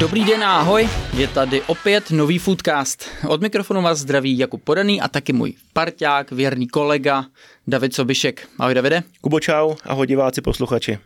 Dobrý 0.00 0.24
den, 0.24 0.44
ahoj, 0.44 0.88
je 1.16 1.28
tady 1.28 1.62
opět 1.62 2.10
nový 2.10 2.38
Foodcast. 2.38 3.04
Od 3.28 3.42
mikrofonu 3.42 3.82
vás 3.82 3.98
zdraví 3.98 4.38
Jakub 4.38 4.62
Podaný 4.64 5.00
a 5.00 5.08
taky 5.08 5.32
můj 5.32 5.54
parťák, 5.72 6.32
věrný 6.32 6.68
kolega 6.68 7.24
David 7.66 7.94
Sobišek. 7.94 8.48
Ahoj 8.58 8.74
Davide. 8.74 9.02
Kubo 9.20 9.40
čau, 9.40 9.74
ahoj 9.84 10.06
diváci, 10.06 10.40
posluchači. 10.40 10.98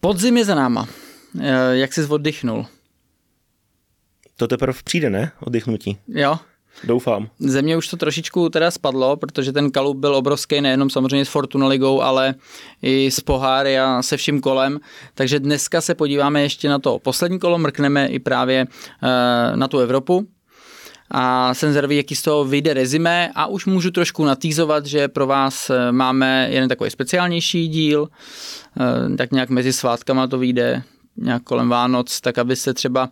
Podzim 0.00 0.36
je 0.36 0.44
za 0.44 0.54
náma. 0.54 0.88
Eh, 1.40 1.76
jak 1.76 1.92
jsi 1.92 2.06
oddychnul? 2.06 2.66
To 4.36 4.46
teprve 4.46 4.78
přijde, 4.84 5.10
ne? 5.10 5.32
Oddychnutí. 5.40 5.98
Jo, 6.08 6.38
Doufám. 6.84 7.28
Ze 7.38 7.62
mě 7.62 7.76
už 7.76 7.88
to 7.88 7.96
trošičku 7.96 8.48
teda 8.48 8.70
spadlo, 8.70 9.16
protože 9.16 9.52
ten 9.52 9.70
kalup 9.70 9.96
byl 9.96 10.14
obrovský 10.14 10.60
nejenom 10.60 10.90
samozřejmě 10.90 11.24
s 11.24 11.28
Fortuna 11.28 11.66
ligou, 11.66 12.02
ale 12.02 12.34
i 12.82 13.10
s 13.10 13.20
poháry 13.20 13.78
a 13.78 14.02
se 14.02 14.16
vším 14.16 14.40
kolem. 14.40 14.80
Takže 15.14 15.40
dneska 15.40 15.80
se 15.80 15.94
podíváme 15.94 16.42
ještě 16.42 16.68
na 16.68 16.78
to 16.78 16.98
poslední 16.98 17.38
kolo, 17.38 17.58
mrkneme 17.58 18.06
i 18.06 18.18
právě 18.18 18.66
eh, 19.02 19.56
na 19.56 19.68
tu 19.68 19.78
Evropu, 19.78 20.28
a 21.10 21.54
jsem 21.54 21.70
zvědavý, 21.70 21.96
jaký 21.96 22.16
z 22.16 22.22
toho 22.22 22.44
vyjde 22.44 22.74
rezime 22.74 23.30
a 23.34 23.46
už 23.46 23.66
můžu 23.66 23.90
trošku 23.90 24.24
natýzovat, 24.24 24.86
že 24.86 25.08
pro 25.08 25.26
vás 25.26 25.70
eh, 25.70 25.92
máme 25.92 26.48
jeden 26.50 26.68
takový 26.68 26.90
speciálnější 26.90 27.68
díl, 27.68 28.08
eh, 28.80 29.16
tak 29.16 29.32
nějak 29.32 29.50
mezi 29.50 29.72
svátkama 29.72 30.26
to 30.26 30.38
vyjde, 30.38 30.82
nějak 31.16 31.42
kolem 31.42 31.68
Vánoc, 31.68 32.20
tak 32.20 32.38
abyste 32.38 32.74
třeba 32.74 33.10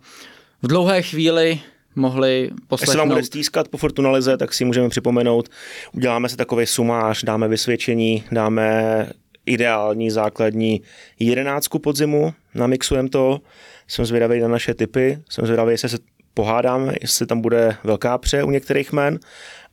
v 0.61 0.67
dlouhé 0.67 1.01
chvíli 1.01 1.59
mohli 1.97 2.49
poslechnout. 2.67 2.91
Jestli 2.91 2.97
vám 2.97 3.09
bude 3.09 3.23
stýskat 3.23 3.67
po 3.67 3.77
Fortunalize, 3.77 4.37
tak 4.37 4.53
si 4.53 4.65
můžeme 4.65 4.89
připomenout, 4.89 5.49
uděláme 5.91 6.29
si 6.29 6.37
takový 6.37 6.65
sumář, 6.65 7.23
dáme 7.23 7.47
vysvědčení, 7.47 8.23
dáme 8.31 9.07
ideální 9.45 10.11
základní 10.11 10.81
jedenáctku 11.19 11.79
podzimu, 11.79 12.33
namixujeme 12.55 13.09
to, 13.09 13.39
jsem 13.87 14.05
zvědavý 14.05 14.39
na 14.39 14.47
naše 14.47 14.73
typy, 14.73 15.19
jsem 15.29 15.45
zvědavý, 15.45 15.71
jestli 15.71 15.89
se 15.89 15.97
pohádáme, 16.33 16.93
jestli 17.01 17.25
tam 17.25 17.41
bude 17.41 17.77
velká 17.83 18.17
pře 18.17 18.43
u 18.43 18.51
některých 18.51 18.93
men 18.93 19.19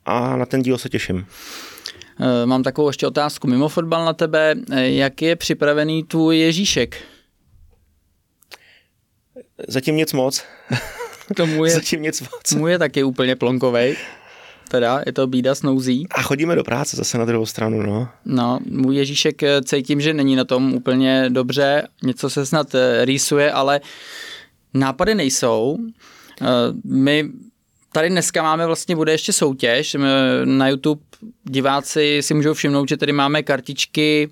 a 0.05 0.37
na 0.37 0.47
ten 0.47 0.63
díl 0.63 0.79
se 0.79 0.89
těším. 0.89 1.27
Eh, 2.21 2.47
mám 2.47 2.63
takovou 2.63 2.89
ještě 2.89 3.07
otázku 3.07 3.47
mimo 3.47 3.69
fotbal 3.69 4.05
na 4.05 4.13
tebe. 4.13 4.55
Eh, 4.73 4.91
jak 4.91 5.23
je 5.23 5.37
připravený 5.37 6.05
tvůj 6.05 6.39
Ježíšek? 6.39 6.97
Zatím 9.69 9.97
nic 9.97 10.13
moc. 10.13 10.45
To 11.37 11.47
můj 11.47 11.69
je, 11.69 11.75
Zatím 11.75 12.03
nic 12.03 12.21
moc. 12.21 12.53
můj 12.55 12.71
je 12.71 12.79
taky 12.79 13.03
úplně 13.05 13.37
plonkovej. 13.37 13.97
Teda, 14.69 15.01
je 15.07 15.13
to 15.13 15.27
bída 15.27 15.55
s 15.55 15.63
nouzí. 15.63 16.07
A 16.11 16.23
chodíme 16.23 16.55
do 16.57 16.65
práce 16.65 16.97
zase 16.97 17.19
na 17.19 17.25
druhou 17.25 17.47
stranu, 17.47 17.83
no. 17.83 18.09
No, 18.25 18.59
můj 18.71 18.97
Ježíšek 18.97 19.43
eh, 19.43 19.63
cítím, 19.63 20.01
že 20.01 20.15
není 20.15 20.37
na 20.37 20.45
tom 20.45 20.75
úplně 20.75 21.25
dobře. 21.29 21.89
Něco 22.03 22.31
se 22.31 22.47
snad 22.47 22.75
eh, 22.75 23.05
rýsuje, 23.05 23.53
ale 23.53 23.81
nápady 24.75 25.15
nejsou. 25.15 25.79
Eh, 26.43 26.47
My 26.85 27.29
tady 27.93 28.09
dneska 28.11 28.43
máme 28.43 28.67
vlastně, 28.67 28.97
bude 28.97 29.13
ještě 29.13 29.33
soutěž. 29.33 29.97
Na 30.45 30.69
YouTube 30.69 31.03
diváci 31.45 32.19
si 32.23 32.35
můžou 32.35 32.55
všimnout, 32.55 32.89
že 32.89 32.97
tady 32.97 33.13
máme 33.13 33.43
kartičky, 33.43 34.29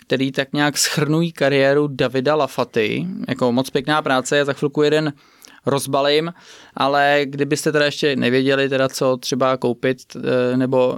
který 0.00 0.32
tak 0.32 0.52
nějak 0.52 0.78
schrnují 0.78 1.32
kariéru 1.32 1.86
Davida 1.88 2.34
Lafaty. 2.34 3.06
Jako 3.28 3.52
moc 3.52 3.70
pěkná 3.70 4.02
práce, 4.02 4.44
za 4.44 4.52
chvilku 4.52 4.82
jeden 4.82 5.12
rozbalím, 5.68 6.32
ale 6.74 7.20
kdybyste 7.24 7.72
teda 7.72 7.84
ještě 7.84 8.16
nevěděli 8.16 8.68
teda 8.68 8.88
co 8.88 9.16
třeba 9.16 9.56
koupit 9.56 9.98
eh, 10.16 10.56
nebo 10.56 10.96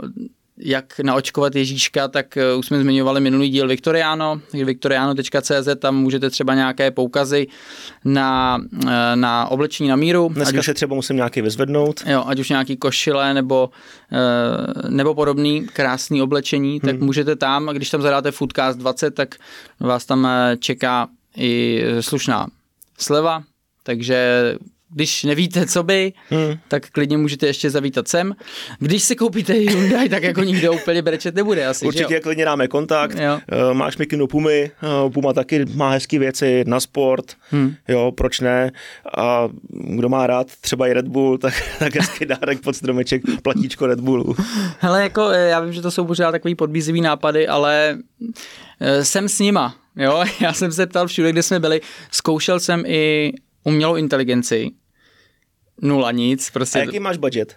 jak 0.62 1.00
naočkovat 1.00 1.56
Ježíška, 1.56 2.08
tak 2.08 2.36
eh, 2.36 2.54
už 2.54 2.66
jsme 2.66 2.80
zmiňovali 2.80 3.20
minulý 3.20 3.48
díl 3.48 3.68
Viktoriano, 3.68 4.40
viktoriano.cz, 4.52 5.68
tam 5.78 5.96
můžete 5.96 6.30
třeba 6.30 6.54
nějaké 6.54 6.90
poukazy 6.90 7.46
na, 8.04 8.58
eh, 8.86 9.16
na 9.16 9.46
oblečení 9.46 9.88
na 9.88 9.96
míru. 9.96 10.30
Dneska 10.34 10.56
ať 10.56 10.58
už, 10.58 10.66
si 10.66 10.74
třeba 10.74 10.94
musím 10.94 11.16
nějaký 11.16 11.42
vyzvednout. 11.42 12.02
jo, 12.06 12.24
ať 12.26 12.38
už 12.38 12.48
nějaký 12.48 12.76
košile 12.76 13.34
nebo, 13.34 13.70
nebo 14.88 15.14
podobný 15.14 15.66
krásný 15.66 16.22
oblečení, 16.22 16.80
tak 16.80 17.00
můžete 17.00 17.36
tam, 17.36 17.66
když 17.66 17.90
tam 17.90 18.02
zadáte 18.02 18.30
Foodcast 18.30 18.78
20, 18.78 19.14
tak 19.14 19.34
vás 19.80 20.06
tam 20.06 20.28
čeká 20.58 21.08
i 21.36 21.82
slušná 22.00 22.46
sleva, 22.98 23.42
takže 23.82 24.54
když 24.92 25.24
nevíte, 25.24 25.66
co 25.66 25.82
by, 25.82 26.12
hmm. 26.30 26.54
tak 26.68 26.90
klidně 26.90 27.16
můžete 27.16 27.46
ještě 27.46 27.70
zavítat 27.70 28.08
sem. 28.08 28.34
Když 28.78 29.02
si 29.02 29.16
koupíte 29.16 29.52
Hyundai, 29.52 30.08
tak 30.08 30.22
jako 30.22 30.42
nikdo 30.42 30.72
úplně 30.72 31.02
brečet 31.02 31.34
nebude 31.34 31.66
asi, 31.66 31.86
Určitě 31.86 32.14
že 32.14 32.20
klidně 32.20 32.44
dáme 32.44 32.68
kontakt. 32.68 33.16
Jo. 33.18 33.34
Uh, 33.34 33.74
máš 33.74 33.96
mikinu 33.96 34.26
Pumy, 34.26 34.70
uh, 35.04 35.12
Puma 35.12 35.32
taky 35.32 35.64
má 35.74 35.90
hezké 35.90 36.18
věci 36.18 36.64
na 36.66 36.80
sport, 36.80 37.24
hmm. 37.50 37.74
jo, 37.88 38.12
proč 38.16 38.40
ne. 38.40 38.72
A 39.16 39.48
kdo 39.70 40.08
má 40.08 40.26
rád 40.26 40.46
třeba 40.60 40.88
i 40.88 40.92
Red 40.92 41.08
Bull, 41.08 41.38
tak, 41.38 41.54
tak 41.78 41.96
hezký 41.96 42.24
dárek 42.26 42.60
pod 42.60 42.76
stromeček, 42.76 43.22
platíčko 43.42 43.86
Red 43.86 44.00
Bullu. 44.00 44.36
Hele, 44.78 45.02
jako 45.02 45.28
eh, 45.28 45.48
já 45.48 45.60
vím, 45.60 45.72
že 45.72 45.82
to 45.82 45.90
jsou 45.90 46.04
pořád 46.04 46.32
takový 46.32 46.54
podbízivý 46.54 47.00
nápady, 47.00 47.48
ale 47.48 47.98
eh, 48.80 49.04
jsem 49.04 49.28
s 49.28 49.38
nima, 49.38 49.74
jo. 49.96 50.24
Já 50.40 50.52
jsem 50.52 50.72
se 50.72 50.86
ptal 50.86 51.06
všude, 51.06 51.32
kde 51.32 51.42
jsme 51.42 51.60
byli, 51.60 51.80
zkoušel 52.10 52.60
jsem 52.60 52.82
i 52.86 53.32
umělou 53.64 53.96
inteligenci. 53.96 54.70
Nula 55.82 56.12
nic, 56.12 56.50
prostě. 56.50 56.78
A 56.78 56.82
jaký 56.82 57.00
máš 57.00 57.16
budget? 57.16 57.56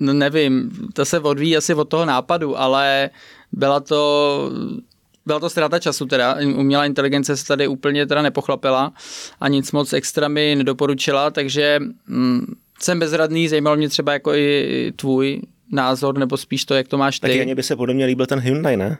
No 0.00 0.12
nevím, 0.12 0.70
to 0.92 1.04
se 1.04 1.20
odvíjí 1.20 1.56
asi 1.56 1.74
od 1.74 1.84
toho 1.84 2.04
nápadu, 2.04 2.58
ale 2.58 3.10
byla 3.52 3.80
to, 3.80 4.50
byla 5.26 5.40
to 5.40 5.50
ztráta 5.50 5.78
času 5.78 6.06
teda. 6.06 6.36
Umělá 6.56 6.86
inteligence 6.86 7.36
se 7.36 7.46
tady 7.46 7.68
úplně 7.68 8.06
teda 8.06 8.22
nepochlapila 8.22 8.92
a 9.40 9.48
nic 9.48 9.72
moc 9.72 9.92
extra 9.92 10.28
mi 10.28 10.54
nedoporučila, 10.56 11.30
takže 11.30 11.78
hm, 12.08 12.54
jsem 12.80 12.98
bezradný, 13.00 13.48
zajímalo 13.48 13.76
mě 13.76 13.88
třeba 13.88 14.12
jako 14.12 14.34
i 14.34 14.92
tvůj 14.96 15.40
názor, 15.72 16.18
nebo 16.18 16.36
spíš 16.36 16.64
to, 16.64 16.74
jak 16.74 16.88
to 16.88 16.98
máš 16.98 17.20
ty. 17.20 17.38
Tak 17.38 17.56
by 17.56 17.62
se 17.62 17.76
podobně 17.76 18.06
líbil 18.06 18.26
ten 18.26 18.40
Hyundai, 18.40 18.76
ne? 18.76 18.98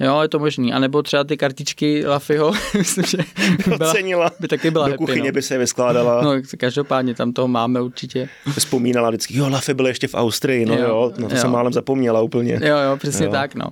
Jo, 0.00 0.20
je 0.22 0.28
to 0.28 0.38
možný. 0.38 0.72
A 0.72 0.78
nebo 0.78 1.02
třeba 1.02 1.24
ty 1.24 1.36
kartičky 1.36 2.06
Lafyho, 2.06 2.52
myslím, 2.78 3.04
že 3.04 3.16
by, 3.16 3.76
byla, 3.76 3.90
Ocenila. 3.90 4.30
by 4.40 4.48
taky 4.48 4.70
byla 4.70 4.84
Do 4.86 4.90
happy, 4.92 4.98
kuchyně 4.98 5.28
no. 5.30 5.32
by 5.34 5.42
se 5.42 5.58
vyskládala. 5.58 6.22
No, 6.24 6.32
každopádně 6.58 7.14
tam 7.14 7.32
toho 7.32 7.48
máme 7.48 7.80
určitě. 7.80 8.28
Vzpomínala 8.58 9.10
vždycky, 9.10 9.36
jo, 9.38 9.48
Lafy 9.48 9.74
byl 9.74 9.86
ještě 9.86 10.08
v 10.08 10.14
Austrii, 10.14 10.66
no 10.66 10.74
jo, 10.74 10.80
Jo, 10.88 11.12
no 11.18 11.28
to 11.28 11.34
jo. 11.34 11.40
jsem 11.40 11.50
málem 11.50 11.72
zapomněla 11.72 12.20
úplně. 12.20 12.52
Jo, 12.62 12.76
jo, 12.78 12.96
přesně 12.96 13.26
Jo. 13.26 13.32
tak, 13.32 13.54
no. 13.54 13.64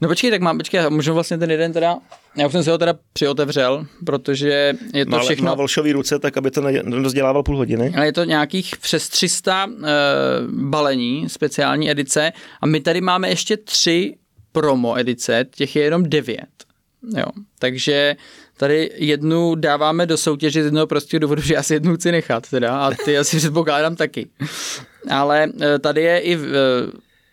No 0.00 0.08
počkej, 0.08 0.30
tak 0.30 0.40
mám, 0.40 0.58
počkej, 0.58 0.80
můžu 0.88 1.14
vlastně 1.14 1.38
ten 1.38 1.50
jeden 1.50 1.72
teda, 1.72 1.96
já 2.36 2.46
už 2.46 2.52
jsem 2.52 2.62
si 2.62 2.70
ho 2.70 2.78
teda 2.78 2.94
přiotevřel, 3.12 3.86
protože 4.06 4.74
je 4.94 5.04
to 5.04 5.10
Má, 5.10 5.18
všechno, 5.18 5.44
má 5.46 5.54
volšový 5.54 5.92
ruce, 5.92 6.18
tak 6.18 6.36
aby 6.36 6.50
to 6.50 6.62
rozdělával 6.90 7.42
půl 7.42 7.56
hodiny. 7.56 7.92
ale 7.96 8.06
je 8.06 8.12
to 8.12 8.24
nějakých 8.24 8.76
přes 8.76 9.08
300 9.08 9.66
uh, 9.66 9.72
balení, 10.50 11.28
speciální 11.28 11.90
edice 11.90 12.32
a 12.60 12.66
my 12.66 12.80
tady 12.80 13.00
máme 13.00 13.28
ještě 13.28 13.56
tři 13.56 14.14
promo 14.60 14.98
edice, 14.98 15.44
těch 15.50 15.76
je 15.76 15.82
jenom 15.82 16.02
devět. 16.02 16.48
Jo, 17.16 17.26
takže 17.58 18.16
tady 18.56 18.90
jednu 18.94 19.54
dáváme 19.54 20.06
do 20.06 20.16
soutěže 20.16 20.62
z 20.62 20.64
jednoho 20.64 20.86
prostého 20.86 21.20
důvodu, 21.20 21.42
že 21.44 21.54
já 21.54 21.62
si 21.62 21.74
jednu 21.74 21.96
chci 21.96 22.12
nechat 22.12 22.50
teda 22.50 22.78
a 22.78 22.90
ty 23.04 23.18
asi 23.18 23.36
předpokládám 23.38 23.96
taky. 23.96 24.28
Ale 25.10 25.48
eh, 25.60 25.78
tady 25.78 26.02
je 26.02 26.18
i 26.18 26.36
uh, 26.36 26.42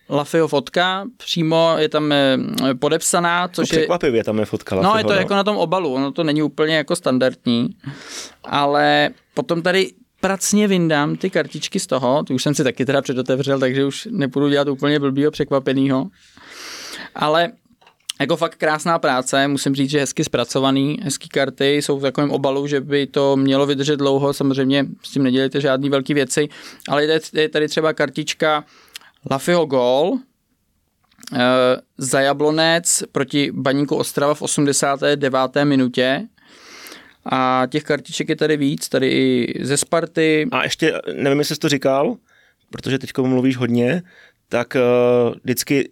Lafyho 0.10 0.48
fotka, 0.48 1.06
přímo 1.18 1.76
je 1.78 1.90
tam 1.90 2.12
eh, 2.12 2.38
podepsaná, 2.80 3.48
To 3.48 3.54
což 3.54 3.72
je... 3.72 3.78
překvapivě 3.78 4.24
tam 4.24 4.40
je 4.40 4.46
fotka 4.46 4.76
No, 4.76 4.82
Lafyho, 4.82 4.98
je 4.98 5.04
to 5.04 5.14
jako 5.14 5.34
na 5.34 5.44
tom 5.44 5.58
obalu, 5.58 5.94
ono 5.94 6.12
to 6.12 6.24
není 6.24 6.42
úplně 6.42 6.76
jako 6.76 6.96
standardní, 6.96 7.70
ale 8.44 9.10
potom 9.34 9.62
tady 9.62 9.92
pracně 10.24 10.68
vyndám 10.68 11.16
ty 11.16 11.30
kartičky 11.30 11.80
z 11.80 11.88
toho, 11.88 12.24
ty 12.24 12.34
už 12.34 12.44
jsem 12.44 12.56
si 12.56 12.64
taky 12.64 12.86
teda 12.86 13.02
předotevřel, 13.02 13.60
takže 13.60 13.86
už 13.86 14.08
nepůjdu 14.12 14.50
dělat 14.50 14.68
úplně 14.68 15.00
blbýho 15.00 15.32
překvapenýho, 15.32 16.08
ale 17.16 17.52
jako 18.22 18.38
fakt 18.38 18.56
krásná 18.56 19.00
práce, 19.00 19.48
musím 19.48 19.76
říct, 19.76 19.90
že 19.90 20.00
hezky 20.00 20.24
zpracovaný, 20.24 20.98
hezký 21.04 21.30
karty, 21.30 21.76
jsou 21.76 22.00
v 22.00 22.02
takovém 22.02 22.32
obalu, 22.32 22.68
že 22.68 22.82
by 22.82 23.08
to 23.08 23.36
mělo 23.38 23.66
vydržet 23.66 23.96
dlouho, 23.96 24.34
samozřejmě 24.34 24.86
s 25.04 25.12
tím 25.12 25.24
nedělejte 25.24 25.62
žádný 25.62 25.90
velké 25.90 26.14
věci, 26.14 26.50
ale 26.88 27.06
je 27.34 27.50
tady- 27.50 27.68
třeba 27.68 27.94
kartička 27.94 28.66
Lafyho 29.32 29.66
Gol, 29.66 30.14
eh, 31.34 31.38
za 31.98 32.22
Jablonec 32.22 33.04
proti 33.12 33.52
Baníku 33.52 33.96
Ostrava 33.96 34.34
v 34.34 34.42
89. 34.42 35.66
minutě. 35.66 36.28
A 37.26 37.68
těch 37.70 37.84
kartiček 37.84 38.30
je 38.30 38.36
tady 38.36 38.58
víc, 38.58 38.90
tady 38.90 39.08
i 39.08 39.54
ze 39.66 39.78
Sparty. 39.78 40.48
A 40.52 40.64
ještě, 40.64 40.94
nevím, 41.14 41.40
jestli 41.40 41.56
jsi 41.56 41.60
to 41.60 41.70
říkal, 41.70 42.16
protože 42.70 43.00
teď 43.00 43.10
mluvíš 43.22 43.58
hodně, 43.58 44.04
tak 44.50 44.76
uh, 44.76 45.36
vždycky 45.44 45.92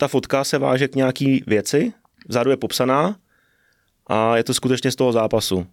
ta 0.00 0.08
fotka 0.08 0.44
se 0.44 0.58
váže 0.58 0.88
k 0.88 0.94
nějaký 0.94 1.44
věci, 1.46 1.92
vzadu 2.28 2.50
je 2.50 2.56
popsaná 2.56 3.16
a 4.06 4.36
je 4.36 4.44
to 4.44 4.54
skutečně 4.54 4.90
z 4.90 4.96
toho 4.96 5.12
zápasu. 5.12 5.66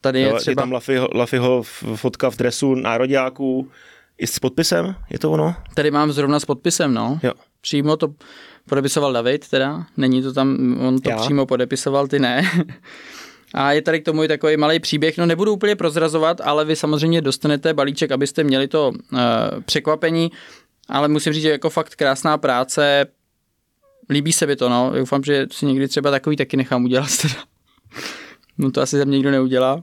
Tady 0.00 0.20
je 0.20 0.28
Jo, 0.28 0.34
je 0.34 0.40
třeba, 0.40 0.62
tam 0.62 0.72
Lafyho, 0.72 1.08
Lafyho 1.14 1.62
fotka 1.94 2.30
v 2.30 2.36
dresu 2.36 2.74
nároďáků, 2.74 3.70
i 4.18 4.26
s 4.26 4.38
podpisem, 4.38 4.94
je 5.10 5.18
to 5.18 5.30
ono? 5.30 5.54
tady 5.74 5.90
mám 5.90 6.12
zrovna 6.12 6.40
s 6.40 6.44
podpisem, 6.44 6.94
no. 6.94 7.18
Jo. 7.22 7.32
Přímo 7.60 7.96
to 7.96 8.14
podepisoval 8.68 9.12
David 9.12 9.48
teda, 9.48 9.86
není 9.96 10.22
to 10.22 10.32
tam, 10.32 10.76
on 10.86 10.98
to 10.98 11.10
Já? 11.10 11.16
přímo 11.16 11.46
podepisoval, 11.46 12.06
ty 12.08 12.18
ne. 12.18 12.42
A 13.54 13.72
je 13.72 13.82
tady 13.82 14.00
k 14.00 14.04
tomu 14.04 14.22
i 14.22 14.28
takový 14.28 14.56
malý 14.56 14.80
příběh, 14.80 15.18
no 15.18 15.26
nebudu 15.26 15.52
úplně 15.52 15.76
prozrazovat, 15.76 16.40
ale 16.40 16.64
vy 16.64 16.76
samozřejmě 16.76 17.20
dostanete 17.20 17.74
balíček, 17.74 18.12
abyste 18.12 18.44
měli 18.44 18.68
to 18.68 18.88
uh, 18.88 19.18
překvapení, 19.64 20.32
ale 20.88 21.08
musím 21.08 21.32
říct, 21.32 21.42
že 21.42 21.50
jako 21.50 21.70
fakt 21.70 21.94
krásná 21.94 22.38
práce, 22.38 23.06
líbí 24.10 24.32
se 24.32 24.46
mi 24.46 24.56
to, 24.56 24.68
no, 24.68 24.92
doufám, 24.94 25.22
že 25.24 25.46
si 25.52 25.66
někdy 25.66 25.88
třeba 25.88 26.10
takový 26.10 26.36
taky 26.36 26.56
nechám 26.56 26.84
udělat 26.84 27.08
teda. 27.22 27.34
No 28.58 28.70
to 28.70 28.80
asi 28.80 28.96
ze 28.96 29.04
mě 29.04 29.16
nikdo 29.16 29.30
neudělá. 29.30 29.82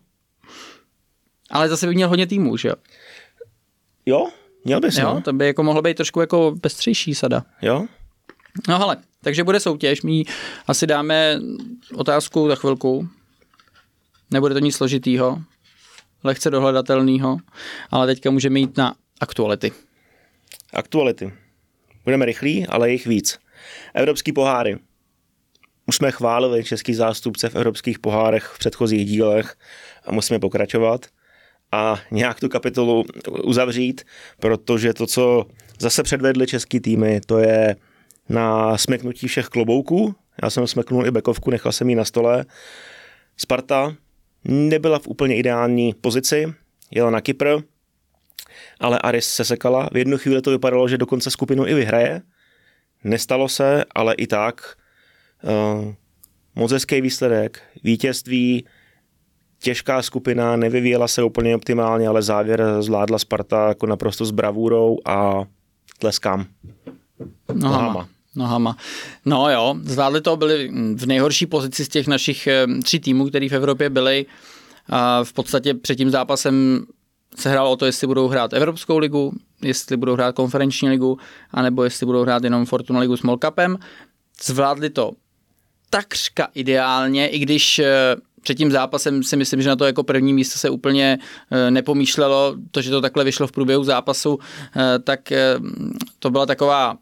Ale 1.52 1.70
zase 1.70 1.88
bych 1.88 1.96
měl 1.96 2.10
hodně 2.10 2.28
týmů, 2.28 2.58
že 2.58 2.68
jo? 2.68 2.76
Jo, 4.06 4.28
měl 4.66 4.80
bys, 4.80 4.98
Jo, 4.98 5.14
no. 5.16 5.22
to 5.22 5.34
by 5.34 5.46
jako 5.48 5.64
mohlo 5.64 5.82
být 5.82 5.98
trošku 5.98 6.22
jako 6.22 6.56
pestřejší 6.62 7.16
sada. 7.16 7.46
Jo? 7.62 7.86
No 8.68 8.80
hele, 8.80 8.98
takže 9.22 9.44
bude 9.44 9.60
soutěž, 9.60 10.02
my 10.02 10.24
asi 10.68 10.88
dáme 10.88 11.40
otázku 11.96 12.48
za 12.48 12.56
chvilku. 12.56 13.08
Nebude 14.32 14.54
to 14.54 14.60
nic 14.60 14.76
složitýho, 14.76 15.42
lehce 16.24 16.50
dohledatelného, 16.50 17.38
ale 17.92 18.08
teďka 18.08 18.32
můžeme 18.32 18.60
jít 18.60 18.78
na 18.78 18.96
aktuality. 19.20 19.72
Aktuality. 20.74 21.34
Budeme 22.04 22.26
rychlí, 22.26 22.68
ale 22.68 22.90
je 22.90 22.92
jich 22.92 23.08
víc. 23.08 23.40
Evropský 23.94 24.32
poháry. 24.32 24.78
Už 25.88 25.96
jsme 25.96 26.12
chválili 26.12 26.64
český 26.64 26.94
zástupce 26.94 27.50
v 27.50 27.56
evropských 27.56 28.00
pohárech 28.00 28.44
v 28.44 28.60
předchozích 28.60 29.06
dílech 29.06 29.56
a 30.06 30.12
musíme 30.12 30.40
pokračovat 30.40 31.06
a 31.72 32.00
nějak 32.12 32.40
tu 32.40 32.50
kapitolu 32.50 33.06
uzavřít, 33.44 34.02
protože 34.40 34.94
to, 34.94 35.08
co 35.08 35.46
zase 35.80 36.04
předvedli 36.04 36.48
český 36.48 36.80
týmy, 36.80 37.22
to 37.26 37.38
je 37.38 37.76
na 38.30 38.78
smeknutí 38.78 39.28
všech 39.28 39.46
klobouků. 39.46 40.16
Já 40.44 40.50
jsem 40.50 40.68
smeknul 40.68 41.08
i 41.08 41.12
bekovku, 41.12 41.52
nechal 41.52 41.72
jsem 41.72 41.90
ji 41.90 41.96
na 41.96 42.06
stole. 42.06 42.46
Sparta 43.38 43.96
nebyla 44.44 45.00
v 45.00 45.08
úplně 45.08 45.36
ideální 45.36 45.94
pozici, 46.02 46.54
jela 46.92 47.10
na 47.10 47.22
Kypr, 47.22 47.58
ale 48.80 49.00
Aris 49.00 49.30
se 49.30 49.46
sekala. 49.46 49.90
V 49.92 49.98
jednu 49.98 50.18
chvíli 50.18 50.42
to 50.42 50.52
vypadalo, 50.52 50.88
že 50.88 50.98
dokonce 50.98 51.32
skupinu 51.32 51.68
i 51.68 51.74
vyhraje. 51.74 52.22
Nestalo 53.04 53.50
se, 53.50 53.86
ale 53.96 54.14
i 54.14 54.28
tak 54.28 54.76
uh, 55.44 55.94
moc 56.56 56.72
hezký 56.72 57.02
výsledek, 57.02 57.62
vítězství, 57.84 58.66
těžká 59.60 60.02
skupina, 60.02 60.56
nevyvíjela 60.56 61.08
se 61.08 61.24
úplně 61.24 61.56
optimálně, 61.56 62.08
ale 62.08 62.22
závěr 62.22 62.64
zvládla 62.80 63.20
Sparta 63.20 63.68
jako 63.68 63.86
naprosto 63.86 64.26
s 64.26 64.32
bravůrou 64.32 64.98
a 65.06 65.44
tleskám. 66.00 66.46
Nohama. 67.54 67.82
Nohama. 67.82 68.10
Nohama. 68.36 68.78
No 69.26 69.52
jo, 69.52 69.76
zvládli 69.84 70.22
to, 70.22 70.38
byli 70.38 70.72
v 70.96 71.06
nejhorší 71.06 71.46
pozici 71.46 71.86
z 71.86 71.90
těch 71.90 72.08
našich 72.08 72.48
eh, 72.48 72.68
tří 72.84 73.00
týmů, 73.00 73.28
který 73.30 73.50
v 73.50 73.54
Evropě 73.54 73.90
byli. 73.90 74.26
A 74.90 75.24
v 75.24 75.34
podstatě 75.34 75.74
před 75.74 75.96
tím 75.96 76.10
zápasem 76.10 76.86
se 77.36 77.50
hrálo 77.50 77.72
o 77.72 77.76
to, 77.76 77.86
jestli 77.86 78.08
budou 78.08 78.28
hrát 78.28 78.54
Evropskou 78.54 78.98
ligu, 78.98 79.34
jestli 79.62 79.98
budou 79.98 80.14
hrát 80.14 80.36
konferenční 80.36 80.90
ligu, 80.90 81.18
anebo 81.52 81.84
jestli 81.84 82.06
budou 82.06 82.22
hrát 82.22 82.44
jenom 82.44 82.66
Fortuna 82.66 83.00
ligu 83.00 83.18
s 83.18 83.22
Molkapem. 83.22 83.78
Zvládli 84.44 84.90
to 84.90 85.12
takřka 85.90 86.48
ideálně, 86.54 87.28
i 87.28 87.40
když 87.40 87.80
eh, 87.80 88.16
před 88.42 88.56
tím 88.56 88.72
zápasem 88.72 89.24
si 89.24 89.38
myslím, 89.38 89.62
že 89.62 89.70
na 89.70 89.76
to 89.76 89.86
jako 89.86 90.04
první 90.04 90.34
místo 90.34 90.60
se 90.60 90.70
úplně 90.70 91.20
eh, 91.52 91.72
nepomýšlelo. 91.72 92.56
To, 92.72 92.82
že 92.82 92.90
to 92.90 93.02
takhle 93.02 93.24
vyšlo 93.24 93.48
v 93.48 93.52
průběhu 93.52 93.84
zápasu, 93.84 94.40
eh, 94.76 95.00
tak 95.00 95.20
to 96.20 96.30
byla 96.30 96.46
taková 96.46 96.98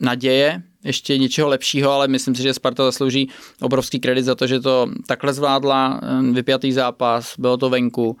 naděje, 0.00 0.62
ještě 0.84 1.18
něčeho 1.18 1.48
lepšího, 1.48 1.90
ale 1.90 2.08
myslím 2.08 2.34
si, 2.34 2.42
že 2.42 2.54
Sparta 2.54 2.84
zaslouží 2.84 3.30
obrovský 3.60 4.00
kredit 4.00 4.22
za 4.22 4.34
to, 4.34 4.46
že 4.46 4.60
to 4.60 4.86
takhle 5.06 5.32
zvládla, 5.32 6.00
vypjatý 6.32 6.72
zápas, 6.72 7.34
bylo 7.38 7.56
to 7.56 7.70
venku 7.70 8.16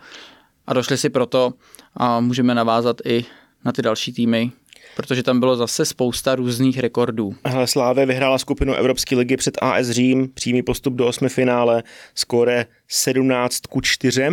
a 0.66 0.74
došli 0.74 0.98
si 0.98 1.10
proto 1.10 1.52
a 1.96 2.20
můžeme 2.20 2.54
navázat 2.54 2.96
i 3.04 3.24
na 3.64 3.72
ty 3.72 3.82
další 3.82 4.12
týmy, 4.12 4.52
protože 4.96 5.22
tam 5.22 5.40
bylo 5.40 5.56
zase 5.56 5.84
spousta 5.84 6.34
různých 6.34 6.78
rekordů. 6.78 7.34
Hele, 7.44 7.66
Slávě 7.66 8.06
vyhrála 8.06 8.38
skupinu 8.38 8.74
Evropské 8.74 9.16
ligy 9.16 9.36
před 9.36 9.58
AS 9.62 9.90
Řím, 9.90 10.28
přímý 10.34 10.62
postup 10.62 10.94
do 10.94 11.06
osmi 11.06 11.28
finále, 11.28 11.82
skóre 12.14 12.66
17 12.88 13.60
ku 13.60 13.80
4. 13.80 14.28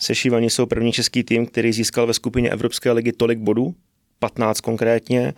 Sešívaní 0.00 0.50
jsou 0.50 0.66
první 0.66 0.92
český 0.92 1.24
tým, 1.24 1.46
který 1.46 1.72
získal 1.72 2.06
ve 2.06 2.14
skupině 2.14 2.50
Evropské 2.50 2.92
ligy 2.92 3.12
tolik 3.12 3.38
bodů, 3.38 3.74
15 4.18 4.60
konkrétně. 4.60 5.34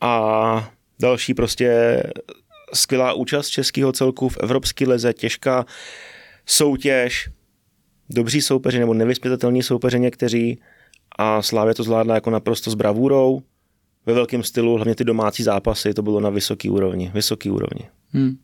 A 0.00 0.72
další 1.00 1.34
prostě 1.34 2.02
skvělá 2.74 3.12
účast 3.12 3.48
českého 3.48 3.92
celku 3.92 4.28
v 4.28 4.36
Evropské 4.36 4.88
lize, 4.88 5.12
těžká 5.12 5.66
soutěž, 6.46 7.28
dobří 8.10 8.42
soupeři 8.42 8.78
nebo 8.78 8.94
nevyspětatelní 8.94 9.62
soupeři 9.62 10.00
někteří 10.00 10.60
a 11.18 11.42
Slávě 11.42 11.74
to 11.74 11.82
zvládla 11.82 12.14
jako 12.14 12.30
naprosto 12.30 12.70
s 12.70 12.74
bravůrou, 12.74 13.42
ve 14.06 14.12
velkém 14.12 14.42
stylu, 14.42 14.74
hlavně 14.74 14.94
ty 14.94 15.04
domácí 15.04 15.42
zápasy, 15.42 15.94
to 15.94 16.02
bylo 16.02 16.20
na 16.20 16.30
vysoký 16.30 16.70
úrovni. 16.70 17.10
Vysoký 17.14 17.50
úrovni. 17.50 17.88
Hmm. 18.12 18.36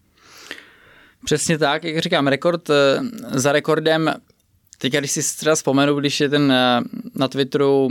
Přesně 1.24 1.58
tak, 1.58 1.84
jak 1.84 1.98
říkám, 1.98 2.26
rekord 2.26 2.70
eh, 2.70 3.00
za 3.30 3.52
rekordem. 3.52 4.14
Teď, 4.78 4.92
když 4.92 5.10
si 5.10 5.36
třeba 5.36 5.54
vzpomenu, 5.54 5.94
když 5.94 6.20
je 6.20 6.28
ten 6.28 6.52
eh, 6.52 6.80
na 7.14 7.28
Twitteru 7.28 7.88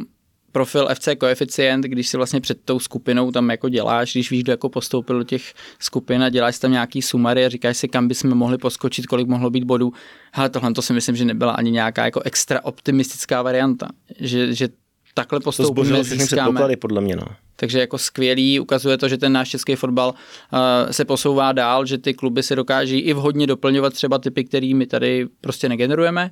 profil 0.57 0.87
FC 0.95 1.07
Koeficient, 1.17 1.85
když 1.85 2.07
si 2.07 2.17
vlastně 2.17 2.41
před 2.41 2.57
tou 2.65 2.79
skupinou 2.79 3.31
tam 3.31 3.49
jako 3.49 3.69
děláš, 3.69 4.13
když 4.13 4.31
víš, 4.31 4.43
kdo 4.43 4.53
jako 4.53 4.69
postoupil 4.69 5.17
do 5.17 5.23
těch 5.23 5.53
skupin 5.79 6.23
a 6.23 6.29
děláš 6.29 6.59
tam 6.59 6.71
nějaký 6.71 7.01
sumary 7.01 7.45
a 7.45 7.49
říkáš 7.49 7.77
si, 7.77 7.87
kam 7.87 8.07
bychom 8.07 8.33
mohli 8.33 8.57
poskočit, 8.57 9.05
kolik 9.05 9.27
mohlo 9.27 9.49
být 9.49 9.63
bodů. 9.63 9.93
Ale 10.33 10.49
tohle 10.49 10.73
to 10.73 10.81
si 10.81 10.93
myslím, 10.93 11.15
že 11.15 11.25
nebyla 11.25 11.51
ani 11.51 11.71
nějaká 11.71 12.05
jako 12.05 12.21
extra 12.21 12.63
optimistická 12.63 13.41
varianta. 13.41 13.87
Že, 14.19 14.53
že 14.53 14.69
takhle 15.13 15.39
postoupíme, 15.39 16.03
předpoklady, 16.03 16.75
podle 16.75 17.01
mě. 17.01 17.15
No. 17.15 17.25
Takže 17.55 17.79
jako 17.79 17.97
skvělý, 17.97 18.59
ukazuje 18.59 18.97
to, 18.97 19.07
že 19.07 19.17
ten 19.17 19.33
náš 19.33 19.49
český 19.49 19.75
fotbal 19.75 20.09
uh, 20.09 20.91
se 20.91 21.05
posouvá 21.05 21.51
dál, 21.51 21.85
že 21.85 21.97
ty 21.97 22.13
kluby 22.13 22.43
se 22.43 22.55
dokáží 22.55 22.99
i 22.99 23.13
vhodně 23.13 23.47
doplňovat 23.47 23.93
třeba 23.93 24.17
typy, 24.17 24.43
který 24.43 24.73
my 24.73 24.85
tady 24.85 25.27
prostě 25.41 25.69
negenerujeme 25.69 26.31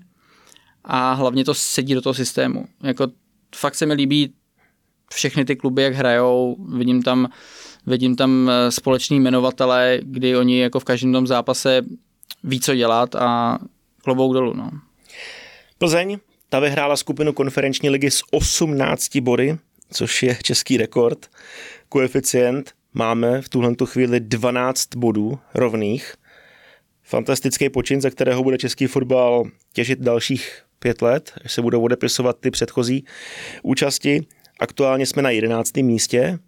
a 0.83 1.13
hlavně 1.13 1.45
to 1.45 1.54
sedí 1.54 1.94
do 1.94 2.01
toho 2.01 2.13
systému. 2.13 2.66
Jako 2.83 3.07
fakt 3.55 3.75
se 3.75 3.85
mi 3.85 3.93
líbí 3.93 4.33
všechny 5.13 5.45
ty 5.45 5.55
kluby, 5.55 5.83
jak 5.83 5.93
hrajou, 5.93 6.55
vidím 6.77 7.03
tam, 7.03 7.29
vidím 7.85 8.15
tam 8.15 8.51
společný 8.69 9.19
jmenovatele, 9.19 9.99
kdy 10.03 10.37
oni 10.37 10.59
jako 10.59 10.79
v 10.79 10.83
každém 10.83 11.13
tom 11.13 11.27
zápase 11.27 11.81
ví, 12.43 12.59
co 12.59 12.75
dělat 12.75 13.15
a 13.15 13.59
klobouk 14.03 14.33
dolů. 14.33 14.53
No. 14.53 14.71
Plzeň, 15.77 16.17
ta 16.50 16.59
vyhrála 16.59 16.97
skupinu 16.97 17.33
konferenční 17.33 17.89
ligy 17.89 18.12
s 18.12 18.21
18 18.31 19.17
body, 19.17 19.57
což 19.91 20.24
je 20.24 20.38
český 20.43 20.77
rekord. 20.77 21.29
Koeficient 21.89 22.74
máme 22.93 23.41
v 23.41 23.50
tuhle 23.50 23.75
chvíli 23.85 24.19
12 24.19 24.95
bodů 24.95 25.39
rovných. 25.53 26.15
Fantastický 27.03 27.69
počin, 27.69 28.01
ze 28.01 28.12
kterého 28.12 28.43
bude 28.43 28.57
český 28.57 28.88
fotbal 28.88 29.43
těžit 29.74 30.00
dalších 30.00 30.62
pět 30.86 31.01
let, 31.01 31.34
až 31.46 31.54
se 31.54 31.62
budou 31.62 31.82
odepisovat 31.82 32.39
ty 32.39 32.51
předchozí 32.51 33.06
účasti. 33.63 34.25
Aktuálně 34.60 35.06
jsme 35.06 35.22
na 35.22 35.30
11. 35.30 35.77
místě 35.77 36.39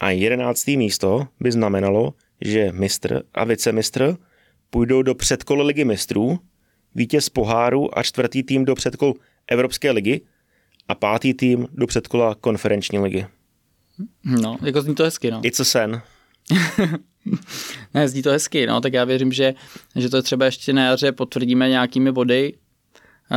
a 0.00 0.10
11. 0.10 0.66
místo 0.66 1.28
by 1.40 1.52
znamenalo, 1.52 2.14
že 2.40 2.72
mistr 2.72 3.22
a 3.34 3.44
vicemistr 3.44 4.16
půjdou 4.70 5.02
do 5.02 5.14
předkola 5.14 5.64
ligy 5.64 5.84
mistrů, 5.84 6.38
vítěz 6.94 7.28
poháru 7.28 7.98
a 7.98 8.02
čtvrtý 8.02 8.42
tým 8.42 8.64
do 8.64 8.74
předkol 8.74 9.14
Evropské 9.48 9.90
ligy 9.90 10.20
a 10.88 10.94
pátý 10.94 11.34
tým 11.34 11.66
do 11.72 11.86
předkola 11.86 12.34
konferenční 12.34 12.98
ligy. 12.98 13.26
No, 14.24 14.58
jako 14.62 14.82
zní 14.82 14.94
to 14.94 15.04
hezky, 15.04 15.30
no. 15.30 15.40
It's 15.44 15.60
a 15.60 15.64
sen. 15.64 16.02
ne, 17.94 18.08
zní 18.08 18.22
to 18.22 18.30
hezky, 18.30 18.66
no, 18.66 18.80
tak 18.80 18.92
já 18.92 19.04
věřím, 19.04 19.32
že, 19.32 19.54
že 19.96 20.08
to 20.08 20.22
třeba 20.22 20.44
ještě 20.44 20.72
na 20.72 20.84
jaře 20.84 21.12
potvrdíme 21.12 21.68
nějakými 21.68 22.12
body. 22.12 22.54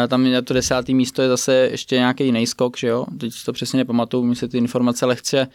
Tam 0.07 0.31
na 0.31 0.41
to 0.41 0.53
desátý 0.53 0.95
místo 0.95 1.21
je 1.21 1.29
zase 1.29 1.53
ještě 1.53 1.95
nějaký 1.95 2.25
jiný 2.25 2.47
skok, 2.47 2.77
že 2.77 2.87
jo? 2.87 3.05
Teď 3.19 3.33
to 3.45 3.53
přesně 3.53 3.77
nepamatuju, 3.77 4.23
mi 4.23 4.35
se 4.35 4.47
ty 4.47 4.57
informace 4.57 5.05
lehce, 5.05 5.47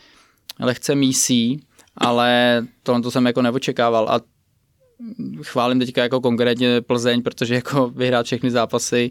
lehce 0.61 0.95
mísí, 0.95 1.62
ale 1.97 2.62
tohle 2.83 3.03
to 3.03 3.11
jsem 3.11 3.26
jako 3.26 3.43
neočekával 3.43 4.09
a 4.09 4.21
chválím 5.43 5.79
teďka 5.79 6.03
jako 6.03 6.21
konkrétně 6.21 6.81
Plzeň, 6.81 7.23
protože 7.23 7.55
jako 7.55 7.88
vyhrát 7.88 8.26
všechny 8.26 8.50
zápasy 8.50 9.11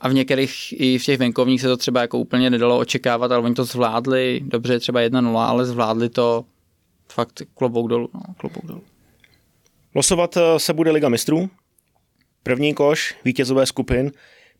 a 0.00 0.08
v 0.08 0.14
některých 0.14 0.80
i 0.80 0.98
v 0.98 1.04
těch 1.04 1.18
venkovních 1.18 1.60
se 1.60 1.68
to 1.68 1.76
třeba 1.76 2.00
jako 2.00 2.18
úplně 2.18 2.50
nedalo 2.50 2.78
očekávat, 2.78 3.32
ale 3.32 3.44
oni 3.44 3.54
to 3.54 3.64
zvládli, 3.64 4.40
dobře 4.44 4.78
třeba 4.78 5.00
1-0, 5.00 5.38
ale 5.38 5.64
zvládli 5.64 6.08
to 6.08 6.44
fakt 7.12 7.42
klobouk 7.54 7.88
dolů, 7.88 8.08
no, 8.14 8.20
klobouk 8.36 8.66
dolů. 8.66 8.82
Losovat 9.94 10.36
eh, 10.36 10.58
se 10.58 10.72
bude 10.72 10.90
Liga 10.90 11.08
mistrů. 11.08 11.50
První 12.42 12.74
koš, 12.74 13.14
vítězové 13.24 13.66
skupin, 13.66 14.12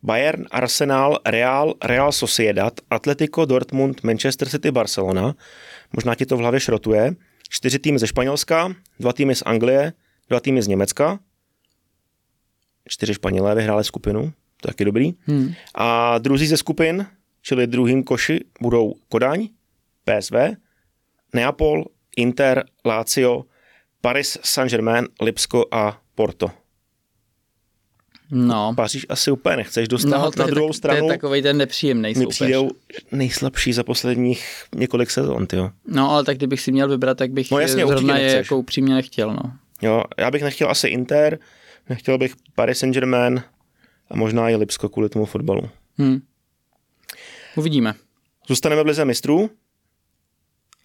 Bayern, 0.03 0.45
Arsenal, 0.51 1.19
Real, 1.25 1.73
Real 1.83 2.11
Sociedad, 2.11 2.73
Atletico, 2.89 3.45
Dortmund, 3.45 4.03
Manchester 4.03 4.49
City, 4.49 4.71
Barcelona. 4.71 5.35
Možná 5.93 6.15
ti 6.15 6.25
to 6.25 6.37
v 6.37 6.39
hlavě 6.39 6.59
šrotuje. 6.59 7.15
Čtyři 7.49 7.79
týmy 7.79 7.99
ze 7.99 8.07
Španělska, 8.07 8.75
dva 8.99 9.13
týmy 9.13 9.35
z 9.35 9.43
Anglie, 9.45 9.93
dva 10.29 10.39
týmy 10.39 10.61
z 10.61 10.67
Německa. 10.67 11.19
čtyři 12.87 13.13
Španělé 13.13 13.55
vyhráli 13.55 13.83
skupinu, 13.83 14.21
to 14.61 14.67
je 14.67 14.73
taky 14.73 14.85
dobrý. 14.85 15.13
Hmm. 15.25 15.53
A 15.75 16.17
druzí 16.17 16.47
ze 16.47 16.57
skupin, 16.57 17.05
čili 17.41 17.67
druhým 17.67 18.03
koši, 18.03 18.39
budou 18.61 18.93
Kodaň, 19.09 19.47
PSV, 20.05 20.35
Neapol, 21.33 21.85
Inter, 22.17 22.63
Lazio, 22.85 23.45
Paris 24.01 24.37
Saint-Germain, 24.43 25.07
Lipsko 25.21 25.65
a 25.71 26.01
Porto. 26.15 26.60
No. 28.31 28.73
Paříž 28.75 29.05
asi 29.09 29.31
úplně 29.31 29.55
nechceš 29.55 29.87
dostat 29.87 30.17
no, 30.17 30.31
na 30.37 30.45
druhou 30.45 30.67
tak, 30.67 30.75
stranu. 30.75 30.99
To 30.99 31.05
je 31.05 31.17
takový 31.17 31.41
ten 31.41 31.57
nepříjemný 31.57 32.13
mi 32.17 32.27
přijdou 32.27 32.69
nejslabší 33.11 33.73
za 33.73 33.83
posledních 33.83 34.45
několik 34.75 35.11
sezon, 35.11 35.47
tyjo. 35.47 35.69
No, 35.87 36.11
ale 36.11 36.23
tak 36.23 36.37
kdybych 36.37 36.61
si 36.61 36.71
měl 36.71 36.89
vybrat, 36.89 37.17
tak 37.17 37.31
bych 37.31 37.51
no, 37.51 37.59
jasně, 37.59 37.87
zrovna 37.87 38.17
je 38.17 38.35
jako 38.35 38.57
upřímně 38.57 38.93
nechtěl, 38.93 39.33
no. 39.33 39.53
Jo, 39.81 40.03
já 40.17 40.31
bych 40.31 40.43
nechtěl 40.43 40.69
asi 40.69 40.87
Inter, 40.87 41.39
nechtěl 41.89 42.17
bych 42.17 42.35
Paris 42.55 42.79
Saint-Germain 42.79 43.43
a 44.09 44.15
možná 44.15 44.49
i 44.49 44.55
Lipsko 44.55 44.89
kvůli 44.89 45.09
tomu 45.09 45.25
fotbalu. 45.25 45.69
Hmm. 45.97 46.21
Uvidíme. 47.55 47.93
Zůstaneme 48.47 48.83
v 48.83 48.85
lize 48.85 49.05
mistrů 49.05 49.49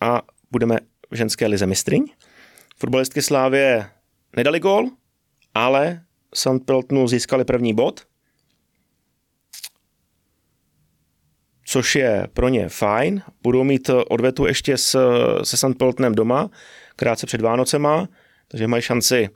a 0.00 0.23
budeme 0.50 0.79
v 1.11 1.17
ženské 1.17 1.47
lize 1.47 1.67
mistryň. 1.67 2.05
Fotbalistky 2.76 3.23
Slávě 3.23 3.91
nedali 4.37 4.61
gol, 4.61 4.91
ale 5.55 6.03
St. 6.35 6.64
Peltonu 6.64 7.09
získali 7.09 7.45
první 7.45 7.75
bod, 7.75 8.00
což 11.66 11.95
je 11.95 12.28
pro 12.33 12.49
ně 12.49 12.68
fajn. 12.68 13.23
Budou 13.42 13.64
mít 13.64 13.90
odvetu 14.09 14.47
ještě 14.47 14.76
s, 14.76 14.99
se 15.42 15.56
St. 15.56 15.78
Peltonem 15.78 16.14
doma, 16.14 16.50
krátce 16.97 17.26
před 17.26 17.40
Vánocema, 17.40 18.09
takže 18.49 18.66
mají 18.66 18.83
šanci 18.83 19.28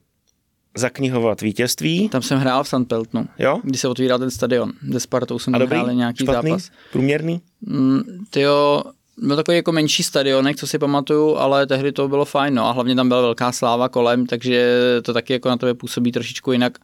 zaknihovat 0.76 1.40
vítězství. 1.40 2.09
Tam 2.09 2.23
jsem 2.23 2.38
hrál 2.38 2.64
v 2.64 2.68
St. 2.68 2.88
Peltonu, 2.88 3.28
jo? 3.38 3.61
když 3.64 3.80
se 3.80 3.88
otvíral 3.88 4.18
ten 4.18 4.30
stadion. 4.30 4.73
Ze 4.90 5.00
Spartou 5.00 5.38
jsem 5.38 5.54
hrál 5.54 5.94
nějaký 5.94 6.25
špatný, 6.25 6.50
zápas. 6.50 6.70
Průměrný? 6.92 7.40
Mm, 7.61 8.02
tyjo, 8.30 8.82
byl 9.20 9.36
takový 9.36 9.56
jako 9.56 9.72
menší 9.72 10.02
stadionek, 10.02 10.56
co 10.56 10.66
si 10.66 10.78
pamatuju, 10.78 11.36
ale 11.36 11.66
tehdy 11.66 11.92
to 11.92 12.08
bylo 12.08 12.24
fajn, 12.24 12.54
no 12.54 12.66
a 12.66 12.72
hlavně 12.72 12.94
tam 12.94 13.08
byla 13.08 13.20
velká 13.20 13.52
sláva 13.52 13.88
kolem, 13.88 14.26
takže 14.26 14.76
to 15.02 15.12
taky 15.12 15.32
jako 15.32 15.48
na 15.48 15.56
tebe 15.56 15.74
působí 15.74 16.12
trošičku 16.12 16.52
jinak. 16.52 16.78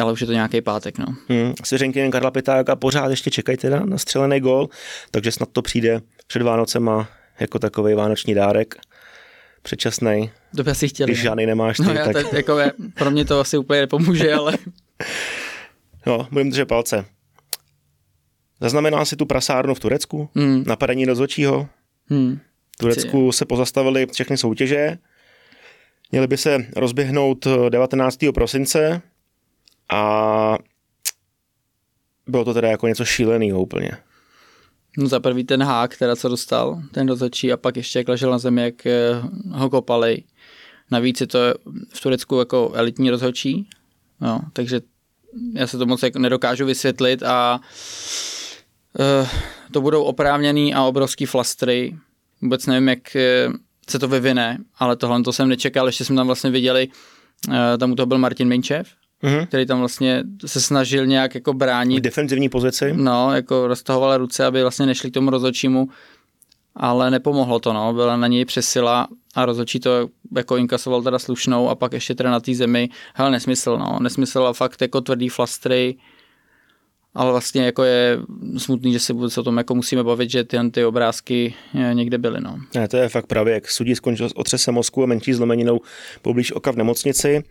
Ale 0.00 0.12
už 0.12 0.20
je 0.20 0.26
to 0.26 0.32
nějaký 0.32 0.60
pátek, 0.60 0.98
no. 0.98 1.06
Hmm, 1.28 1.54
Svěřenky 1.64 2.10
Karla 2.10 2.30
Pitáka 2.30 2.76
pořád 2.76 3.10
ještě 3.10 3.30
čekají 3.30 3.58
teda 3.58 3.80
na 3.84 3.98
střelený 3.98 4.40
gol, 4.40 4.68
takže 5.10 5.32
snad 5.32 5.48
to 5.52 5.62
přijde 5.62 6.00
před 6.26 6.42
Vánocema 6.42 7.08
jako 7.40 7.58
takový 7.58 7.94
vánoční 7.94 8.34
dárek. 8.34 8.74
Předčasný. 9.62 10.30
To 10.56 10.64
by 10.64 10.70
asi 10.70 10.88
chtěli. 10.88 11.10
Když 11.10 11.18
no. 11.18 11.22
žádný 11.22 11.46
nemáš 11.46 11.76
ty, 11.76 11.82
no, 11.82 11.92
já, 11.92 12.12
tak... 12.12 12.32
jako 12.32 12.58
je, 12.58 12.72
pro 12.94 13.10
mě 13.10 13.24
to 13.24 13.40
asi 13.40 13.58
úplně 13.58 13.80
nepomůže, 13.80 14.34
ale... 14.34 14.52
no, 16.06 16.28
budeme 16.30 16.50
držet 16.50 16.64
palce. 16.64 17.04
Zaznamenal 18.60 19.04
si 19.04 19.16
tu 19.16 19.26
prasárnu 19.26 19.74
v 19.74 19.80
Turecku? 19.80 20.28
Hmm. 20.34 20.64
Napadení 20.66 21.04
rozhodčího? 21.04 21.68
Hmm. 22.06 22.40
V 22.74 22.76
Turecku 22.76 23.32
se 23.32 23.44
pozastavili 23.44 24.06
všechny 24.12 24.36
soutěže. 24.36 24.98
Měly 26.12 26.26
by 26.26 26.36
se 26.36 26.66
rozběhnout 26.76 27.46
19. 27.68 28.18
prosince 28.34 29.02
a 29.90 30.58
bylo 32.26 32.44
to 32.44 32.54
teda 32.54 32.68
jako 32.68 32.88
něco 32.88 33.04
šíleného 33.04 33.60
úplně. 33.60 33.90
No 34.98 35.06
za 35.06 35.20
prvý 35.20 35.44
ten 35.44 35.62
hák, 35.62 35.96
teda 35.96 36.16
co 36.16 36.28
dostal, 36.28 36.82
ten 36.92 37.08
rozhodčí 37.08 37.52
a 37.52 37.56
pak 37.56 37.76
ještě 37.76 37.98
jak 37.98 38.08
ležel 38.08 38.30
na 38.30 38.38
zemi, 38.38 38.62
jak 38.62 38.86
eh, 38.86 39.22
ho 39.50 39.70
kopali. 39.70 40.22
Navíc 40.90 41.20
je 41.20 41.26
to 41.26 41.38
v 41.94 42.00
Turecku 42.00 42.38
jako 42.38 42.72
elitní 42.74 43.10
rozhodčí, 43.10 43.68
no, 44.20 44.40
takže 44.52 44.80
já 45.54 45.66
se 45.66 45.78
to 45.78 45.86
moc 45.86 46.02
jako 46.02 46.18
nedokážu 46.18 46.66
vysvětlit 46.66 47.22
a 47.22 47.60
to 49.72 49.80
budou 49.80 50.02
oprávněný 50.02 50.74
a 50.74 50.82
obrovský 50.82 51.26
flastry. 51.26 51.96
Vůbec 52.42 52.66
nevím, 52.66 52.88
jak 52.88 53.16
eh, 53.16 53.48
se 53.90 53.98
to 53.98 54.08
vyvine, 54.08 54.58
ale 54.78 54.96
tohle 54.96 55.22
to 55.22 55.32
jsem 55.32 55.48
nečekal, 55.48 55.86
ještě 55.86 56.04
jsme 56.04 56.16
tam 56.16 56.26
vlastně 56.26 56.50
viděli, 56.50 56.88
uh, 57.48 57.54
tam 57.78 57.92
u 57.92 57.94
toho 57.94 58.06
byl 58.06 58.18
Martin 58.18 58.48
Minčev, 58.48 58.88
mm-hmm. 59.22 59.46
který 59.46 59.66
tam 59.66 59.78
vlastně 59.78 60.22
se 60.46 60.60
snažil 60.60 61.06
nějak 61.06 61.34
jako 61.34 61.52
bránit. 61.52 61.98
V 61.98 62.02
defenzivní 62.02 62.48
pozici? 62.48 62.92
No, 62.96 63.34
jako 63.34 63.66
roztahoval 63.66 64.18
ruce, 64.18 64.44
aby 64.44 64.62
vlastně 64.62 64.86
nešli 64.86 65.10
k 65.10 65.14
tomu 65.14 65.30
rozhodčímu, 65.30 65.88
ale 66.76 67.10
nepomohlo 67.10 67.60
to, 67.60 67.72
no, 67.72 67.92
byla 67.92 68.16
na 68.16 68.26
něj 68.26 68.44
přesila 68.44 69.08
a 69.34 69.44
rozhodčí 69.44 69.80
to 69.80 70.08
jako 70.36 70.56
inkasoval 70.56 71.02
teda 71.02 71.18
slušnou 71.18 71.68
a 71.68 71.74
pak 71.74 71.92
ještě 71.92 72.14
teda 72.14 72.30
na 72.30 72.40
té 72.40 72.54
zemi, 72.54 72.88
hele, 73.14 73.30
nesmysl, 73.30 73.78
no, 73.78 73.98
nesmysl 74.00 74.46
a 74.46 74.52
fakt 74.52 74.82
jako 74.82 75.00
tvrdý 75.00 75.28
flastry, 75.28 75.96
ale 77.14 77.30
vlastně 77.30 77.64
jako 77.64 77.84
je 77.84 78.18
smutný, 78.56 78.92
že 78.92 78.98
se 78.98 79.12
vůbec 79.12 79.38
o 79.38 79.42
tom 79.42 79.56
jako 79.56 79.74
musíme 79.74 80.04
bavit, 80.04 80.30
že 80.30 80.44
tyhle 80.44 80.70
ty 80.70 80.84
obrázky 80.84 81.54
eh, 81.74 81.94
někde 81.94 82.18
byly. 82.18 82.40
No. 82.40 82.58
Ne, 82.74 82.88
to 82.88 82.96
je 82.96 83.08
fakt 83.08 83.26
právě, 83.26 83.54
jak 83.54 83.70
sudí 83.70 83.94
skončil 83.94 84.28
s 84.28 84.36
otřesem 84.36 84.74
mozku 84.74 85.02
a 85.02 85.06
menší 85.06 85.32
zlomeninou 85.32 85.80
poblíž 86.22 86.52
oka 86.52 86.70
v 86.70 86.76
nemocnici. 86.76 87.44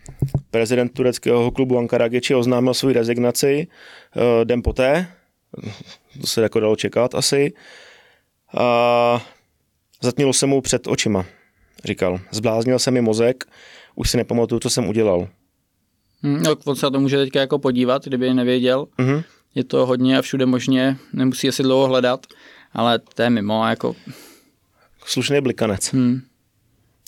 Prezident 0.51 0.93
tureckého 0.93 1.51
klubu 1.51 1.77
Ankara 1.77 2.07
Geči 2.07 2.35
oznámil 2.35 2.73
svou 2.73 2.91
rezignaci 2.91 3.67
uh, 4.15 4.45
den 4.45 4.61
poté, 4.63 5.07
to 6.21 6.27
se 6.27 6.41
jako 6.41 6.59
dalo 6.59 6.75
čekat 6.75 7.15
asi. 7.15 7.53
A 8.57 9.25
zatmělo 10.01 10.33
se 10.33 10.45
mu 10.45 10.61
před 10.61 10.87
očima, 10.87 11.25
říkal. 11.85 12.19
Zbláznil 12.31 12.79
se 12.79 12.91
mi 12.91 13.01
mozek, 13.01 13.43
už 13.95 14.09
si 14.09 14.17
nepamatuju, 14.17 14.59
co 14.59 14.69
jsem 14.69 14.89
udělal. 14.89 15.27
Hmm, 16.23 16.43
no, 16.43 16.55
on 16.65 16.75
se 16.75 16.85
na 16.85 16.89
to 16.89 16.99
může 16.99 17.17
teďka 17.17 17.39
jako 17.39 17.59
podívat, 17.59 18.05
kdyby 18.05 18.33
nevěděl. 18.33 18.87
Mm-hmm 18.99 19.23
je 19.55 19.63
to 19.63 19.85
hodně 19.85 20.17
a 20.17 20.21
všude 20.21 20.45
možně, 20.45 20.97
nemusí 21.13 21.49
asi 21.49 21.63
dlouho 21.63 21.87
hledat, 21.87 22.25
ale 22.73 22.99
to 22.99 23.21
je 23.21 23.29
mimo, 23.29 23.67
jako... 23.67 23.95
Slušný 25.05 25.41
blikanec. 25.41 25.93
Hmm. 25.93 26.21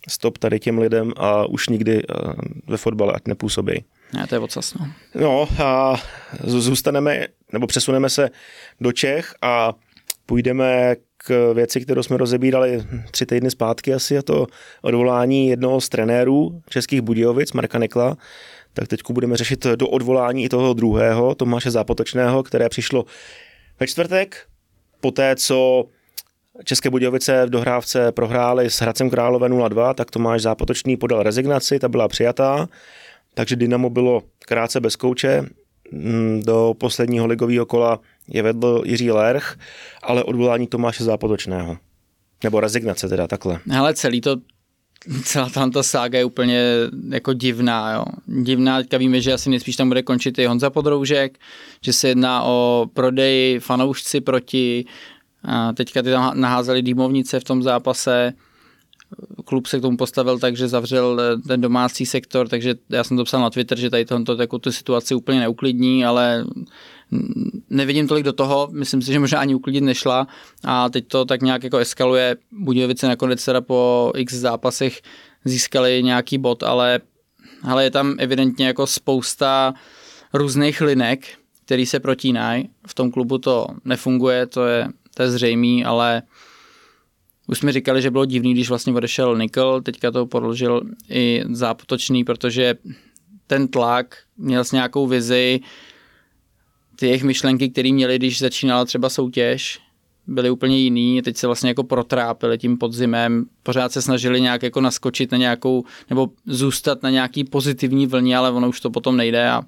Stop 0.10 0.38
tady 0.38 0.60
těm 0.60 0.77
lidem 0.77 1.13
a 1.17 1.45
už 1.45 1.69
nikdy 1.69 2.01
eh, 2.03 2.33
ve 2.67 2.77
fotbale 2.77 3.13
ať 3.13 3.27
nepůsobí. 3.27 3.83
Ne, 4.13 4.27
to 4.27 4.36
je 4.36 4.39
ocas, 4.39 4.74
no. 4.74 4.88
No 5.15 5.48
a 5.60 5.95
zůstaneme, 6.43 7.27
nebo 7.53 7.67
přesuneme 7.67 8.10
se 8.10 8.29
do 8.81 8.91
Čech 8.91 9.33
a 9.41 9.74
půjdeme 10.25 10.95
k 11.17 11.53
věci, 11.53 11.81
kterou 11.81 12.03
jsme 12.03 12.17
rozebírali 12.17 12.83
tři 13.12 13.25
týdny 13.25 13.51
zpátky 13.51 13.93
asi, 13.93 14.17
a 14.17 14.21
to 14.21 14.48
odvolání 14.81 15.48
jednoho 15.48 15.81
z 15.81 15.89
trenérů 15.89 16.62
Českých 16.69 17.01
Budějovic, 17.01 17.51
Marka 17.51 17.79
Nekla, 17.79 18.17
tak 18.73 18.87
teď 18.87 18.99
budeme 19.09 19.37
řešit 19.37 19.65
do 19.75 19.87
odvolání 19.87 20.43
i 20.43 20.49
toho 20.49 20.73
druhého, 20.73 21.35
Tomáše 21.35 21.71
Zápotočného, 21.71 22.43
které 22.43 22.69
přišlo 22.69 23.05
ve 23.79 23.87
čtvrtek, 23.87 24.47
poté 25.01 25.35
co 25.35 25.85
České 26.63 26.89
Budějovice 26.89 27.45
v 27.45 27.49
dohrávce 27.49 28.11
prohráli 28.11 28.69
s 28.69 28.81
Hradcem 28.81 29.09
Králové 29.09 29.49
0-2, 29.49 29.93
tak 29.93 30.11
Tomáš 30.11 30.41
Zápotočný 30.41 30.97
podal 30.97 31.23
rezignaci, 31.23 31.79
ta 31.79 31.89
byla 31.89 32.07
přijatá, 32.07 32.69
takže 33.33 33.55
Dynamo 33.55 33.89
bylo 33.89 34.23
krátce 34.39 34.79
bez 34.79 34.95
kouče, 34.95 35.45
mm, 35.91 36.41
do 36.45 36.73
posledního 36.77 37.27
ligového 37.27 37.65
kola 37.65 37.99
je 38.27 38.43
vedl 38.43 38.83
Jiří 38.85 39.11
Lerch, 39.11 39.57
ale 40.03 40.23
odvolání 40.23 40.67
Tomáše 40.67 41.03
Zápotočného. 41.03 41.77
Nebo 42.43 42.59
rezignace 42.59 43.09
teda, 43.09 43.27
takhle. 43.27 43.59
Ale 43.77 43.93
celý 43.93 44.21
to 44.21 44.35
celá 45.24 45.50
ta 45.74 45.84
sága 45.84 46.20
je 46.20 46.25
úplně 46.25 46.62
jako 47.10 47.34
divná, 47.34 47.93
jo. 47.93 48.05
Divná, 48.27 48.77
teďka 48.77 48.98
víme, 48.98 49.22
že 49.22 49.34
asi 49.34 49.50
nejspíš 49.50 49.75
tam 49.75 49.88
bude 49.88 50.03
končit 50.03 50.39
i 50.39 50.46
Honza 50.46 50.70
Podroužek, 50.70 51.39
že 51.81 51.93
se 51.93 52.08
jedná 52.08 52.43
o 52.43 52.86
prodej 52.93 53.60
fanoušci 53.60 54.22
proti, 54.22 54.86
a 55.43 55.74
teďka 55.74 56.01
ty 56.01 56.12
tam 56.12 56.41
naházeli 56.41 56.81
dýmovnice 56.81 57.39
v 57.39 57.43
tom 57.43 57.63
zápase, 57.63 58.34
klub 59.45 59.67
se 59.67 59.79
k 59.79 59.81
tomu 59.81 59.97
postavil 59.97 60.39
tak, 60.39 60.57
že 60.57 60.67
zavřel 60.67 61.19
ten 61.47 61.61
domácí 61.61 62.05
sektor, 62.05 62.47
takže 62.47 62.75
já 62.89 63.03
jsem 63.03 63.17
to 63.17 63.23
psal 63.23 63.41
na 63.41 63.49
Twitter, 63.49 63.79
že 63.79 63.89
tady 63.89 64.05
tohoto 64.05 64.41
jako 64.41 64.59
tu 64.59 64.71
situaci 64.71 65.15
úplně 65.15 65.39
neuklidní, 65.39 66.05
ale 66.05 66.45
nevidím 67.69 68.07
tolik 68.07 68.23
do 68.23 68.33
toho, 68.33 68.69
myslím 68.71 69.01
si, 69.01 69.11
že 69.11 69.19
možná 69.19 69.39
ani 69.39 69.55
uklidit 69.55 69.83
nešla 69.83 70.27
a 70.63 70.89
teď 70.89 71.07
to 71.07 71.25
tak 71.25 71.41
nějak 71.41 71.63
jako 71.63 71.77
eskaluje. 71.77 72.35
Budějovice 72.51 73.07
nakonec 73.07 73.45
teda 73.45 73.61
po 73.61 74.11
x 74.15 74.33
zápasech 74.33 75.01
získali 75.45 76.03
nějaký 76.03 76.37
bod, 76.37 76.63
ale, 76.63 76.99
ale 77.63 77.83
je 77.83 77.91
tam 77.91 78.15
evidentně 78.19 78.67
jako 78.67 78.87
spousta 78.87 79.73
různých 80.33 80.81
linek, 80.81 81.27
který 81.65 81.85
se 81.85 81.99
protínají. 81.99 82.69
V 82.87 82.93
tom 82.93 83.11
klubu 83.11 83.37
to 83.37 83.67
nefunguje, 83.85 84.45
to 84.45 84.65
je, 84.65 84.87
to 85.15 85.23
je 85.23 85.31
zřejmý, 85.31 85.85
ale 85.85 86.21
už 87.51 87.60
jsme 87.60 87.72
říkali, 87.72 88.01
že 88.01 88.12
bylo 88.12 88.25
divný, 88.25 88.53
když 88.53 88.70
vlastně 88.70 88.93
odešel 88.93 89.38
Nikol, 89.38 89.81
teďka 89.81 90.12
to 90.12 90.25
podložil 90.25 90.81
i 91.10 91.43
zápotočný, 91.50 92.24
protože 92.24 92.75
ten 93.48 93.67
tlak 93.67 94.17
měl 94.38 94.63
s 94.63 94.72
nějakou 94.72 95.08
vizi, 95.08 95.60
ty 96.96 97.08
jejich 97.08 97.24
myšlenky, 97.24 97.70
které 97.70 97.91
měli, 97.91 98.15
když 98.15 98.39
začínala 98.39 98.86
třeba 98.86 99.10
soutěž, 99.10 99.79
byly 100.27 100.50
úplně 100.50 100.77
jiný, 100.77 101.22
teď 101.22 101.38
se 101.38 101.48
vlastně 101.48 101.70
jako 101.70 101.84
protrápili 101.84 102.58
tím 102.58 102.77
podzimem, 102.77 103.46
pořád 103.63 103.91
se 103.91 104.01
snažili 104.01 104.41
nějak 104.41 104.63
jako 104.63 104.81
naskočit 104.81 105.31
na 105.31 105.38
nějakou, 105.38 105.84
nebo 106.10 106.29
zůstat 106.46 107.03
na 107.03 107.10
nějaký 107.10 107.43
pozitivní 107.43 108.08
vlně, 108.08 108.38
ale 108.38 108.51
ono 108.51 108.70
už 108.70 108.81
to 108.81 108.89
potom 108.89 109.17
nejde 109.17 109.50
a 109.50 109.62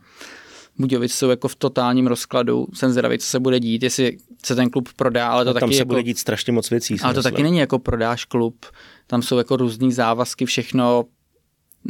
Budějovice 0.79 1.15
jsou 1.15 1.29
jako 1.29 1.47
v 1.47 1.55
totálním 1.55 2.07
rozkladu. 2.07 2.67
Jsem 2.73 2.91
zvědavý, 2.91 3.17
co 3.19 3.27
se 3.27 3.39
bude 3.39 3.59
dít, 3.59 3.83
jestli 3.83 4.17
se 4.45 4.55
ten 4.55 4.69
klub 4.69 4.89
prodá, 4.95 5.27
ale 5.27 5.43
to 5.43 5.49
A 5.49 5.53
taky 5.53 5.59
tam 5.59 5.71
se 5.71 5.77
jako, 5.77 5.87
bude 5.87 6.03
dít 6.03 6.17
strašně 6.19 6.53
moc 6.53 6.69
věcí. 6.69 6.97
ale 7.03 7.13
to 7.13 7.17
myslím. 7.19 7.31
taky 7.33 7.43
není 7.43 7.57
jako 7.57 7.79
prodáš 7.79 8.25
klub. 8.25 8.65
Tam 9.07 9.21
jsou 9.21 9.37
jako 9.37 9.57
různý 9.57 9.91
závazky, 9.91 10.45
všechno. 10.45 11.05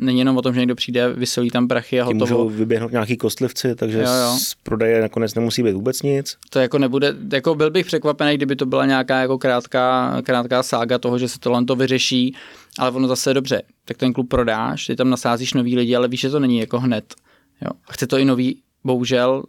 Není 0.02 0.20
jenom 0.20 0.38
o 0.38 0.42
tom, 0.42 0.54
že 0.54 0.60
někdo 0.60 0.76
přijde, 0.76 1.14
vysolí 1.14 1.50
tam 1.50 1.68
prachy 1.68 2.02
a 2.02 2.04
hotovo. 2.04 2.26
můžou 2.44 2.50
vyběhnout 2.50 2.92
nějaký 2.92 3.18
kostlivci, 3.18 3.76
takže 3.76 3.98
Jo, 3.98 4.04
jo. 4.04 4.38
z 4.40 4.56
prodeje 4.64 5.02
nakonec 5.02 5.36
nemusí 5.36 5.64
být 5.64 5.72
vůbec 5.74 6.02
nic. 6.02 6.38
To 6.50 6.60
jako 6.60 6.78
nebude, 6.78 7.16
jako 7.34 7.56
byl 7.56 7.72
bych 7.72 7.86
překvapený, 7.86 8.36
kdyby 8.38 8.56
to 8.56 8.66
byla 8.66 8.86
nějaká 8.86 9.20
jako 9.22 9.38
krátká, 9.38 10.18
krátká 10.24 10.64
sága 10.64 10.98
toho, 10.98 11.18
že 11.20 11.28
se 11.28 11.40
tohle 11.40 11.66
to 11.66 11.76
vyřeší, 11.76 12.36
ale 12.80 12.92
ono 12.92 13.08
zase 13.08 13.30
je 13.30 13.34
dobře, 13.34 13.62
tak 13.86 13.98
ten 13.98 14.14
klub 14.14 14.30
prodáš, 14.30 14.86
ty 14.86 14.96
tam 14.96 15.10
nasázíš 15.10 15.54
nový 15.54 15.76
lidi, 15.76 15.96
ale 15.96 16.08
víš, 16.08 16.20
že 16.20 16.30
to 16.30 16.40
není 16.40 16.58
jako 16.60 16.80
hned. 16.80 17.14
Jo. 17.62 17.70
A 17.90 17.94
chce 17.94 18.08
to 18.08 18.18
i 18.18 18.26
nový, 18.26 18.62
bohužel, 18.84 19.44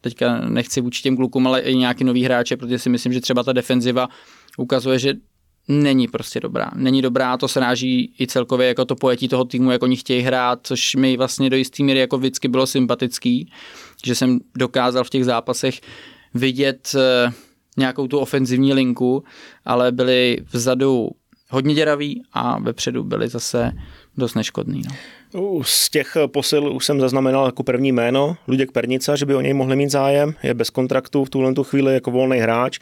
teďka 0.00 0.40
nechci 0.40 0.80
vůči 0.80 1.02
těm 1.02 1.16
klukům, 1.16 1.46
ale 1.46 1.60
i 1.60 1.76
nějaký 1.76 2.04
nový 2.04 2.24
hráče, 2.24 2.56
protože 2.56 2.78
si 2.78 2.90
myslím, 2.90 3.12
že 3.12 3.20
třeba 3.20 3.42
ta 3.42 3.52
defenziva 3.52 4.08
ukazuje, 4.58 4.98
že 4.98 5.14
není 5.68 6.08
prostě 6.08 6.40
dobrá. 6.40 6.70
Není 6.74 7.02
dobrá, 7.02 7.36
to 7.36 7.48
se 7.48 7.60
náží 7.60 8.14
i 8.20 8.26
celkově 8.26 8.68
jako 8.68 8.84
to 8.84 8.96
pojetí 8.96 9.28
toho 9.28 9.44
týmu, 9.44 9.70
jak 9.70 9.82
oni 9.82 9.96
chtějí 9.96 10.22
hrát, 10.22 10.60
což 10.62 10.94
mi 10.94 11.16
vlastně 11.16 11.50
do 11.50 11.56
jistý 11.56 11.84
míry 11.84 12.00
jako 12.00 12.18
vždycky 12.18 12.48
bylo 12.48 12.66
sympatický, 12.66 13.52
že 14.04 14.14
jsem 14.14 14.38
dokázal 14.56 15.04
v 15.04 15.10
těch 15.10 15.24
zápasech 15.24 15.80
vidět 16.34 16.88
eh, 16.94 17.32
nějakou 17.76 18.08
tu 18.08 18.18
ofenzivní 18.18 18.72
linku, 18.72 19.24
ale 19.64 19.92
byli 19.92 20.38
vzadu 20.52 21.10
hodně 21.50 21.74
děraví 21.74 22.22
a 22.32 22.58
vepředu 22.58 23.04
byli 23.04 23.28
zase 23.28 23.72
dost 24.16 24.34
neškodný. 24.34 24.82
No. 24.88 24.94
Z 25.62 25.90
těch 25.90 26.16
posil 26.26 26.72
už 26.72 26.84
jsem 26.84 27.00
zaznamenal 27.00 27.46
jako 27.46 27.62
první 27.62 27.92
jméno, 27.92 28.36
Luděk 28.48 28.72
Pernica, 28.72 29.16
že 29.16 29.26
by 29.26 29.34
o 29.34 29.40
něj 29.40 29.54
mohli 29.54 29.76
mít 29.76 29.90
zájem, 29.90 30.34
je 30.42 30.54
bez 30.54 30.70
kontraktu 30.70 31.24
v 31.24 31.30
tuhle 31.30 31.54
tu 31.54 31.64
chvíli 31.64 31.94
jako 31.94 32.10
volný 32.10 32.38
hráč, 32.38 32.78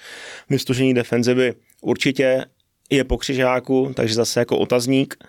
vystužení 0.51 0.95
defenzivy 0.95 1.55
určitě 1.81 2.45
je 2.91 3.05
po 3.05 3.19
křižáku, 3.19 3.93
takže 3.95 4.15
zase 4.15 4.41
jako 4.41 4.59
otazník, 4.59 5.25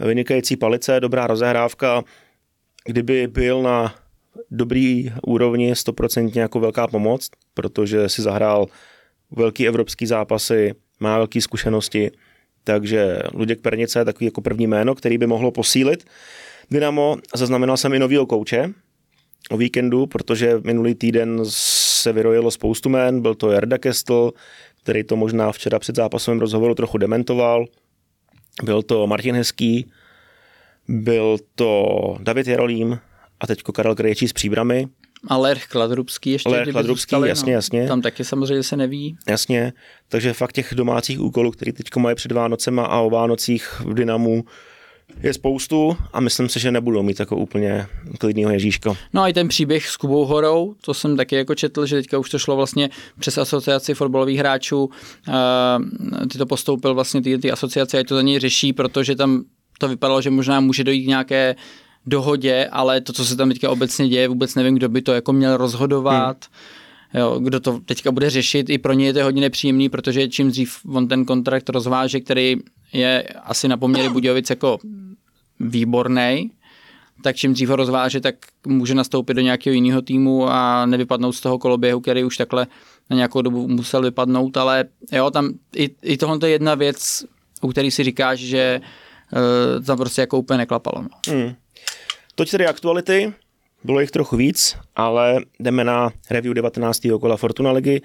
vynikající 0.00 0.56
palice, 0.56 1.00
dobrá 1.00 1.26
rozehrávka, 1.26 2.02
kdyby 2.84 3.26
byl 3.26 3.62
na 3.62 3.94
dobrý 4.50 5.12
úrovni 5.22 5.72
100% 5.72 6.40
jako 6.40 6.60
velká 6.60 6.86
pomoc, 6.86 7.30
protože 7.54 8.08
si 8.08 8.22
zahrál 8.22 8.66
velký 9.30 9.68
evropský 9.68 10.06
zápasy, 10.06 10.74
má 11.00 11.16
velké 11.16 11.40
zkušenosti, 11.40 12.10
takže 12.64 13.18
Luděk 13.32 13.60
Pernice 13.60 13.98
je 13.98 14.04
takový 14.04 14.24
jako 14.24 14.40
první 14.40 14.66
jméno, 14.66 14.94
který 14.94 15.18
by 15.18 15.26
mohlo 15.26 15.50
posílit 15.50 16.04
Dynamo. 16.70 17.16
Zaznamenal 17.34 17.76
jsem 17.76 17.94
i 17.94 17.98
novýho 17.98 18.26
kouče 18.26 18.72
o 19.50 19.56
víkendu, 19.56 20.06
protože 20.06 20.60
minulý 20.64 20.94
týden 20.94 21.40
se 21.48 22.12
vyrojilo 22.12 22.50
spoustu 22.50 22.88
jmén, 22.88 23.22
byl 23.22 23.34
to 23.34 23.50
Jarda 23.50 23.78
Kestl, 23.78 24.32
který 24.82 25.04
to 25.04 25.16
možná 25.16 25.52
včera 25.52 25.78
před 25.78 25.96
zápasovým 25.96 26.40
rozhovoru 26.40 26.74
trochu 26.74 26.98
dementoval, 26.98 27.64
byl 28.62 28.82
to 28.82 29.06
Martin 29.06 29.34
Hezký, 29.34 29.90
byl 30.88 31.38
to 31.54 31.84
David 32.20 32.46
Jarolím 32.46 32.98
a 33.40 33.46
teďko 33.46 33.72
Karel 33.72 33.94
Krejčí 33.94 34.28
s 34.28 34.32
příbramy. 34.32 34.88
A 35.28 35.36
Lerch 35.36 35.66
Kladrubský 35.66 36.30
ještě. 36.30 36.48
Lerch 36.48 36.72
Kladrubský, 36.72 37.02
zůstali, 37.02 37.28
jasně, 37.28 37.52
no. 37.52 37.56
jasně. 37.56 37.88
Tam 37.88 38.02
taky 38.02 38.24
samozřejmě 38.24 38.62
se 38.62 38.76
neví. 38.76 39.16
Jasně, 39.28 39.72
takže 40.08 40.32
fakt 40.32 40.52
těch 40.52 40.74
domácích 40.74 41.20
úkolů, 41.20 41.50
který 41.50 41.72
teď 41.72 41.96
mají 41.96 42.16
před 42.16 42.32
Vánocema 42.32 42.84
a 42.86 43.00
o 43.00 43.10
Vánocích 43.10 43.80
v 43.80 43.94
Dynamu, 43.94 44.44
je 45.22 45.32
spoustu 45.32 45.96
a 46.12 46.20
myslím 46.20 46.48
si, 46.48 46.60
že 46.60 46.70
nebudou 46.70 47.02
mít 47.02 47.20
jako 47.20 47.36
úplně 47.36 47.86
klidného 48.18 48.52
Ježíška. 48.52 48.96
No 49.12 49.22
a 49.22 49.28
i 49.28 49.32
ten 49.32 49.48
příběh 49.48 49.88
s 49.88 49.96
Kubou 49.96 50.24
Horou, 50.24 50.74
to 50.80 50.94
jsem 50.94 51.16
taky 51.16 51.36
jako 51.36 51.54
četl, 51.54 51.86
že 51.86 51.96
teďka 51.96 52.18
už 52.18 52.30
to 52.30 52.38
šlo 52.38 52.56
vlastně 52.56 52.90
přes 53.18 53.38
asociaci 53.38 53.94
fotbalových 53.94 54.38
hráčů, 54.38 54.84
uh, 54.84 56.26
ty 56.26 56.38
to 56.38 56.46
postoupil 56.46 56.94
vlastně 56.94 57.22
ty, 57.22 57.38
ty 57.38 57.50
asociace, 57.50 57.98
ať 57.98 58.06
to 58.06 58.14
za 58.14 58.22
něj 58.22 58.38
řeší, 58.38 58.72
protože 58.72 59.16
tam 59.16 59.44
to 59.78 59.88
vypadalo, 59.88 60.22
že 60.22 60.30
možná 60.30 60.60
může 60.60 60.84
dojít 60.84 61.04
k 61.04 61.08
nějaké 61.08 61.56
dohodě, 62.06 62.68
ale 62.72 63.00
to, 63.00 63.12
co 63.12 63.24
se 63.24 63.36
tam 63.36 63.48
teďka 63.48 63.70
obecně 63.70 64.08
děje, 64.08 64.28
vůbec 64.28 64.54
nevím, 64.54 64.74
kdo 64.74 64.88
by 64.88 65.02
to 65.02 65.12
jako 65.12 65.32
měl 65.32 65.56
rozhodovat. 65.56 66.44
Hmm. 66.44 67.20
Jo, 67.22 67.38
kdo 67.38 67.60
to 67.60 67.80
teďka 67.84 68.12
bude 68.12 68.30
řešit, 68.30 68.70
i 68.70 68.78
pro 68.78 68.92
ně 68.92 69.06
je 69.06 69.12
to 69.12 69.24
hodně 69.24 69.40
nepříjemný, 69.40 69.88
protože 69.88 70.28
čím 70.28 70.50
dřív 70.50 70.76
on 70.92 71.08
ten 71.08 71.24
kontrakt 71.24 71.68
rozváže, 71.68 72.20
který 72.20 72.56
je 72.92 73.22
asi 73.22 73.68
na 73.68 73.76
poměry 73.76 74.08
Budějovic 74.08 74.50
jako 74.50 74.78
výborný, 75.60 76.50
tak 77.22 77.36
čím 77.36 77.52
dřív 77.52 77.68
ho 77.68 77.76
rozváže, 77.76 78.20
tak 78.20 78.34
může 78.66 78.94
nastoupit 78.94 79.34
do 79.34 79.40
nějakého 79.40 79.74
jiného 79.74 80.02
týmu 80.02 80.48
a 80.48 80.86
nevypadnout 80.86 81.34
z 81.34 81.40
toho 81.40 81.58
koloběhu, 81.58 82.00
který 82.00 82.24
už 82.24 82.36
takhle 82.36 82.66
na 83.10 83.16
nějakou 83.16 83.42
dobu 83.42 83.68
musel 83.68 84.02
vypadnout, 84.02 84.56
ale 84.56 84.84
jo, 85.12 85.30
tam 85.30 85.50
i, 85.76 85.90
i 86.02 86.16
tohle 86.16 86.38
je 86.42 86.50
jedna 86.50 86.74
věc, 86.74 87.24
u 87.62 87.68
který 87.68 87.90
si 87.90 88.04
říkáš, 88.04 88.38
že 88.38 88.80
uh, 89.32 89.84
tam 89.84 89.98
prostě 89.98 90.20
jako 90.20 90.38
úplně 90.38 90.58
neklapalo. 90.58 91.02
No. 91.02 91.34
Hmm. 91.34 91.54
Toť 92.34 92.50
tedy 92.50 92.66
aktuality, 92.66 93.32
bylo 93.84 94.00
jich 94.00 94.10
trochu 94.10 94.36
víc, 94.36 94.76
ale 94.96 95.40
jdeme 95.60 95.84
na 95.84 96.10
review 96.30 96.54
19. 96.54 97.00
kola 97.20 97.36
Fortuna 97.36 97.72
ligy 97.72 98.00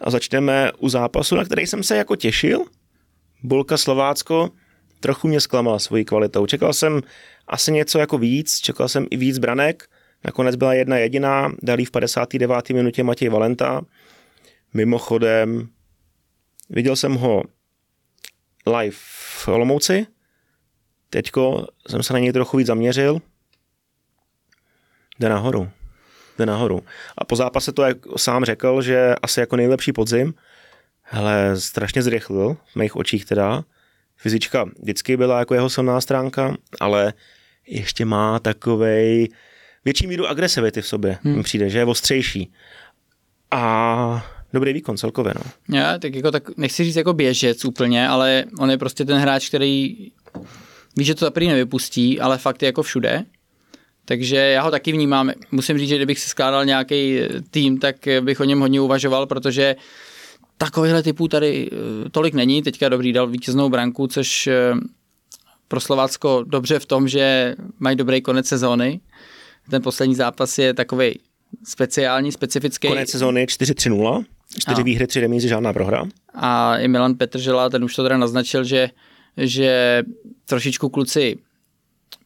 a 0.00 0.10
začneme 0.10 0.72
u 0.78 0.88
zápasu, 0.88 1.36
na 1.36 1.44
který 1.44 1.66
jsem 1.66 1.82
se 1.82 1.96
jako 1.96 2.16
těšil. 2.16 2.64
Bolka 3.42 3.76
Slovácko 3.76 4.50
trochu 5.00 5.28
mě 5.28 5.40
zklamal 5.40 5.78
svojí 5.78 6.04
kvalitou. 6.04 6.46
Čekal 6.46 6.72
jsem 6.72 7.02
asi 7.48 7.72
něco 7.72 7.98
jako 7.98 8.18
víc, 8.18 8.58
čekal 8.60 8.88
jsem 8.88 9.06
i 9.10 9.16
víc 9.16 9.38
branek, 9.38 9.88
nakonec 10.24 10.56
byla 10.56 10.74
jedna 10.74 10.96
jediná, 10.96 11.52
dali 11.62 11.84
v 11.84 11.90
59. 11.90 12.70
minutě 12.70 13.02
Matěj 13.02 13.28
Valenta. 13.28 13.80
Mimochodem, 14.74 15.68
viděl 16.70 16.96
jsem 16.96 17.14
ho 17.14 17.42
live 18.66 18.96
v 19.38 19.48
Olomouci, 19.48 20.06
teďko 21.10 21.66
jsem 21.88 22.02
se 22.02 22.12
na 22.12 22.18
něj 22.18 22.32
trochu 22.32 22.56
víc 22.56 22.66
zaměřil, 22.66 23.20
jde 25.18 25.28
nahoru. 25.28 25.70
Jde 26.38 26.46
nahoru. 26.46 26.82
A 27.18 27.24
po 27.24 27.36
zápase 27.36 27.72
to 27.72 27.82
jak 27.82 27.96
sám 28.16 28.44
řekl, 28.44 28.82
že 28.82 29.14
asi 29.22 29.40
jako 29.40 29.56
nejlepší 29.56 29.92
podzim, 29.92 30.34
hele, 31.08 31.60
strašně 31.60 32.02
zrychlil, 32.02 32.56
v 32.72 32.76
mých 32.76 32.96
očích 32.96 33.24
teda. 33.24 33.64
Fyzička 34.16 34.64
vždycky 34.82 35.16
byla 35.16 35.38
jako 35.38 35.54
jeho 35.54 35.70
silná 35.70 36.00
stránka, 36.00 36.56
ale 36.80 37.12
ještě 37.66 38.04
má 38.04 38.38
takovej 38.38 39.28
větší 39.84 40.06
míru 40.06 40.26
agresivity 40.26 40.82
v 40.82 40.86
sobě, 40.86 41.18
hmm. 41.22 41.36
mi 41.36 41.42
přijde, 41.42 41.70
že 41.70 41.78
je 41.78 41.84
ostřejší. 41.84 42.52
A 43.50 44.26
dobrý 44.52 44.72
výkon 44.72 44.96
celkově, 44.96 45.34
no. 45.36 45.76
Já, 45.76 45.98
tak 45.98 46.14
jako 46.14 46.30
tak, 46.30 46.56
nechci 46.56 46.84
říct 46.84 46.96
jako 46.96 47.12
běžec 47.12 47.64
úplně, 47.64 48.08
ale 48.08 48.44
on 48.58 48.70
je 48.70 48.78
prostě 48.78 49.04
ten 49.04 49.18
hráč, 49.18 49.48
který 49.48 49.96
ví, 50.96 51.04
že 51.04 51.14
to 51.14 51.24
za 51.24 51.30
první 51.30 51.48
nevypustí, 51.48 52.20
ale 52.20 52.38
fakt 52.38 52.62
je 52.62 52.66
jako 52.66 52.82
všude. 52.82 53.24
Takže 54.04 54.36
já 54.36 54.62
ho 54.62 54.70
taky 54.70 54.92
vnímám. 54.92 55.30
Musím 55.50 55.78
říct, 55.78 55.88
že 55.88 55.96
kdybych 55.96 56.18
si 56.18 56.28
skládal 56.28 56.64
nějaký 56.64 57.20
tým, 57.50 57.78
tak 57.78 57.96
bych 58.20 58.40
o 58.40 58.44
něm 58.44 58.60
hodně 58.60 58.80
uvažoval, 58.80 59.26
protože 59.26 59.76
takovýchhle 60.58 61.02
typů 61.02 61.28
tady 61.28 61.70
eh, 61.72 62.10
tolik 62.10 62.34
není. 62.34 62.62
Teďka 62.62 62.88
dobrý 62.88 63.12
dal 63.12 63.26
vítěznou 63.26 63.68
branku, 63.68 64.06
což 64.06 64.46
eh, 64.46 64.72
pro 65.68 65.80
Slovácko 65.80 66.44
dobře 66.46 66.78
v 66.78 66.86
tom, 66.86 67.08
že 67.08 67.54
mají 67.78 67.96
dobrý 67.96 68.22
konec 68.22 68.46
sezóny. 68.46 69.00
Ten 69.70 69.82
poslední 69.82 70.14
zápas 70.14 70.58
je 70.58 70.74
takový 70.74 71.18
speciální, 71.64 72.32
specifický. 72.32 72.88
Konec 72.88 73.10
sezóny 73.10 73.46
4-3-0, 73.46 74.24
4 74.58 74.80
A. 74.80 74.84
výhry, 74.84 75.06
3 75.06 75.20
remízy, 75.20 75.48
žádná 75.48 75.72
prohra. 75.72 76.04
A 76.34 76.78
i 76.78 76.88
Milan 76.88 77.14
Petržela, 77.14 77.68
ten 77.68 77.84
už 77.84 77.94
to 77.94 78.02
teda 78.02 78.16
naznačil, 78.18 78.64
že, 78.64 78.90
že 79.36 80.02
trošičku 80.44 80.88
kluci 80.88 81.38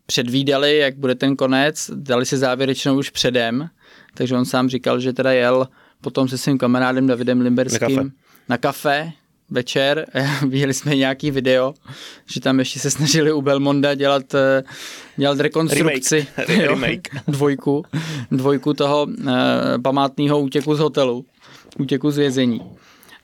předvídali, 0.07 0.77
jak 0.77 0.97
bude 0.97 1.15
ten 1.15 1.37
konec, 1.37 1.91
dali 1.95 2.27
si 2.27 2.37
závěrečnou 2.37 2.99
už 2.99 3.11
předem, 3.11 3.69
takže 4.15 4.37
on 4.37 4.45
sám 4.45 4.69
říkal, 4.69 5.01
že 5.01 5.13
teda 5.13 5.33
jel 5.33 5.69
potom 6.01 6.29
se 6.29 6.39
svým 6.39 6.59
kamarádem 6.59 7.07
Davidem 7.07 7.41
Limberským 7.41 7.97
Na 7.97 8.03
kafe. 8.03 8.11
na 8.49 8.59
kafe 8.59 9.13
večer, 9.51 10.07
viděli 10.49 10.75
jsme 10.75 10.97
nějaký 10.97 11.31
video, 11.31 11.75
že 12.27 12.41
tam 12.41 12.59
ještě 12.59 12.81
se 12.81 12.91
snažili 12.91 13.33
u 13.33 13.43
Belmonda 13.43 13.95
dělat, 13.95 14.35
eh, 14.35 14.63
dělat 15.17 15.41
rekonstrukci, 15.41 16.27
Remake. 16.37 16.49
jo, 16.63 16.69
Remake. 16.75 17.09
dvojku, 17.29 17.85
dvojku 18.31 18.75
toho 18.75 19.07
eh, 19.29 19.33
památného 19.83 20.41
útěku 20.41 20.75
z 20.75 20.79
hotelu, 20.79 21.25
útěku 21.79 22.11
z 22.11 22.17
vězení. 22.19 22.63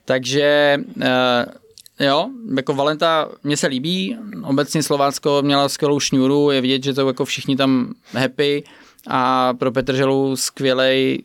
Takže 0.05 0.77
eh, 1.01 1.45
jo, 2.05 2.29
jako 2.57 2.73
Valenta 2.73 3.29
mě 3.43 3.57
se 3.57 3.67
líbí, 3.67 4.17
obecně 4.43 4.83
Slovácko 4.83 5.41
měla 5.41 5.69
skvělou 5.69 5.99
šňůru, 5.99 6.51
je 6.51 6.61
vidět, 6.61 6.83
že 6.83 6.93
to 6.93 7.07
jako 7.07 7.25
všichni 7.25 7.55
tam 7.55 7.93
happy 8.11 8.63
a 9.07 9.53
pro 9.53 9.71
Petrželu 9.71 10.35
skvělej 10.35 11.23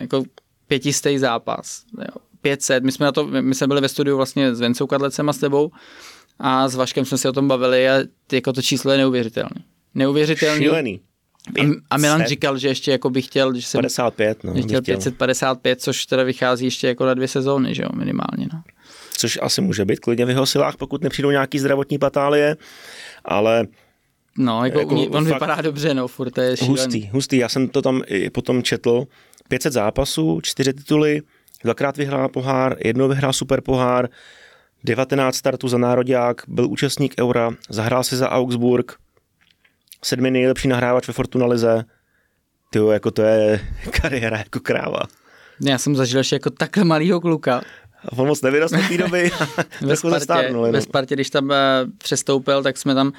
jako 0.00 0.24
pětistý 0.66 1.18
zápas. 1.18 1.82
Jo. 1.98 2.16
500, 2.42 2.84
my 2.84 2.92
jsme, 2.92 3.06
na 3.06 3.12
to, 3.12 3.26
my 3.26 3.54
jsme 3.54 3.66
byli 3.66 3.80
ve 3.80 3.88
studiu 3.88 4.16
vlastně 4.16 4.54
s 4.54 4.60
Vencou 4.60 4.86
Kadlecem 4.86 5.28
a 5.28 5.32
s 5.32 5.38
tebou 5.38 5.70
a 6.38 6.68
s 6.68 6.74
Vaškem 6.74 7.04
jsme 7.04 7.18
si 7.18 7.28
o 7.28 7.32
tom 7.32 7.48
bavili 7.48 7.90
a 7.90 7.94
jako 8.32 8.52
to 8.52 8.62
číslo 8.62 8.92
je 8.92 8.98
neuvěřitelné. 8.98 9.64
Neuvěřitelný. 9.94 10.64
Šílený. 10.64 11.00
A, 11.90 11.96
Milan 11.96 12.24
říkal, 12.24 12.58
že 12.58 12.68
ještě 12.68 12.90
jako 12.90 13.10
by 13.10 13.22
chtěl, 13.22 13.54
že 13.54 13.62
jsem 13.66 13.78
55, 13.78 14.44
no, 14.44 14.56
že 14.56 14.62
chtěl 14.62 14.82
555, 14.82 15.80
což 15.80 16.06
teda 16.06 16.22
vychází 16.22 16.64
ještě 16.64 16.86
jako 16.88 17.06
na 17.06 17.14
dvě 17.14 17.28
sezóny, 17.28 17.74
že 17.74 17.82
jo, 17.82 17.88
minimálně. 17.94 18.48
No. 18.52 18.62
Což 19.16 19.38
asi 19.42 19.60
může 19.60 19.84
být 19.84 20.00
klidně 20.00 20.24
v 20.26 20.28
jeho 20.28 20.46
silách, 20.46 20.76
pokud 20.76 21.02
nepřijdou 21.02 21.30
nějaký 21.30 21.58
zdravotní 21.58 21.98
patálie, 21.98 22.56
ale 23.24 23.66
No, 24.38 24.64
jako, 24.64 24.78
jako 24.78 24.94
on 24.94 25.24
fakt 25.24 25.34
vypadá 25.34 25.60
dobře, 25.60 25.94
no, 25.94 26.08
furt 26.08 26.30
to 26.30 26.40
je 26.40 26.56
šílený. 26.56 26.82
Hustý, 26.82 27.08
hustý, 27.08 27.36
já 27.36 27.48
jsem 27.48 27.68
to 27.68 27.82
tam 27.82 28.02
i 28.06 28.30
potom 28.30 28.62
četl, 28.62 29.04
500 29.48 29.72
zápasů, 29.72 30.40
4 30.42 30.72
tituly, 30.72 31.22
dvakrát 31.64 31.96
vyhrál 31.96 32.28
pohár, 32.28 32.76
jednou 32.84 33.08
vyhrál 33.08 33.32
super 33.32 33.60
pohár, 33.60 34.08
19 34.84 35.36
startů 35.36 35.68
za 35.68 35.78
národák, 35.78 36.42
byl 36.48 36.66
účastník 36.70 37.14
Eura, 37.20 37.50
zahrál 37.68 38.04
si 38.04 38.16
za 38.16 38.30
Augsburg, 38.30 38.92
sedmi 40.04 40.30
nejlepší 40.30 40.68
nahrávač 40.68 41.08
ve 41.08 41.14
Fortuna 41.14 41.46
Lize. 41.46 41.84
Tyjo, 42.70 42.90
jako 42.90 43.10
to 43.10 43.22
je 43.22 43.60
kariéra 44.02 44.38
jako 44.38 44.60
kráva. 44.60 45.00
Já 45.60 45.78
jsem 45.78 45.96
zažil 45.96 46.18
ještě 46.20 46.36
jako 46.36 46.50
takhle 46.50 46.84
malýho 46.84 47.20
kluka. 47.20 47.62
A 48.08 48.18
on 48.18 48.28
moc 48.28 48.42
nevyrostl 48.42 48.78
v 48.78 48.88
té 48.88 48.98
doby. 48.98 49.30
ve, 49.80 49.96
Spartě, 49.96 50.54
ve. 50.70 50.80
Spartě, 50.80 51.14
když 51.14 51.30
tam 51.30 51.44
uh, 51.44 51.54
přestoupil, 51.98 52.62
tak 52.62 52.78
jsme 52.78 52.94
tam 52.94 53.06
uh, 53.06 53.12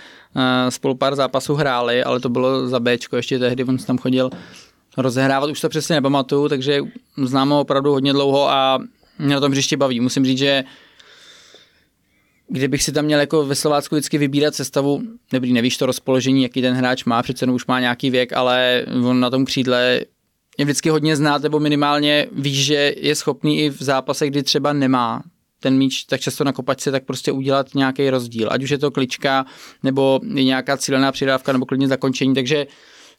spolu 0.70 0.96
pár 0.96 1.16
zápasů 1.16 1.56
hráli, 1.56 2.04
ale 2.04 2.20
to 2.20 2.30
bylo 2.30 2.68
za 2.68 2.80
Bčko, 2.80 3.16
ještě 3.16 3.40
tehdy 3.40 3.64
on 3.64 3.78
tam 3.78 3.98
chodil 3.98 4.30
rozehrávat, 4.98 5.50
už 5.50 5.62
to 5.62 5.70
přesně 5.70 5.96
nepamatuju, 5.96 6.50
takže 6.50 6.82
znám 7.24 7.50
ho 7.50 7.60
opravdu 7.60 7.92
hodně 7.92 8.14
dlouho 8.14 8.50
a 8.50 8.80
mě 9.20 9.36
na 9.36 9.42
tom 9.42 9.52
hřišti 9.52 9.76
baví. 9.76 10.00
Musím 10.00 10.26
říct, 10.26 10.38
že 10.38 10.64
kdybych 12.48 12.84
si 12.84 12.92
tam 12.92 13.06
měl 13.06 13.20
jako 13.20 13.46
ve 13.46 13.56
Slovácku 13.56 13.96
vždycky 13.96 14.18
vybírat 14.18 14.56
sestavu, 14.56 15.02
dobrý, 15.34 15.54
nevíš 15.54 15.78
to 15.78 15.86
rozpoložení, 15.86 16.44
jaký 16.44 16.62
ten 16.62 16.74
hráč 16.74 17.06
má, 17.06 17.24
přece 17.24 17.46
už 17.46 17.66
má 17.66 17.80
nějaký 17.80 18.10
věk, 18.10 18.34
ale 18.34 18.86
on 19.04 19.20
na 19.20 19.30
tom 19.30 19.46
křídle 19.46 20.02
je 20.58 20.66
vždycky 20.66 20.90
hodně 20.90 21.16
znát, 21.16 21.42
nebo 21.42 21.60
minimálně 21.60 22.28
víš, 22.32 22.66
že 22.66 22.94
je 22.98 23.16
schopný 23.16 23.60
i 23.60 23.70
v 23.70 23.84
zápasech, 23.84 24.30
kdy 24.30 24.44
třeba 24.44 24.74
nemá 24.74 25.24
ten 25.60 25.78
míč 25.78 26.04
tak 26.04 26.22
často 26.22 26.44
na 26.44 26.54
kopačce, 26.54 26.92
tak 26.92 27.06
prostě 27.06 27.32
udělat 27.32 27.76
nějaký 27.76 28.10
rozdíl. 28.10 28.50
Ať 28.52 28.64
už 28.64 28.70
je 28.70 28.78
to 28.78 28.92
klička, 28.92 29.46
nebo 29.84 30.20
nějaká 30.24 30.78
cílená 30.78 31.12
přidávka, 31.12 31.54
nebo 31.54 31.66
klidně 31.66 31.88
zakončení, 31.88 32.36
takže 32.36 32.68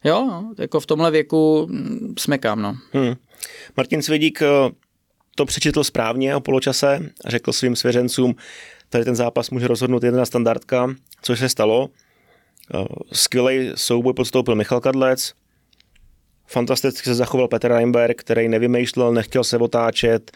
jo, 0.03 0.43
jako 0.57 0.79
v 0.79 0.85
tomhle 0.85 1.11
věku 1.11 1.67
mm, 1.69 2.13
smekám, 2.19 2.61
no. 2.61 2.77
Hmm. 2.91 3.15
Martin 3.77 4.01
Svědík 4.01 4.41
eh, 4.41 4.47
to 5.35 5.45
přečetl 5.45 5.83
správně 5.83 6.35
o 6.35 6.39
poločase 6.39 6.99
a 7.25 7.29
řekl 7.29 7.53
svým 7.53 7.75
svěřencům, 7.75 8.35
tady 8.89 9.05
ten 9.05 9.15
zápas 9.15 9.49
může 9.49 9.67
rozhodnout 9.67 10.03
jedna 10.03 10.25
standardka, 10.25 10.95
což 11.21 11.39
se 11.39 11.49
stalo. 11.49 11.89
Eh, 12.75 12.85
skvělý 13.11 13.71
souboj 13.75 14.13
podstoupil 14.13 14.55
Michal 14.55 14.81
Kadlec, 14.81 15.33
fantasticky 16.47 17.03
se 17.03 17.15
zachoval 17.15 17.47
Petr 17.47 17.67
Reinberg, 17.67 18.19
který 18.19 18.47
nevymýšlel, 18.47 19.13
nechtěl 19.13 19.43
se 19.43 19.57
otáčet, 19.57 20.31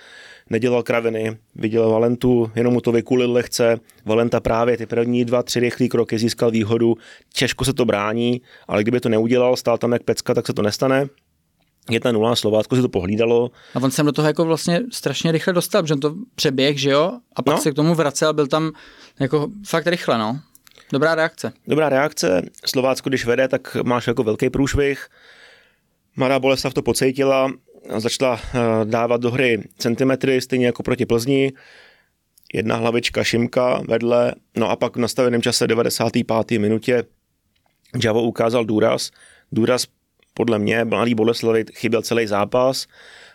nedělal 0.49 0.83
kraviny, 0.83 1.37
viděl 1.55 1.89
Valentu, 1.89 2.51
jenom 2.55 2.73
mu 2.73 2.81
to 2.81 2.91
vykulil 2.91 3.31
lehce. 3.31 3.79
Valenta 4.05 4.39
právě 4.39 4.77
ty 4.77 4.85
první 4.85 5.25
dva, 5.25 5.43
tři 5.43 5.59
rychlé 5.59 5.87
kroky 5.87 6.19
získal 6.19 6.51
výhodu, 6.51 6.95
těžko 7.33 7.65
se 7.65 7.73
to 7.73 7.85
brání, 7.85 8.41
ale 8.67 8.81
kdyby 8.81 8.99
to 8.99 9.09
neudělal, 9.09 9.55
stál 9.55 9.77
tam 9.77 9.91
jak 9.91 10.03
pecka, 10.03 10.33
tak 10.33 10.47
se 10.47 10.53
to 10.53 10.61
nestane. 10.61 11.07
Jedna 11.89 12.11
nula, 12.11 12.35
Slovácko 12.35 12.75
si 12.75 12.81
to 12.81 12.89
pohlídalo. 12.89 13.51
A 13.75 13.79
on 13.83 13.91
se 13.91 14.03
do 14.03 14.11
toho 14.11 14.27
jako 14.27 14.45
vlastně 14.45 14.81
strašně 14.91 15.31
rychle 15.31 15.53
dostal, 15.53 15.85
že 15.85 15.95
to 15.95 16.15
přeběh, 16.35 16.79
že 16.79 16.89
jo? 16.89 17.11
A 17.35 17.41
pak 17.41 17.55
no. 17.55 17.61
se 17.61 17.71
k 17.71 17.73
tomu 17.75 17.95
vracel, 17.95 18.33
byl 18.33 18.47
tam 18.47 18.71
jako 19.19 19.47
fakt 19.67 19.87
rychle, 19.87 20.17
no. 20.17 20.39
Dobrá 20.91 21.15
reakce. 21.15 21.53
Dobrá 21.67 21.89
reakce. 21.89 22.41
Slovácko, 22.65 23.09
když 23.09 23.25
vede, 23.25 23.47
tak 23.47 23.77
máš 23.83 24.07
jako 24.07 24.23
velký 24.23 24.49
průšvih. 24.49 25.07
Mladá 26.15 26.39
Boleslav 26.39 26.73
to 26.73 26.81
pocítila, 26.81 27.51
začala 27.97 28.39
eh, 28.39 28.59
dávat 28.85 29.21
do 29.21 29.31
hry 29.31 29.63
centimetry, 29.77 30.41
stejně 30.41 30.65
jako 30.65 30.83
proti 30.83 31.05
Plzni. 31.05 31.53
Jedna 32.53 32.75
hlavička 32.75 33.23
Šimka 33.23 33.81
vedle, 33.87 34.33
no 34.57 34.69
a 34.69 34.75
pak 34.75 34.95
v 34.95 34.99
nastaveném 34.99 35.41
čase 35.41 35.67
95. 35.67 36.59
minutě 36.59 37.03
Javo 38.03 38.23
ukázal 38.23 38.65
důraz. 38.65 39.11
Důraz 39.51 39.85
podle 40.33 40.59
mě 40.59 40.85
mladý 40.85 41.15
Boleslavy 41.15 41.65
chyběl 41.73 42.01
celý 42.01 42.27
zápas. 42.27 42.87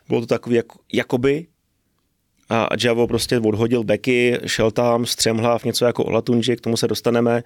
Bylo 0.09 0.21
to 0.21 0.27
takový 0.27 0.57
jak, 0.57 0.67
jakoby 0.93 1.47
a 2.49 2.69
Javo 2.85 3.07
prostě 3.07 3.39
odhodil 3.39 3.85
beky, 3.85 4.39
šel 4.47 4.71
tam, 4.71 5.07
střemhlav, 5.07 5.65
něco 5.65 5.85
jako 5.85 6.05
Olatunji, 6.05 6.57
k 6.57 6.61
tomu 6.61 6.77
se 6.77 6.89
dostaneme. 6.89 7.43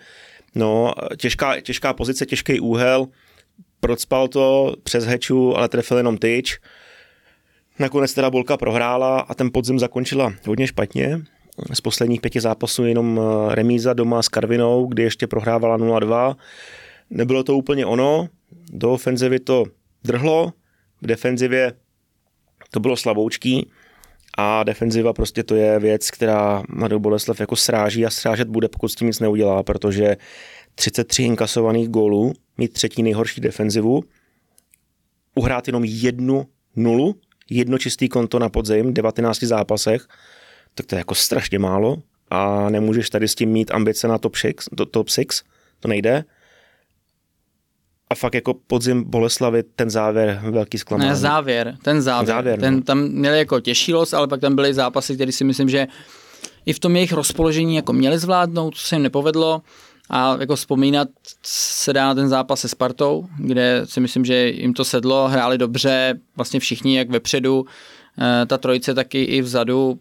No, 0.54 0.94
těžká, 1.16 1.60
těžká 1.60 1.92
pozice, 1.92 2.26
těžký 2.26 2.60
úhel, 2.60 3.06
procpal 3.80 4.28
to 4.28 4.74
přes 4.82 5.04
heču, 5.04 5.56
ale 5.56 5.68
trefil 5.68 5.96
jenom 5.96 6.18
tyč. 6.18 6.58
Nakonec 7.78 8.14
teda 8.14 8.30
Bolka 8.30 8.56
prohrála 8.56 9.20
a 9.20 9.34
ten 9.34 9.50
podzim 9.52 9.78
zakončila 9.78 10.32
hodně 10.46 10.66
špatně. 10.66 11.20
Z 11.72 11.80
posledních 11.80 12.20
pěti 12.20 12.40
zápasů 12.40 12.84
jenom 12.84 13.20
eh, 13.20 13.54
remíza 13.54 13.92
doma 13.92 14.22
s 14.22 14.28
Karvinou, 14.28 14.86
kdy 14.86 15.02
ještě 15.02 15.26
prohrávala 15.26 15.78
0-2. 15.78 16.36
Nebylo 17.10 17.42
to 17.42 17.56
úplně 17.56 17.86
ono, 17.86 18.28
do 18.72 18.92
ofenzivy 18.92 19.38
to 19.40 19.64
drhlo, 20.04 20.52
v 21.02 21.06
defenzivě 21.06 21.72
to 22.70 22.80
bylo 22.80 22.96
slaboučký 22.96 23.70
a 24.38 24.62
defenziva 24.62 25.12
prostě 25.12 25.42
to 25.42 25.54
je 25.54 25.78
věc, 25.78 26.10
která 26.10 26.62
Mladou 26.68 26.98
Boleslav 26.98 27.40
jako 27.40 27.56
sráží 27.56 28.06
a 28.06 28.10
srážet 28.10 28.48
bude, 28.48 28.68
pokud 28.68 28.88
s 28.88 28.94
tím 28.94 29.06
nic 29.06 29.20
neudělá, 29.20 29.62
protože 29.62 30.16
33 30.80 31.22
inkasovaných 31.22 31.88
gólů, 31.88 32.32
mít 32.58 32.72
třetí 32.72 33.02
nejhorší 33.02 33.40
defenzivu, 33.40 34.04
uhrát 35.34 35.66
jenom 35.68 35.84
jednu 35.84 36.46
nulu, 36.76 37.14
jedno 37.50 37.78
čistý 37.78 38.08
konto 38.08 38.38
na 38.38 38.48
podzim, 38.48 38.94
19 38.94 39.42
zápasech, 39.42 40.06
tak 40.74 40.86
to 40.86 40.94
je 40.94 40.98
jako 40.98 41.14
strašně 41.14 41.58
málo 41.58 41.96
a 42.30 42.70
nemůžeš 42.70 43.10
tady 43.10 43.28
s 43.28 43.34
tím 43.34 43.50
mít 43.50 43.70
ambice 43.70 44.08
na 44.08 44.18
top 44.18 44.36
6, 44.36 44.68
top 44.90 45.08
6 45.08 45.44
to 45.80 45.88
nejde 45.88 46.24
a 48.10 48.14
fakt 48.14 48.34
jako 48.34 48.54
podzim 48.54 49.04
Boleslavy, 49.04 49.62
ten 49.62 49.90
závěr 49.90 50.40
velký 50.50 50.78
zklamání. 50.78 51.08
Ne, 51.08 51.16
závěr, 51.16 51.76
ten 51.82 52.02
závěr. 52.02 52.36
závěr 52.36 52.60
ten, 52.60 52.74
no. 52.74 52.82
Tam 52.82 53.08
měli 53.08 53.38
jako 53.38 53.60
těžší 53.60 53.94
los, 53.94 54.12
ale 54.12 54.28
pak 54.28 54.40
tam 54.40 54.54
byly 54.54 54.74
zápasy, 54.74 55.14
které 55.14 55.32
si 55.32 55.44
myslím, 55.44 55.68
že 55.68 55.86
i 56.66 56.72
v 56.72 56.78
tom 56.78 56.96
jejich 56.96 57.12
rozpoložení 57.12 57.76
jako 57.76 57.92
měli 57.92 58.18
zvládnout, 58.18 58.76
co 58.76 58.86
se 58.86 58.94
jim 58.94 59.02
nepovedlo. 59.02 59.62
A 60.10 60.36
jako 60.40 60.56
vzpomínat 60.56 61.08
se 61.42 61.92
dá 61.92 62.06
na 62.06 62.14
ten 62.14 62.28
zápas 62.28 62.60
se 62.60 62.68
Spartou, 62.68 63.28
kde 63.38 63.82
si 63.84 64.00
myslím, 64.00 64.24
že 64.24 64.48
jim 64.48 64.74
to 64.74 64.84
sedlo, 64.84 65.28
hráli 65.28 65.58
dobře, 65.58 66.20
vlastně 66.36 66.60
všichni 66.60 66.96
jak 66.96 67.10
vepředu, 67.10 67.66
eh, 68.18 68.46
ta 68.46 68.58
trojice 68.58 68.94
taky 68.94 69.22
i 69.22 69.42
vzadu. 69.42 69.98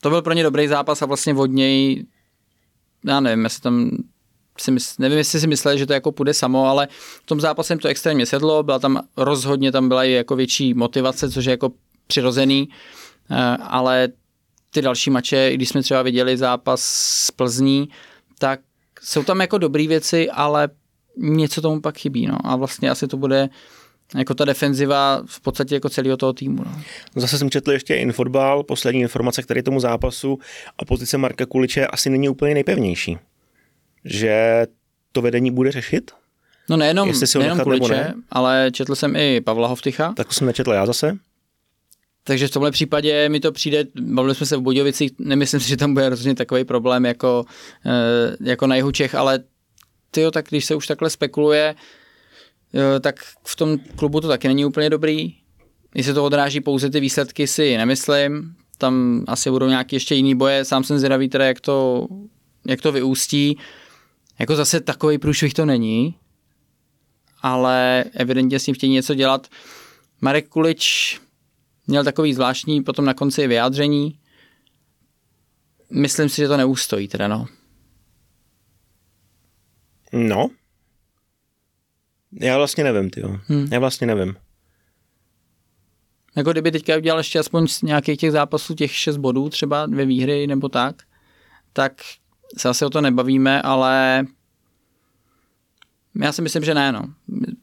To 0.00 0.10
byl 0.10 0.22
pro 0.22 0.32
ně 0.32 0.42
dobrý 0.42 0.68
zápas 0.68 1.02
a 1.02 1.06
vlastně 1.06 1.34
od 1.34 1.46
něj, 1.46 2.06
já 3.04 3.20
nevím, 3.20 3.44
jestli 3.44 3.60
tam 3.60 3.90
si 4.58 4.70
mysl, 4.70 4.94
nevím, 4.98 5.18
jestli 5.18 5.40
si 5.40 5.46
mysleli, 5.46 5.78
že 5.78 5.86
to 5.86 5.92
jako 5.92 6.12
půjde 6.12 6.34
samo, 6.34 6.66
ale 6.66 6.88
v 7.22 7.26
tom 7.26 7.40
zápase 7.40 7.72
jim 7.72 7.78
to 7.78 7.88
extrémně 7.88 8.26
sedlo, 8.26 8.62
byla 8.62 8.78
tam 8.78 9.00
rozhodně, 9.16 9.72
tam 9.72 9.88
byla 9.88 10.04
i 10.04 10.10
jako 10.10 10.36
větší 10.36 10.74
motivace, 10.74 11.30
což 11.30 11.44
je 11.44 11.50
jako 11.50 11.72
přirozený, 12.06 12.68
eh, 13.30 13.56
ale 13.60 14.08
ty 14.70 14.82
další 14.82 15.10
mače, 15.10 15.54
když 15.54 15.68
jsme 15.68 15.82
třeba 15.82 16.02
viděli 16.02 16.36
zápas 16.36 16.82
s 16.84 17.30
Plzní, 17.30 17.88
tak 18.38 18.60
jsou 19.02 19.24
tam 19.24 19.40
jako 19.40 19.58
dobré 19.58 19.88
věci, 19.88 20.30
ale 20.30 20.68
něco 21.16 21.60
tomu 21.60 21.80
pak 21.80 21.98
chybí, 21.98 22.26
no. 22.26 22.38
A 22.44 22.56
vlastně 22.56 22.90
asi 22.90 23.06
to 23.06 23.16
bude 23.16 23.48
jako 24.16 24.34
ta 24.34 24.44
defenziva 24.44 25.22
v 25.26 25.40
podstatě 25.40 25.74
jako 25.74 25.88
celého 25.88 26.16
toho 26.16 26.32
týmu. 26.32 26.64
No. 26.64 26.82
Zase 27.16 27.38
jsem 27.38 27.50
četl 27.50 27.72
ještě 27.72 27.94
infotbal, 27.94 28.62
poslední 28.62 29.00
informace, 29.00 29.42
který 29.42 29.62
tomu 29.62 29.80
zápasu 29.80 30.38
a 30.78 30.84
pozice 30.84 31.18
Marka 31.18 31.46
Kuliče 31.46 31.86
asi 31.86 32.10
není 32.10 32.28
úplně 32.28 32.54
nejpevnější 32.54 33.18
že 34.04 34.66
to 35.12 35.22
vedení 35.22 35.50
bude 35.50 35.72
řešit? 35.72 36.10
No 36.70 36.76
nejenom, 36.76 37.12
nejenom 37.38 37.60
Kuliče, 37.60 37.94
ne? 37.94 38.14
ale 38.30 38.70
četl 38.72 38.94
jsem 38.94 39.16
i 39.16 39.40
Pavla 39.40 39.68
Hovtycha. 39.68 40.12
Tak 40.16 40.26
to 40.26 40.32
jsem 40.32 40.46
nečetl 40.46 40.72
já 40.72 40.86
zase. 40.86 41.16
Takže 42.24 42.48
v 42.48 42.50
tomhle 42.50 42.70
případě 42.70 43.28
mi 43.28 43.40
to 43.40 43.52
přijde, 43.52 43.84
bavili 44.00 44.34
jsme 44.34 44.46
se 44.46 44.56
v 44.56 44.60
Budějovicích, 44.60 45.12
nemyslím 45.18 45.60
si, 45.60 45.68
že 45.68 45.76
tam 45.76 45.94
bude 45.94 46.08
rozhodně 46.08 46.34
takový 46.34 46.64
problém 46.64 47.04
jako, 47.04 47.44
eh, 47.86 48.36
jako 48.40 48.66
na 48.66 48.76
jihu 48.76 48.90
Čech, 48.90 49.14
ale 49.14 49.40
tyjo, 50.10 50.30
tak 50.30 50.48
když 50.48 50.64
se 50.64 50.74
už 50.74 50.86
takhle 50.86 51.10
spekuluje, 51.10 51.74
tak 53.00 53.20
v 53.46 53.56
tom 53.56 53.78
klubu 53.96 54.20
to 54.20 54.28
taky 54.28 54.48
není 54.48 54.64
úplně 54.64 54.90
dobrý. 54.90 55.34
Jestli 55.94 56.14
to 56.14 56.24
odráží 56.24 56.60
pouze 56.60 56.90
ty 56.90 57.00
výsledky, 57.00 57.46
si 57.46 57.76
nemyslím. 57.76 58.54
Tam 58.78 59.24
asi 59.28 59.50
budou 59.50 59.66
nějaké 59.66 59.96
ještě 59.96 60.14
jiný 60.14 60.34
boje. 60.34 60.64
Sám 60.64 60.84
jsem 60.84 60.98
zvědavý 60.98 61.28
teda, 61.28 61.44
jak 61.44 61.60
to, 61.60 62.06
jak 62.66 62.80
to 62.80 62.92
vyústí. 62.92 63.58
Jako 64.38 64.56
zase 64.56 64.80
takový 64.80 65.18
průšvih 65.18 65.54
to 65.54 65.66
není, 65.66 66.14
ale 67.42 68.04
evidentně 68.14 68.58
s 68.58 68.66
ním 68.66 68.74
chtějí 68.74 68.92
něco 68.92 69.14
dělat. 69.14 69.48
Marek 70.20 70.48
Kulič 70.48 71.20
měl 71.86 72.04
takový 72.04 72.34
zvláštní 72.34 72.82
potom 72.82 73.04
na 73.04 73.14
konci 73.14 73.46
vyjádření. 73.46 74.18
Myslím 75.90 76.28
si, 76.28 76.36
že 76.36 76.48
to 76.48 76.56
neústojí 76.56 77.08
teda, 77.08 77.28
no. 77.28 77.46
No. 80.12 80.50
Já 82.40 82.56
vlastně 82.56 82.84
nevím, 82.84 83.10
ty 83.10 83.22
hmm. 83.22 83.68
Já 83.72 83.78
vlastně 83.78 84.06
nevím. 84.06 84.36
Jako 86.36 86.52
kdyby 86.52 86.70
teďka 86.72 86.96
udělal 86.96 87.20
ještě 87.20 87.38
aspoň 87.38 87.68
z 87.68 87.82
nějakých 87.82 88.18
těch 88.18 88.32
zápasů 88.32 88.74
těch 88.74 88.94
šest 88.94 89.16
bodů, 89.16 89.48
třeba 89.48 89.86
dvě 89.86 90.06
výhry 90.06 90.46
nebo 90.46 90.68
tak, 90.68 91.02
tak 91.72 91.92
se 92.56 92.68
asi 92.68 92.84
o 92.84 92.90
to 92.90 93.00
nebavíme, 93.00 93.62
ale 93.62 94.24
já 96.20 96.32
si 96.32 96.42
myslím, 96.42 96.64
že 96.64 96.74
ne, 96.74 96.92
no. 96.92 97.14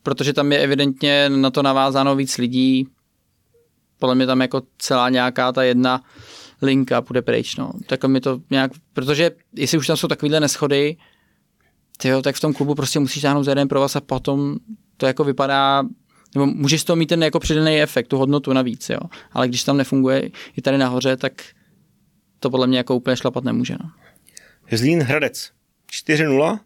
Protože 0.04 0.34
tam 0.34 0.52
je 0.52 0.60
evidentně 0.60 1.30
na 1.30 1.52
to 1.52 1.64
navázáno 1.64 2.16
víc 2.16 2.38
lidí. 2.38 2.88
Podle 4.00 4.16
mě 4.16 4.26
tam 4.26 4.42
jako 4.42 4.62
celá 4.78 5.10
nějaká 5.10 5.52
ta 5.52 5.64
jedna 5.64 6.04
linka 6.62 7.02
půjde 7.02 7.22
pryč, 7.22 7.56
no. 7.56 7.72
Tak 7.88 8.06
mi 8.06 8.22
to 8.22 8.42
nějak, 8.50 8.72
protože 8.94 9.32
jestli 9.56 9.78
už 9.78 9.88
tam 9.88 9.98
jsou 9.98 10.08
takovýhle 10.08 10.40
neschody, 10.40 10.98
tyjo, 11.98 12.22
tak 12.22 12.36
v 12.36 12.40
tom 12.40 12.54
klubu 12.54 12.76
prostě 12.76 13.00
musíš 13.00 13.22
táhnout 13.22 13.46
za 13.46 13.52
jeden 13.52 13.68
provaz 13.68 13.96
a 13.96 14.02
potom 14.02 14.58
to 14.98 15.06
jako 15.06 15.24
vypadá, 15.24 15.84
nebo 16.36 16.46
můžeš 16.46 16.84
toho 16.84 16.96
mít 16.96 17.06
ten 17.06 17.24
jako 17.24 17.40
přidaný 17.40 17.82
efekt, 17.82 18.08
tu 18.08 18.18
hodnotu 18.18 18.54
navíc, 18.54 18.90
jo. 18.90 19.00
Ale 19.32 19.48
když 19.48 19.64
tam 19.64 19.78
nefunguje 19.78 20.30
i 20.58 20.62
tady 20.62 20.78
nahoře, 20.78 21.18
tak 21.18 21.34
to 22.40 22.50
podle 22.50 22.68
mě 22.68 22.78
jako 22.78 22.96
úplně 22.96 23.18
šlapat 23.18 23.44
nemůže, 23.44 23.76
no. 23.84 23.90
Zlín 24.72 25.02
Hradec 25.02 25.52
4-0. 25.92 26.60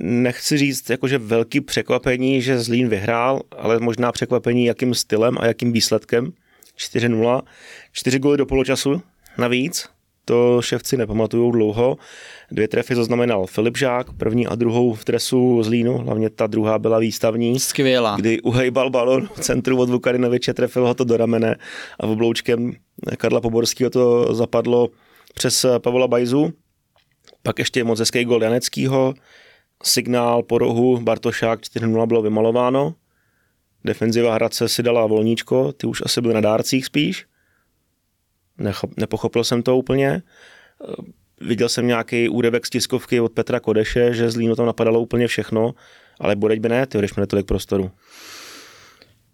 Nechci 0.00 0.58
říct 0.58 0.90
jakože 0.90 1.18
velký 1.18 1.60
překvapení, 1.60 2.42
že 2.42 2.58
Zlín 2.58 2.88
vyhrál, 2.88 3.40
ale 3.58 3.80
možná 3.80 4.12
překvapení, 4.12 4.64
jakým 4.64 4.94
stylem 4.94 5.38
a 5.40 5.46
jakým 5.46 5.72
výsledkem. 5.72 6.32
4-0. 6.78 7.42
4 7.92 8.18
góly 8.18 8.36
do 8.36 8.46
poločasu 8.46 9.02
navíc. 9.38 9.88
To 10.24 10.62
ševci 10.62 10.96
nepamatují 10.96 11.52
dlouho. 11.52 11.96
Dvě 12.50 12.68
trefy 12.68 12.94
zaznamenal 12.94 13.46
Filip 13.46 13.78
Žák, 13.78 14.12
první 14.12 14.46
a 14.46 14.54
druhou 14.54 14.94
v 14.94 15.04
tresu 15.04 15.62
Zlínu, 15.62 15.98
hlavně 15.98 16.30
ta 16.30 16.46
druhá 16.46 16.78
byla 16.78 16.98
výstavní. 16.98 17.60
Skvělá. 17.60 18.16
Kdy 18.16 18.40
uhejbal 18.40 18.90
balon 18.90 19.28
v 19.34 19.40
centru 19.40 19.78
od 19.78 19.90
Vukarinoviče, 19.90 20.54
trefil 20.54 20.86
ho 20.86 20.94
to 20.94 21.04
do 21.04 21.16
ramene 21.16 21.56
a 22.00 22.06
v 22.06 22.10
obloučkem 22.10 22.72
Karla 23.16 23.40
Poborského 23.40 23.90
to 23.90 24.34
zapadlo 24.34 24.88
přes 25.34 25.66
Pavla 25.78 26.08
Bajzu. 26.08 26.52
Pak 27.42 27.58
ještě 27.58 27.84
moc 27.84 27.98
hezký 27.98 28.24
gol 28.24 28.42
Janeckýho, 28.42 29.14
signál 29.86 30.42
po 30.42 30.58
rohu 30.58 31.00
Bartošák 31.00 31.60
4-0 31.60 32.06
bylo 32.06 32.22
vymalováno. 32.22 32.94
Defenziva 33.84 34.34
Hradce 34.34 34.68
si 34.68 34.82
dala 34.82 35.06
volníčko, 35.06 35.72
ty 35.72 35.86
už 35.86 36.02
asi 36.04 36.20
byly 36.20 36.34
na 36.34 36.40
dárcích 36.40 36.86
spíš. 36.86 37.26
Nechop, 38.58 38.90
nepochopil 38.96 39.44
jsem 39.44 39.62
to 39.62 39.76
úplně. 39.76 40.22
Viděl 41.40 41.68
jsem 41.68 41.86
nějaký 41.86 42.28
úryvek 42.28 42.66
z 42.66 42.70
tiskovky 42.70 43.20
od 43.20 43.32
Petra 43.32 43.60
Kodeše, 43.60 44.14
že 44.14 44.30
z 44.30 44.36
Línu 44.36 44.56
tam 44.56 44.66
napadalo 44.66 45.00
úplně 45.00 45.26
všechno, 45.26 45.74
ale 46.20 46.36
Bodeď 46.36 46.60
by 46.60 46.68
ne, 46.68 46.86
ty 46.86 46.98
když 46.98 47.14
měli 47.14 47.26
tolik 47.26 47.46
prostoru. 47.46 47.90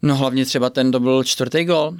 No 0.03 0.17
hlavně 0.17 0.45
třeba 0.45 0.71
ten 0.71 0.93
to 0.93 1.01
byl 1.01 1.25
čtvrtý 1.25 1.65
gol. 1.65 1.97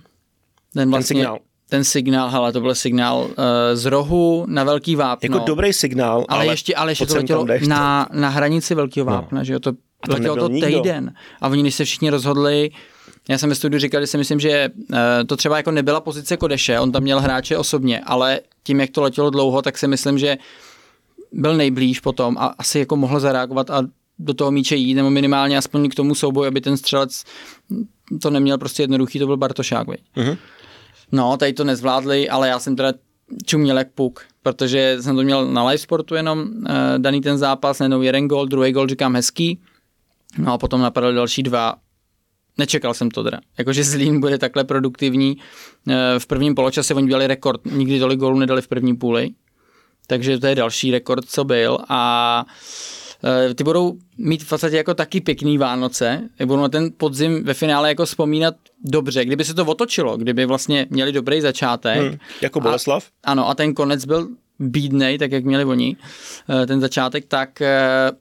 Ten, 0.75 0.91
vlastně, 0.91 1.15
ten 1.15 1.23
signál 1.23 1.39
ten 1.71 1.85
signál, 1.85 2.31
hele, 2.31 2.53
to 2.53 2.61
byl 2.61 2.75
signál 2.75 3.23
uh, 3.23 3.35
z 3.75 3.85
rohu 3.85 4.45
na 4.49 4.65
velký 4.65 4.97
vápno. 4.97 5.27
Jako 5.27 5.47
dobrý 5.47 5.73
signál, 5.73 6.25
ale, 6.29 6.45
ale 6.45 6.53
ještě, 6.53 6.75
ale 6.75 6.91
ještě 6.91 7.07
to 7.07 7.17
letělo 7.17 7.47
na, 7.69 8.09
na 8.13 8.29
hranici 8.29 8.75
velkého 8.75 9.07
no. 9.07 9.13
vápna, 9.13 9.39
no. 9.39 9.45
že 9.45 9.53
jo, 9.53 9.61
to, 9.61 9.73
to 9.73 10.13
letělo 10.13 10.37
to 10.37 10.49
týden. 10.49 11.05
Nikdo. 11.05 11.13
A 11.41 11.49
oni, 11.49 11.63
když 11.63 11.75
se 11.75 11.85
všichni 11.85 12.11
rozhodli, 12.11 12.71
já 13.29 13.39
jsem 13.39 13.49
ve 13.49 13.55
studiu 13.55 13.81
říkal, 13.81 14.01
že 14.01 14.07
si 14.07 14.19
myslím, 14.19 14.41
že 14.41 14.69
uh, 14.69 14.97
to 15.27 15.37
třeba 15.37 15.57
jako 15.57 15.71
nebyla 15.71 16.01
pozice 16.01 16.37
Kodeše, 16.37 16.81
on 16.81 16.93
tam 16.93 17.03
měl 17.03 17.21
hráče 17.21 17.57
osobně, 17.57 18.01
ale 18.01 18.41
tím, 18.63 18.81
jak 18.81 18.91
to 18.91 19.03
letělo 19.03 19.31
dlouho, 19.31 19.63
tak 19.63 19.79
si 19.79 19.89
myslím, 19.89 20.19
že 20.19 20.39
byl 21.33 21.57
nejblíž 21.57 22.01
potom 22.01 22.37
a 22.39 22.55
asi 22.59 22.79
jako 22.79 22.97
mohl 22.97 23.21
zareagovat 23.21 23.71
a 23.71 23.83
do 24.19 24.35
toho 24.35 24.51
míče 24.51 24.77
jít, 24.77 24.95
nebo 24.95 25.11
minimálně 25.11 25.59
aspoň 25.59 25.89
k 25.89 25.95
tomu 25.95 26.15
souboji, 26.15 26.49
aby 26.49 26.61
ten 26.61 26.77
střelec 26.77 27.25
to 28.23 28.31
neměl 28.31 28.59
prostě 28.59 28.83
jednoduchý, 28.83 29.19
to 29.19 29.27
byl 29.27 29.37
Bartošák, 29.37 29.89
uh-huh. 29.89 30.39
No, 31.13 31.37
tady 31.37 31.53
to 31.53 31.65
nezvládli, 31.65 32.29
ale 32.29 32.49
já 32.49 32.59
jsem 32.59 32.77
teda 32.77 32.93
čuměl 33.45 33.79
jak 33.79 33.93
puk, 33.93 34.25
protože 34.43 34.97
jsem 35.01 35.17
to 35.17 35.23
měl 35.23 35.47
na 35.47 35.67
live 35.67 35.79
sportu 35.79 36.15
jenom 36.15 36.39
uh, 36.41 36.49
daný 36.99 37.21
ten 37.21 37.39
zápas, 37.39 37.79
najednou 37.79 38.03
jeden 38.03 38.29
gol, 38.29 38.47
druhý 38.47 38.73
gol 38.73 38.87
říkám 38.87 39.15
hezký, 39.15 39.61
no 40.39 40.53
a 40.53 40.59
potom 40.59 40.81
napadaly 40.81 41.15
další 41.15 41.43
dva. 41.43 41.75
Nečekal 42.59 42.95
jsem 42.95 43.11
to 43.11 43.25
teda. 43.25 43.41
Jakože 43.59 43.85
Zlín 43.85 44.21
bude 44.21 44.39
takhle 44.39 44.65
produktivní. 44.65 45.37
Uh, 45.37 45.95
v 46.19 46.27
prvním 46.27 46.55
poločase 46.55 46.95
oni 46.95 47.09
dělali 47.09 47.27
rekord, 47.27 47.61
nikdy 47.65 47.99
tolik 47.99 48.19
gólů 48.19 48.39
nedali 48.39 48.63
v 48.63 48.69
první 48.69 48.97
půli, 48.97 49.31
takže 50.07 50.39
to 50.39 50.47
je 50.47 50.55
další 50.55 50.91
rekord, 50.91 51.25
co 51.25 51.45
byl 51.45 51.79
a 51.89 52.45
uh, 52.47 52.53
ty 53.55 53.65
budou 53.65 53.99
mít 54.19 54.43
v 54.43 54.49
podstatě 54.49 54.77
jako 54.77 54.95
taky 54.95 55.21
pěkný 55.21 55.59
Vánoce, 55.59 56.29
budou 56.45 56.63
na 56.63 56.69
ten 56.69 56.91
podzim 56.97 57.45
ve 57.45 57.55
finále 57.55 57.89
jako 57.89 58.05
vzpomínat 58.05 58.55
dobře, 58.85 59.25
kdyby 59.25 59.45
se 59.45 59.55
to 59.55 59.65
otočilo, 59.65 60.17
kdyby 60.17 60.47
vlastně 60.47 60.87
měli 60.91 61.13
dobrý 61.13 61.41
začátek. 61.41 62.01
Hmm, 62.01 62.17
jako 62.41 62.61
Boleslav? 62.61 63.07
A, 63.25 63.31
ano, 63.31 63.49
a 63.49 63.55
ten 63.55 63.75
konec 63.75 64.05
byl 64.05 64.29
bídnej, 64.59 65.19
tak 65.19 65.33
jak 65.33 65.45
měli 65.45 65.65
oni, 65.65 65.97
eh, 66.63 66.67
ten 66.67 66.81
začátek, 66.81 67.25
tak 67.27 67.61
eh, 67.63 68.13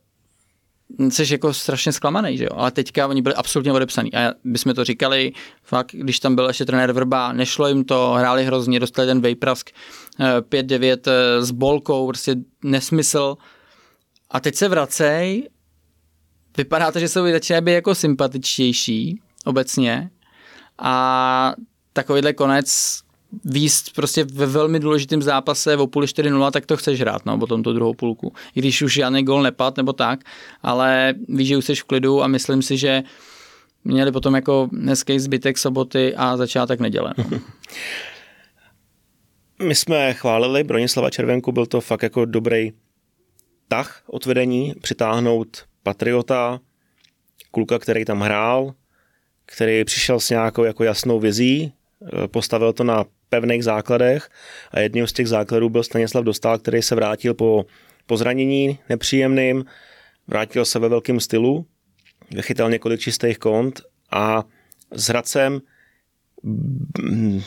jsi 1.10 1.34
jako 1.34 1.54
strašně 1.54 1.92
zklamaný, 1.92 2.38
že 2.38 2.44
jo? 2.44 2.50
Ale 2.56 2.72
teďka 2.72 3.08
oni 3.08 3.22
byli 3.22 3.36
absolutně 3.36 3.74
odepsaný. 3.74 4.14
A 4.14 4.34
bychom 4.44 4.74
to 4.74 4.84
říkali, 4.84 5.32
fakt, 5.64 5.92
když 5.92 6.20
tam 6.20 6.36
byl 6.36 6.48
ještě 6.48 6.66
trenér 6.66 6.92
Vrba, 6.92 7.34
nešlo 7.34 7.68
jim 7.68 7.84
to, 7.84 8.14
hráli 8.18 8.46
hrozně, 8.46 8.80
dostali 8.80 9.08
ten 9.08 9.22
Vejprask 9.22 9.70
5-9 10.42 10.98
s 11.40 11.52
bolkou, 11.52 12.08
prostě 12.08 12.36
nesmysl. 12.64 13.38
A 14.32 14.40
teď 14.40 14.56
se 14.56 14.68
vracej, 14.68 15.50
vypadá 16.58 16.92
to, 16.92 17.00
že 17.00 17.08
jsou 17.08 17.32
začínají 17.32 17.64
být 17.64 17.72
jako 17.72 17.96
sympatičtější 17.96 19.22
obecně 19.46 20.10
a 20.80 21.54
takovýhle 21.94 22.34
konec 22.34 23.00
výst 23.46 23.96
prostě 23.96 24.24
ve 24.24 24.46
velmi 24.46 24.80
důležitém 24.80 25.22
zápase 25.22 25.78
o 25.78 25.88
půli 25.88 26.08
4-0, 26.08 26.52
tak 26.52 26.66
to 26.66 26.78
chceš 26.78 27.02
hrát, 27.02 27.26
no, 27.26 27.38
potom 27.38 27.64
tu 27.64 27.74
druhou 27.74 27.94
půlku. 27.94 28.34
I 28.56 28.60
když 28.60 28.82
už 28.82 28.94
žádný 28.94 29.24
gol 29.24 29.42
nepad 29.42 29.78
nebo 29.78 29.94
tak, 29.94 30.20
ale 30.64 31.14
víš, 31.28 31.48
že 31.48 31.58
už 31.58 31.66
jsi 31.66 31.76
v 31.76 31.84
klidu 31.84 32.24
a 32.24 32.28
myslím 32.28 32.62
si, 32.62 32.78
že 32.78 33.04
měli 33.84 34.12
potom 34.12 34.36
jako 34.36 34.70
hezký 34.86 35.20
zbytek 35.20 35.58
soboty 35.58 36.16
a 36.16 36.38
začátek 36.38 36.80
neděle. 36.80 37.14
No. 37.18 37.26
My 39.64 39.76
jsme 39.76 40.14
chválili 40.14 40.64
Bronislava 40.64 41.10
Červenku, 41.10 41.52
byl 41.52 41.66
to 41.66 41.82
fakt 41.82 42.04
jako 42.04 42.26
dobrý 42.26 42.72
tah 43.70 44.04
od 44.08 44.26
vedení, 44.26 44.74
přitáhnout 44.82 45.66
Patriota, 45.84 46.60
kluka, 47.52 47.80
který 47.80 48.06
tam 48.06 48.20
hrál, 48.20 48.74
který 49.46 49.86
přišel 49.86 50.20
s 50.20 50.30
nějakou 50.30 50.64
jako 50.64 50.84
jasnou 50.84 51.20
vizí, 51.20 51.74
eh, 52.24 52.28
postavil 52.28 52.74
to 52.74 52.84
na 52.84 53.06
pevných 53.30 53.64
základech 53.64 54.30
a 54.72 54.80
jedním 54.80 55.08
z 55.08 55.14
těch 55.14 55.28
základů 55.28 55.70
byl 55.70 55.84
Stanislav 55.84 56.24
Dostal, 56.24 56.58
který 56.58 56.82
se 56.82 56.96
vrátil 56.96 57.34
po, 57.34 57.66
po 58.06 58.18
zranění 58.18 58.80
nepříjemným, 58.90 59.66
vrátil 60.28 60.66
se 60.66 60.80
ve 60.80 60.90
velkém 60.90 61.20
stylu, 61.20 61.66
vychytal 62.32 62.70
několik 62.70 63.00
čistých 63.00 63.38
kont 63.38 63.82
a 64.12 64.44
s 64.92 65.08
Hradcem 65.08 65.62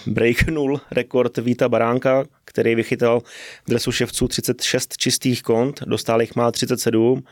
breaknul 0.06 0.80
rekord 0.90 1.38
Víta 1.38 1.68
Baránka, 1.68 2.24
který 2.44 2.74
vychytal 2.74 3.20
v 3.64 3.68
dresu 3.68 3.92
ševců 3.92 4.28
36 4.28 4.96
čistých 4.96 5.42
kont, 5.42 5.82
dostal 5.86 6.20
jich 6.20 6.36
má 6.36 6.50
37 6.50 7.24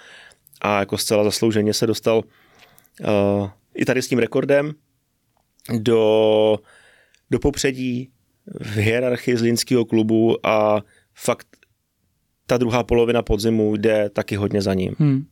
a 0.61 0.81
jako 0.81 0.99
zcela 0.99 1.25
zaslouženě 1.25 1.75
se 1.75 1.87
dostal 1.87 2.23
uh, 3.01 3.49
i 3.75 3.85
tady 3.85 4.03
s 4.03 4.09
tím 4.09 4.19
rekordem 4.19 4.73
do, 5.79 6.59
do 7.31 7.39
popředí 7.39 8.11
v 8.61 8.77
hierarchii 8.77 9.37
zlínského 9.37 9.85
klubu 9.85 10.47
a 10.47 10.83
fakt 11.15 11.47
ta 12.47 12.59
druhá 12.59 12.83
polovina 12.83 13.23
podzimu 13.23 13.77
jde 13.77 14.11
taky 14.11 14.37
hodně 14.37 14.63
za 14.63 14.75
ním. 14.75 14.95
Hmm. 14.99 15.27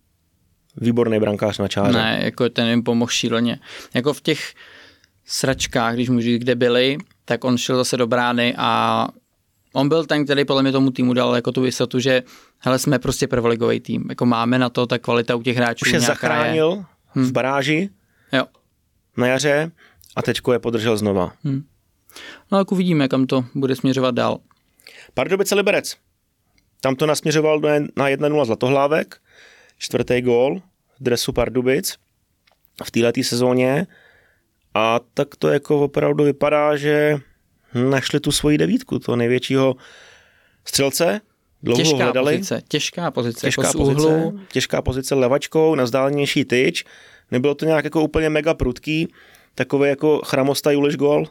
Výborný 0.77 1.19
brankář 1.19 1.59
na 1.59 1.69
čáře. 1.69 1.99
Ne, 1.99 2.21
jako 2.23 2.49
ten 2.49 2.69
jim 2.69 2.83
pomohl 2.83 3.11
šíleně. 3.11 3.59
Jako 3.95 4.12
v 4.12 4.21
těch 4.21 4.55
sračkách, 5.29 5.95
když 5.95 6.09
můžu 6.09 6.25
říct, 6.25 6.41
kde 6.41 6.55
byli, 6.55 6.99
tak 7.25 7.45
on 7.45 7.59
šel 7.59 7.77
zase 7.77 7.97
do 7.97 8.07
brány 8.07 8.55
a 8.59 9.09
on 9.73 9.88
byl 9.88 10.07
ten, 10.07 10.25
který 10.25 10.45
podle 10.45 10.62
mě 10.62 10.73
tomu 10.73 10.91
týmu 10.91 11.14
dal 11.14 11.35
jako 11.35 11.53
tu 11.53 11.64
jistotu, 11.64 11.99
že 11.99 12.23
hele, 12.59 12.79
jsme 12.79 12.99
prostě 12.99 13.27
prvoligový 13.27 13.81
tým, 13.81 14.05
jako 14.09 14.27
máme 14.27 14.59
na 14.59 14.69
to, 14.69 14.87
ta 14.87 14.99
kvalita 14.99 15.37
u 15.37 15.43
těch 15.43 15.57
hráčů 15.57 15.83
Už 15.87 15.93
je 15.93 16.01
zachránil 16.01 16.71
je. 17.17 17.23
v 17.23 17.29
hm. 17.29 17.33
baráži 17.33 17.91
jo. 18.33 18.45
na 19.17 19.27
jaře 19.27 19.71
a 20.17 20.23
teďko 20.23 20.53
je 20.53 20.59
podržel 20.59 20.97
znova. 20.97 21.33
Hmm. 21.45 21.62
No 22.53 22.59
tak 22.59 22.73
uvidíme, 22.73 23.09
kam 23.09 23.27
to 23.27 23.45
bude 23.55 23.77
směřovat 23.77 24.14
dál. 24.14 24.38
Pardubice 25.14 25.55
Liberec. 25.55 25.97
Tam 26.81 26.97
to 26.97 27.07
nasměřoval 27.07 27.61
na 27.97 28.09
1-0 28.09 28.45
Zlatohlávek, 28.45 29.21
čtvrtý 29.79 30.21
gól 30.21 30.62
v 31.01 31.03
dresu 31.03 31.33
Pardubic 31.33 31.97
v 32.85 32.91
této 32.91 33.23
sezóně. 33.23 33.87
A 34.79 35.01
tak 35.14 35.37
to 35.37 35.49
jako 35.49 35.81
opravdu 35.81 36.25
vypadá, 36.25 36.77
že 36.77 37.17
našli 37.75 38.21
tu 38.21 38.33
svoji 38.33 38.59
devítku, 38.59 38.99
to 38.99 39.17
největšího 39.17 39.77
střelce 40.64 41.21
Dlouho 41.62 41.83
těžká 41.83 42.05
hledali. 42.05 42.33
pozice, 42.38 42.62
těžká 42.69 43.11
pozice, 43.11 43.47
Těžká 43.47 43.62
jako 43.67 43.79
pozice, 43.79 44.07
úhlu. 44.09 44.41
těžká 44.53 44.83
pozice 44.83 45.14
levačkou 45.14 45.75
na 45.75 45.85
vzdálenější 45.85 46.45
tyč. 46.45 46.85
Nebylo 47.31 47.55
to 47.55 47.64
nějak 47.64 47.85
jako 47.85 48.03
úplně 48.03 48.31
mega 48.31 48.55
prudký, 48.55 49.12
takový 49.55 49.88
jako 49.88 50.21
chramosta 50.25 50.71
Juliš 50.71 50.97
gol. 50.97 51.25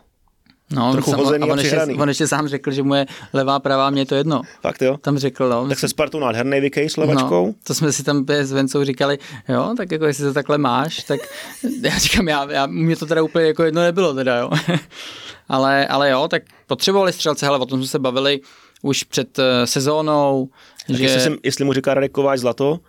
No, 0.72 0.92
trochu 0.92 1.12
sam- 1.12 1.20
hozený 1.20 1.50
a 1.50 1.54
on, 1.54 1.60
ještě, 1.60 1.82
on 2.00 2.08
ještě 2.08 2.28
sám 2.28 2.48
řekl, 2.48 2.72
že 2.72 2.84
mu 2.84 2.96
je 2.96 3.06
levá, 3.34 3.60
pravá, 3.60 3.90
mě 3.90 4.02
je 4.02 4.06
to 4.06 4.16
jedno. 4.16 4.42
Fakt 4.62 4.82
jo. 4.82 4.98
Tam 4.98 5.18
řekl, 5.18 5.50
no. 5.50 5.68
Tak 5.68 5.80
se 5.80 5.88
Spartou 5.88 6.20
nádherný 6.20 6.60
vykej 6.60 6.90
s 6.90 6.98
levačkou. 6.98 7.48
No, 7.48 7.54
to 7.64 7.74
jsme 7.74 7.92
si 7.92 8.04
tam 8.04 8.26
s 8.28 8.52
Vencou 8.52 8.84
říkali, 8.84 9.18
jo, 9.50 9.74
tak 9.78 9.92
jako 9.92 10.06
jestli 10.06 10.24
to 10.24 10.34
takhle 10.34 10.58
máš, 10.58 11.04
tak 11.04 11.20
já 11.82 11.98
říkám, 11.98 12.28
já, 12.28 12.52
já 12.52 12.66
mě 12.66 12.96
to 12.96 13.06
teda 13.06 13.24
úplně 13.24 13.46
jako 13.46 13.64
jedno 13.64 13.82
nebylo 13.82 14.14
teda, 14.14 14.38
jo. 14.38 14.50
ale, 15.50 15.88
ale 15.88 16.10
jo, 16.10 16.28
tak 16.28 16.44
potřebovali 16.68 17.14
střelce, 17.14 17.46
hele, 17.46 17.60
o 17.60 17.66
tom 17.66 17.80
jsme 17.80 17.88
se 17.88 18.00
bavili 18.00 18.40
už 18.82 19.04
před 19.04 19.40
uh, 19.40 19.46
sezónou, 19.66 20.50
Tak 20.88 20.96
že 20.96 21.04
jestli, 21.04 21.22
jsem, 21.22 21.38
jestli 21.44 21.66
mu 21.66 21.74
říká 21.74 21.94
Radek 21.94 22.12
Kováč 22.12 22.40
zlato, 22.40 22.80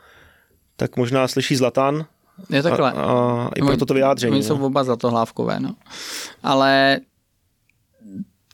tak 0.77 0.97
možná 0.97 1.29
slyší 1.29 1.57
Zlatan 1.57 2.07
je 2.51 2.63
takhle. 2.63 2.93
a, 2.93 3.03
a 3.03 3.51
i 3.57 3.63
proto 3.63 3.87
to 3.87 3.95
vyjádření. 3.95 4.33
Oni 4.33 4.43
jsou 4.43 4.59
no. 4.59 4.67
oba 4.67 4.85
zlatohlávkové, 4.85 5.61
no. 5.61 5.75
Ale 6.43 7.01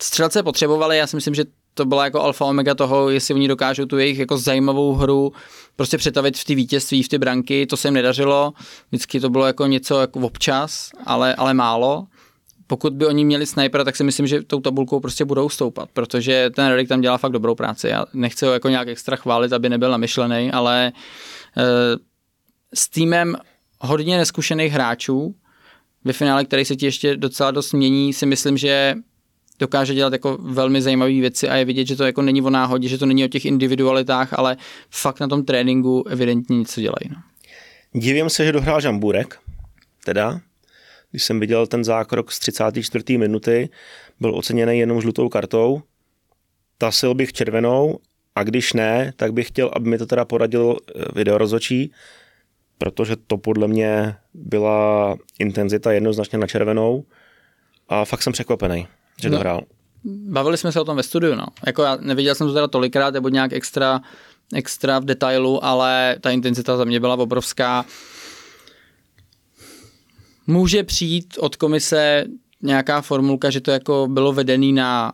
střelce 0.04 0.42
potřebovali, 0.42 0.98
já 0.98 1.06
si 1.06 1.16
myslím, 1.16 1.34
že 1.34 1.44
to 1.74 1.84
byla 1.84 2.04
jako 2.04 2.20
alfa 2.20 2.44
omega 2.44 2.74
toho, 2.74 3.10
jestli 3.10 3.34
oni 3.34 3.48
dokážou 3.48 3.84
tu 3.86 3.98
jejich 3.98 4.18
jako 4.18 4.38
zajímavou 4.38 4.94
hru 4.94 5.32
prostě 5.76 5.98
přetavit 5.98 6.38
v 6.38 6.44
ty 6.44 6.54
vítězství, 6.54 7.02
v 7.02 7.08
ty 7.08 7.18
branky, 7.18 7.66
to 7.66 7.76
se 7.76 7.88
jim 7.88 7.94
nedařilo, 7.94 8.52
vždycky 8.88 9.20
to 9.20 9.30
bylo 9.30 9.46
jako 9.46 9.66
něco 9.66 10.00
jako 10.00 10.20
občas, 10.20 10.90
ale, 11.06 11.34
ale 11.34 11.54
málo. 11.54 12.06
Pokud 12.66 12.92
by 12.92 13.06
oni 13.06 13.24
měli 13.24 13.46
snipera, 13.46 13.84
tak 13.84 13.96
si 13.96 14.04
myslím, 14.04 14.26
že 14.26 14.42
tou 14.42 14.60
tabulkou 14.60 15.00
prostě 15.00 15.24
budou 15.24 15.48
stoupat, 15.48 15.88
protože 15.92 16.50
ten 16.56 16.68
Redik 16.68 16.88
tam 16.88 17.00
dělá 17.00 17.18
fakt 17.18 17.32
dobrou 17.32 17.54
práci. 17.54 17.88
Já 17.88 18.04
nechci 18.14 18.46
ho 18.46 18.52
jako 18.52 18.68
nějak 18.68 18.88
extra 18.88 19.16
chválit, 19.16 19.52
aby 19.52 19.68
nebyl 19.68 19.90
namyšlený, 19.90 20.52
ale 20.52 20.86
e, 20.86 20.92
s 22.74 22.88
týmem 22.88 23.36
hodně 23.80 24.16
neskušených 24.16 24.72
hráčů 24.72 25.34
ve 26.04 26.12
finále, 26.12 26.44
který 26.44 26.64
se 26.64 26.76
ti 26.76 26.86
ještě 26.86 27.16
docela 27.16 27.50
dost 27.50 27.72
mění, 27.72 28.12
si 28.12 28.26
myslím, 28.26 28.56
že 28.56 28.94
dokáže 29.58 29.94
dělat 29.94 30.12
jako 30.12 30.38
velmi 30.40 30.82
zajímavé 30.82 31.10
věci 31.12 31.48
a 31.48 31.56
je 31.56 31.64
vidět, 31.64 31.86
že 31.86 31.96
to 31.96 32.04
jako 32.04 32.22
není 32.22 32.42
o 32.42 32.50
náhodě, 32.50 32.88
že 32.88 32.98
to 32.98 33.06
není 33.06 33.24
o 33.24 33.28
těch 33.28 33.44
individualitách, 33.44 34.32
ale 34.32 34.56
fakt 34.90 35.20
na 35.20 35.28
tom 35.28 35.44
tréninku 35.44 36.04
evidentně 36.08 36.58
něco 36.58 36.80
dělají. 36.80 37.10
No. 37.10 37.16
Divím 38.00 38.30
se, 38.30 38.44
že 38.44 38.52
dohrál 38.52 38.80
Žamburek, 38.80 39.38
teda, 40.04 40.40
když 41.10 41.24
jsem 41.24 41.40
viděl 41.40 41.66
ten 41.66 41.84
zákrok 41.84 42.32
z 42.32 42.38
34. 42.38 43.18
minuty, 43.18 43.68
byl 44.20 44.34
oceněný 44.34 44.78
jenom 44.78 45.00
žlutou 45.00 45.28
kartou, 45.28 45.82
tasil 46.78 47.14
bych 47.14 47.32
červenou 47.32 47.98
a 48.34 48.42
když 48.42 48.72
ne, 48.72 49.12
tak 49.16 49.32
bych 49.32 49.48
chtěl, 49.48 49.70
aby 49.72 49.90
mi 49.90 49.98
to 49.98 50.06
teda 50.06 50.24
poradil 50.24 50.76
eh, 50.76 51.02
videorozočí, 51.14 51.92
protože 52.78 53.16
to 53.16 53.38
podle 53.38 53.68
mě 53.68 54.16
byla 54.34 55.16
intenzita 55.38 55.92
jednoznačně 55.92 56.38
na 56.38 56.46
červenou 56.46 57.04
a 57.88 58.04
fakt 58.04 58.22
jsem 58.22 58.32
překvapený, 58.32 58.86
že 59.24 59.30
No. 59.30 59.36
dohrál. 59.36 59.60
Bavili 60.28 60.56
jsme 60.58 60.72
se 60.72 60.80
o 60.80 60.84
tom 60.84 60.96
ve 60.96 61.02
studiu, 61.02 61.34
no. 61.34 61.46
Jako 61.66 61.82
já 61.82 61.96
neviděl 62.00 62.34
jsem 62.34 62.46
to 62.46 62.52
teda 62.54 62.68
tolikrát, 62.68 63.14
nebo 63.14 63.28
nějak 63.28 63.52
extra, 63.52 64.00
extra 64.54 64.98
v 64.98 65.04
detailu, 65.04 65.64
ale 65.64 66.16
ta 66.20 66.30
intenzita 66.30 66.76
za 66.76 66.84
mě 66.84 67.00
byla 67.00 67.14
obrovská. 67.14 67.84
Může 70.46 70.84
přijít 70.84 71.34
od 71.38 71.56
komise 71.56 72.24
nějaká 72.62 73.00
formulka, 73.00 73.50
že 73.50 73.60
to 73.60 73.70
jako 73.70 74.06
bylo 74.10 74.32
vedený 74.32 74.72
na 74.72 75.12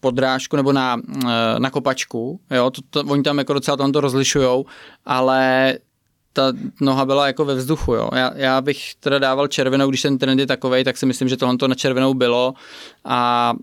podrážku 0.00 0.56
nebo 0.56 0.72
na, 0.72 0.96
eh, 1.26 1.58
na 1.60 1.70
kopačku, 1.70 2.40
jo, 2.50 2.70
to, 2.70 2.80
to, 2.90 3.00
oni 3.00 3.22
tam 3.22 3.38
jako 3.38 3.52
docela 3.52 3.76
tam 3.76 3.92
to 3.92 4.00
rozlišujou, 4.00 4.66
ale 5.06 5.74
ta 6.32 6.52
noha 6.80 7.04
byla 7.04 7.26
jako 7.26 7.44
ve 7.44 7.54
vzduchu, 7.54 7.94
jo. 7.94 8.10
Já, 8.14 8.32
já 8.34 8.60
bych 8.60 8.94
teda 8.94 9.18
dával 9.18 9.46
červenou, 9.46 9.88
když 9.88 10.02
ten 10.02 10.18
trend 10.18 10.38
je 10.38 10.46
takovej, 10.46 10.84
tak 10.84 10.96
si 10.96 11.06
myslím, 11.06 11.28
že 11.28 11.36
tohle 11.36 11.56
to 11.56 11.68
na 11.68 11.74
červenou 11.74 12.14
bylo 12.14 12.54
a 13.04 13.54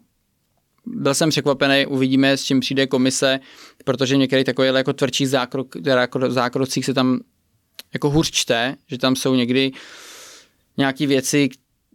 byl 0.85 1.13
jsem 1.13 1.29
překvapený, 1.29 1.85
uvidíme, 1.85 2.37
s 2.37 2.43
čím 2.43 2.59
přijde 2.59 2.87
komise, 2.87 3.39
protože 3.83 4.17
některý 4.17 4.43
takový 4.43 4.67
jako 4.67 4.93
tvrdší 4.93 5.25
zákrok, 5.25 5.75
jako 5.85 6.31
zákrocích 6.31 6.85
se 6.85 6.93
tam 6.93 7.19
jako 7.93 8.09
hůř 8.09 8.31
čte, 8.31 8.75
že 8.87 8.97
tam 8.97 9.15
jsou 9.15 9.35
někdy 9.35 9.71
nějaké 10.77 11.07
věci, 11.07 11.49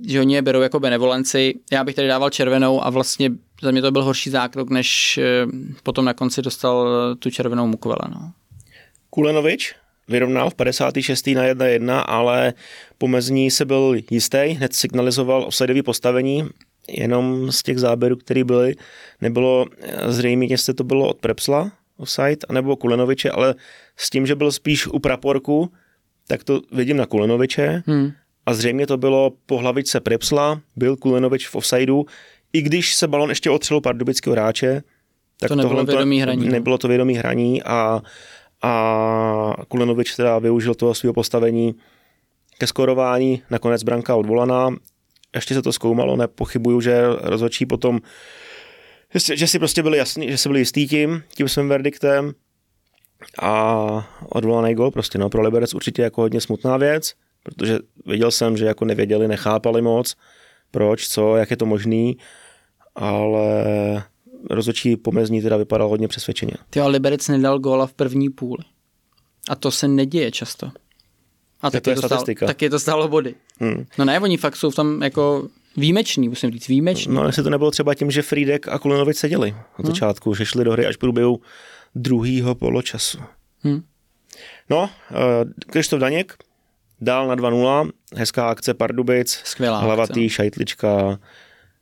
že 0.06 0.20
oni 0.20 0.34
je 0.34 0.42
berou 0.42 0.60
jako 0.60 0.80
benevolenci. 0.80 1.54
Já 1.72 1.84
bych 1.84 1.94
tady 1.94 2.08
dával 2.08 2.30
červenou 2.30 2.84
a 2.84 2.90
vlastně 2.90 3.30
za 3.62 3.70
mě 3.70 3.82
to 3.82 3.90
byl 3.90 4.04
horší 4.04 4.30
zákrok, 4.30 4.70
než 4.70 5.18
eh, 5.18 5.46
potom 5.82 6.04
na 6.04 6.14
konci 6.14 6.42
dostal 6.42 6.88
tu 7.18 7.30
červenou 7.30 7.66
mukvele. 7.66 8.08
No. 8.08 8.32
Kulenovič 9.10 9.74
vyrovnal 10.10 10.50
v 10.50 10.54
56. 10.54 11.26
na 11.26 11.44
1-1, 11.44 12.04
ale 12.06 12.54
pomezní 12.98 13.50
se 13.50 13.64
byl 13.64 13.96
jistý, 14.10 14.38
hned 14.38 14.74
signalizoval 14.74 15.44
offsideový 15.44 15.82
postavení, 15.82 16.48
jenom 16.88 17.52
z 17.52 17.62
těch 17.62 17.78
záběrů, 17.78 18.16
které 18.16 18.44
byly, 18.44 18.74
nebylo 19.20 19.66
zřejmě, 20.06 20.46
jestli 20.50 20.74
to 20.74 20.84
bylo 20.84 21.08
od 21.08 21.18
Prepsla 21.20 21.72
offside, 21.96 22.36
anebo 22.48 22.76
Kulenoviče, 22.76 23.30
ale 23.30 23.54
s 23.96 24.10
tím, 24.10 24.26
že 24.26 24.34
byl 24.34 24.52
spíš 24.52 24.86
u 24.86 24.98
praporku, 24.98 25.72
tak 26.26 26.44
to 26.44 26.60
vidím 26.72 26.96
na 26.96 27.06
Kulenoviče 27.06 27.82
Hmm. 27.86 28.12
a 28.46 28.54
zřejmě 28.54 28.86
to 28.86 28.96
bylo 28.96 29.32
po 29.46 29.58
hlavičce 29.58 30.00
Prepsla, 30.00 30.60
byl 30.76 30.96
Kulenovič 30.96 31.48
v 31.48 31.54
offsideu, 31.54 32.06
i 32.52 32.62
když 32.62 32.94
se 32.94 33.08
balon 33.08 33.28
ještě 33.28 33.50
otřel 33.50 33.80
pardubického 33.80 34.32
hráče, 34.32 34.82
tak 35.40 35.48
To 35.48 35.54
nebylo 35.54 35.74
tohle 35.74 35.84
vědomý 35.94 36.20
hraní, 36.22 36.46
no. 36.46 36.52
Nebylo 36.52 36.78
to 36.78 36.88
vědomý 36.88 37.14
hraní 37.14 37.62
a, 37.62 38.00
a 38.62 39.54
Kulenovič 39.68 40.16
teda 40.16 40.38
využil 40.38 40.74
toho 40.74 40.94
svého 40.94 41.14
postavení 41.14 41.74
ke 42.58 42.66
skorování, 42.66 43.42
nakonec 43.50 43.82
branka 43.82 44.16
odvolaná. 44.16 44.70
Ještě 45.34 45.54
se 45.54 45.62
to 45.62 45.72
zkoumalo, 45.72 46.16
nepochybuju, 46.16 46.80
že 46.80 47.02
rozhodčí 47.20 47.66
potom, 47.66 48.00
že 49.14 49.20
si, 49.20 49.36
že 49.36 49.46
si 49.46 49.58
prostě 49.58 49.82
byli 49.82 49.98
jasný, 49.98 50.30
že 50.30 50.38
si 50.38 50.48
byli 50.48 50.60
jistý 50.60 50.88
tím, 50.88 51.22
tím 51.34 51.48
svým 51.48 51.68
verdiktem 51.68 52.32
a 53.42 54.08
odvolaný 54.28 54.74
gol 54.74 54.90
prostě, 54.90 55.18
no, 55.18 55.28
pro 55.28 55.42
Liberec 55.42 55.74
určitě 55.74 56.02
jako 56.02 56.20
hodně 56.20 56.40
smutná 56.40 56.76
věc, 56.76 57.14
protože 57.42 57.78
viděl 58.06 58.30
jsem, 58.30 58.56
že 58.56 58.64
jako 58.64 58.84
nevěděli, 58.84 59.28
nechápali 59.28 59.82
moc, 59.82 60.16
proč, 60.70 61.08
co, 61.08 61.36
jak 61.36 61.50
je 61.50 61.56
to 61.56 61.66
možný, 61.66 62.16
ale 62.94 63.64
rozhodčí 64.50 64.96
pomezní 64.96 65.42
teda 65.42 65.56
vypadal 65.56 65.88
hodně 65.88 66.08
přesvědčeně. 66.08 66.52
Ty 66.70 66.82
Liberec 66.82 67.28
nedal 67.28 67.58
góla 67.58 67.86
v 67.86 67.92
první 67.92 68.30
půli. 68.30 68.64
A 69.48 69.54
to 69.56 69.70
se 69.70 69.88
neděje 69.88 70.30
často. 70.30 70.70
A 71.60 71.70
Tak 71.70 71.82
to 71.82 71.90
je 71.90 71.96
to, 71.96 72.00
stálo, 72.02 72.08
statistika. 72.08 72.46
taky 72.46 72.70
to 72.70 72.78
stálo 72.80 73.08
body. 73.08 73.34
Hmm. 73.60 73.84
No 73.98 74.04
ne, 74.04 74.20
oni 74.20 74.36
fakt 74.36 74.56
jsou 74.56 74.70
v 74.70 74.74
tom 74.74 75.02
jako 75.02 75.48
výjimeční, 75.76 76.28
musím 76.28 76.50
říct, 76.50 76.68
výjimeční. 76.68 77.14
No, 77.14 77.26
jestli 77.26 77.42
to 77.42 77.50
nebylo 77.50 77.70
třeba 77.70 77.94
tím, 77.94 78.10
že 78.10 78.22
Friedek 78.22 78.68
a 78.68 78.78
Kulinovič 78.78 79.16
seděli 79.16 79.54
od 79.78 79.86
začátku, 79.86 80.34
že 80.34 80.46
šli 80.46 80.64
do 80.64 80.72
hry 80.72 80.86
až 80.86 80.96
v 80.96 80.98
průběhu 80.98 81.40
druhého 81.94 82.54
poločasu. 82.54 83.18
Hm. 83.64 83.82
No, 84.70 84.78
uh, 84.82 84.88
Krištof 85.70 86.00
Daněk 86.00 86.34
dál 87.00 87.28
na 87.28 87.36
2-0, 87.36 87.90
hezká 88.16 88.48
akce 88.48 88.74
Pardubic, 88.74 89.40
Skvělá 89.44 89.80
hlavatý, 89.80 90.24
akce. 90.24 90.34
šajtlička, 90.34 91.18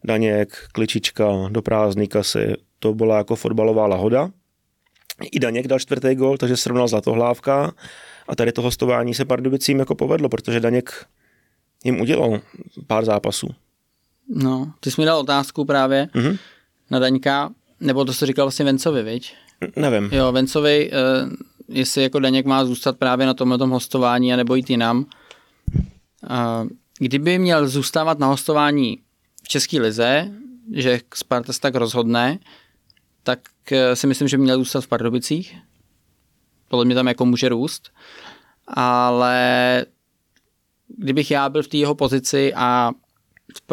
Daněk, 0.04 0.56
kličička, 0.72 1.26
do 1.48 1.62
prázdný 1.62 2.08
kasy, 2.08 2.54
to 2.78 2.94
byla 2.94 3.16
jako 3.18 3.37
fotbalová 3.37 3.87
lahoda. 3.87 4.30
I 5.32 5.38
Daněk 5.40 5.66
dal 5.66 5.78
čtvrtý 5.78 6.14
gol, 6.14 6.37
takže 6.38 6.56
srovnal 6.56 6.88
zlatohlávka 6.88 7.72
a 8.28 8.37
tady 8.37 8.52
to 8.52 8.62
hostování 8.62 9.14
se 9.14 9.24
Pardubicím 9.24 9.78
jako 9.78 9.94
povedlo, 9.94 10.28
protože 10.28 10.61
Daněk 10.61 11.06
jim 11.84 12.00
udělal 12.00 12.40
pár 12.87 13.04
zápasů. 13.04 13.48
No, 14.28 14.72
ty 14.80 14.90
jsi 14.90 15.00
mi 15.00 15.04
dal 15.04 15.18
otázku 15.18 15.64
právě 15.64 16.08
Mhm. 16.14 16.37
na 16.90 16.98
Daňka, 16.98 17.50
nebo 17.80 18.04
to 18.04 18.12
jsi 18.12 18.26
říkal 18.26 18.44
vlastně 18.46 18.64
Vencovi, 18.64 19.02
viď? 19.02 19.34
Nevím. 19.76 20.11
Jo, 20.12 20.32
Vencovi, 20.32 20.90
uh, 20.90 21.32
jestli 21.68 22.03
jako 22.03 22.18
Daněk 22.20 22.46
má 22.46 22.64
zůstat 22.64 22.96
právě 22.99 23.26
na 23.26 23.34
tomhle 23.34 23.59
tom 23.59 23.70
hostování 23.70 24.32
a 24.32 24.36
nebo 24.36 24.55
jít 24.55 24.70
jinam. 24.70 24.99
Uh, 26.30 26.68
kdyby 26.99 27.38
měl 27.38 27.68
zůstávat 27.68 28.18
na 28.18 28.26
hostování 28.26 28.99
v 29.49 29.51
České 29.51 29.80
lize, 29.80 30.30
že 30.72 31.01
Sparta 31.14 31.53
se 31.53 31.61
tak 31.61 31.74
rozhodne, 31.74 32.38
tak 33.22 33.38
eh, 33.72 33.96
si 33.96 34.07
myslím, 34.07 34.28
že 34.28 34.38
měl 34.38 34.59
zůstat 34.59 34.80
v 34.80 34.88
Pardubicích. 34.88 35.57
Podle 36.68 36.84
mě 36.84 36.94
tam 36.94 37.09
jako 37.09 37.26
může 37.26 37.49
růst. 37.49 37.90
Ale 38.66 39.86
kdybych 40.88 41.30
já 41.30 41.49
byl 41.49 41.62
v 41.62 41.68
té 41.68 41.76
jeho 41.76 41.94
pozici 41.94 42.55
a 42.55 42.92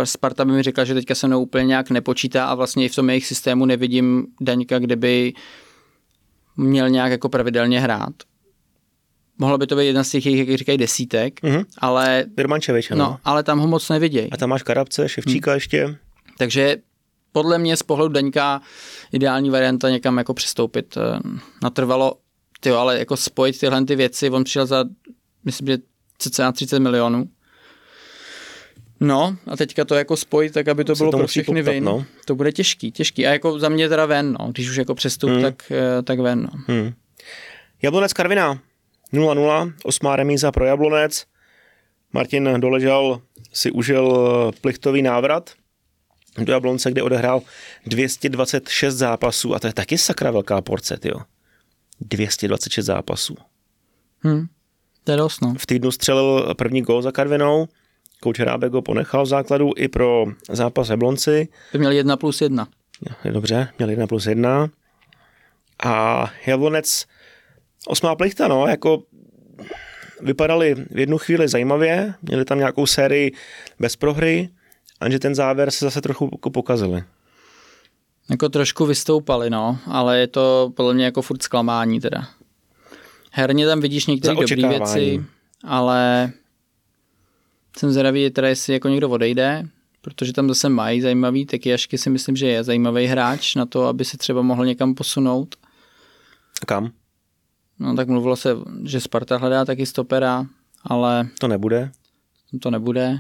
Sparta 0.04 0.46
by 0.46 0.52
mi 0.52 0.64
řekla, 0.64 0.84
že 0.84 0.94
teďka 0.94 1.16
se 1.16 1.28
mnou 1.28 1.42
úplně 1.42 1.66
nějak 1.66 1.90
nepočítá 1.90 2.46
a 2.46 2.56
vlastně 2.56 2.86
i 2.86 2.90
v 2.90 2.96
tom 2.96 3.10
jejich 3.10 3.28
systému 3.28 3.66
nevidím 3.66 4.28
Daňka, 4.42 4.80
kde 4.80 4.96
by 4.96 5.34
měl 6.58 6.90
nějak 6.90 7.12
jako 7.12 7.30
pravidelně 7.30 7.80
hrát. 7.80 8.14
Mohlo 9.38 9.58
by 9.58 9.68
to 9.68 9.76
být 9.76 9.86
jedna 9.86 10.04
z 10.04 10.10
těch, 10.10 10.26
jak 10.26 10.58
říkají, 10.58 10.78
desítek, 10.78 11.44
Mhm. 11.44 11.64
ale, 11.78 12.26
Birmančevič, 12.36 12.92
ano. 12.92 13.04
no, 13.04 13.18
ale 13.24 13.44
tam 13.44 13.60
ho 13.60 13.68
moc 13.68 13.90
nevidějí. 13.90 14.32
A 14.32 14.38
tam 14.38 14.50
máš 14.50 14.64
Karabce, 14.64 15.10
Ševčíka 15.10 15.54
ještě. 15.54 15.96
Takže 16.38 16.78
podle 17.32 17.58
mě 17.58 17.78
z 17.78 17.84
pohledu 17.84 18.14
Daňka 18.14 18.62
ideální 19.12 19.50
varianta 19.50 19.90
někam 19.90 20.18
jako 20.18 20.34
přistoupit. 20.34 20.98
Eh, 20.98 21.20
natrvalo, 21.64 22.14
ty 22.60 22.70
ale 22.72 23.00
jako 23.00 23.18
spojit 23.18 23.60
tyhle 23.60 23.86
ty 23.86 23.96
věci, 23.96 24.30
on 24.30 24.44
přišel 24.44 24.66
za, 24.66 24.86
myslím, 25.46 25.68
že 25.68 25.78
cca 26.18 26.52
30 26.52 26.80
milionů. 26.80 27.26
No 29.00 29.36
a 29.48 29.58
teďka 29.58 29.86
to 29.86 29.96
jako 29.96 30.18
spojit 30.18 30.54
tak, 30.54 30.68
aby 30.68 30.84
to 30.84 30.96
Se 30.96 31.00
bylo 31.04 31.12
to 31.12 31.18
pro 31.18 31.28
všechny 31.28 31.62
poptat, 31.62 31.72
vin. 31.72 31.84
no. 31.84 32.06
To 32.26 32.36
bude 32.36 32.52
těžký, 32.52 32.92
těžký. 32.92 33.28
A 33.28 33.32
jako 33.32 33.60
za 33.60 33.70
mě 33.70 33.90
teda 33.90 34.06
ven, 34.06 34.36
no. 34.40 34.52
Když 34.52 34.70
už 34.70 34.76
jako 34.76 34.96
přestup, 34.96 35.30
Hmm. 35.30 35.42
tak, 35.42 35.72
eh, 35.72 36.02
tak 36.04 36.20
ven, 36.20 36.42
no. 36.42 36.60
Hmm. 36.68 36.94
Jablonec 37.82 38.14
Karviná 38.14 38.60
0-0, 39.16 39.74
osmá 39.84 40.16
remíza 40.16 40.52
pro 40.52 40.66
Jablonec. 40.66 41.26
Martin 42.14 42.60
Doležal 42.60 43.22
si 43.54 43.72
užil 43.72 44.52
plichtový 44.62 45.02
návrat 45.02 45.52
do 46.44 46.54
Jablonce, 46.54 46.92
kde 46.92 47.04
odehrál 47.04 47.42
226 47.86 48.96
zápasů 48.96 49.56
a 49.56 49.60
to 49.60 49.68
je 49.68 49.74
taky 49.74 49.98
sakra 49.98 50.32
velká 50.32 50.62
porce, 50.62 51.00
jo. 51.04 51.20
226 52.02 52.86
zápasů. 52.86 53.36
Hm. 54.24 54.46
To 55.04 55.12
je 55.12 55.18
dost, 55.18 55.42
no. 55.42 55.54
V 55.58 55.66
týdnu 55.66 55.92
střelil 55.92 56.54
první 56.58 56.82
gól 56.82 57.02
za 57.02 57.12
Karvinou, 57.12 57.68
kouč 58.22 58.40
Rábek 58.40 58.74
ho 58.74 58.82
ponechal 58.82 59.24
v 59.24 59.28
základu 59.28 59.72
i 59.78 59.88
pro 59.88 60.26
zápas 60.50 60.90
Jablonci. 60.90 61.48
By 61.74 61.80
měl 61.80 61.92
jedna 61.92 62.18
plus 62.18 62.42
jedna. 62.42 62.68
Je 63.24 63.32
dobře, 63.32 63.68
měl 63.78 63.90
1 63.90 64.08
plus 64.08 64.26
1. 64.26 64.70
A 65.86 66.26
Jablonec, 66.46 67.06
osmá 67.88 68.16
plichta, 68.16 68.48
no, 68.48 68.68
jako 68.68 69.04
vypadali 70.22 70.76
v 70.76 71.00
jednu 71.00 71.18
chvíli 71.18 71.48
zajímavě, 71.48 72.14
měli 72.22 72.46
tam 72.46 72.58
nějakou 72.58 72.86
sérii 72.86 73.32
bez 73.80 73.96
prohry, 73.96 74.50
a 75.00 75.20
ten 75.20 75.36
závěr 75.36 75.72
se 75.72 75.86
zase 75.86 76.02
trochu 76.02 76.30
jako 76.32 76.50
pokazili. 76.50 77.04
Jako 78.30 78.50
trošku 78.50 78.86
vystoupali, 78.86 79.50
no, 79.50 79.78
ale 79.88 80.20
je 80.20 80.28
to 80.28 80.72
podle 80.76 80.94
mě 80.94 81.06
jako 81.06 81.22
furt 81.22 81.44
zklamání 81.44 82.00
teda. 82.00 82.28
Herně 83.32 83.68
tam 83.68 83.82
vidíš 83.82 84.06
některé 84.06 84.36
dobré 84.36 84.68
věci, 84.70 85.26
ale 85.64 86.32
jsem 87.78 87.92
zvědavý, 87.92 88.30
teda 88.30 88.48
jestli 88.48 88.74
jako 88.74 88.88
někdo 88.88 89.10
odejde, 89.10 89.68
protože 90.02 90.34
tam 90.34 90.48
zase 90.48 90.70
mají 90.70 91.02
zajímavý, 91.02 91.46
taky 91.46 91.70
Jašky 91.70 91.98
si 91.98 92.10
myslím, 92.10 92.36
že 92.36 92.48
je 92.48 92.64
zajímavý 92.64 93.06
hráč 93.06 93.56
na 93.56 93.66
to, 93.66 93.86
aby 93.86 94.06
se 94.06 94.18
třeba 94.18 94.42
mohl 94.42 94.66
někam 94.66 94.96
posunout. 94.96 95.56
A 96.62 96.66
kam? 96.66 96.92
No 97.80 97.96
tak 97.96 98.08
mluvilo 98.08 98.36
se, 98.36 98.50
že 98.84 99.02
Sparta 99.02 99.38
hledá 99.38 99.66
taky 99.66 99.86
stopera, 99.86 100.46
ale 100.84 101.28
To 101.40 101.48
nebude. 101.48 101.92
to 102.62 102.72
nebude. 102.72 103.18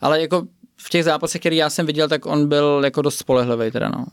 Ale 0.00 0.20
jako 0.20 0.46
v 0.76 0.90
těch 0.90 1.04
zápasech, 1.04 1.40
který 1.40 1.56
já 1.56 1.70
jsem 1.70 1.86
viděl, 1.86 2.08
tak 2.08 2.26
on 2.26 2.48
byl 2.48 2.80
jako 2.84 3.02
dost 3.02 3.18
spolehlivý 3.18 3.70
teda 3.70 3.88
no. 3.88 4.06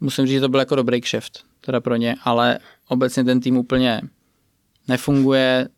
Musím 0.00 0.26
říct, 0.26 0.34
že 0.34 0.40
to 0.40 0.48
byl 0.48 0.60
jako 0.60 0.76
dobrý 0.76 1.00
kšeft 1.00 1.44
teda 1.60 1.80
pro 1.80 1.96
ně, 1.96 2.14
ale 2.24 2.58
obecně 2.88 3.24
ten 3.24 3.40
tým 3.40 3.56
úplně 3.56 4.00
nefunguje, 4.88 5.68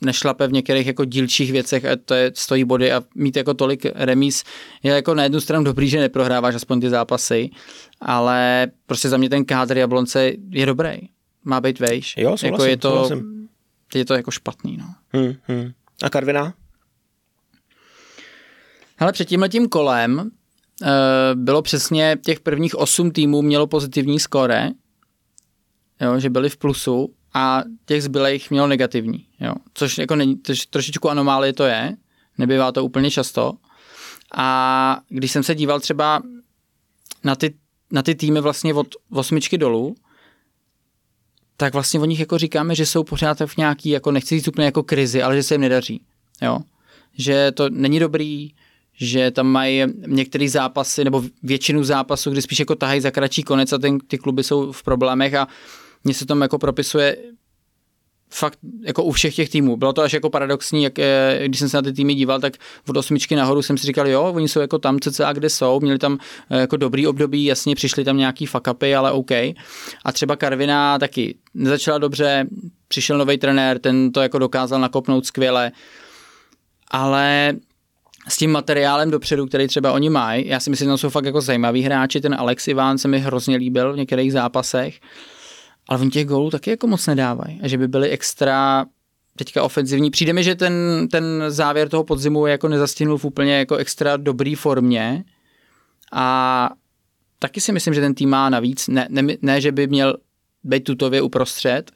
nešlape 0.00 0.46
v 0.48 0.52
některých 0.52 0.86
jako 0.86 1.04
dílčích 1.04 1.52
věcech 1.52 1.84
a 1.84 1.96
to 2.04 2.14
je, 2.14 2.32
stojí 2.34 2.64
body 2.64 2.92
a 2.92 3.02
mít 3.14 3.36
jako 3.36 3.54
tolik 3.54 3.86
remíz 3.94 4.44
je 4.82 4.92
jako 4.94 5.14
na 5.14 5.22
jednu 5.22 5.40
stranu 5.40 5.64
dobrý, 5.64 5.88
že 5.88 6.00
neprohráváš 6.00 6.54
aspoň 6.54 6.80
ty 6.80 6.90
zápasy, 6.90 7.50
ale 8.00 8.66
prostě 8.86 9.08
za 9.08 9.16
mě 9.16 9.30
ten 9.30 9.44
kádr 9.44 9.78
Jablonce 9.78 10.32
je 10.50 10.66
dobrý. 10.66 10.98
Má 11.44 11.60
být 11.60 11.80
vejš. 11.80 12.14
Jo, 12.16 12.28
souhlasím, 12.28 12.52
jako 12.52 12.64
je 12.64 12.76
to, 12.76 12.90
souhlasím. 12.90 13.48
je 13.94 14.04
to 14.04 14.14
jako 14.14 14.30
špatný, 14.30 14.76
no. 14.76 14.94
Hmm, 15.12 15.34
hmm. 15.42 15.72
A 16.02 16.10
Karviná? 16.10 16.54
Hele, 18.96 19.12
před 19.12 19.28
tím 19.28 19.40
letím 19.40 19.68
kolem 19.68 20.18
uh, 20.18 20.88
bylo 21.34 21.62
přesně 21.62 22.16
těch 22.24 22.40
prvních 22.40 22.74
osm 22.74 23.10
týmů 23.10 23.42
mělo 23.42 23.66
pozitivní 23.66 24.20
skóre, 24.20 24.70
jo, 26.00 26.20
že 26.20 26.30
byli 26.30 26.48
v 26.48 26.56
plusu 26.56 27.14
a 27.34 27.62
těch 27.86 28.02
zbylejch 28.02 28.50
mělo 28.50 28.66
negativní, 28.66 29.26
jo, 29.40 29.54
což 29.74 29.98
jako 29.98 30.16
není, 30.16 30.40
což 30.42 30.66
trošičku 30.66 31.10
anomálie 31.10 31.52
to 31.52 31.64
je, 31.64 31.96
nebývá 32.38 32.72
to 32.72 32.84
úplně 32.84 33.10
často. 33.10 33.52
A 34.34 35.00
když 35.08 35.32
jsem 35.32 35.42
se 35.42 35.54
díval 35.54 35.80
třeba 35.80 36.22
na 37.24 37.36
ty, 37.36 37.54
na 37.92 38.02
ty 38.02 38.14
týmy 38.14 38.40
vlastně 38.40 38.74
od 38.74 38.86
osmičky 39.10 39.58
dolů, 39.58 39.94
tak 41.60 41.72
vlastně 41.72 42.00
o 42.00 42.04
nich 42.04 42.20
jako 42.20 42.38
říkáme, 42.38 42.74
že 42.74 42.86
jsou 42.86 43.04
pořád 43.04 43.38
v 43.46 43.56
nějaký, 43.56 43.90
jako 43.90 44.10
nechci 44.10 44.34
říct 44.34 44.48
úplně 44.48 44.64
jako 44.64 44.82
krizi, 44.82 45.22
ale 45.22 45.36
že 45.36 45.42
se 45.42 45.54
jim 45.54 45.60
nedaří. 45.60 46.00
Jo? 46.42 46.58
Že 47.18 47.52
to 47.52 47.70
není 47.70 48.00
dobrý, 48.00 48.50
že 48.94 49.30
tam 49.30 49.46
mají 49.46 49.82
některé 50.06 50.48
zápasy 50.48 51.04
nebo 51.04 51.24
většinu 51.42 51.84
zápasů, 51.84 52.30
kdy 52.30 52.42
spíš 52.42 52.58
jako 52.58 52.74
tahají 52.74 53.00
za 53.00 53.10
kratší 53.10 53.42
konec 53.42 53.72
a 53.72 53.78
ten, 53.78 53.98
ty 53.98 54.18
kluby 54.18 54.44
jsou 54.44 54.72
v 54.72 54.82
problémech 54.82 55.34
a 55.34 55.48
mně 56.04 56.14
se 56.14 56.26
tam 56.26 56.40
jako 56.40 56.58
propisuje 56.58 57.16
fakt 58.30 58.58
jako 58.82 59.04
u 59.04 59.12
všech 59.12 59.34
těch 59.34 59.48
týmů. 59.48 59.76
Bylo 59.76 59.92
to 59.92 60.02
až 60.02 60.12
jako 60.12 60.30
paradoxní, 60.30 60.82
jak, 60.82 60.98
eh, 60.98 61.42
když 61.44 61.58
jsem 61.58 61.68
se 61.68 61.76
na 61.76 61.82
ty 61.82 61.92
týmy 61.92 62.14
díval, 62.14 62.40
tak 62.40 62.52
od 62.88 62.96
osmičky 62.96 63.36
nahoru 63.36 63.62
jsem 63.62 63.78
si 63.78 63.86
říkal, 63.86 64.08
jo, 64.08 64.22
oni 64.22 64.48
jsou 64.48 64.60
jako 64.60 64.78
tam 64.78 65.00
cca, 65.00 65.32
kde 65.32 65.50
jsou, 65.50 65.80
měli 65.80 65.98
tam 65.98 66.18
eh, 66.50 66.60
jako 66.60 66.76
dobrý 66.76 67.06
období, 67.06 67.44
jasně 67.44 67.74
přišli 67.74 68.04
tam 68.04 68.16
nějaký 68.16 68.46
fuck 68.46 68.68
upy, 68.70 68.94
ale 68.94 69.12
OK. 69.12 69.30
A 70.04 70.12
třeba 70.12 70.36
Karvina 70.36 70.98
taky 70.98 71.34
nezačala 71.54 71.98
dobře, 71.98 72.46
přišel 72.88 73.18
nový 73.18 73.38
trenér, 73.38 73.78
ten 73.78 74.12
to 74.12 74.20
jako 74.20 74.38
dokázal 74.38 74.80
nakopnout 74.80 75.26
skvěle, 75.26 75.72
ale 76.90 77.54
s 78.28 78.36
tím 78.36 78.52
materiálem 78.52 79.10
dopředu, 79.10 79.46
který 79.46 79.66
třeba 79.66 79.92
oni 79.92 80.10
mají, 80.10 80.48
já 80.48 80.60
si 80.60 80.70
myslím, 80.70 80.86
že 80.86 80.90
tam 80.90 80.98
jsou 80.98 81.10
fakt 81.10 81.24
jako 81.24 81.40
zajímaví 81.40 81.82
hráči, 81.82 82.20
ten 82.20 82.34
Alex 82.38 82.68
Iván 82.68 82.98
se 82.98 83.08
mi 83.08 83.18
hrozně 83.18 83.56
líbil 83.56 83.92
v 83.92 83.96
některých 83.96 84.32
zápasech, 84.32 85.00
ale 85.88 86.00
oni 86.00 86.10
těch 86.10 86.26
gólů 86.26 86.50
taky 86.50 86.70
jako 86.70 86.86
moc 86.86 87.06
nedávají. 87.06 87.60
A 87.62 87.68
že 87.68 87.78
by 87.78 87.88
byli 87.88 88.10
extra 88.10 88.86
teďka 89.36 89.62
ofenzivní. 89.62 90.10
Přijde 90.10 90.32
mi, 90.32 90.44
že 90.44 90.54
ten, 90.54 91.08
ten 91.10 91.44
závěr 91.48 91.88
toho 91.88 92.04
podzimu 92.04 92.46
je 92.46 92.50
jako 92.50 92.68
nezastihnul 92.68 93.18
v 93.18 93.24
úplně 93.24 93.58
jako 93.58 93.76
extra 93.76 94.16
dobrý 94.16 94.54
formě 94.54 95.24
a 96.12 96.70
taky 97.38 97.60
si 97.60 97.72
myslím, 97.72 97.94
že 97.94 98.00
ten 98.00 98.14
tým 98.14 98.30
má 98.30 98.50
navíc, 98.50 98.88
ne, 98.88 99.06
ne, 99.10 99.22
ne 99.42 99.60
že 99.60 99.72
by 99.72 99.86
měl 99.86 100.16
být 100.64 100.84
tutově 100.84 101.22
uprostřed, 101.22 101.90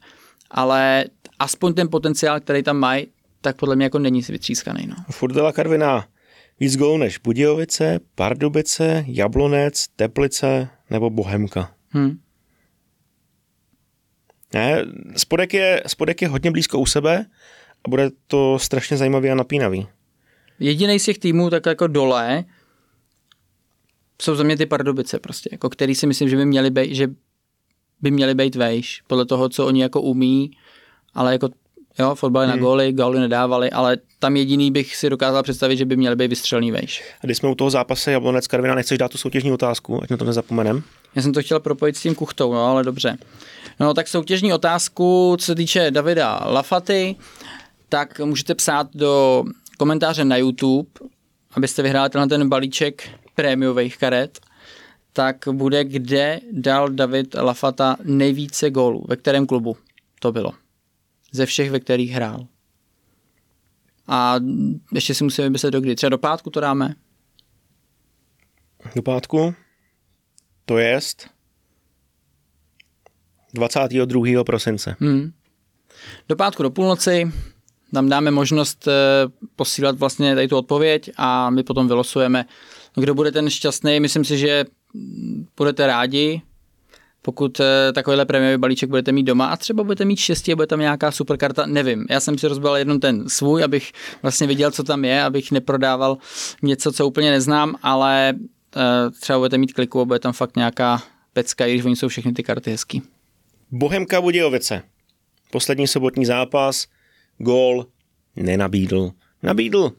ale 0.51 1.05
aspoň 1.39 1.73
ten 1.73 1.89
potenciál, 1.89 2.39
který 2.39 2.63
tam 2.63 2.77
mají, 2.77 3.07
tak 3.41 3.55
podle 3.55 3.75
mě 3.75 3.85
jako 3.85 3.99
není 3.99 4.21
vytřískaný. 4.21 4.87
No. 4.87 4.95
Furt 5.11 5.33
dala 5.33 5.51
Karviná 5.51 6.05
víc 6.59 6.77
gólů 6.77 6.97
než 6.97 7.17
Budějovice, 7.17 7.99
Pardubice, 8.15 9.03
Jablonec, 9.07 9.87
Teplice 9.95 10.67
nebo 10.89 11.09
Bohemka. 11.09 11.71
Hm. 11.93 12.17
Ne, 14.53 14.85
spodek 15.17 15.53
je, 15.53 15.83
spodek 15.87 16.21
je 16.21 16.27
hodně 16.27 16.51
blízko 16.51 16.79
u 16.79 16.85
sebe 16.85 17.25
a 17.85 17.89
bude 17.89 18.09
to 18.27 18.59
strašně 18.59 18.97
zajímavý 18.97 19.29
a 19.29 19.35
napínavý. 19.35 19.87
Jediný 20.59 20.99
z 20.99 21.05
těch 21.05 21.19
týmů 21.19 21.49
tak 21.49 21.65
jako 21.65 21.87
dole 21.87 22.43
jsou 24.21 24.35
za 24.35 24.43
mě 24.43 24.57
ty 24.57 24.65
Pardubice 24.65 25.19
prostě, 25.19 25.49
jako 25.51 25.69
který 25.69 25.95
si 25.95 26.07
myslím, 26.07 26.29
že 26.29 26.35
by 26.35 26.45
měli 26.45 26.69
být, 26.69 26.95
že 26.95 27.07
by 28.01 28.11
měli 28.11 28.35
být 28.35 28.55
vejš, 28.55 29.01
podle 29.07 29.25
toho, 29.25 29.49
co 29.49 29.65
oni 29.65 29.81
jako 29.81 30.01
umí, 30.01 30.51
ale 31.13 31.31
jako 31.31 31.49
jo, 31.99 32.15
fotbal 32.15 32.43
hmm. 32.43 32.51
na 32.51 32.57
góly, 32.57 32.93
góly 32.93 33.19
nedávali, 33.19 33.71
ale 33.71 33.97
tam 34.19 34.37
jediný 34.37 34.71
bych 34.71 34.95
si 34.95 35.09
dokázal 35.09 35.43
představit, 35.43 35.77
že 35.77 35.85
by 35.85 35.95
měli 35.97 36.15
být 36.15 36.27
vystřelný 36.27 36.71
vejš. 36.71 37.03
A 37.21 37.25
když 37.25 37.37
jsme 37.37 37.49
u 37.49 37.55
toho 37.55 37.69
zápase 37.69 38.11
Jablonec 38.11 38.47
Karviná, 38.47 38.75
nechceš 38.75 38.97
dát 38.97 39.11
tu 39.11 39.17
soutěžní 39.17 39.51
otázku, 39.51 40.03
ať 40.03 40.09
na 40.09 40.17
to 40.17 40.25
nezapomenem? 40.25 40.83
Já 41.15 41.21
jsem 41.21 41.33
to 41.33 41.41
chtěl 41.41 41.59
propojit 41.59 41.97
s 41.97 42.01
tím 42.01 42.15
kuchtou, 42.15 42.53
no 42.53 42.65
ale 42.65 42.83
dobře. 42.83 43.17
No 43.79 43.93
tak 43.93 44.07
soutěžní 44.07 44.53
otázku, 44.53 45.35
co 45.39 45.45
se 45.45 45.55
týče 45.55 45.91
Davida 45.91 46.39
Lafaty, 46.45 47.15
tak 47.89 48.19
můžete 48.19 48.55
psát 48.55 48.95
do 48.95 49.43
komentáře 49.77 50.25
na 50.25 50.37
YouTube, 50.37 50.89
abyste 51.51 51.81
vyhráli 51.81 52.09
tenhle 52.09 52.27
ten 52.27 52.49
balíček 52.49 53.09
prémiových 53.35 53.97
karet, 53.97 54.39
tak 55.13 55.45
bude, 55.51 55.83
kde 55.83 56.39
dal 56.51 56.89
David 56.89 57.35
Lafata 57.35 57.97
nejvíce 58.03 58.69
gólů, 58.69 59.05
ve 59.07 59.15
kterém 59.15 59.47
klubu 59.47 59.77
to 60.19 60.31
bylo. 60.31 60.51
Ze 61.31 61.45
všech, 61.45 61.71
ve 61.71 61.79
kterých 61.79 62.11
hrál. 62.11 62.47
A 64.07 64.35
ještě 64.93 65.15
si 65.15 65.23
musíme 65.23 65.47
vymyslet 65.47 65.71
do 65.71 65.81
kdy. 65.81 65.95
Třeba 65.95 66.09
do 66.09 66.17
pátku 66.17 66.49
to 66.49 66.59
dáme? 66.59 66.95
Do 68.95 69.01
pátku? 69.01 69.53
To 70.65 70.77
jest 70.77 71.32
22. 73.53 74.43
prosince. 74.43 74.95
Hmm. 74.99 75.31
Do 76.29 76.35
pátku 76.35 76.63
do 76.63 76.69
půlnoci 76.69 77.31
tam 77.93 78.09
dáme 78.09 78.31
možnost 78.31 78.87
eh, 78.87 78.91
posílat 79.55 79.99
vlastně 79.99 80.35
tady 80.35 80.47
tu 80.47 80.57
odpověď 80.57 81.09
a 81.17 81.49
my 81.49 81.63
potom 81.63 81.87
vylosujeme, 81.87 82.45
kdo 82.95 83.15
bude 83.15 83.31
ten 83.31 83.49
šťastný. 83.49 83.99
Myslím 83.99 84.25
si, 84.25 84.37
že 84.37 84.65
budete 85.57 85.87
rádi, 85.87 86.41
pokud 87.21 87.59
eh, 87.59 87.93
takovýhle 87.93 88.25
prémiový 88.25 88.57
balíček 88.57 88.89
budete 88.89 89.11
mít 89.11 89.23
doma 89.23 89.45
a 89.45 89.57
třeba 89.57 89.83
budete 89.83 90.05
mít 90.05 90.19
štěstí 90.19 90.55
bude 90.55 90.67
tam 90.67 90.79
nějaká 90.79 91.11
super 91.11 91.37
karta, 91.37 91.65
nevím. 91.65 92.05
Já 92.09 92.19
jsem 92.19 92.37
si 92.37 92.47
rozbal 92.47 92.77
jenom 92.77 92.99
ten 92.99 93.29
svůj, 93.29 93.63
abych 93.63 93.91
vlastně 94.21 94.47
viděl, 94.47 94.71
co 94.71 94.83
tam 94.83 95.05
je, 95.05 95.23
abych 95.23 95.51
neprodával 95.51 96.17
něco, 96.61 96.91
co 96.91 97.07
úplně 97.07 97.31
neznám, 97.31 97.75
ale 97.83 98.33
eh, 98.75 99.11
třeba 99.21 99.39
budete 99.39 99.57
mít 99.57 99.73
kliku 99.73 100.01
a 100.01 100.05
bude 100.05 100.19
tam 100.19 100.33
fakt 100.33 100.55
nějaká 100.55 101.01
pecka, 101.33 101.65
i 101.65 101.73
když 101.73 101.85
oni 101.85 101.95
jsou 101.95 102.07
všechny 102.07 102.33
ty 102.33 102.43
karty 102.43 102.71
hezký. 102.71 103.01
Bohemka 103.75 104.21
Budějovice. 104.21 104.81
Poslední 105.51 105.87
sobotní 105.87 106.25
zápas, 106.25 106.87
gól 107.37 107.85
nenabídl. 108.35 109.11
Nabídl 109.43 109.91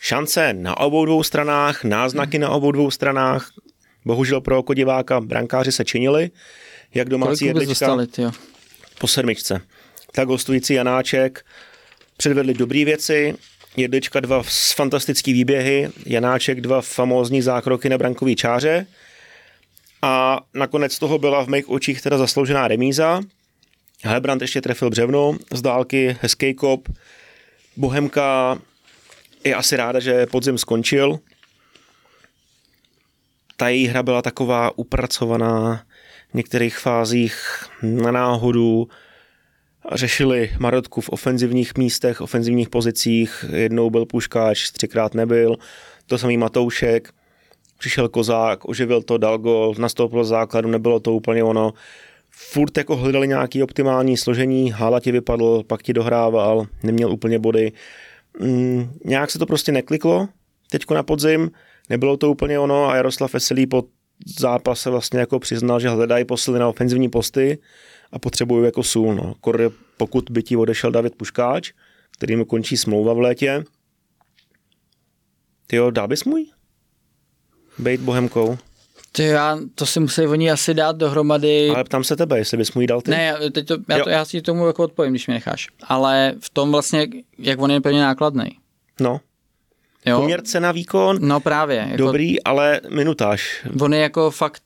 šance 0.00 0.52
na 0.52 0.76
obou 0.76 1.04
dvou 1.04 1.22
stranách, 1.22 1.84
náznaky 1.84 2.38
na 2.38 2.50
obou 2.50 2.72
dvou 2.72 2.90
stranách. 2.90 3.52
Bohužel 4.04 4.40
pro 4.40 4.58
oko 4.58 4.74
diváka 4.74 5.20
brankáři 5.20 5.72
se 5.72 5.84
činili, 5.84 6.30
jak 6.94 7.08
domácí 7.08 7.44
jedlička 7.44 7.70
dostali, 7.70 8.06
tyjo? 8.06 8.32
po 8.98 9.06
sedmičce. 9.06 9.60
Tak 10.12 10.28
hostující 10.28 10.74
Janáček 10.74 11.44
předvedli 12.16 12.54
dobré 12.54 12.84
věci, 12.84 13.34
jedlička 13.76 14.20
dva 14.20 14.42
fantastické 14.74 15.32
výběhy, 15.32 15.88
Janáček 16.06 16.60
dva 16.60 16.80
famózní 16.80 17.42
zákroky 17.42 17.88
na 17.88 17.98
brankový 17.98 18.36
čáře 18.36 18.86
a 20.02 20.40
nakonec 20.54 20.98
toho 20.98 21.18
byla 21.18 21.44
v 21.44 21.48
mých 21.48 21.68
očích 21.68 22.02
teda 22.02 22.18
zasloužená 22.18 22.68
remíza. 22.68 23.20
Hebrant 24.04 24.42
ještě 24.42 24.60
trefil 24.60 24.90
břevno 24.90 25.36
z 25.54 25.62
dálky, 25.62 26.16
hezký 26.20 26.54
kop. 26.54 26.88
Bohemka 27.76 28.58
je 29.44 29.54
asi 29.54 29.76
ráda, 29.76 30.00
že 30.00 30.26
podzim 30.26 30.58
skončil. 30.58 31.18
Ta 33.56 33.68
její 33.68 33.86
hra 33.86 34.02
byla 34.02 34.22
taková 34.22 34.78
upracovaná 34.78 35.84
v 36.30 36.34
některých 36.34 36.78
fázích 36.78 37.64
na 37.82 38.10
náhodu. 38.10 38.88
Řešili 39.92 40.52
Marotku 40.58 41.00
v 41.00 41.08
ofenzivních 41.08 41.76
místech, 41.76 42.20
ofenzivních 42.20 42.68
pozicích. 42.68 43.44
Jednou 43.52 43.90
byl 43.90 44.06
Puškáč, 44.06 44.70
třikrát 44.70 45.14
nebyl. 45.14 45.56
To 46.06 46.18
samý 46.18 46.36
Matoušek. 46.36 47.12
Přišel 47.78 48.08
Kozák, 48.08 48.68
oživil 48.68 49.02
to, 49.02 49.18
dal 49.18 49.38
gol, 49.38 49.74
nastoupil 49.78 50.24
základu, 50.24 50.68
nebylo 50.68 51.00
to 51.00 51.12
úplně 51.12 51.44
ono. 51.44 51.72
Furt 52.30 52.78
jako 52.78 52.96
hledali 52.96 53.28
nějaký 53.28 53.62
optimální 53.62 54.16
složení, 54.16 54.70
Hála 54.70 55.00
ti 55.00 55.12
vypadl, 55.12 55.62
pak 55.66 55.82
ti 55.82 55.92
dohrával, 55.92 56.66
neměl 56.82 57.12
úplně 57.12 57.38
body 57.38 57.72
mm, 58.40 58.90
nějak 59.04 59.30
se 59.30 59.38
to 59.38 59.46
prostě 59.46 59.72
nekliklo 59.72 60.28
teďko 60.70 60.94
na 60.94 61.02
podzim, 61.02 61.50
nebylo 61.90 62.16
to 62.16 62.30
úplně 62.30 62.58
ono 62.58 62.90
a 62.90 62.96
Jaroslav 62.96 63.32
Veselý 63.32 63.66
po 63.66 63.84
zápase 64.38 64.90
vlastně 64.90 65.20
jako 65.20 65.38
přiznal, 65.38 65.80
že 65.80 65.88
hledají 65.88 66.24
posily 66.24 66.58
na 66.58 66.68
ofenzivní 66.68 67.08
posty 67.08 67.58
a 68.12 68.18
potřebují 68.18 68.64
jako 68.64 68.82
sůl. 68.82 69.14
No. 69.14 69.34
Kor, 69.40 69.72
pokud 69.96 70.30
by 70.30 70.42
ti 70.42 70.56
odešel 70.56 70.90
David 70.90 71.14
Puškáč, 71.14 71.72
který 72.10 72.36
mu 72.36 72.44
končí 72.44 72.76
smlouva 72.76 73.12
v 73.12 73.18
létě, 73.18 73.64
ty 75.66 75.76
jo, 75.76 75.90
dal 75.90 76.08
bys 76.08 76.24
můj? 76.24 76.46
Bejt 77.78 78.00
bohemkou. 78.00 78.58
Ty 79.12 79.22
já, 79.22 79.58
to 79.74 79.86
si 79.86 80.00
musí 80.00 80.26
oni 80.26 80.50
asi 80.50 80.74
dát 80.74 80.96
dohromady. 80.96 81.70
Ale 81.70 81.84
ptám 81.84 82.04
se 82.04 82.16
tebe, 82.16 82.38
jestli 82.38 82.56
bys 82.56 82.72
mu 82.72 82.80
jí 82.80 82.86
dal 82.86 83.00
ty. 83.00 83.10
Ne, 83.10 83.34
teď 83.52 83.66
to, 83.66 83.76
já, 83.88 84.04
to, 84.04 84.10
já 84.10 84.24
si 84.24 84.42
tomu 84.42 84.66
jako 84.66 84.84
odpovím, 84.84 85.12
když 85.12 85.26
mi 85.26 85.34
necháš. 85.34 85.68
Ale 85.82 86.34
v 86.40 86.50
tom 86.50 86.72
vlastně, 86.72 87.06
jak 87.38 87.60
on 87.60 87.70
je 87.70 87.80
plně 87.80 88.00
nákladný. 88.00 88.58
No. 89.00 89.20
Jo? 90.06 90.20
Poměr 90.20 90.42
cena 90.42 90.72
výkon. 90.72 91.18
No 91.20 91.40
právě. 91.40 91.76
Jako, 91.76 91.96
dobrý, 91.96 92.42
ale 92.42 92.80
minutáž. 92.88 93.66
On 93.80 93.94
je 93.94 94.00
jako 94.00 94.30
fakt 94.30 94.62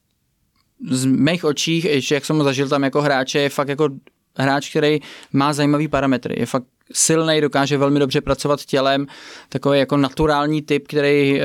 z 0.91 1.05
mých 1.05 1.45
očích, 1.45 1.85
ještě 1.85 2.15
jak 2.15 2.25
jsem 2.25 2.37
ho 2.39 2.45
zažil 2.45 2.69
tam 2.69 2.83
jako 2.85 3.03
hráče, 3.03 3.39
je 3.39 3.49
fakt 3.49 3.69
jako 3.69 3.89
hráč, 4.37 4.71
který 4.71 5.01
má 5.33 5.53
zajímavý 5.53 5.89
parametry. 5.89 6.35
Je 6.39 6.47
fakt 6.47 6.65
silný, 6.93 7.41
dokáže 7.41 7.79
velmi 7.79 7.99
dobře 7.99 8.21
pracovat 8.21 8.65
tělem, 8.65 9.07
takový 9.49 9.79
jako 9.79 9.97
naturální 9.97 10.63
typ, 10.63 10.89
který 10.89 11.41
eh, 11.41 11.45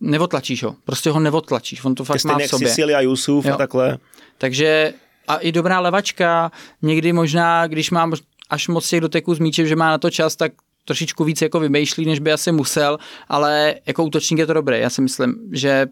nevotlačíš 0.00 0.62
ho, 0.62 0.76
prostě 0.84 1.10
ho 1.10 1.20
nevotlačíš, 1.20 1.84
on 1.84 1.94
to 1.94 2.04
fakt 2.04 2.24
má 2.24 2.38
v 2.38 2.46
sobě. 2.46 2.68
Sicilia, 2.68 3.00
Jusuf 3.00 3.44
jo. 3.44 3.54
a 3.54 3.56
takhle. 3.56 3.98
Takže 4.38 4.94
a 5.28 5.36
i 5.36 5.52
dobrá 5.52 5.80
levačka, 5.80 6.50
někdy 6.82 7.12
možná, 7.12 7.66
když 7.66 7.90
mám 7.90 8.12
až 8.50 8.68
moc 8.68 8.88
těch 8.88 9.00
doteků 9.00 9.34
s 9.34 9.38
míčem, 9.38 9.66
že 9.66 9.76
má 9.76 9.90
na 9.90 9.98
to 9.98 10.10
čas, 10.10 10.36
tak 10.36 10.52
trošičku 10.84 11.24
víc 11.24 11.42
jako 11.42 11.60
vymýšlí, 11.60 12.06
než 12.06 12.20
by 12.20 12.32
asi 12.32 12.52
musel, 12.52 12.98
ale 13.28 13.74
jako 13.86 14.04
útočník 14.04 14.38
je 14.38 14.46
to 14.46 14.52
dobré. 14.52 14.78
Já 14.78 14.90
si 14.90 15.02
myslím, 15.02 15.34
že 15.52 15.86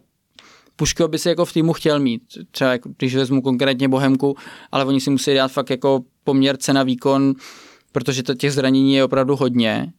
Puško 0.77 1.09
by 1.09 1.19
si 1.19 1.29
jako 1.29 1.45
v 1.45 1.53
týmu 1.53 1.73
chtěl 1.73 2.01
mít, 2.01 2.23
třeba 2.51 2.73
jako, 2.73 2.91
když 2.99 3.15
vezmu 3.15 3.43
konkrétně 3.43 3.89
Bohemku, 3.89 4.37
ale 4.73 4.85
oni 4.85 5.01
si 5.01 5.11
musí 5.11 5.35
dát 5.35 5.53
fakt 5.53 5.71
jako 5.71 6.01
poměr 6.25 6.57
cena 6.57 6.83
výkon, 6.83 7.35
protože 7.93 8.23
to 8.23 8.35
těch 8.35 8.53
zranění 8.53 8.95
je 8.95 9.05
opravdu 9.05 9.37
hodně 9.37 9.93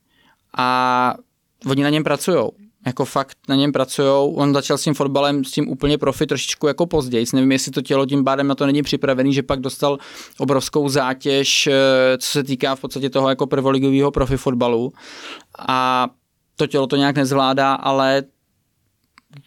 a 0.57 1.15
oni 1.65 1.83
na 1.83 1.89
něm 1.89 2.03
pracují 2.03 2.37
jako 2.85 3.05
fakt 3.05 3.37
na 3.49 3.55
něm 3.55 3.71
pracují. 3.71 4.33
On 4.35 4.53
začal 4.53 4.77
s 4.77 4.83
tím 4.83 4.93
fotbalem, 4.93 5.43
s 5.43 5.51
tím 5.51 5.69
úplně 5.69 5.97
profi 5.97 6.25
trošičku 6.27 6.67
jako 6.67 6.85
později. 6.85 7.25
Nevím, 7.33 7.51
jestli 7.51 7.71
to 7.71 7.81
tělo 7.81 8.05
tím 8.05 8.23
pádem 8.23 8.47
na 8.47 8.55
to 8.55 8.65
není 8.65 8.83
připravený, 8.83 9.33
že 9.33 9.43
pak 9.43 9.59
dostal 9.59 9.97
obrovskou 10.37 10.89
zátěž, 10.89 11.67
eh, 11.67 11.73
co 12.17 12.27
se 12.27 12.43
týká 12.43 12.75
v 12.75 12.81
podstatě 12.81 13.09
toho 13.09 13.29
jako 13.29 13.47
prvoligového 13.47 14.11
profi 14.11 14.37
fotbalu. 14.37 14.93
A 15.67 16.07
to 16.55 16.67
tělo 16.67 16.87
to 16.87 16.95
nějak 16.95 17.15
nezvládá, 17.15 17.73
ale 17.73 18.23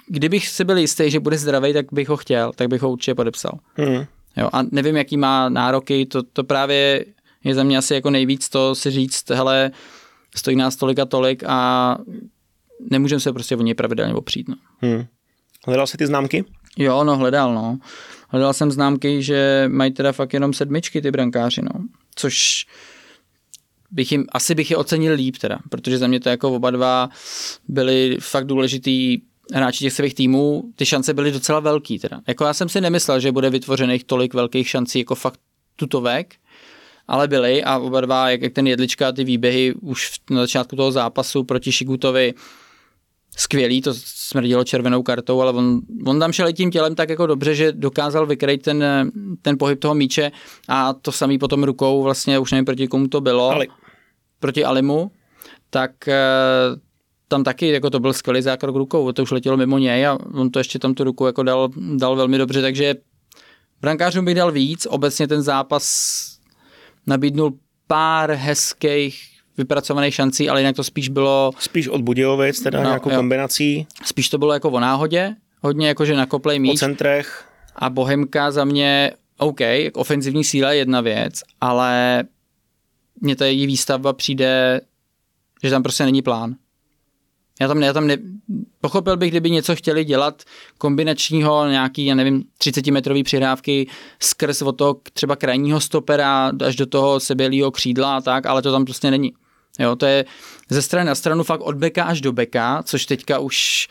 kdybych 0.07 0.49
si 0.49 0.65
byl 0.65 0.79
jistý, 0.79 1.11
že 1.11 1.21
bude 1.21 1.39
zdravý, 1.39 1.73
tak 1.73 1.87
bych 1.93 2.09
ho 2.09 2.17
chtěl, 2.17 2.53
tak 2.57 2.69
bych 2.69 2.83
ho 2.83 2.91
určitě 2.91 3.15
podepsal. 3.15 3.53
Hmm. 3.75 4.05
Jo, 4.37 4.49
a 4.53 4.63
nevím, 4.71 4.97
jaký 4.97 5.17
má 5.17 5.49
nároky, 5.49 6.07
to, 6.07 6.23
to 6.23 6.45
právě 6.45 7.05
je 7.45 7.55
za 7.55 7.63
mě 7.63 7.79
asi 7.79 7.95
jako 7.95 8.11
nejvíc 8.11 8.49
to 8.49 8.75
si 8.75 8.91
říct, 8.91 9.31
hele, 9.31 9.71
stojí 10.37 10.57
nás 10.57 10.77
tolik 10.77 10.99
a 10.99 11.05
tolik 11.05 11.45
a 11.47 11.99
nemůžeme 12.91 13.21
se 13.21 13.33
prostě 13.33 13.57
o 13.57 13.63
něj 13.63 13.75
pravidelně 13.75 14.15
opřít. 14.15 14.49
No. 14.49 14.57
Hmm. 14.79 15.05
Hledal 15.67 15.87
jsi 15.87 15.97
ty 15.97 16.07
známky? 16.07 16.45
Jo, 16.79 17.05
no 17.05 17.17
hledal, 17.17 17.55
no. 17.55 17.79
Hledal 18.29 18.53
jsem 18.53 18.71
známky, 18.71 19.23
že 19.23 19.65
mají 19.69 19.93
teda 19.93 20.13
fakt 20.13 20.33
jenom 20.33 20.53
sedmičky 20.53 21.03
ty 21.03 21.11
brankáři, 21.11 21.63
no. 21.63 21.81
Což 22.15 22.67
bych 23.91 24.13
jim, 24.13 24.27
asi 24.33 24.55
bych 24.55 24.71
je 24.71 24.77
ocenil 24.77 25.15
líp 25.15 25.37
teda, 25.37 25.59
protože 25.71 25.99
za 25.99 26.07
mě 26.07 26.21
to 26.21 26.29
jako 26.29 26.53
oba 26.53 26.71
dva 26.71 27.09
byli 27.69 28.17
fakt 28.21 28.47
důležitý 28.47 29.19
hráči 29.55 29.79
těch 29.79 29.93
svých 29.93 30.15
týmů, 30.15 30.65
ty 30.77 30.87
šance 30.87 31.15
byly 31.15 31.33
docela 31.33 31.61
velký 31.61 31.99
teda. 31.99 32.21
Jako 32.27 32.45
já 32.45 32.55
jsem 32.55 32.69
si 32.69 32.81
nemyslel, 32.81 33.21
že 33.21 33.33
bude 33.33 33.51
vytvořených 33.51 34.05
tolik 34.05 34.35
velkých 34.35 34.69
šancí 34.69 34.99
jako 34.99 35.15
fakt 35.15 35.41
tutovek, 35.77 36.35
ale 37.09 37.29
byly 37.29 37.65
a 37.65 37.79
oba 37.79 38.01
dva, 38.01 38.31
jak, 38.31 38.43
jak 38.43 38.53
ten 38.53 38.67
jedlička, 38.67 39.13
ty 39.13 39.25
výběhy 39.25 39.75
už 39.81 40.11
na 40.31 40.41
začátku 40.41 40.77
toho 40.77 40.93
zápasu 40.93 41.45
proti 41.45 41.73
Šigutovi, 41.73 42.35
skvělý, 43.39 43.81
to 43.81 43.95
smrdilo 43.95 44.65
červenou 44.65 45.03
kartou, 45.03 45.41
ale 45.41 45.53
on, 45.53 45.81
on 46.05 46.21
tam 46.21 46.33
šel 46.33 46.53
tím 46.53 46.71
tělem 46.71 46.95
tak 46.95 47.09
jako 47.09 47.27
dobře, 47.27 47.55
že 47.55 47.73
dokázal 47.73 48.27
vykrejt 48.27 48.63
ten, 48.63 48.85
ten 49.43 49.59
pohyb 49.59 49.81
toho 49.81 49.95
míče 49.95 50.33
a 50.69 50.93
to 50.93 51.13
samý 51.13 51.39
potom 51.39 51.65
rukou, 51.65 52.03
vlastně 52.03 52.39
už 52.39 52.53
nevím 52.53 52.65
proti 52.65 52.89
komu 52.89 53.09
to 53.09 53.21
bylo, 53.21 53.51
Ali. 53.51 53.69
proti 54.41 54.65
Alimu, 54.65 55.11
tak 55.71 56.09
eh, 56.09 56.17
tam 57.29 57.45
taky 57.45 57.69
jako 57.69 57.91
to 57.91 58.01
byl 58.01 58.13
skvělý 58.13 58.43
zákrok 58.43 58.77
rukou, 58.77 59.13
to 59.13 59.23
už 59.23 59.31
letělo 59.31 59.57
mimo 59.57 59.79
něj 59.79 60.07
a 60.07 60.19
on 60.35 60.51
to 60.51 60.59
ještě 60.59 60.79
tam 60.79 60.95
tu 60.95 61.05
ruku 61.05 61.27
jako 61.27 61.43
dal, 61.43 61.69
dal 61.97 62.17
velmi 62.17 62.39
dobře, 62.39 62.63
takže 62.63 62.95
brankářům 63.81 64.25
bych 64.25 64.35
dal 64.35 64.53
víc, 64.53 64.87
obecně 64.91 65.29
ten 65.29 65.43
zápas 65.43 66.27
nabídnul 67.07 67.59
pár 67.87 68.31
hezkých 68.33 69.38
vypracovaných 69.59 70.15
šancí, 70.15 70.49
ale 70.49 70.61
jinak 70.61 70.77
to 70.77 70.85
spíš 70.85 71.09
bylo... 71.09 71.51
Spíš 71.59 71.89
od 71.89 72.01
Budějovic, 72.01 72.61
teda 72.61 72.79
no, 72.79 72.89
nějakou 72.89 73.11
jo. 73.11 73.17
kombinací. 73.17 73.87
Spíš 74.05 74.29
to 74.29 74.39
bylo 74.39 74.53
jako 74.53 74.71
o 74.71 74.81
náhodě, 74.81 75.35
hodně 75.63 75.89
jako, 75.89 76.05
že 76.05 76.15
nakoplej 76.15 76.59
míč. 76.59 76.75
O 76.75 76.79
centrech. 76.79 77.45
A 77.77 77.91
Bohemka 77.91 78.51
za 78.51 78.65
mě, 78.65 79.13
OK, 79.39 79.61
ofenzivní 79.95 80.45
síla 80.45 80.73
je 80.73 80.79
jedna 80.79 81.01
věc, 81.01 81.43
ale 81.61 82.25
mně 83.21 83.37
ta 83.37 83.47
její 83.47 83.67
výstavba 83.67 84.13
přijde, 84.13 84.81
že 85.63 85.71
tam 85.71 85.83
prostě 85.83 86.05
není 86.05 86.23
plán. 86.23 86.55
Já 87.61 87.69
tam, 87.69 87.83
já 87.83 87.93
tam 87.93 88.07
ne, 88.07 88.17
pochopil 88.81 89.17
bych, 89.17 89.31
kdyby 89.31 89.51
něco 89.51 89.77
chtěli 89.77 90.05
dělat 90.05 90.43
kombinačního, 90.79 91.69
nějaký, 91.69 92.07
já 92.07 92.15
nevím, 92.15 92.45
30-metrový 92.61 93.25
přihrávky 93.25 93.87
skrz 94.21 94.63
od 94.63 94.73
toho 94.73 95.01
třeba 95.13 95.37
krajního 95.37 95.81
stopera 95.81 96.53
až 96.67 96.77
do 96.77 96.87
toho 96.87 97.21
sebělého 97.21 97.71
křídla 97.71 98.17
a 98.17 98.21
tak, 98.21 98.47
ale 98.47 98.63
to 98.63 98.73
tam 98.73 98.85
prostě 98.85 99.11
není. 99.11 99.33
Jo, 99.79 99.97
to 99.97 100.07
je 100.07 100.25
ze 100.69 100.83
strany 100.83 101.07
na 101.07 101.15
stranu 101.15 101.45
fakt 101.45 101.61
od 101.61 101.77
beka 101.77 102.05
až 102.05 102.21
do 102.21 102.33
beka, 102.33 102.83
což 102.83 103.07
teďka 103.07 103.39
už 103.39 103.89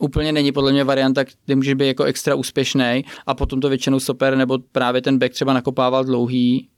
úplně 0.00 0.32
není 0.32 0.52
podle 0.52 0.72
mě 0.72 0.84
varianta, 0.84 1.24
kde 1.44 1.56
může 1.56 1.74
být 1.74 1.86
jako 1.86 2.04
extra 2.04 2.34
úspěšný 2.34 3.04
a 3.26 3.34
potom 3.34 3.60
to 3.60 3.68
většinou 3.68 4.00
stoper 4.00 4.36
nebo 4.36 4.58
právě 4.58 5.02
ten 5.02 5.18
back 5.18 5.32
třeba 5.32 5.52
nakopával 5.52 6.04
dlouhý. 6.04 6.68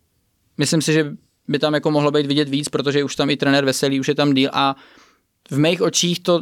Myslím 0.59 0.83
si, 0.83 0.93
že 0.93 1.13
by 1.49 1.59
tam 1.59 1.75
jako 1.75 1.91
mohlo 1.91 2.11
být 2.11 2.27
vidět 2.27 2.49
víc, 2.49 2.69
protože 2.69 3.05
už 3.05 3.17
tam 3.17 3.31
i 3.31 3.37
trenér 3.37 3.65
Veselý, 3.65 4.01
už 4.01 4.09
je 4.09 4.15
tam 4.15 4.35
díl 4.35 4.51
a 4.53 4.77
v 5.51 5.59
mých 5.59 5.83
očích 5.83 6.21
to, 6.21 6.41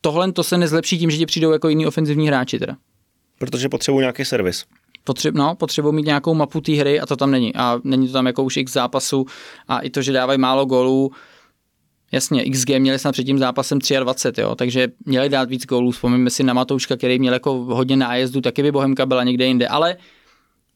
tohle 0.00 0.32
to 0.32 0.44
se 0.44 0.58
nezlepší 0.58 0.98
tím, 0.98 1.10
že 1.10 1.18
ti 1.18 1.26
přijdou 1.26 1.52
jako 1.52 1.68
jiní 1.68 1.86
ofenzivní 1.86 2.28
hráči 2.28 2.58
teda. 2.58 2.76
Protože 3.38 3.68
potřebují 3.68 4.00
nějaký 4.00 4.24
servis. 4.24 4.64
Potřeb, 5.04 5.34
no, 5.34 5.54
potřebují 5.54 5.94
mít 5.94 6.06
nějakou 6.06 6.34
mapu 6.34 6.60
té 6.60 6.72
hry 6.72 7.00
a 7.00 7.06
to 7.06 7.16
tam 7.16 7.30
není. 7.30 7.54
A 7.54 7.80
není 7.84 8.06
to 8.06 8.12
tam 8.12 8.26
jako 8.26 8.42
už 8.42 8.56
x 8.56 8.72
zápasu 8.72 9.26
a 9.68 9.78
i 9.78 9.90
to, 9.90 10.02
že 10.02 10.12
dávají 10.12 10.38
málo 10.38 10.64
gólů, 10.64 11.10
Jasně, 12.12 12.50
XG 12.50 12.68
měli 12.78 12.98
snad 12.98 13.12
před 13.12 13.24
tím 13.24 13.38
zápasem 13.38 13.78
23, 14.00 14.40
jo, 14.40 14.54
takže 14.54 14.88
měli 15.06 15.28
dát 15.28 15.48
víc 15.48 15.66
gólů. 15.66 15.90
Vzpomeňme 15.90 16.30
si 16.30 16.42
na 16.42 16.54
Matouška, 16.54 16.96
který 16.96 17.18
měl 17.18 17.32
jako 17.32 17.52
hodně 17.52 17.96
nájezdu, 17.96 18.40
taky 18.40 18.62
by 18.62 18.72
Bohemka 18.72 19.06
byla 19.06 19.24
někde 19.24 19.46
jinde, 19.46 19.68
ale 19.68 19.96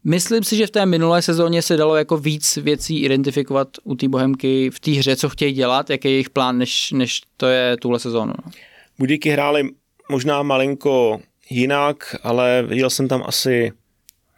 myslím 0.04 0.44
si, 0.44 0.56
že 0.56 0.66
v 0.66 0.70
té 0.70 0.86
minulé 0.86 1.22
sezóně 1.22 1.62
se 1.62 1.76
dalo 1.76 1.96
jako 1.96 2.16
víc 2.16 2.56
věcí 2.56 3.02
identifikovat 3.02 3.68
u 3.84 3.94
té 3.94 4.08
Bohemky 4.08 4.70
v 4.70 4.80
té 4.80 4.90
hře, 4.90 5.16
co 5.16 5.28
chtějí 5.28 5.52
dělat, 5.52 5.90
jaký 5.90 6.08
je 6.08 6.12
jejich 6.12 6.30
plán, 6.30 6.58
než, 6.58 6.92
než 6.92 7.20
to 7.36 7.46
je 7.46 7.76
tuhle 7.76 7.98
sezónu. 7.98 8.32
No. 8.44 8.52
Budíky 8.98 9.30
hráli 9.30 9.68
možná 10.10 10.42
malinko 10.42 11.20
jinak, 11.50 12.16
ale 12.22 12.64
viděl 12.66 12.90
jsem 12.90 13.08
tam 13.08 13.22
asi 13.26 13.72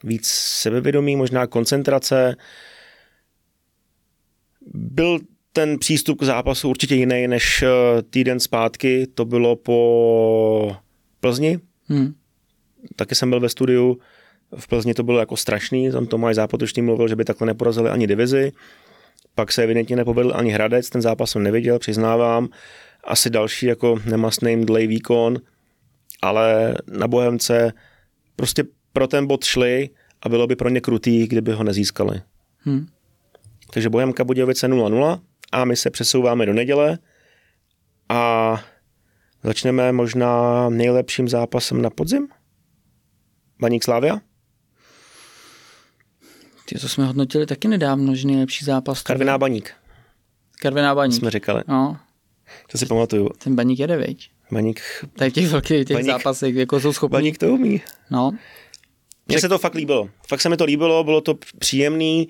víc 0.05 0.27
sebevědomí, 0.27 1.17
možná 1.17 1.47
koncentrace. 1.47 2.37
Byl 4.75 5.19
ten 5.53 5.79
přístup 5.79 6.19
k 6.19 6.23
zápasu 6.23 6.69
určitě 6.69 6.95
jiný 6.95 7.29
než 7.29 7.63
eh, 7.63 7.69
týden 8.03 8.41
zpátky. 8.41 9.07
To 9.15 9.25
bylo 9.25 9.57
po 9.57 10.77
Plzni. 11.21 11.59
Hmm. 11.89 12.15
Taky 12.97 13.15
jsem 13.15 13.31
byl 13.31 13.41
ve 13.41 13.49
studiu. 13.49 13.99
V 14.57 14.69
Plzni 14.69 14.95
to 14.95 15.03
bylo 15.03 15.19
jako 15.19 15.37
strašný, 15.37 15.91
tam 15.91 16.07
Tomáš 16.07 16.35
Zápotočný 16.35 16.83
mluvil, 16.83 17.09
že 17.09 17.17
by 17.17 17.25
takhle 17.25 17.47
neporazili 17.47 17.91
ani 17.91 18.07
divizi. 18.07 18.53
Pak 19.35 19.53
se 19.53 19.63
evidentně 19.63 19.97
nepovedl 19.97 20.33
ani 20.35 20.51
Hradec, 20.51 20.91
ten 20.91 21.03
zápas 21.03 21.31
jsem 21.31 21.43
neviděl, 21.43 21.79
přiznávám. 21.79 22.49
Asi 23.05 23.31
další 23.31 23.67
jako 23.67 24.01
nemastný 24.07 24.57
mdlej 24.57 24.87
výkon, 24.87 25.39
ale 26.23 26.75
na 26.87 27.09
Bohemce 27.09 27.73
prostě 28.37 28.65
pro 28.93 29.07
ten 29.07 29.27
bod 29.27 29.45
šli 29.45 29.91
a 30.23 30.29
bylo 30.29 30.47
by 30.47 30.57
pro 30.57 30.69
ně 30.69 30.81
krutý, 30.81 31.27
kdyby 31.27 31.53
ho 31.53 31.65
nezískali. 31.65 32.23
Hmm. 32.59 32.87
Takže 33.71 33.91
Bohemka 33.91 34.25
Budějovice 34.25 34.69
0-0 34.69 35.21
a 35.53 35.65
my 35.65 35.77
se 35.77 35.91
přesouváme 35.91 36.47
do 36.47 36.53
neděle 36.53 36.99
a 38.09 38.63
začneme 39.43 39.93
možná 39.93 40.69
nejlepším 40.69 41.29
zápasem 41.29 41.83
na 41.83 41.91
podzim. 41.91 42.29
Baník 43.61 43.85
Slávia? 43.85 44.21
Ty, 46.65 46.79
to 46.79 46.89
jsme 46.89 47.07
hodnotili 47.07 47.47
taky 47.47 47.69
nedávno, 47.69 48.15
že 48.15 48.27
nejlepší 48.27 48.65
zápas. 48.65 49.03
Karviná 49.03 49.39
Baník. 49.39 49.75
Karviná 50.61 50.95
Baník. 50.95 51.19
Jsme 51.19 51.31
říkali. 51.31 51.63
No. 51.69 51.97
To 52.73 52.79
si 52.79 52.87
pamatuju. 52.87 53.29
Ten 53.45 53.55
Baník 53.57 53.79
jede, 53.79 53.97
veď? 53.97 54.31
Baník... 54.53 54.81
Tak 55.13 55.33
těch 55.33 55.49
velkých 55.49 55.87
těch 55.87 55.97
baník, 55.97 56.11
zápasech, 56.11 56.55
jako 56.55 56.81
jsou 56.81 56.93
schopní. 56.93 57.13
Baník 57.13 57.39
to 57.39 57.47
umí. 57.47 57.83
No. 58.11 58.33
Mně 59.31 59.41
se 59.41 59.49
to 59.49 59.59
fakt 59.59 59.75
líbilo. 59.75 60.09
Fakt 60.29 60.41
se 60.41 60.49
mi 60.49 60.57
to 60.57 60.65
líbilo, 60.65 61.05
bylo 61.05 61.21
to 61.21 61.35
příjemný, 61.59 62.29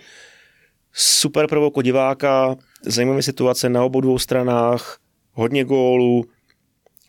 super 0.93 1.47
pro 1.47 1.67
oko 1.67 1.83
diváka, 1.83 2.57
zajímavé 2.87 3.23
situace 3.23 3.69
na 3.69 3.85
obou 3.85 4.01
dvou 4.01 4.19
stranách, 4.19 4.99
hodně 5.33 5.65
gólů, 5.65 6.25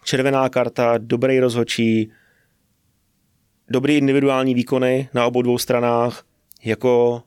červená 0.03 0.49
karta, 0.49 0.93
dobrý 0.97 1.39
rozhočí, 1.39 2.11
dobrý 3.69 3.97
individuální 3.97 4.53
výkony 4.53 5.09
na 5.13 5.25
obou 5.25 5.41
dvou 5.41 5.57
stranách, 5.57 6.23
jako 6.63 7.23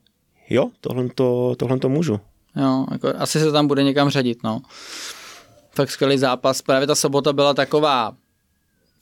jo, 0.51 0.71
tohle 0.81 1.09
to, 1.09 1.55
tohle 1.59 1.79
to 1.79 1.89
můžu. 1.89 2.21
Jo, 2.57 2.87
jako 2.91 3.09
asi 3.19 3.41
se 3.41 3.53
tam 3.53 3.67
bude 3.67 3.83
někam 3.83 4.09
řadit, 4.09 4.39
no. 4.45 4.63
Fakt 5.71 5.91
skvělý 5.91 6.19
zápas. 6.19 6.63
Právě 6.63 6.87
ta 6.87 6.95
sobota 6.95 7.33
byla 7.33 7.55
taková 7.55 8.17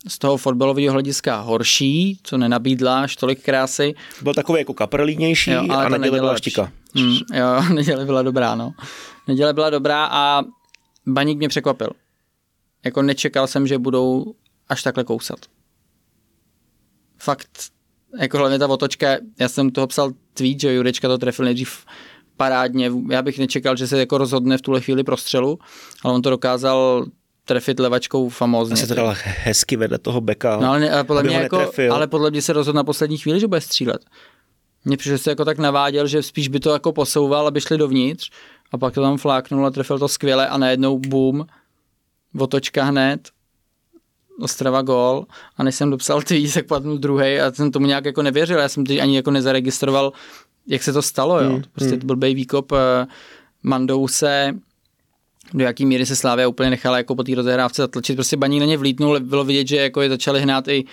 z 0.09 0.19
toho 0.19 0.37
fotbalového 0.37 0.93
hlediska 0.93 1.41
horší, 1.41 2.19
co 2.23 2.39
nenabídla 2.39 3.03
až 3.03 3.17
tolik 3.17 3.43
krásy. 3.43 3.95
Byl 4.23 4.35
takový 4.35 4.59
jako 4.59 4.75
kaprlínější 4.75 5.51
jo, 5.51 5.67
a 5.71 5.89
neděle 5.89 6.19
byla 6.21 6.37
štika. 6.37 6.73
Mm, 6.95 7.17
jo, 7.35 7.63
neděle 7.75 8.05
byla 8.05 8.23
dobrá, 8.23 8.55
no. 8.55 8.73
Neděle 9.29 9.53
byla 9.53 9.71
dobrá 9.71 10.09
a 10.11 10.43
Baník 11.07 11.39
mě 11.39 11.49
překvapil. 11.49 11.91
Jako 12.85 13.03
nečekal 13.03 13.47
jsem, 13.47 13.67
že 13.67 13.79
budou 13.79 14.35
až 14.69 14.83
takhle 14.83 15.05
kousat. 15.05 15.39
Fakt, 17.19 17.71
jako 18.21 18.39
hlavně 18.39 18.59
ta 18.59 18.69
otočka, 18.69 19.17
já 19.39 19.49
jsem 19.49 19.71
toho 19.71 19.87
psal 19.87 20.13
tweet, 20.35 20.61
že 20.61 20.75
Jurečka 20.75 21.09
to 21.09 21.19
trefil 21.19 21.45
nejdřív 21.45 21.87
parádně, 22.37 22.93
já 23.11 23.23
bych 23.23 23.39
nečekal, 23.39 23.77
že 23.77 23.87
se 23.87 23.99
jako 23.99 24.19
rozhodne 24.19 24.59
v 24.59 24.63
tuhle 24.63 24.81
chvíli 24.81 25.05
prostřelu, 25.05 25.59
ale 26.03 26.15
on 26.15 26.23
to 26.23 26.31
dokázal 26.31 27.07
trefit 27.45 27.81
levačkou 27.81 28.29
famózně. 28.29 28.77
se 28.77 28.87
to 28.87 28.95
dal 28.95 29.15
hezky 29.25 29.77
vedle 29.77 29.99
toho 29.99 30.21
beka, 30.21 30.59
no, 30.61 30.69
ale, 30.69 30.81
ne, 30.81 30.91
ale 30.91 31.05
podle 31.05 31.23
mě 31.23 31.37
jako, 31.37 31.71
ale 31.93 32.07
podle 32.07 32.31
mě 32.31 32.43
se 32.43 32.53
rozhodl 32.53 32.77
na 32.77 32.85
poslední 32.85 33.19
chvíli, 33.19 33.41
že 33.41 33.49
bude 33.49 33.61
střílet. 33.61 34.05
Mně 34.85 34.97
přišlo, 34.97 35.17
že 35.17 35.23
se 35.23 35.31
jako 35.31 35.45
tak 35.45 35.59
naváděl, 35.59 36.07
že 36.07 36.23
spíš 36.23 36.49
by 36.49 36.61
to 36.61 36.71
jako 36.71 36.93
posouval, 36.93 37.47
aby 37.47 37.61
šli 37.61 37.79
dovnitř 37.79 38.31
a 38.73 38.79
pak 38.79 38.95
to 38.95 39.03
tam 39.03 39.17
fláknul 39.17 39.67
a 39.67 39.71
trefil 39.71 39.99
to 39.99 40.09
skvěle 40.09 40.49
a 40.49 40.59
najednou 40.59 40.99
boom, 40.99 41.47
otočka 42.39 42.85
hned, 42.85 43.29
Ostrava 44.41 44.83
gol 44.83 45.27
a 45.57 45.63
než 45.63 45.75
jsem 45.75 45.91
dopsal 45.91 46.23
tweet, 46.23 46.55
tak 46.55 46.67
padnul 46.67 46.99
druhý 46.99 47.41
a 47.41 47.53
jsem 47.53 47.71
tomu 47.71 47.87
nějak 47.87 48.05
jako 48.05 48.23
nevěřil, 48.23 48.59
já 48.59 48.69
jsem 48.69 48.87
teď 48.87 48.99
ani 49.01 49.17
jako 49.17 49.31
nezaregistroval, 49.31 50.13
jak 50.67 50.83
se 50.83 50.93
to 50.93 51.03
stalo, 51.03 51.41
jo. 51.41 51.51
Hmm, 51.51 51.63
prostě 51.73 51.91
hmm. 51.91 52.01
to 52.01 52.07
blbej 52.07 52.35
výkop 52.35 52.73
uh, 52.73 52.79
Mandouse, 53.63 54.55
do 55.55 55.65
jaký 55.65 55.87
míry 55.87 56.07
se 56.07 56.17
Slávia 56.17 56.49
úplně 56.49 56.71
nechala 56.71 56.97
jako 56.97 57.15
po 57.15 57.25
té 57.25 57.35
rozehrávce 57.35 57.83
zatlačit. 57.83 58.17
Prostě 58.17 58.37
baní 58.37 58.61
na 58.61 58.67
ně 58.67 58.77
vlítnul, 58.77 59.21
bylo 59.21 59.45
vidět, 59.45 59.69
že 59.69 59.77
jako 59.77 60.03
je 60.03 60.09
začali 60.09 60.41
hnát 60.41 60.69
i, 60.69 60.85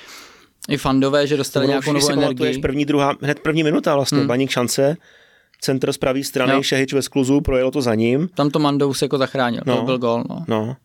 i 0.69 0.77
fandové, 0.77 1.27
že 1.27 1.37
dostali 1.37 1.67
no, 1.67 1.69
nějakou 1.69 1.93
novou 1.93 2.09
energii. 2.09 2.57
První, 2.57 2.85
druhá, 2.85 3.15
hned 3.21 3.39
první 3.39 3.63
minuta 3.63 3.95
vlastně, 3.95 4.17
hmm. 4.17 4.27
baník 4.27 4.49
šance, 4.49 4.97
centr 5.61 5.93
z 5.93 5.97
pravé 5.97 6.23
strany, 6.23 6.53
no. 6.53 6.63
Šehič 6.63 6.93
ve 6.93 7.01
skluzu, 7.01 7.41
projelo 7.41 7.71
to 7.71 7.81
za 7.81 7.95
ním. 7.95 8.27
Tam 8.35 8.49
to 8.49 8.59
Mandou 8.59 8.93
se 8.93 9.05
jako 9.05 9.17
zachránil, 9.17 9.61
no. 9.65 9.77
to 9.77 9.83
byl 9.83 9.97
gol. 9.97 10.23
No. 10.29 10.45
no. 10.47 10.75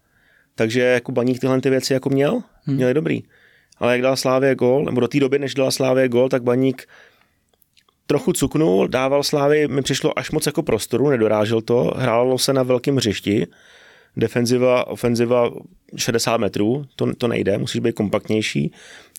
Takže 0.54 0.80
jako 0.80 1.12
baník 1.12 1.40
tyhle 1.40 1.60
ty 1.60 1.70
věci 1.70 1.92
jako 1.92 2.10
měl, 2.10 2.42
hmm. 2.64 2.76
měl 2.76 2.88
je 2.88 2.94
dobrý. 2.94 3.22
Ale 3.78 3.92
jak 3.92 4.02
dal 4.02 4.16
Slávě 4.16 4.54
gol, 4.54 4.84
nebo 4.84 5.00
do 5.00 5.08
té 5.08 5.20
doby, 5.20 5.38
než 5.38 5.54
dala 5.54 5.70
Slávě 5.70 6.08
gol, 6.08 6.28
tak 6.28 6.42
baník 6.42 6.86
trochu 8.06 8.32
cuknul, 8.32 8.88
dával 8.88 9.22
Slávy, 9.22 9.68
mi 9.68 9.82
přišlo 9.82 10.18
až 10.18 10.30
moc 10.30 10.46
jako 10.46 10.62
prostoru, 10.62 11.10
nedorážel 11.10 11.60
to, 11.60 11.92
hrálo 11.96 12.38
se 12.38 12.52
na 12.52 12.62
velkém 12.62 12.96
hřišti, 12.96 13.46
defenziva, 14.16 14.86
ofenziva 14.86 15.50
60 15.96 16.36
metrů, 16.36 16.84
to, 16.96 17.14
to 17.14 17.28
nejde, 17.28 17.58
musíš 17.58 17.80
být 17.80 17.94
kompaktnější. 17.94 18.72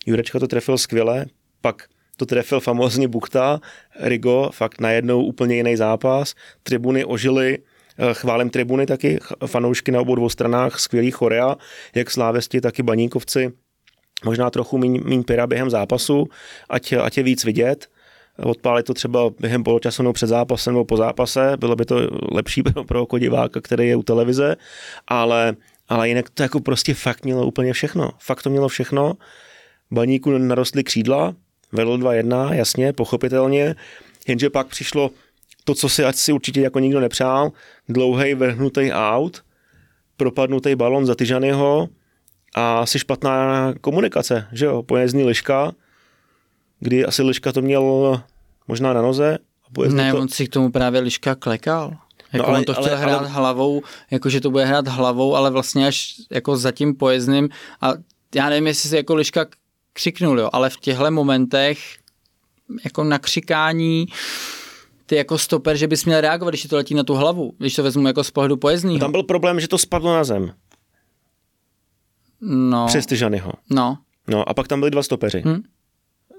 Jurečka 0.05 0.39
to 0.39 0.47
trefil 0.47 0.77
skvěle, 0.77 1.25
pak 1.61 1.83
to 2.17 2.25
trefil 2.25 2.59
famózně 2.59 3.07
Buchta, 3.07 3.59
Rigo, 3.99 4.49
fakt 4.53 4.81
najednou 4.81 5.23
úplně 5.23 5.55
jiný 5.55 5.75
zápas, 5.75 6.35
tribuny 6.63 7.05
ožily, 7.05 7.57
eh, 7.97 8.13
chválím 8.13 8.49
tribuny 8.49 8.85
taky, 8.85 9.19
fanoušky 9.45 9.91
na 9.91 10.01
obou 10.01 10.15
dvou 10.15 10.29
stranách, 10.29 10.79
skvělý 10.79 11.11
chorea, 11.11 11.55
jak 11.95 12.11
slávesti, 12.11 12.61
tak 12.61 12.79
i 12.79 12.83
baníkovci, 12.83 13.51
možná 14.25 14.49
trochu 14.49 14.77
míň 14.77 15.23
pyra 15.23 15.47
během 15.47 15.69
zápasu, 15.69 16.27
ať, 16.69 16.93
ať 16.93 17.17
je 17.17 17.23
víc 17.23 17.43
vidět 17.43 17.87
odpálit 18.43 18.85
to 18.85 18.93
třeba 18.93 19.29
během 19.39 19.63
poločasu 19.63 20.03
nebo 20.03 20.13
před 20.13 20.27
zápasem 20.27 20.73
nebo 20.73 20.85
po 20.85 20.97
zápase, 20.97 21.57
bylo 21.57 21.75
by 21.75 21.85
to 21.85 21.95
lepší 22.31 22.63
pro, 22.87 23.01
oko 23.01 23.19
diváka, 23.19 23.61
který 23.61 23.87
je 23.87 23.95
u 23.95 24.03
televize, 24.03 24.55
ale, 25.07 25.55
ale 25.89 26.09
jinak 26.09 26.29
to 26.29 26.43
jako 26.43 26.59
prostě 26.59 26.93
fakt 26.93 27.25
mělo 27.25 27.45
úplně 27.45 27.73
všechno. 27.73 28.11
Fakt 28.19 28.43
to 28.43 28.49
mělo 28.49 28.67
všechno. 28.67 29.13
Baníku 29.91 30.37
narostly 30.37 30.83
křídla, 30.83 31.35
vedl 31.71 31.97
2-1, 31.97 32.53
jasně, 32.53 32.93
pochopitelně, 32.93 33.75
jenže 34.27 34.49
pak 34.49 34.67
přišlo 34.67 35.11
to, 35.63 35.75
co 35.75 35.89
si 35.89 36.03
ať 36.03 36.15
si 36.15 36.33
určitě 36.33 36.61
jako 36.61 36.79
nikdo 36.79 36.99
nepřál, 36.99 37.51
dlouhý 37.89 38.33
vrhnutý 38.33 38.91
out, 38.91 39.43
propadnutý 40.17 40.75
balon 40.75 41.05
za 41.05 41.15
Tyžanyho 41.15 41.89
a 42.55 42.79
asi 42.79 42.99
špatná 42.99 43.73
komunikace, 43.81 44.47
že 44.51 44.65
jo, 44.65 44.83
pojezdní 44.83 45.23
liška, 45.23 45.71
kdy 46.79 47.05
asi 47.05 47.23
Liška 47.23 47.51
to 47.51 47.61
měl 47.61 48.21
možná 48.67 48.93
na 48.93 49.01
noze. 49.01 49.37
A 49.85 49.87
ne, 49.87 50.11
to... 50.11 50.19
on 50.19 50.29
si 50.29 50.47
k 50.47 50.53
tomu 50.53 50.71
právě 50.71 51.01
Liška 51.01 51.35
klekal. 51.35 51.97
Jako 52.33 52.45
no, 52.45 52.49
ale, 52.49 52.59
on 52.59 52.65
to 52.65 52.73
chtěl 52.73 52.85
ale, 52.85 52.97
hrát 52.97 53.17
ale... 53.17 53.27
hlavou, 53.27 53.81
jakože 54.11 54.41
to 54.41 54.51
bude 54.51 54.65
hrát 54.65 54.87
hlavou, 54.87 55.35
ale 55.35 55.51
vlastně 55.51 55.87
až 55.87 56.15
jako 56.31 56.57
za 56.57 56.71
tím 56.71 56.95
pojezdným 56.95 57.49
a 57.81 57.93
já 58.35 58.49
nevím, 58.49 58.67
jestli 58.67 58.89
si 58.89 58.95
jako 58.95 59.15
Liška 59.15 59.45
křiknul, 59.93 60.39
jo, 60.39 60.49
ale 60.53 60.69
v 60.69 60.77
těchto 60.77 61.11
momentech 61.11 61.79
jako 62.83 63.03
na 63.03 63.19
křikání 63.19 64.05
ty 65.05 65.15
jako 65.15 65.37
stoper, 65.37 65.77
že 65.77 65.87
bys 65.87 66.05
měl 66.05 66.21
reagovat, 66.21 66.51
když 66.51 66.63
to 66.63 66.75
letí 66.75 66.93
na 66.93 67.03
tu 67.03 67.13
hlavu, 67.13 67.53
když 67.57 67.75
to 67.75 67.83
vezmu 67.83 68.07
jako 68.07 68.23
z 68.23 68.31
pohledu 68.31 68.57
pojezdního. 68.57 68.99
Tam 68.99 69.11
byl 69.11 69.23
problém, 69.23 69.59
že 69.59 69.67
to 69.67 69.77
spadlo 69.77 70.13
na 70.13 70.23
zem. 70.23 70.53
No. 72.41 72.85
Přes 72.87 73.05
Tyžanyho. 73.05 73.51
No. 73.69 73.97
No 74.27 74.49
a 74.49 74.53
pak 74.53 74.67
tam 74.67 74.79
byli 74.79 74.91
dva 74.91 75.03
stopeři. 75.03 75.41
Hmm. 75.45 75.63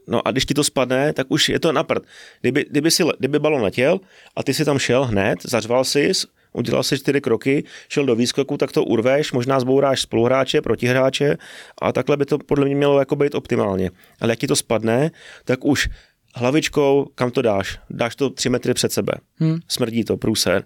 No 0.06 0.28
a 0.28 0.30
když 0.30 0.44
ti 0.44 0.54
to 0.54 0.64
spadne, 0.64 1.12
tak 1.12 1.26
už 1.30 1.48
je 1.48 1.60
to 1.60 1.72
na 1.72 1.82
prd. 1.82 2.02
Kdyby, 2.40 2.66
kdyby, 2.70 2.90
si, 2.90 3.02
kdyby 3.18 3.38
balon 3.38 3.62
letěl 3.62 4.00
a 4.36 4.42
ty 4.42 4.54
si 4.54 4.64
tam 4.64 4.78
šel 4.78 5.04
hned, 5.04 5.38
zařval 5.42 5.84
si, 5.84 6.12
udělal 6.52 6.82
si 6.82 6.98
čtyři 6.98 7.20
kroky, 7.20 7.64
šel 7.88 8.06
do 8.06 8.14
výskoku, 8.14 8.56
tak 8.56 8.72
to 8.72 8.84
urveš, 8.84 9.32
možná 9.32 9.60
zbouráš 9.60 10.00
spoluhráče, 10.00 10.60
protihráče 10.60 11.36
a 11.82 11.92
takhle 11.92 12.16
by 12.16 12.24
to 12.24 12.38
podle 12.38 12.64
mě 12.64 12.74
mělo 12.74 12.98
jako 12.98 13.16
být 13.16 13.34
optimálně. 13.34 13.90
Ale 14.20 14.32
jak 14.32 14.38
ti 14.38 14.46
to 14.46 14.56
spadne, 14.56 15.10
tak 15.44 15.64
už 15.64 15.88
hlavičkou, 16.34 17.06
kam 17.14 17.30
to 17.30 17.42
dáš? 17.42 17.78
Dáš 17.90 18.16
to 18.16 18.30
tři 18.30 18.48
metry 18.48 18.74
před 18.74 18.92
sebe. 18.92 19.12
Hmm. 19.36 19.58
Smrdí 19.68 20.04
to, 20.04 20.16
průser. 20.16 20.64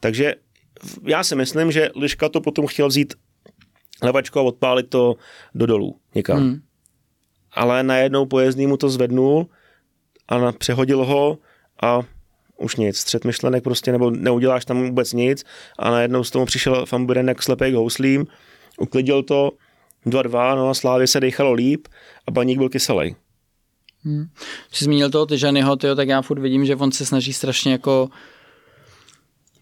Takže 0.00 0.34
já 1.06 1.24
si 1.24 1.36
myslím, 1.36 1.72
že 1.72 1.90
Liška 1.96 2.28
to 2.28 2.40
potom 2.40 2.66
chtěl 2.66 2.88
vzít 2.88 3.14
levačku 4.02 4.38
a 4.38 4.42
odpálit 4.42 4.90
to 4.90 5.14
do 5.54 5.66
dolů 5.66 5.96
někam. 6.14 6.38
Hmm. 6.38 6.60
Ale 7.54 7.82
najednou 7.82 8.26
pojezdný 8.26 8.66
mu 8.66 8.76
to 8.76 8.88
zvednul 8.88 9.46
a 10.28 10.52
přehodil 10.52 11.04
ho 11.04 11.38
a 11.82 12.00
už 12.56 12.76
nic, 12.76 12.96
střed 12.96 13.24
myšlenek 13.24 13.64
prostě, 13.64 13.92
nebo 13.92 14.10
neuděláš 14.10 14.64
tam 14.64 14.82
vůbec 14.82 15.12
nic 15.12 15.44
a 15.78 15.90
najednou 15.90 16.24
z 16.24 16.30
toho 16.30 16.46
přišel 16.46 16.86
Famburen 16.86 17.28
jak 17.28 17.42
slepý 17.42 17.70
k 17.70 17.74
houslím, 17.74 18.26
uklidil 18.78 19.22
to 19.22 19.50
2-2, 20.06 20.56
no 20.56 20.68
a 20.68 20.74
Slávě 20.74 21.06
se 21.06 21.20
dechalo 21.20 21.52
líp 21.52 21.88
a 22.26 22.30
baník 22.30 22.58
byl 22.58 22.68
kyselý. 22.68 23.16
Hmm. 24.04 24.26
Jsi 24.72 24.84
zmínil 24.84 25.10
toho 25.10 25.26
Tyžanyho, 25.26 25.76
tyjo, 25.76 25.94
tak 25.94 26.08
já 26.08 26.22
furt 26.22 26.38
vidím, 26.40 26.66
že 26.66 26.76
on 26.76 26.92
se 26.92 27.06
snaží 27.06 27.32
strašně 27.32 27.72
jako 27.72 28.08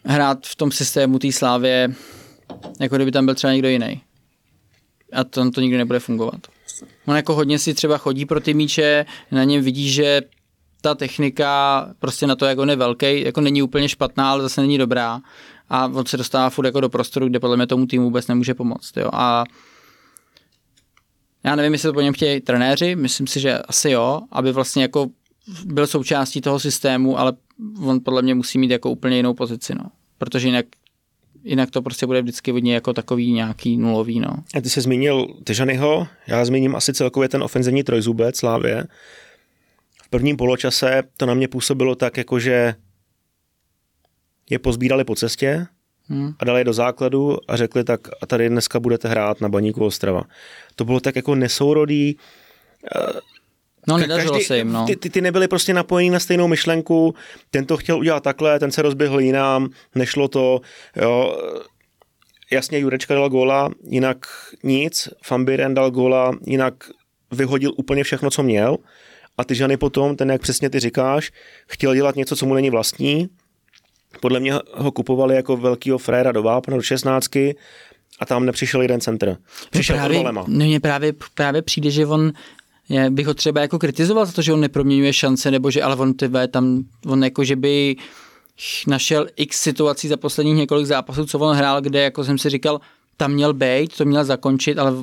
hrát 0.04 0.46
v 0.46 0.56
tom 0.56 0.72
systému 0.72 1.18
té 1.18 1.32
Slávě, 1.32 1.88
jako 2.80 2.96
kdyby 2.96 3.12
tam 3.12 3.24
byl 3.24 3.34
třeba 3.34 3.52
někdo 3.52 3.68
jiný. 3.68 4.02
A 5.12 5.24
to, 5.24 5.50
to 5.50 5.60
nikdy 5.60 5.78
nebude 5.78 5.98
fungovat. 6.00 6.46
On 7.06 7.16
jako 7.16 7.34
hodně 7.34 7.58
si 7.58 7.74
třeba 7.74 7.98
chodí 7.98 8.26
pro 8.26 8.40
ty 8.40 8.54
míče, 8.54 9.06
na 9.30 9.44
něm 9.44 9.62
vidí, 9.62 9.90
že 9.90 10.22
ta 10.80 10.94
technika 10.94 11.86
prostě 11.98 12.26
na 12.26 12.36
to, 12.36 12.46
jak 12.46 12.58
on 12.58 12.70
je 12.70 12.76
velký, 12.76 13.20
jako 13.20 13.40
není 13.40 13.62
úplně 13.62 13.88
špatná, 13.88 14.30
ale 14.30 14.42
zase 14.42 14.60
není 14.60 14.78
dobrá. 14.78 15.20
A 15.68 15.86
on 15.86 16.06
se 16.06 16.16
dostává 16.16 16.50
furt 16.50 16.64
jako 16.66 16.80
do 16.80 16.88
prostoru, 16.88 17.28
kde 17.28 17.40
podle 17.40 17.56
mě 17.56 17.66
tomu 17.66 17.86
týmu 17.86 18.04
vůbec 18.04 18.26
nemůže 18.26 18.54
pomoct. 18.54 18.96
Jo. 18.96 19.10
A 19.12 19.44
já 21.44 21.56
nevím, 21.56 21.72
jestli 21.72 21.88
to 21.88 21.92
po 21.92 22.00
něm 22.00 22.14
chtějí 22.14 22.40
trenéři, 22.40 22.96
myslím 22.96 23.26
si, 23.26 23.40
že 23.40 23.58
asi 23.58 23.90
jo, 23.90 24.20
aby 24.32 24.52
vlastně 24.52 24.82
jako 24.82 25.06
byl 25.64 25.86
součástí 25.86 26.40
toho 26.40 26.60
systému, 26.60 27.18
ale 27.18 27.32
on 27.84 28.00
podle 28.04 28.22
mě 28.22 28.34
musí 28.34 28.58
mít 28.58 28.70
jako 28.70 28.90
úplně 28.90 29.16
jinou 29.16 29.34
pozici, 29.34 29.74
no. 29.74 29.84
Protože 30.18 30.48
jinak 30.48 30.66
jinak 31.44 31.70
to 31.70 31.82
prostě 31.82 32.06
bude 32.06 32.22
vždycky 32.22 32.50
hodně 32.50 32.74
jako 32.74 32.92
takový 32.92 33.32
nějaký 33.32 33.76
nulový, 33.76 34.20
no. 34.20 34.30
A 34.54 34.60
ty 34.60 34.70
jsi 34.70 34.80
zmínil 34.80 35.26
Tyžanyho, 35.44 36.06
já 36.26 36.44
zmíním 36.44 36.76
asi 36.76 36.92
celkově 36.92 37.28
ten 37.28 37.42
ofenzivní 37.42 37.82
trojzubec 37.82 38.36
Slávě. 38.36 38.84
V 40.02 40.08
prvním 40.08 40.36
poločase 40.36 41.02
to 41.16 41.26
na 41.26 41.34
mě 41.34 41.48
působilo 41.48 41.94
tak, 41.94 42.16
jako 42.16 42.38
že 42.38 42.74
je 44.50 44.58
pozbírali 44.58 45.04
po 45.04 45.14
cestě 45.14 45.66
hmm. 46.08 46.32
a 46.38 46.44
dali 46.44 46.60
je 46.60 46.64
do 46.64 46.72
základu 46.72 47.36
a 47.48 47.56
řekli 47.56 47.84
tak 47.84 48.00
a 48.22 48.26
tady 48.26 48.48
dneska 48.48 48.80
budete 48.80 49.08
hrát 49.08 49.40
na 49.40 49.48
Baníku 49.48 49.84
Ostrava. 49.84 50.22
To 50.76 50.84
bylo 50.84 51.00
tak 51.00 51.16
jako 51.16 51.34
nesourodý, 51.34 52.16
eh, 52.96 53.20
No, 53.90 53.98
nedařilo 53.98 54.32
každý, 54.32 54.46
se 54.46 54.56
jim, 54.56 54.72
no. 54.72 54.86
Ty, 54.86 54.96
ty, 54.96 55.10
ty 55.10 55.20
nebyly 55.20 55.48
prostě 55.48 55.74
napojení 55.74 56.10
na 56.10 56.20
stejnou 56.20 56.48
myšlenku, 56.48 57.14
ten 57.50 57.66
to 57.66 57.76
chtěl 57.76 57.98
udělat 57.98 58.22
takhle, 58.22 58.58
ten 58.58 58.70
se 58.70 58.82
rozběhl 58.82 59.20
jinam, 59.20 59.68
nešlo 59.94 60.28
to, 60.28 60.60
jo. 60.96 61.38
Jasně, 62.52 62.78
Jurečka 62.78 63.14
dal 63.14 63.28
góla, 63.28 63.70
jinak 63.88 64.26
nic, 64.62 65.08
Fambiren 65.24 65.74
dal 65.74 65.90
góla, 65.90 66.32
jinak 66.46 66.74
vyhodil 67.32 67.72
úplně 67.76 68.04
všechno, 68.04 68.30
co 68.30 68.42
měl. 68.42 68.76
A 69.38 69.44
ty 69.44 69.54
Žany 69.54 69.76
potom, 69.76 70.16
ten, 70.16 70.30
jak 70.30 70.40
přesně 70.40 70.70
ty 70.70 70.80
říkáš, 70.80 71.32
chtěl 71.66 71.94
dělat 71.94 72.16
něco, 72.16 72.36
co 72.36 72.46
mu 72.46 72.54
není 72.54 72.70
vlastní. 72.70 73.28
Podle 74.20 74.40
mě 74.40 74.52
ho 74.72 74.92
kupovali 74.92 75.34
jako 75.36 75.56
velkýho 75.56 75.98
fréra 75.98 76.32
do 76.32 76.42
Vápna, 76.42 76.76
do 76.76 76.82
šestnáctky, 76.82 77.56
a 78.20 78.26
tam 78.26 78.46
nepřišel 78.46 78.82
jeden 78.82 79.00
centr. 79.00 79.36
Přišel 79.70 79.96
no 79.96 80.00
právě, 80.00 80.32
no 80.32 80.44
mně 80.46 80.80
právě, 80.80 81.12
právě 81.34 81.62
přijde, 81.62 81.90
že 81.90 82.06
on 82.06 82.32
bych 83.10 83.26
ho 83.26 83.34
třeba 83.34 83.60
jako 83.60 83.78
kritizoval 83.78 84.26
za 84.26 84.32
to, 84.32 84.42
že 84.42 84.52
on 84.52 84.60
neproměňuje 84.60 85.12
šance, 85.12 85.50
nebo 85.50 85.70
že 85.70 85.82
ale 85.82 85.96
on 85.96 86.14
tyve, 86.14 86.48
tam, 86.48 86.84
on 87.06 87.24
jako, 87.24 87.44
že 87.44 87.56
by 87.56 87.96
našel 88.86 89.26
x 89.36 89.60
situací 89.60 90.08
za 90.08 90.16
posledních 90.16 90.56
několik 90.56 90.86
zápasů, 90.86 91.26
co 91.26 91.38
on 91.38 91.56
hrál, 91.56 91.80
kde, 91.80 92.00
jako 92.02 92.24
jsem 92.24 92.38
si 92.38 92.50
říkal, 92.50 92.80
tam 93.16 93.32
měl 93.32 93.54
být, 93.54 93.96
to 93.96 94.04
měl 94.04 94.24
zakončit, 94.24 94.78
ale 94.78 94.94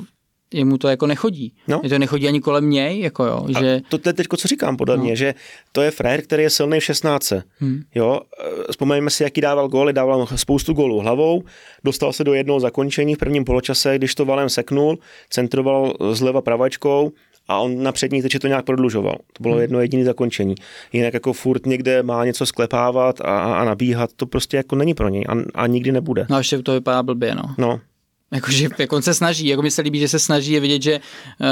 jemu 0.54 0.78
to 0.78 0.88
jako 0.88 1.06
nechodí. 1.06 1.52
No. 1.68 1.80
Je 1.82 1.88
to 1.88 1.98
nechodí 1.98 2.28
ani 2.28 2.40
kolem 2.40 2.70
něj, 2.70 3.00
jako 3.00 3.24
jo. 3.24 3.46
A 3.54 3.60
že... 3.60 3.80
To 3.88 3.98
je 4.06 4.12
teď, 4.12 4.26
co 4.36 4.48
říkám 4.48 4.76
podle 4.76 4.96
no. 4.96 5.02
mě, 5.02 5.16
že 5.16 5.34
to 5.72 5.82
je 5.82 5.90
frér, 5.90 6.22
který 6.22 6.42
je 6.42 6.50
silný 6.50 6.80
v 6.80 6.84
16. 6.84 7.32
Hmm. 7.58 7.82
Jo, 7.94 8.20
e, 8.68 8.72
vzpomeňme 8.72 9.10
si, 9.10 9.22
jaký 9.22 9.40
dával 9.40 9.68
góly, 9.68 9.92
dával 9.92 10.26
spoustu 10.36 10.72
gólů 10.72 11.00
hlavou, 11.00 11.42
dostal 11.84 12.12
se 12.12 12.24
do 12.24 12.34
jednoho 12.34 12.60
zakončení 12.60 13.14
v 13.14 13.18
prvním 13.18 13.44
poločase, 13.44 13.98
když 13.98 14.14
to 14.14 14.24
valem 14.24 14.48
seknul, 14.48 14.98
centroval 15.30 15.94
zleva 16.12 16.40
pravačkou, 16.40 17.12
a 17.48 17.58
on 17.58 17.82
na 17.82 17.92
přední 17.92 18.22
tyči 18.22 18.38
to 18.38 18.46
nějak 18.46 18.64
prodlužoval. 18.64 19.16
To 19.32 19.42
bylo 19.42 19.54
hmm. 19.54 19.62
jedno 19.62 19.80
jediné 19.80 20.04
zakončení. 20.04 20.54
Jinak 20.92 21.14
jako 21.14 21.32
furt 21.32 21.66
někde 21.66 22.02
má 22.02 22.24
něco 22.24 22.46
sklepávat 22.46 23.20
a, 23.20 23.54
a 23.54 23.64
nabíhat, 23.64 24.10
to 24.16 24.26
prostě 24.26 24.56
jako 24.56 24.76
není 24.76 24.94
pro 24.94 25.08
něj 25.08 25.24
a, 25.28 25.32
a 25.54 25.66
nikdy 25.66 25.92
nebude. 25.92 26.26
No 26.30 26.36
a 26.36 26.38
ještě 26.38 26.62
to 26.62 26.72
vypadá 26.72 27.02
blbě, 27.02 27.34
no. 27.34 27.54
No, 27.58 27.80
Jakože 28.32 28.68
jako 28.78 28.96
on 28.96 29.02
se 29.02 29.14
snaží, 29.14 29.46
jako 29.46 29.62
mi 29.62 29.70
se 29.70 29.82
líbí, 29.82 29.98
že 29.98 30.08
se 30.08 30.18
snaží 30.18 30.52
je 30.52 30.60
vidět, 30.60 30.82
že 30.82 30.98
uh, 30.98 31.46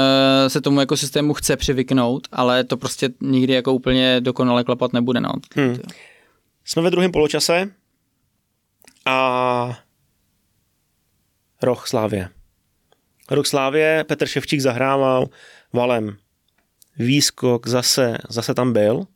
se 0.47 0.61
tomu 0.61 0.79
jako 0.79 0.97
systému 0.97 1.33
chce 1.33 1.57
přivyknout, 1.57 2.27
ale 2.31 2.63
to 2.63 2.77
prostě 2.77 3.09
nikdy 3.21 3.53
jako 3.53 3.73
úplně 3.73 4.21
dokonale 4.21 4.63
klapat 4.63 4.93
nebude. 4.93 5.19
No. 5.19 5.31
Hmm. 5.55 5.77
Jsme 6.65 6.81
ve 6.81 6.91
druhém 6.91 7.11
poločase 7.11 7.69
a 9.05 9.79
roh 11.61 11.87
Slávě. 11.87 12.29
Roh 13.31 13.47
Slávě, 13.47 14.05
Petr 14.07 14.25
Ševčík 14.25 14.59
zahrával 14.59 15.27
valem. 15.73 16.17
Výskok 16.99 17.67
zase, 17.67 18.17
zase 18.29 18.53
tam 18.53 18.73
byl. 18.73 19.07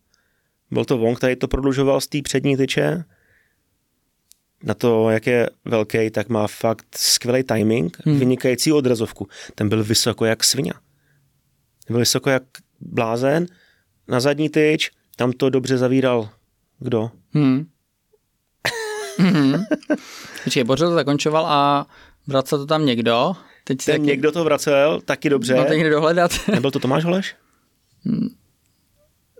Byl 0.71 0.85
to 0.85 1.01
on, 1.01 1.15
který 1.15 1.35
to 1.35 1.47
prodlužoval 1.47 2.01
z 2.01 2.07
té 2.07 2.21
přední 2.21 2.57
tyče. 2.57 3.03
Na 4.63 4.73
to, 4.73 5.09
jak 5.09 5.27
je 5.27 5.49
velký, 5.65 6.09
tak 6.09 6.29
má 6.29 6.47
fakt 6.47 6.85
skvělý 6.95 7.43
timing, 7.43 7.97
hmm. 8.05 8.19
vynikající 8.19 8.71
odrazovku. 8.71 9.27
Ten 9.55 9.69
byl 9.69 9.83
vysoko 9.83 10.25
jak 10.25 10.43
svině. 10.43 10.73
Byl 11.89 11.99
vysoko 11.99 12.29
jak 12.29 12.43
blázen. 12.79 13.45
Na 14.07 14.19
zadní 14.19 14.49
tyč, 14.49 14.91
tam 15.15 15.31
to 15.31 15.49
dobře 15.49 15.77
zavíral 15.77 16.29
kdo? 16.81 17.11
Hmm. 17.33 17.65
hmm. 19.17 19.63
Počkej, 20.43 20.63
Bořil 20.63 20.93
zakončoval 20.93 21.45
a 21.45 21.87
vracel 22.27 22.59
to 22.59 22.65
tam 22.65 22.85
někdo. 22.85 23.35
Teď 23.63 23.85
Ten 23.85 23.95
taky... 23.95 24.07
někdo 24.07 24.31
to 24.31 24.43
vracel, 24.43 25.01
taky 25.05 25.29
dobře. 25.29 25.55
Mám 25.55 25.65
to 25.65 25.73
někde 25.73 25.89
dohledat. 25.89 26.31
Nebyl 26.51 26.71
to 26.71 26.79
Tomáš 26.79 27.03
Holeš? 27.03 27.35
Hmm. 28.05 28.29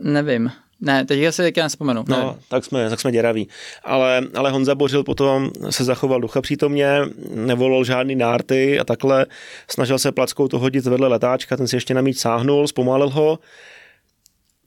Nevím. 0.02 0.52
Ne, 0.82 1.06
teď 1.06 1.34
se 1.34 1.44
teďka 1.44 1.64
nespomenu. 1.64 2.04
No, 2.08 2.18
ne. 2.18 2.36
tak 2.48 2.66
jsme, 2.66 2.90
tak 2.90 3.00
jsme 3.00 3.12
děraví. 3.12 3.48
Ale, 3.84 4.22
ale 4.36 4.52
Honza 4.52 4.76
Bořil 4.76 5.04
potom 5.04 5.52
se 5.70 5.84
zachoval 5.84 6.22
ducha 6.22 6.42
přítomně, 6.42 7.00
nevolil 7.36 7.84
žádný 7.84 8.16
nárty 8.16 8.80
a 8.80 8.84
takhle. 8.84 9.26
Snažil 9.68 10.00
se 10.00 10.12
plackou 10.12 10.48
to 10.48 10.60
hodit 10.60 10.86
vedle 10.86 11.08
letáčka, 11.08 11.58
ten 11.58 11.68
si 11.68 11.76
ještě 11.76 11.94
na 11.94 12.02
míč 12.02 12.18
sáhnul, 12.18 12.68
zpomalil 12.68 13.10
ho. 13.10 13.40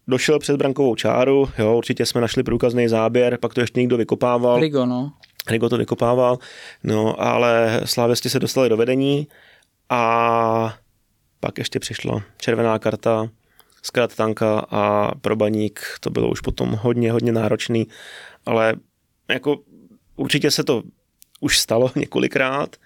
Došel 0.08 0.38
před 0.38 0.56
brankovou 0.56 0.94
čáru, 0.94 1.48
jo, 1.58 1.76
určitě 1.76 2.06
jsme 2.06 2.20
našli 2.20 2.42
průkazný 2.42 2.88
záběr, 2.88 3.38
pak 3.38 3.54
to 3.54 3.60
ještě 3.60 3.80
někdo 3.80 3.96
vykopával. 3.96 4.60
Rigo, 4.60 4.86
no. 4.86 5.12
Rigo 5.48 5.68
to 5.68 5.76
vykopával, 5.76 6.38
no 6.84 7.20
ale 7.20 7.80
slávěsti 7.84 8.30
se 8.30 8.38
dostali 8.38 8.68
do 8.68 8.76
vedení 8.76 9.28
a 9.88 10.78
pak 11.40 11.58
ještě 11.58 11.78
přišla 11.78 12.22
červená 12.38 12.78
karta, 12.78 13.28
zkrát 13.82 14.16
tanka 14.16 14.58
a 14.70 15.14
pro 15.14 15.36
baník 15.36 15.80
to 16.00 16.10
bylo 16.10 16.28
už 16.28 16.40
potom 16.40 16.72
hodně, 16.72 17.12
hodně 17.12 17.32
náročný, 17.32 17.86
ale 18.46 18.74
jako 19.28 19.56
určitě 20.16 20.50
se 20.50 20.64
to 20.64 20.82
už 21.40 21.58
stalo 21.58 21.90
několikrát, 21.96 22.76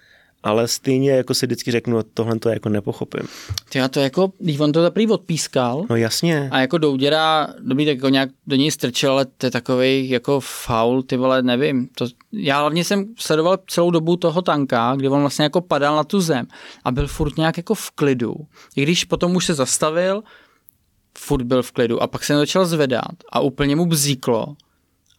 ale 0.43 0.67
stejně 0.67 1.11
jako 1.11 1.33
si 1.33 1.45
vždycky 1.45 1.71
řeknu, 1.71 2.03
tohle 2.13 2.39
to 2.39 2.49
jako 2.49 2.69
nepochopím. 2.69 3.27
Ty 3.69 3.77
já 3.77 3.87
to 3.87 3.99
jako, 3.99 4.33
když 4.39 4.59
on 4.59 4.71
to 4.71 4.81
zaprý 4.81 5.07
odpískal. 5.07 5.85
No 5.89 5.95
jasně. 5.95 6.49
A 6.51 6.59
jako 6.59 6.77
Douděra, 6.77 7.47
dobrý, 7.59 7.85
tak 7.85 7.95
jako 7.95 8.09
nějak 8.09 8.29
do 8.47 8.55
něj 8.55 8.71
strčil, 8.71 9.11
ale 9.11 9.25
to 9.25 9.45
je 9.45 9.51
takový 9.51 10.09
jako 10.09 10.39
faul, 10.39 11.03
ty 11.03 11.17
vole, 11.17 11.41
nevím. 11.41 11.87
To, 11.97 12.07
já 12.31 12.59
hlavně 12.59 12.83
jsem 12.83 13.05
sledoval 13.17 13.57
celou 13.67 13.91
dobu 13.91 14.15
toho 14.15 14.41
tanka, 14.41 14.95
kdy 14.95 15.07
on 15.07 15.21
vlastně 15.21 15.43
jako 15.43 15.61
padal 15.61 15.95
na 15.95 16.03
tu 16.03 16.21
zem 16.21 16.47
a 16.83 16.91
byl 16.91 17.07
furt 17.07 17.37
nějak 17.37 17.57
jako 17.57 17.73
v 17.75 17.91
klidu. 17.91 18.35
I 18.75 18.83
když 18.83 19.03
potom 19.03 19.35
už 19.35 19.45
se 19.45 19.53
zastavil, 19.53 20.23
furt 21.17 21.43
byl 21.43 21.63
v 21.63 21.71
klidu 21.71 22.03
a 22.03 22.07
pak 22.07 22.23
se 22.23 22.35
začal 22.35 22.65
zvedat 22.65 23.15
a 23.31 23.39
úplně 23.39 23.75
mu 23.75 23.85
bzíklo 23.85 24.55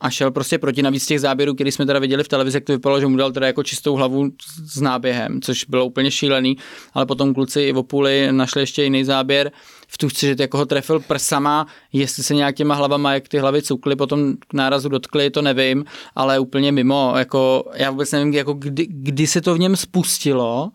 a 0.00 0.10
šel 0.10 0.30
prostě 0.30 0.58
proti 0.58 0.82
navíc 0.82 1.06
těch 1.06 1.20
záběrů, 1.20 1.54
který 1.54 1.72
jsme 1.72 1.86
teda 1.86 1.98
viděli 1.98 2.24
v 2.24 2.28
televizi, 2.28 2.56
jak 2.56 2.64
to 2.64 2.72
vypadalo, 2.72 3.00
že 3.00 3.06
mu 3.06 3.16
dal 3.16 3.32
teda 3.32 3.46
jako 3.46 3.62
čistou 3.62 3.94
hlavu 3.94 4.30
s 4.64 4.80
náběhem, 4.80 5.40
což 5.42 5.64
bylo 5.64 5.86
úplně 5.86 6.10
šílený, 6.10 6.56
ale 6.92 7.06
potom 7.06 7.34
kluci 7.34 7.60
i 7.60 7.72
v 7.72 7.78
Opuli 7.78 8.28
našli 8.32 8.62
ještě 8.62 8.82
jiný 8.82 9.04
záběr 9.04 9.52
v 9.88 9.98
tu 9.98 10.08
že 10.08 10.36
jako 10.38 10.58
ho 10.58 10.66
trefil 10.66 11.00
prsama, 11.00 11.66
jestli 11.92 12.22
se 12.22 12.34
nějak 12.34 12.56
těma 12.56 12.74
hlavama, 12.74 13.14
jak 13.14 13.28
ty 13.28 13.38
hlavy 13.38 13.62
cukly, 13.62 13.96
potom 13.96 14.36
k 14.48 14.54
nárazu 14.54 14.88
dotkli, 14.88 15.30
to 15.30 15.42
nevím, 15.42 15.84
ale 16.14 16.38
úplně 16.38 16.72
mimo, 16.72 17.14
jako 17.16 17.70
já 17.74 17.90
vůbec 17.90 18.12
nevím, 18.12 18.32
jako 18.32 18.52
kdy, 18.52 18.86
kdy 18.90 19.26
se 19.26 19.40
to 19.40 19.54
v 19.54 19.58
něm 19.58 19.76
spustilo, 19.76 20.70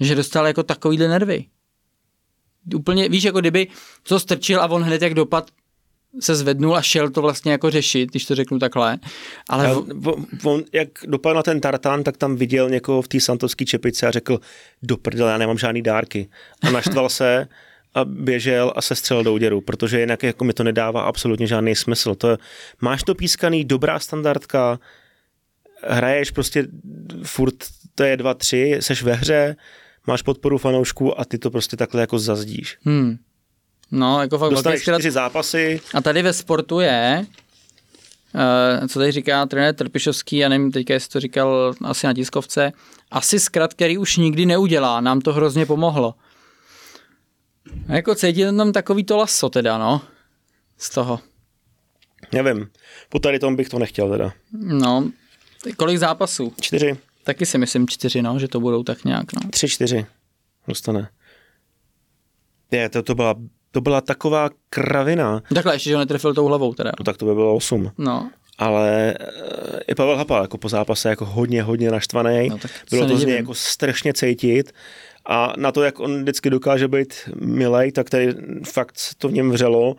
že 0.00 0.14
dostal 0.14 0.46
jako 0.46 0.62
takovýhle 0.62 1.08
nervy. 1.08 1.44
Úplně, 2.74 3.08
víš, 3.08 3.24
jako 3.24 3.40
kdyby 3.40 3.68
to 4.02 4.20
strčil 4.20 4.60
a 4.60 4.70
on 4.70 4.82
hned 4.82 5.02
jak 5.02 5.14
dopad 5.14 5.50
se 6.20 6.36
zvednul 6.36 6.76
a 6.76 6.82
šel 6.82 7.10
to 7.10 7.22
vlastně 7.22 7.52
jako 7.52 7.70
řešit, 7.70 8.10
když 8.10 8.24
to 8.24 8.34
řeknu 8.34 8.58
takhle. 8.58 8.98
Ale 9.48 9.66
A 9.66 9.74
on, 10.44 10.62
jak 10.72 10.88
dopadl 11.06 11.36
na 11.36 11.42
ten 11.42 11.60
tartán, 11.60 12.02
tak 12.04 12.16
tam 12.16 12.36
viděl 12.36 12.70
někoho 12.70 13.02
v 13.02 13.08
té 13.08 13.20
santovské 13.20 13.64
čepici 13.64 14.06
a 14.06 14.10
řekl, 14.10 14.40
do 14.82 14.96
prdele, 14.96 15.32
já 15.32 15.38
nemám 15.38 15.58
žádný 15.58 15.82
dárky. 15.82 16.28
A 16.62 16.70
naštval 16.70 17.08
se 17.08 17.48
a 17.94 18.04
běžel 18.04 18.72
a 18.76 18.82
se 18.82 18.94
střelil 18.94 19.24
do 19.24 19.34
úděru, 19.34 19.60
protože 19.60 20.00
jinak 20.00 20.22
jako 20.22 20.44
mi 20.44 20.52
to 20.52 20.64
nedává 20.64 21.02
absolutně 21.02 21.46
žádný 21.46 21.74
smysl. 21.74 22.14
To, 22.14 22.30
je- 22.30 22.38
máš 22.80 23.02
to 23.02 23.14
pískaný, 23.14 23.64
dobrá 23.64 23.98
standardka, 23.98 24.78
hraješ 25.82 26.30
prostě 26.30 26.66
furt, 27.22 27.54
to 27.94 28.02
je 28.04 28.16
2-3, 28.16 28.78
seš 28.80 29.02
ve 29.02 29.12
hře, 29.12 29.56
máš 30.06 30.22
podporu 30.22 30.58
fanoušků 30.58 31.20
a 31.20 31.24
ty 31.24 31.38
to 31.38 31.50
prostě 31.50 31.76
takhle 31.76 32.00
jako 32.00 32.18
zazdíš. 32.18 32.78
hmm. 32.82 33.16
No, 33.90 34.20
jako 34.20 34.38
fakt 34.38 34.40
velký 34.40 34.54
Dostaneš 34.54 34.82
čtyři 34.82 35.10
zápasy, 35.10 35.80
A 35.94 36.00
tady 36.00 36.22
ve 36.22 36.32
sportu 36.32 36.80
je, 36.80 37.26
uh, 38.80 38.86
co 38.86 38.98
tady 38.98 39.12
říká 39.12 39.46
trenér 39.46 39.74
Trpišovský, 39.74 40.36
já 40.36 40.48
nevím, 40.48 40.72
teďka 40.72 40.94
jestli 40.94 41.10
to 41.10 41.20
říkal 41.20 41.74
asi 41.84 42.06
na 42.06 42.14
tiskovce, 42.14 42.72
asi 43.10 43.40
zkrat, 43.40 43.74
který 43.74 43.98
už 43.98 44.16
nikdy 44.16 44.46
neudělá, 44.46 45.00
nám 45.00 45.20
to 45.20 45.32
hrozně 45.32 45.66
pomohlo. 45.66 46.14
A 47.88 47.94
jako 47.94 48.14
cítit 48.14 48.56
tam 48.56 48.72
takový 48.72 49.04
to 49.04 49.16
laso 49.16 49.48
teda, 49.48 49.78
no, 49.78 50.00
z 50.76 50.90
toho. 50.90 51.20
nevím, 52.32 52.70
po 53.08 53.18
tady 53.18 53.38
tom 53.38 53.56
bych 53.56 53.68
to 53.68 53.78
nechtěl 53.78 54.10
teda. 54.10 54.32
No, 54.52 55.10
kolik 55.76 55.98
zápasů? 55.98 56.52
Čtyři, 56.60 56.98
Taky 57.28 57.46
si 57.46 57.58
myslím 57.58 57.88
čtyři, 57.88 58.22
no, 58.22 58.38
že 58.38 58.48
to 58.48 58.60
budou 58.60 58.82
tak 58.82 59.04
nějak, 59.04 59.32
no. 59.32 59.50
tři, 59.50 59.68
čtyři 59.68 60.06
dostane. 60.68 61.08
Je, 62.70 62.88
to, 62.88 63.02
to, 63.02 63.14
byla, 63.14 63.34
to 63.70 63.80
byla 63.80 64.00
taková 64.00 64.50
kravina, 64.70 65.42
Takhle 65.54 65.74
ještě, 65.74 65.90
že 65.90 65.94
ho 65.96 66.00
netrefil 66.00 66.34
tou 66.34 66.44
hlavou 66.46 66.74
teda. 66.74 66.92
no 66.98 67.04
tak 67.04 67.16
to 67.16 67.26
by 67.26 67.34
bylo 67.34 67.54
osm. 67.56 67.90
No, 67.98 68.30
Ale 68.58 69.14
eh, 69.20 69.80
i 69.88 69.94
Pavel 69.94 70.16
Hapal 70.16 70.42
jako 70.42 70.58
po 70.58 70.68
zápase 70.68 71.08
jako 71.08 71.24
hodně, 71.24 71.62
hodně 71.62 71.90
naštvaný. 71.90 72.48
No, 72.48 72.58
bylo 72.90 73.06
to 73.06 73.16
z 73.16 73.24
něj 73.24 73.36
jako 73.36 73.54
strašně 73.54 74.12
cítit. 74.12 74.72
A 75.26 75.52
na 75.56 75.72
to, 75.72 75.82
jak 75.82 76.00
on 76.00 76.22
vždycky 76.22 76.50
dokáže 76.50 76.88
být 76.88 77.14
milej, 77.40 77.92
tak 77.92 78.10
tady 78.10 78.34
fakt 78.72 78.94
to 79.18 79.28
v 79.28 79.32
něm 79.32 79.50
vřelo 79.50 79.96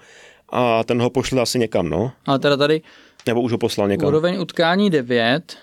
a 0.50 0.84
ten 0.84 1.02
ho 1.02 1.10
pošle 1.10 1.42
asi 1.42 1.60
někam, 1.60 1.90
no. 1.90 2.12
ale 2.26 2.40
teda 2.40 2.58
tady 2.58 2.82
Nebo 3.28 3.42
už 3.42 3.52
ho 3.52 3.58
poslal 3.58 3.88
někam. 3.88 4.08
úroveň 4.08 4.40
utkání 4.42 4.90
9, 4.90 5.58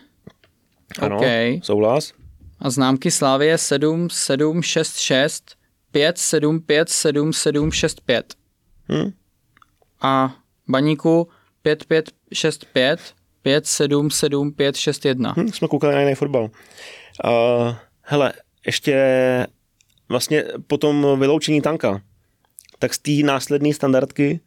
ano, 0.99 1.17
OK. 1.17 1.25
souhlas. 1.63 2.13
A 2.61 2.71
známky 2.71 3.11
Slávie 3.11 3.59
7, 3.59 4.11
7, 4.11 4.63
6, 4.63 4.97
6, 4.99 5.45
5, 5.93 6.18
7, 6.18 6.61
5, 6.61 6.89
7, 6.89 7.32
7, 7.32 7.72
6, 7.72 8.01
5. 8.01 8.34
Hm? 8.93 9.12
A 10.01 10.37
baníku 10.68 11.28
5, 11.62 11.84
5, 11.84 12.11
6, 12.32 12.64
5, 12.72 13.01
5, 13.43 13.66
7, 13.66 14.11
7, 14.11 14.53
5, 14.53 14.76
6, 14.76 15.05
1. 15.05 15.34
Hm, 15.37 15.49
jsme 15.49 15.68
koukali 15.68 15.95
na 15.95 16.01
jiný 16.01 16.14
fotbal. 16.14 16.51
Uh, 17.24 17.74
hele, 18.03 18.32
ještě 18.66 18.97
vlastně 20.09 20.45
po 20.66 20.78
tom 20.78 21.07
vyloučení 21.18 21.62
tanka, 21.62 22.01
tak 22.78 22.95
z 22.95 22.99
té 22.99 23.12
následné 23.24 23.74
standardky 23.74 24.41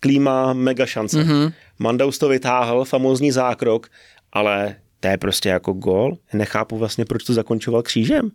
klíma 0.00 0.52
mega 0.52 0.86
šance. 0.86 1.18
Mm-hmm. 1.18 1.52
Mandaus 1.78 2.18
to 2.18 2.28
vytáhl, 2.28 2.84
famózní 2.84 3.30
zákrok, 3.30 3.88
ale 4.32 4.76
to 5.00 5.08
je 5.08 5.18
prostě 5.18 5.48
jako 5.48 5.72
gol. 5.72 6.18
Nechápu 6.32 6.78
vlastně, 6.78 7.04
proč 7.04 7.24
to 7.24 7.34
zakončoval 7.34 7.82
křížem. 7.82 8.30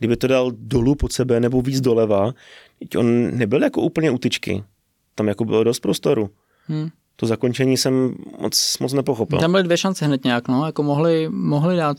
Kdyby 0.00 0.16
to 0.16 0.26
dal 0.26 0.50
dolů 0.54 0.94
pod 0.94 1.12
sebe 1.12 1.40
nebo 1.40 1.62
víc 1.62 1.80
doleva, 1.80 2.32
on 2.98 3.38
nebyl 3.38 3.62
jako 3.62 3.80
úplně 3.80 4.10
utyčky. 4.10 4.64
Tam 5.14 5.28
jako 5.28 5.44
bylo 5.44 5.64
dost 5.64 5.80
prostoru. 5.80 6.30
Hmm. 6.66 6.88
To 7.16 7.26
zakončení 7.26 7.76
jsem 7.76 8.14
moc, 8.40 8.78
moc 8.80 8.92
nepochopil. 8.92 9.38
Tam 9.38 9.50
byly 9.50 9.62
dvě 9.62 9.76
šance 9.76 10.04
hned 10.06 10.24
nějak, 10.24 10.48
no, 10.48 10.66
jako 10.66 10.82
mohli, 10.82 11.28
mohli 11.28 11.76
dát 11.76 11.96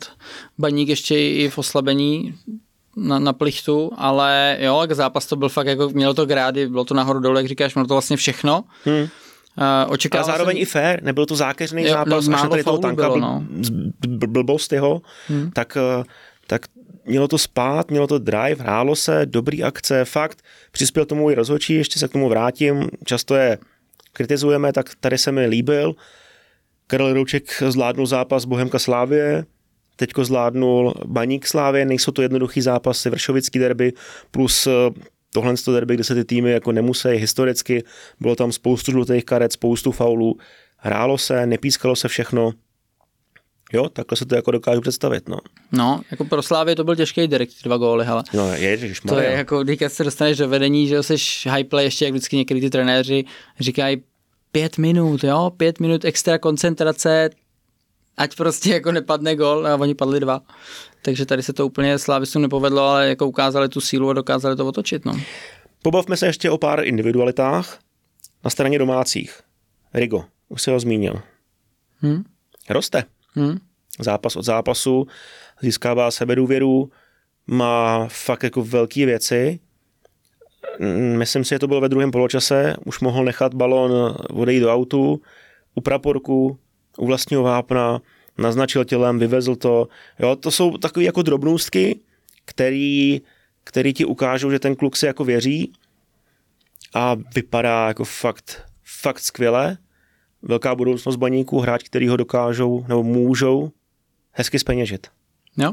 baník 0.58 0.90
ještě 0.90 1.30
i 1.30 1.50
v 1.50 1.58
oslabení 1.58 2.36
na, 2.98 3.20
na 3.20 3.34
plichtu, 3.34 3.92
ale 3.98 4.58
jo, 4.60 4.82
jak 4.82 4.92
zápas 4.92 5.26
to 5.26 5.36
byl 5.36 5.50
fakt, 5.50 5.68
jako 5.68 5.90
mělo 5.90 6.14
to 6.14 6.26
grády, 6.26 6.68
bylo 6.68 6.86
to 6.86 6.94
nahoru 6.94 7.20
dole, 7.20 7.40
jak 7.40 7.48
říkáš, 7.48 7.76
mělo 7.76 7.88
to 7.88 7.94
vlastně 7.94 8.18
všechno. 8.18 8.64
Hmm. 8.86 9.02
Uh, 9.02 9.64
A 9.64 9.86
očekával 9.86 10.26
zároveň 10.26 10.56
jsem, 10.56 10.62
i 10.62 10.66
fair, 10.66 11.04
nebyl 11.04 11.26
to 11.26 11.36
zákeřný 11.36 11.84
Jo, 11.84 11.90
zápas, 11.90 12.28
no, 12.28 12.36
až 12.36 12.44
na 12.44 12.50
tady 12.50 12.64
toho 12.64 12.78
tanka 12.78 13.04
bylo, 13.04 13.20
no. 13.20 13.44
bl- 14.08 14.28
blbost 14.28 14.74
jeho, 14.74 15.02
hmm. 15.28 15.52
tak, 15.52 15.78
eh, 15.78 15.82
tak 16.00 16.08
mělo 17.06 17.28
to 17.28 17.38
spát, 17.38 17.92
mělo 17.92 18.08
to 18.08 18.20
drive, 18.20 18.56
hrálo 18.64 18.96
se, 18.96 19.26
dobrý 19.26 19.64
akce, 19.64 20.06
fakt, 20.06 20.42
přispěl 20.72 21.06
tomu 21.06 21.32
i 21.32 21.36
rozhodčí, 21.36 21.74
ještě 21.74 22.00
se 22.00 22.08
k 22.08 22.12
tomu 22.12 22.30
vrátím, 22.30 22.90
často 23.06 23.36
je 23.36 23.58
kritizujeme, 24.14 24.74
tak 24.74 24.90
tady 25.00 25.18
se 25.18 25.32
mi 25.32 25.46
líbil. 25.46 25.96
Karel 26.88 27.14
Rouček 27.14 27.64
zvládnul 27.68 28.06
zápas 28.06 28.46
Bohemka 28.46 28.80
Slávě, 28.80 29.46
teďko 29.96 30.26
zvládnul 30.26 30.94
Baník 31.06 31.48
Slávě, 31.48 31.86
nejsou 31.86 32.12
to 32.12 32.22
jednoduchý 32.22 32.62
zápasy, 32.62 33.10
Vršovický 33.10 33.60
derby 33.60 33.94
plus 34.32 34.68
eh, 34.68 34.72
tohle 35.34 35.54
to 35.58 35.74
derby, 35.74 35.94
kde 35.94 36.04
se 36.04 36.16
ty 36.16 36.26
týmy 36.26 36.52
jako 36.52 36.72
nemusí 36.72 37.08
historicky, 37.08 37.84
bylo 38.20 38.36
tam 38.36 38.52
spoustu 38.52 38.92
žlutých 38.92 39.26
karet, 39.26 39.54
spoustu 39.54 39.92
faulů, 39.92 40.38
hrálo 40.78 41.18
se, 41.18 41.46
nepískalo 41.46 41.96
se 41.96 42.08
všechno, 42.08 42.52
Jo, 43.74 43.90
takhle 43.90 44.18
se 44.18 44.26
to 44.26 44.36
jako 44.36 44.52
dokážu 44.52 44.82
představit, 44.82 45.30
no. 45.30 45.38
no, 45.72 46.02
jako 46.12 46.26
pro 46.26 46.42
Slávě 46.42 46.76
to 46.76 46.84
byl 46.84 46.96
těžký 46.96 47.28
direkt, 47.28 47.54
dva 47.64 47.78
góly, 47.78 48.06
hele. 48.06 48.24
No, 48.34 48.54
ježiš, 48.54 49.00
To 49.00 49.20
je 49.20 49.32
jako, 49.32 49.64
když 49.64 49.80
se 49.88 50.04
dostaneš 50.04 50.38
do 50.38 50.50
vedení, 50.50 50.88
že 50.88 51.04
jsi 51.04 51.16
high 51.50 51.64
play, 51.64 51.86
ještě 51.86 52.06
jak 52.06 52.14
vždycky 52.14 52.36
někdy 52.38 52.62
ty 52.62 52.70
trenéři 52.70 53.26
říkají 53.60 54.04
pět 54.52 54.78
minut, 54.78 55.24
jo, 55.24 55.52
pět 55.58 55.80
minut 55.80 56.06
extra 56.06 56.38
koncentrace, 56.38 57.30
ať 58.18 58.36
prostě 58.36 58.70
jako 58.70 58.92
nepadne 58.92 59.36
gol 59.36 59.68
a 59.68 59.76
oni 59.76 59.96
padli 59.96 60.20
dva. 60.20 60.42
Takže 61.02 61.26
tady 61.26 61.44
se 61.44 61.54
to 61.54 61.66
úplně 61.66 62.00
Slávistům 62.00 62.42
nepovedlo, 62.42 62.82
ale 62.82 63.10
jako 63.10 63.28
ukázali 63.28 63.70
tu 63.70 63.82
sílu 63.82 64.10
a 64.10 64.14
dokázali 64.14 64.56
to 64.56 64.68
otočit, 64.68 65.06
no. 65.06 65.22
Pobavme 65.82 66.18
se 66.18 66.26
ještě 66.26 66.50
o 66.50 66.58
pár 66.58 66.88
individualitách. 66.88 67.80
Na 68.44 68.50
straně 68.50 68.80
domácích. 68.80 69.40
Rigo, 69.94 70.26
už 70.50 70.62
se 70.62 70.72
ho 70.72 70.80
zmínil. 70.80 71.22
Hm? 72.02 72.24
Roste. 72.70 73.04
Hm? 73.36 73.58
Zápas 74.00 74.36
od 74.36 74.46
zápasu, 74.46 75.08
získává 75.62 76.12
sebedůvěru, 76.12 76.92
má 77.48 78.08
fakt 78.08 78.44
jako 78.44 78.64
velké 78.64 79.06
věci. 79.06 79.60
Mm, 80.80 81.18
Myslím 81.18 81.44
si, 81.44 81.50
že 81.56 81.60
to 81.60 81.68
bylo 81.68 81.82
ve 81.82 81.90
druhém 81.90 82.12
poločase, 82.12 82.76
už 82.86 83.00
mohl 83.00 83.24
nechat 83.26 83.54
balon 83.54 84.16
odejít 84.30 84.60
do 84.60 84.74
autu, 84.74 85.22
u 85.76 85.82
praporku, 85.82 86.60
u 86.98 87.06
vlastního 87.06 87.44
vápna, 87.44 88.02
naznačil 88.38 88.86
tělem, 88.86 89.20
vyvezl 89.20 89.56
to. 89.56 89.88
Jo, 90.20 90.36
to 90.36 90.52
jsou 90.52 90.78
takové 90.78 91.04
jako 91.04 91.22
drobnůstky, 91.22 92.00
který, 92.46 93.22
který 93.64 93.94
ti 93.94 94.06
ukážou, 94.06 94.52
že 94.52 94.60
ten 94.60 94.76
kluk 94.76 94.96
si 94.96 95.06
jako 95.06 95.24
věří 95.24 95.74
a 96.94 97.16
vypadá 97.36 97.88
jako 97.88 98.04
fakt, 98.04 98.64
fakt 98.84 99.20
skvěle. 99.20 99.78
Velká 100.42 100.76
budoucnost 100.76 101.16
baníků, 101.16 101.60
hráč, 101.60 101.84
který 101.84 102.08
ho 102.08 102.18
dokážou 102.18 102.86
nebo 102.88 103.04
můžou 103.04 103.72
hezky 104.32 104.60
speněžit. 104.60 105.08
Jo? 105.58 105.72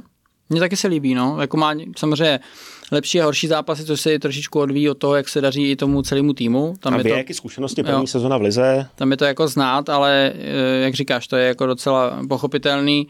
Mně 0.50 0.60
taky 0.60 0.76
se 0.76 0.88
líbí, 0.88 1.14
no. 1.14 1.40
Jako 1.40 1.56
má 1.56 1.74
samozřejmě 1.96 2.40
lepší 2.92 3.20
a 3.20 3.24
horší 3.24 3.46
zápasy, 3.46 3.84
což 3.84 4.00
se 4.00 4.18
trošičku 4.18 4.60
odvíjí 4.60 4.90
od 4.90 4.98
toho, 4.98 5.14
jak 5.16 5.28
se 5.28 5.40
daří 5.40 5.70
i 5.70 5.76
tomu 5.76 6.02
celému 6.02 6.32
týmu. 6.32 6.74
Tam 6.80 6.94
a 6.94 6.96
je 6.96 7.02
to, 7.02 7.08
věk 7.08 7.30
i 7.30 7.34
zkušenosti, 7.34 7.82
první 7.82 8.00
Jo. 8.00 8.06
sezona 8.06 8.38
v 8.38 8.42
Lize. 8.42 8.86
tam 8.94 9.10
je 9.10 9.16
to 9.16 9.24
jako 9.24 9.48
znát, 9.48 9.88
ale 9.88 10.32
eh, 10.34 10.80
jak 10.80 10.94
říkáš, 10.94 11.26
to 11.26 11.36
je 11.36 11.46
jako 11.46 11.66
docela 11.66 12.18
pochopitelný. 12.28 13.08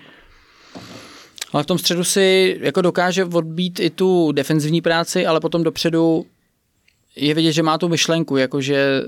Ale 1.52 1.62
v 1.62 1.66
tom 1.66 1.78
středu 1.78 2.04
si 2.04 2.56
jako 2.60 2.82
dokáže 2.82 3.24
odbít 3.24 3.80
i 3.80 3.90
tu 3.90 4.32
defenzivní 4.32 4.80
práci, 4.80 5.26
ale 5.26 5.40
potom 5.40 5.62
dopředu 5.62 6.26
je 7.16 7.34
vidět, 7.34 7.52
že 7.52 7.62
má 7.62 7.78
tu 7.78 7.88
myšlenku, 7.88 8.36
jakože 8.36 9.02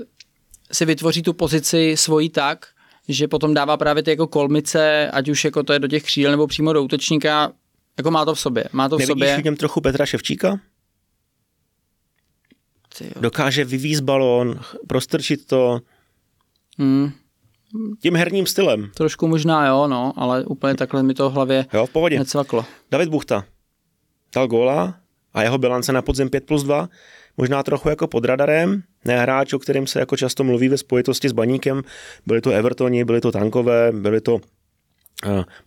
si 0.71 0.85
vytvoří 0.85 1.21
tu 1.23 1.33
pozici 1.33 1.93
svoji 1.97 2.29
tak, 2.29 2.65
že 3.07 3.27
potom 3.27 3.53
dává 3.53 3.77
právě 3.77 4.03
ty 4.03 4.09
jako 4.11 4.27
kolmice, 4.27 5.11
ať 5.11 5.29
už 5.29 5.45
jako 5.45 5.63
to 5.63 5.73
je 5.73 5.79
do 5.79 5.87
těch 5.87 6.03
křídel 6.03 6.31
nebo 6.31 6.47
přímo 6.47 6.73
do 6.73 6.83
útočníka, 6.83 7.51
jako 7.97 8.11
má 8.11 8.25
to 8.25 8.35
v 8.35 8.39
sobě. 8.39 8.63
Má 8.71 8.89
to 8.89 8.95
v 8.97 8.99
Nevidíš 8.99 9.27
sobě. 9.29 9.41
v 9.41 9.43
něm 9.43 9.55
trochu 9.55 9.81
Petra 9.81 10.05
Ševčíka? 10.05 10.59
Ty 12.97 13.03
jo. 13.05 13.11
Dokáže 13.21 13.65
vyvízt 13.65 14.03
balón, 14.03 14.59
prostrčit 14.87 15.45
to 15.47 15.79
Hmm, 16.77 17.11
tím 18.01 18.15
herním 18.15 18.45
stylem. 18.45 18.91
trošku 18.95 19.27
možná 19.27 19.67
jo, 19.67 19.87
no, 19.87 20.13
ale 20.15 20.45
úplně 20.45 20.75
takhle 20.75 21.03
mi 21.03 21.13
to 21.13 21.29
v 21.29 21.33
hlavě 21.33 21.65
Jo, 21.73 21.85
v 21.85 21.89
pohodě. 21.89 22.19
necvaklo. 22.19 22.65
David 22.91 23.09
Buchta 23.09 23.45
dal 24.35 24.47
góla 24.47 24.95
a 25.33 25.43
jeho 25.43 25.57
bilance 25.57 25.91
na 25.93 26.01
podzim 26.01 26.29
5 26.29 26.45
plus 26.45 26.63
2, 26.63 26.89
možná 27.37 27.63
trochu 27.63 27.89
jako 27.89 28.07
pod 28.07 28.25
radarem, 28.25 28.83
ne 29.05 29.19
hráč, 29.21 29.53
o 29.53 29.59
kterém 29.59 29.87
se 29.87 29.99
jako 29.99 30.17
často 30.17 30.43
mluví 30.43 30.69
ve 30.69 30.77
spojitosti 30.77 31.29
s 31.29 31.31
baníkem, 31.31 31.81
byli 32.25 32.41
to 32.41 32.51
Evertoni, 32.51 33.05
byli 33.05 33.21
to 33.21 33.31
Tankové, 33.31 33.91
byli 33.91 34.21
to 34.21 34.33
uh, 34.35 34.41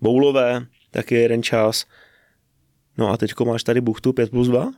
Boulové, 0.00 0.66
taky 0.90 1.14
jeden 1.14 1.42
čas. 1.42 1.84
No 2.98 3.10
a 3.10 3.16
teďko 3.16 3.44
máš 3.44 3.64
tady 3.64 3.80
Buchtu 3.80 4.12
5 4.12 4.30
plus 4.30 4.48
2? 4.48 4.70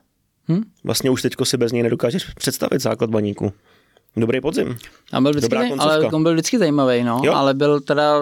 Hm? 0.48 0.62
Vlastně 0.84 1.10
už 1.10 1.22
teďko 1.22 1.44
si 1.44 1.56
bez 1.56 1.72
něj 1.72 1.82
nedokážeš 1.82 2.24
představit 2.34 2.82
základ 2.82 3.10
baníku. 3.10 3.52
Dobrý 4.16 4.40
podzim. 4.40 4.76
A 5.12 5.20
byl 5.20 5.30
vždycky, 5.30 5.48
Dobrá 5.50 5.62
zaj- 5.68 5.76
ale 5.78 6.00
on 6.06 6.22
byl 6.22 6.32
vždycky 6.32 6.58
zajímavý, 6.58 7.04
no, 7.04 7.20
Jo. 7.24 7.32
ale 7.34 7.54
byl 7.54 7.80
teda, 7.80 8.14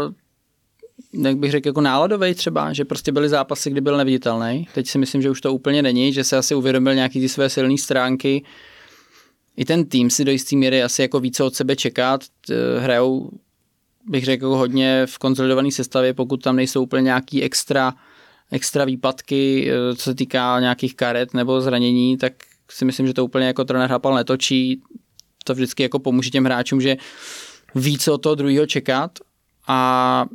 jak 1.22 1.37
bych 1.37 1.51
řekl, 1.51 1.68
jako 1.68 1.80
náladový 1.80 2.35
třeba, 2.35 2.72
že 2.72 2.85
prostě 2.85 3.12
byly 3.12 3.28
zápasy, 3.28 3.70
kdy 3.70 3.80
byl 3.80 3.97
neviditelný. 3.97 4.68
Teď 4.74 4.87
si 4.89 4.99
myslím, 4.99 5.22
že 5.22 5.30
už 5.30 5.41
to 5.41 5.53
úplně 5.55 5.82
není, 5.82 6.12
že 6.12 6.24
se 6.24 6.37
asi 6.37 6.55
uvědomil 6.55 6.95
nějaký 6.95 7.20
ty 7.20 7.28
své 7.28 7.51
silné 7.51 7.78
stránky. 7.78 8.45
I 9.57 9.65
ten 9.65 9.85
tým 9.85 10.11
si 10.11 10.25
do 10.25 10.33
jisté 10.33 10.57
míry 10.57 10.83
asi 10.83 11.03
jako 11.03 11.21
více 11.21 11.45
od 11.45 11.55
sebe 11.55 11.77
čekat. 11.77 12.25
Hrajou, 12.79 13.31
bych 14.09 14.25
řekl, 14.25 14.49
hodně 14.49 15.07
v 15.07 15.19
konsolidované 15.19 15.71
sestavě, 15.71 16.15
pokud 16.15 16.43
tam 16.43 16.57
nejsou 16.57 16.83
úplně 16.83 17.03
nějaký 17.03 17.43
extra, 17.43 17.95
extra 18.51 18.85
výpadky, 18.85 19.71
eh, 19.71 19.97
co 19.97 20.03
se 20.03 20.15
týká 20.15 20.61
nějakých 20.61 20.97
karet 20.97 21.35
nebo 21.35 21.61
zranění, 21.61 22.19
tak 22.19 22.33
si 22.71 22.85
myslím, 22.85 23.07
že 23.07 23.15
to 23.15 23.25
úplně 23.25 23.47
jako 23.47 23.65
trenér 23.65 23.91
Hapal 23.91 24.15
netočí. 24.15 24.83
To 25.45 25.55
vždycky 25.55 25.83
jako 25.83 25.99
pomůže 25.99 26.31
těm 26.31 26.45
hráčům, 26.45 26.81
že 26.81 26.97
ví, 27.75 27.99
co 27.99 28.15
od 28.15 28.19
toho 28.19 28.35
druhého 28.35 28.67
čekat 28.67 29.19
a 29.67 30.27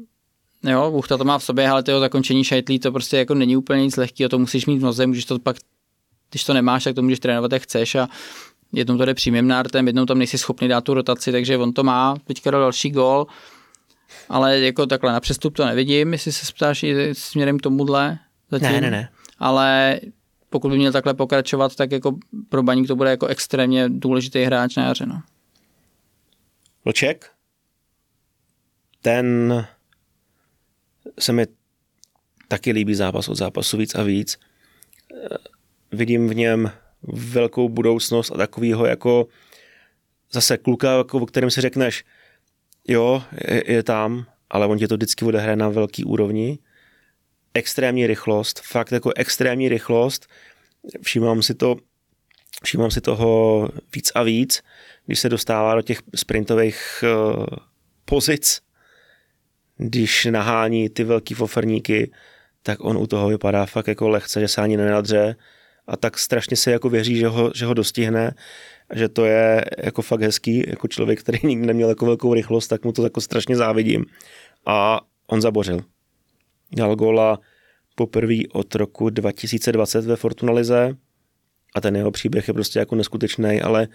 jo, 0.63 0.91
Buchta 0.91 1.17
to 1.17 1.23
má 1.23 1.39
v 1.39 1.43
sobě, 1.43 1.69
ale 1.69 1.83
toho 1.83 1.99
zakončení 1.99 2.43
šajtlí 2.43 2.79
to 2.79 2.91
prostě 2.91 3.17
jako 3.17 3.33
není 3.33 3.57
úplně 3.57 3.83
nic 3.83 3.97
lehkého, 3.97 4.29
to 4.29 4.39
musíš 4.39 4.65
mít 4.65 4.77
v 4.77 4.81
noze, 4.81 5.07
můžeš 5.07 5.25
to 5.25 5.39
pak, 5.39 5.57
když 6.29 6.43
to 6.43 6.53
nemáš, 6.53 6.83
tak 6.83 6.95
to 6.95 7.01
můžeš 7.01 7.19
trénovat, 7.19 7.51
jak 7.51 7.61
chceš 7.61 7.95
a 7.95 8.09
jednou 8.71 8.97
to 8.97 9.05
jde 9.05 9.13
přímým 9.13 9.47
nártem, 9.47 9.87
jednou 9.87 10.05
tam 10.05 10.17
nejsi 10.17 10.37
schopný 10.37 10.67
dát 10.67 10.83
tu 10.83 10.93
rotaci, 10.93 11.31
takže 11.31 11.57
on 11.57 11.73
to 11.73 11.83
má, 11.83 12.15
teďka 12.27 12.51
dal 12.51 12.61
další 12.61 12.91
gól, 12.91 13.27
ale 14.29 14.59
jako 14.59 14.85
takhle 14.85 15.11
na 15.11 15.19
přestup 15.19 15.55
to 15.55 15.65
nevidím, 15.65 16.13
jestli 16.13 16.31
se 16.31 16.53
ptáš 16.53 16.83
i 16.83 17.15
směrem 17.15 17.57
k 17.57 17.61
tomuhle 17.61 18.19
zatím. 18.51 18.71
Ne, 18.71 18.81
ne, 18.81 18.91
ne. 18.91 19.09
Ale 19.39 19.99
pokud 20.49 20.69
by 20.69 20.77
měl 20.77 20.91
takhle 20.91 21.13
pokračovat, 21.13 21.75
tak 21.75 21.91
jako 21.91 22.17
pro 22.49 22.63
Baník 22.63 22.87
to 22.87 22.95
bude 22.95 23.09
jako 23.09 23.27
extrémně 23.27 23.89
důležitý 23.89 24.43
hráč 24.43 24.75
na 24.75 24.85
jaře. 24.85 25.05
No. 25.05 25.21
Vlček, 26.85 27.31
ten 29.01 29.67
se 31.19 31.33
mi 31.33 31.47
taky 32.47 32.71
líbí 32.71 32.95
zápas 32.95 33.29
od 33.29 33.35
zápasu 33.35 33.77
víc 33.77 33.95
a 33.95 34.03
víc. 34.03 34.39
Vidím 35.91 36.29
v 36.29 36.35
něm 36.35 36.71
velkou 37.03 37.69
budoucnost 37.69 38.31
a 38.31 38.37
takovýho 38.37 38.85
jako 38.85 39.27
zase 40.31 40.57
kluka, 40.57 40.97
jako, 40.97 41.19
o 41.19 41.25
kterém 41.25 41.51
si 41.51 41.61
řekneš, 41.61 42.03
jo, 42.87 43.23
je, 43.47 43.71
je 43.71 43.83
tam, 43.83 44.25
ale 44.49 44.67
on 44.67 44.77
tě 44.77 44.87
to 44.87 44.95
vždycky 44.95 45.25
odehraje 45.25 45.55
na 45.55 45.69
velký 45.69 46.03
úrovni. 46.03 46.59
Extrémní 47.53 48.07
rychlost, 48.07 48.61
fakt 48.63 48.91
jako 48.91 49.11
extrémní 49.15 49.69
rychlost. 49.69 50.27
Všímám 51.01 51.41
si 51.41 51.53
to, 51.53 51.75
všímám 52.63 52.91
si 52.91 53.01
toho 53.01 53.69
víc 53.95 54.11
a 54.15 54.23
víc, 54.23 54.61
když 55.05 55.19
se 55.19 55.29
dostává 55.29 55.75
do 55.75 55.81
těch 55.81 56.01
sprintových 56.15 57.03
uh, 57.03 57.45
pozic, 58.05 58.61
když 59.77 60.25
nahání 60.25 60.89
ty 60.89 61.03
velký 61.03 61.33
foferníky, 61.33 62.11
tak 62.63 62.79
on 62.81 62.97
u 62.97 63.07
toho 63.07 63.27
vypadá 63.27 63.65
fakt 63.65 63.87
jako 63.87 64.09
lehce, 64.09 64.39
že 64.39 64.47
se 64.47 64.61
ani 64.61 64.77
nenadře 64.77 65.35
a 65.89 65.97
tak 65.97 66.19
strašně 66.19 66.57
se 66.57 66.71
jako 66.71 66.89
věří, 66.89 67.15
že 67.15 67.27
ho, 67.27 67.51
že 67.55 67.65
ho 67.65 67.73
dostihne, 67.73 68.33
a 68.89 68.97
že 68.97 69.09
to 69.09 69.25
je 69.25 69.65
jako 69.83 70.01
fakt 70.01 70.21
hezký, 70.21 70.63
jako 70.67 70.87
člověk, 70.87 71.19
který 71.19 71.39
nikdy 71.43 71.67
neměl 71.67 71.89
jako 71.89 72.05
velkou 72.05 72.33
rychlost, 72.33 72.67
tak 72.67 72.85
mu 72.85 72.91
to 72.91 73.03
jako 73.03 73.21
strašně 73.21 73.55
závidím. 73.55 74.05
A 74.65 75.01
on 75.27 75.41
zabořil. 75.41 75.79
Dal 76.71 76.95
góla 76.95 77.39
poprvé 77.95 78.35
od 78.51 78.75
roku 78.75 79.09
2020 79.09 80.05
ve 80.05 80.15
Fortuna 80.15 80.53
Lize 80.53 80.95
a 81.75 81.81
ten 81.81 81.95
jeho 81.95 82.11
příběh 82.11 82.47
je 82.47 82.53
prostě 82.53 82.79
jako 82.79 82.95
neskutečný, 82.95 83.61
ale 83.61 83.87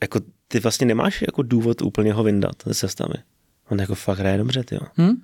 jako 0.00 0.20
ty 0.48 0.60
vlastně 0.60 0.86
nemáš 0.86 1.22
jako 1.22 1.42
důvod 1.42 1.82
úplně 1.82 2.12
ho 2.12 2.22
vyndat 2.22 2.56
ze 2.66 2.74
sestavy. 2.74 3.14
On 3.70 3.80
jako 3.80 3.94
fakt 3.94 4.18
hraje 4.18 4.38
dobře, 4.38 4.64
ty 4.64 4.74
jo. 4.74 4.80
Hm? 4.98 5.22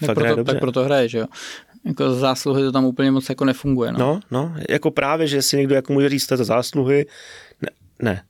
Tak, 0.00 0.06
Fakt 0.06 0.18
hraje 0.18 0.34
proto, 0.34 0.36
dobře. 0.36 0.52
tak 0.52 0.60
proto 0.60 0.84
hraje, 0.84 1.08
že 1.08 1.18
jo. 1.18 1.26
Jako 1.84 2.14
zásluhy 2.14 2.62
to 2.62 2.72
tam 2.72 2.84
úplně 2.84 3.10
moc 3.10 3.28
jako 3.28 3.44
nefunguje. 3.44 3.92
No. 3.92 3.98
No, 3.98 4.20
no, 4.30 4.54
jako 4.68 4.90
právě, 4.90 5.26
že 5.26 5.42
si 5.42 5.56
někdo 5.56 5.74
jako 5.74 5.92
může 5.92 6.08
říct, 6.08 6.26
to 6.26 6.44
zásluhy. 6.44 7.06
Ne, 7.62 7.68
ne. 8.02 8.22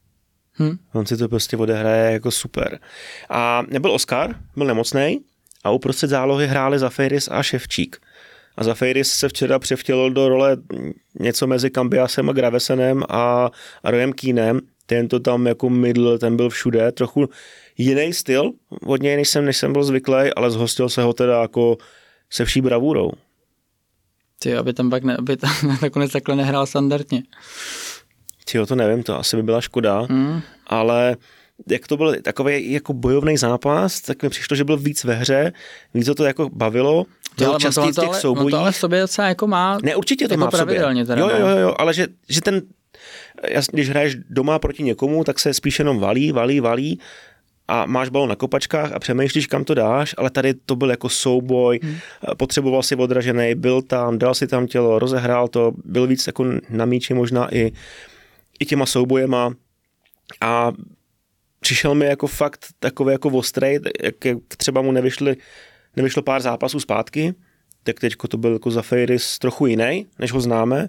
Hm? 0.58 0.76
On 0.92 1.06
si 1.06 1.16
to 1.16 1.28
prostě 1.28 1.56
odehraje 1.56 2.12
jako 2.12 2.30
super. 2.30 2.78
A 3.28 3.62
nebyl 3.68 3.92
Oscar, 3.92 4.36
byl 4.56 4.66
nemocný 4.66 5.20
a 5.64 5.70
uprostřed 5.70 6.10
zálohy 6.10 6.46
hráli 6.46 6.78
Zafiris 6.78 7.28
a 7.30 7.42
Ševčík. 7.42 7.96
A 8.56 8.64
Zafiris 8.64 9.10
se 9.10 9.28
včera 9.28 9.58
převtělil 9.58 10.10
do 10.10 10.28
role 10.28 10.56
něco 11.20 11.46
mezi 11.46 11.70
Kambiasem 11.70 12.30
a 12.30 12.32
Gravesenem 12.32 13.02
a, 13.08 13.50
a 13.82 13.90
Royem 13.90 14.12
Keenem. 14.12 14.60
Ten 14.86 15.08
to 15.08 15.20
tam 15.20 15.46
jako 15.46 15.70
mydl, 15.70 16.18
ten 16.18 16.36
byl 16.36 16.50
všude, 16.50 16.92
trochu 16.92 17.28
jiný 17.78 18.12
styl 18.12 18.52
od 18.86 19.02
něj, 19.02 19.16
než 19.16 19.28
jsem, 19.28 19.44
než 19.44 19.56
jsem 19.56 19.72
byl 19.72 19.84
zvyklý, 19.84 20.34
ale 20.36 20.50
zhostil 20.50 20.88
se 20.88 21.02
ho 21.02 21.12
teda 21.12 21.42
jako 21.42 21.76
se 22.30 22.44
vší 22.44 22.60
bravůrou. 22.60 23.10
Ty, 24.38 24.56
aby 24.56 24.72
tam 24.72 24.90
pak 24.90 25.04
ne, 25.04 25.16
aby 25.16 25.36
tam 25.36 25.50
nakonec 25.82 26.12
takhle 26.12 26.36
nehrál 26.36 26.66
standardně. 26.66 27.22
Tyjo, 28.52 28.66
to 28.66 28.74
nevím, 28.74 29.02
to 29.02 29.18
asi 29.18 29.36
by 29.36 29.42
byla 29.42 29.60
škoda, 29.60 30.06
Hm? 30.10 30.40
ale 30.66 31.16
jak 31.70 31.86
to 31.86 31.96
byl 31.96 32.16
takový 32.22 32.72
jako 32.72 32.92
bojovný 32.92 33.36
zápas, 33.36 34.00
tak 34.00 34.22
mi 34.22 34.28
přišlo, 34.28 34.56
že 34.56 34.64
byl 34.64 34.76
víc 34.76 35.04
ve 35.04 35.14
hře, 35.14 35.52
víc 35.94 36.06
to, 36.06 36.14
to 36.14 36.24
jako 36.24 36.48
bavilo, 36.52 37.04
To, 37.36 37.50
ale 37.50 37.58
častý 37.60 37.80
to, 37.94 38.00
těch 38.00 38.08
ale, 38.10 38.20
soubojích. 38.20 38.50
to 38.50 38.58
ale 38.58 38.72
v 38.72 38.76
sobě 38.76 39.00
docela 39.00 39.28
jako 39.28 39.46
má. 39.46 39.78
Ne, 39.82 39.96
určitě 39.96 40.28
to 40.28 40.34
jako 40.34 40.40
má 40.44 40.50
v 40.50 40.56
sobě. 40.56 40.80
teda, 41.06 41.20
jo, 41.20 41.28
jo, 41.28 41.38
no. 41.40 41.48
jo, 41.50 41.56
jo, 41.58 41.74
ale 41.78 41.94
že, 41.94 42.06
že 42.28 42.40
ten, 42.40 42.62
jasně, 43.48 43.76
když 43.76 43.90
hraješ 43.90 44.16
doma 44.30 44.58
proti 44.58 44.82
někomu, 44.82 45.24
tak 45.24 45.38
se 45.38 45.54
spíš 45.54 45.78
jenom 45.78 45.98
valí, 45.98 46.32
valí, 46.32 46.60
valí 46.60 47.00
a 47.68 47.86
máš 47.86 48.08
balon 48.08 48.28
na 48.28 48.36
kopačkách 48.36 48.92
a 48.92 48.98
přemýšlíš, 48.98 49.46
kam 49.46 49.64
to 49.64 49.74
dáš, 49.74 50.14
ale 50.18 50.30
tady 50.30 50.54
to 50.54 50.76
byl 50.76 50.90
jako 50.90 51.08
souboj, 51.08 51.80
hmm. 51.82 51.96
potřeboval 52.36 52.82
si 52.82 52.96
odražený, 52.96 53.54
byl 53.54 53.82
tam, 53.82 54.18
dal 54.18 54.34
si 54.34 54.46
tam 54.46 54.66
tělo, 54.66 54.98
rozehrál 54.98 55.48
to, 55.48 55.72
byl 55.84 56.06
víc 56.06 56.26
jako 56.26 56.44
na 56.70 56.84
míči 56.84 57.14
možná 57.14 57.54
i, 57.54 57.72
i 58.60 58.66
těma 58.66 58.86
soubojema. 58.86 59.52
A 60.40 60.72
přišel 61.60 61.94
mi 61.94 62.06
jako 62.06 62.26
fakt 62.26 62.66
takový 62.78 63.12
jako 63.12 63.28
ostrej, 63.28 63.80
jak, 64.02 64.24
jak 64.24 64.38
třeba 64.56 64.82
mu 64.82 64.92
nevyšly, 64.92 65.36
nevyšlo 65.96 66.22
pár 66.22 66.40
zápasů 66.40 66.80
zpátky, 66.80 67.34
tak 67.82 68.00
teďko 68.00 68.28
to 68.28 68.36
byl 68.36 68.52
jako 68.52 68.70
Zafiris 68.70 69.38
trochu 69.38 69.66
jiný, 69.66 70.06
než 70.18 70.32
ho 70.32 70.40
známe, 70.40 70.88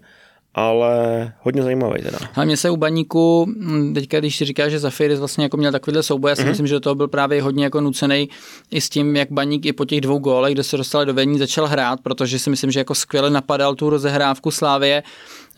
ale 0.56 1.34
hodně 1.42 1.64
zajímavý 1.64 2.02
teda. 2.02 2.18
Ale 2.36 2.46
mně 2.46 2.58
se 2.58 2.70
u 2.70 2.78
baníku, 2.78 3.46
hm, 3.50 3.94
teďka 3.94 4.20
když 4.20 4.38
si 4.38 4.46
říká, 4.46 4.70
že 4.70 4.80
Zafiris 4.80 5.20
vlastně 5.20 5.44
jako 5.44 5.58
měl 5.58 5.72
takovýhle 5.72 6.04
souboj, 6.04 6.32
já 6.32 6.36
si 6.36 6.42
mm-hmm. 6.42 6.48
myslím, 6.48 6.68
že 6.68 6.74
do 6.74 6.80
toho 6.80 6.96
byl 6.96 7.08
právě 7.08 7.42
hodně 7.42 7.64
jako 7.64 7.82
nucený 7.82 8.30
i 8.72 8.82
s 8.82 8.90
tím, 8.90 9.16
jak 9.16 9.32
baník 9.32 9.66
i 9.66 9.74
po 9.74 9.86
těch 9.86 10.02
dvou 10.02 10.20
gólech, 10.20 10.54
kde 10.54 10.64
se 10.64 10.78
dostali 10.78 11.06
do 11.06 11.14
vedení, 11.14 11.40
začal 11.40 11.68
hrát, 11.68 12.00
protože 12.02 12.40
si 12.40 12.50
myslím, 12.50 12.72
že 12.72 12.80
jako 12.80 12.96
skvěle 12.96 13.30
napadal 13.30 13.76
tu 13.76 13.90
rozehrávku 13.90 14.52
Slávě. 14.52 15.04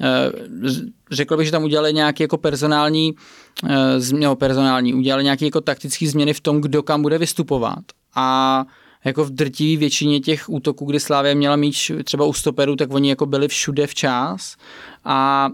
Eh, 0.01 0.31
Řekl 1.11 1.37
bych, 1.37 1.45
že 1.45 1.51
tam 1.51 1.63
udělali 1.63 1.93
nějaký 1.93 2.23
jako 2.23 2.37
personální, 2.37 3.13
eh, 3.69 3.99
změny, 3.99 4.35
personální, 4.35 4.93
udělali 4.93 5.23
nějaké 5.23 5.45
jako 5.45 5.61
taktické 5.61 6.07
změny 6.07 6.33
v 6.33 6.39
tom, 6.39 6.61
kdo 6.61 6.83
kam 6.83 7.01
bude 7.01 7.17
vystupovat. 7.17 7.83
A 8.15 8.65
jako 9.05 9.25
v 9.25 9.29
drtivé 9.29 9.79
většině 9.79 10.19
těch 10.19 10.49
útoků, 10.49 10.85
kdy 10.85 10.99
Slávě 10.99 11.35
měla 11.35 11.55
míč 11.55 11.91
třeba 12.03 12.25
u 12.25 12.33
stoperů, 12.33 12.75
tak 12.75 12.93
oni 12.93 13.09
jako 13.09 13.25
byli 13.25 13.47
všude 13.47 13.87
včas 13.87 14.55
a 15.05 15.49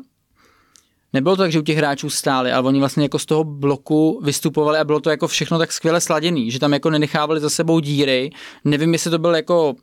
Nebylo 1.14 1.36
to 1.36 1.42
tak, 1.42 1.52
že 1.52 1.60
u 1.60 1.64
těch 1.64 1.78
hráčů 1.78 2.10
stáli, 2.10 2.52
ale 2.52 2.68
oni 2.68 2.80
vlastně 2.80 3.04
jako 3.04 3.20
z 3.20 3.26
toho 3.26 3.44
bloku 3.44 4.22
vystupovali 4.24 4.78
a 4.78 4.84
bylo 4.84 5.00
to 5.00 5.10
jako 5.10 5.28
všechno 5.28 5.58
tak 5.58 5.72
skvěle 5.72 6.02
sladěný, 6.02 6.52
že 6.52 6.60
tam 6.60 6.74
jako 6.74 6.90
nenechávali 6.90 7.40
za 7.40 7.50
sebou 7.50 7.80
díry. 7.80 8.30
Nevím, 8.66 8.94
jestli 8.94 9.12
to 9.12 9.20
byl 9.20 9.36
jako 9.36 9.76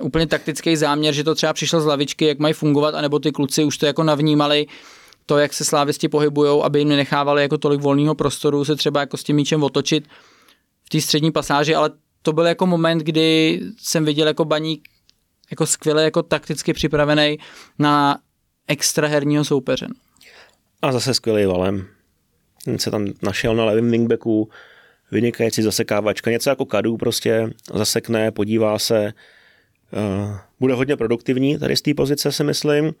úplně 0.00 0.26
taktický 0.26 0.76
záměr, 0.76 1.14
že 1.14 1.24
to 1.24 1.34
třeba 1.34 1.52
přišlo 1.52 1.80
z 1.80 1.86
lavičky, 1.86 2.24
jak 2.26 2.38
mají 2.38 2.54
fungovat, 2.54 2.94
anebo 2.94 3.18
ty 3.18 3.32
kluci 3.32 3.64
už 3.64 3.78
to 3.78 3.86
jako 3.86 4.02
navnímali, 4.02 4.66
to, 5.26 5.38
jak 5.38 5.52
se 5.52 5.64
slávisti 5.64 6.08
pohybujou, 6.08 6.64
aby 6.64 6.78
jim 6.78 6.88
nenechávali 6.88 7.42
jako 7.42 7.58
tolik 7.58 7.80
volného 7.80 8.14
prostoru 8.14 8.64
se 8.64 8.76
třeba 8.76 9.00
jako 9.00 9.16
s 9.16 9.24
tím 9.24 9.36
míčem 9.36 9.62
otočit 9.62 10.08
v 10.84 10.88
té 10.88 11.00
střední 11.00 11.32
pasáži, 11.32 11.74
ale 11.74 11.90
to 12.22 12.32
byl 12.32 12.46
jako 12.46 12.66
moment, 12.66 12.98
kdy 12.98 13.60
jsem 13.78 14.04
viděl 14.04 14.26
jako 14.26 14.44
baník 14.44 14.88
jako 15.50 15.66
skvěle 15.66 16.02
jako 16.04 16.22
takticky 16.22 16.72
připravený 16.72 17.38
na 17.78 18.18
extraherního 18.68 19.44
soupeře. 19.44 19.86
A 20.82 20.92
zase 20.92 21.14
skvělý 21.14 21.46
valem. 21.46 21.86
Ten 22.64 22.78
se 22.78 22.90
tam 22.90 23.06
našel 23.22 23.54
na 23.56 23.64
levém 23.64 23.90
wingbacku, 23.90 24.50
vynikající 25.10 25.62
zasekávačka, 25.62 26.30
něco 26.30 26.50
jako 26.50 26.64
kadu 26.64 26.96
prostě, 26.96 27.50
zasekne, 27.74 28.30
podívá 28.30 28.78
se, 28.78 29.12
uh, 29.92 30.36
bude 30.60 30.74
hodně 30.74 30.96
produktivní 30.96 31.58
tady 31.58 31.76
z 31.76 31.82
té 31.82 31.94
pozice 31.94 32.32
si 32.32 32.44
myslím 32.44 32.94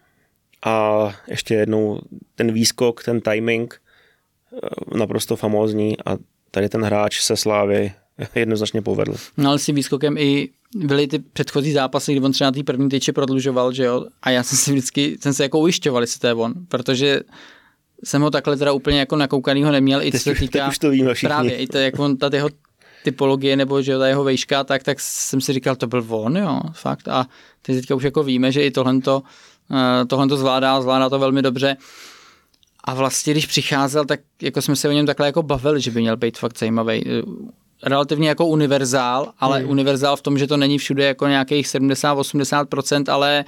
a 0.64 1.08
ještě 1.26 1.54
jednou 1.54 2.00
ten 2.34 2.52
výskok, 2.52 3.04
ten 3.04 3.20
timing 3.20 3.80
uh, 4.50 4.98
naprosto 4.98 5.36
famózní 5.36 5.96
a 6.06 6.16
tady 6.50 6.68
ten 6.68 6.84
hráč 6.84 7.20
se 7.20 7.36
Slávy 7.36 7.92
jednoznačně 8.34 8.82
povedl. 8.82 9.14
No 9.36 9.50
ale 9.50 9.58
s 9.58 9.64
tím 9.64 9.74
výskokem 9.74 10.18
i 10.18 10.48
byly 10.74 11.06
ty 11.06 11.18
předchozí 11.18 11.72
zápasy, 11.72 12.12
kdy 12.12 12.24
on 12.24 12.32
třeba 12.32 12.50
na 12.50 12.52
té 12.52 12.62
první 12.62 12.88
tyči 12.88 13.12
prodlužoval, 13.12 13.72
že 13.72 13.84
jo, 13.84 14.06
a 14.22 14.30
já 14.30 14.42
jsem 14.42 14.58
si 14.58 14.72
vždycky, 14.72 15.16
jsem 15.20 15.34
se 15.34 15.42
jako 15.42 15.58
ujišťoval, 15.58 16.02
jestli 16.02 16.20
to 16.20 16.26
je 16.26 16.34
on, 16.34 16.54
protože 16.68 17.20
jsem 18.04 18.22
ho 18.22 18.30
takhle 18.30 18.56
teda 18.56 18.72
úplně 18.72 18.98
jako 18.98 19.16
nakoukanýho 19.16 19.72
neměl, 19.72 20.02
i 20.02 20.12
co 20.12 20.18
se 20.18 20.34
týká... 20.34 20.68
Už 20.68 20.78
to 20.78 20.90
víme 20.90 21.14
všichni. 21.14 21.28
Právě, 21.28 21.56
i 21.56 21.66
to, 21.66 21.78
jak 21.78 21.98
on, 21.98 22.16
ta 22.16 22.30
jeho 22.32 22.48
typologie 23.04 23.56
nebo 23.56 23.82
že 23.82 23.98
ta 23.98 24.06
jeho 24.06 24.24
vejška, 24.24 24.64
tak, 24.64 24.82
tak 24.82 25.00
jsem 25.00 25.40
si 25.40 25.52
říkal, 25.52 25.76
to 25.76 25.86
byl 25.86 26.04
on, 26.08 26.36
jo, 26.36 26.60
fakt. 26.72 27.08
A 27.08 27.26
teď 27.62 27.76
teďka 27.76 27.94
už 27.94 28.02
jako 28.02 28.22
víme, 28.22 28.52
že 28.52 28.62
i 28.62 28.70
tohle 28.70 29.00
to 29.00 30.36
zvládá, 30.36 30.80
zvládá 30.80 31.08
to 31.08 31.18
velmi 31.18 31.42
dobře. 31.42 31.76
A 32.84 32.94
vlastně, 32.94 33.32
když 33.32 33.46
přicházel, 33.46 34.04
tak 34.04 34.20
jako 34.42 34.62
jsme 34.62 34.76
se 34.76 34.88
o 34.88 34.92
něm 34.92 35.06
takhle 35.06 35.26
jako 35.26 35.42
bavili, 35.42 35.80
že 35.80 35.90
by 35.90 36.00
měl 36.00 36.16
být 36.16 36.38
fakt 36.38 36.58
zajímavý. 36.58 37.04
Relativně 37.82 38.28
jako 38.28 38.46
univerzál, 38.46 39.32
ale 39.38 39.58
hmm. 39.58 39.70
univerzál 39.70 40.16
v 40.16 40.22
tom, 40.22 40.38
že 40.38 40.46
to 40.46 40.56
není 40.56 40.78
všude 40.78 41.04
jako 41.04 41.26
nějakých 41.26 41.66
70-80%, 41.66 43.12
ale 43.12 43.44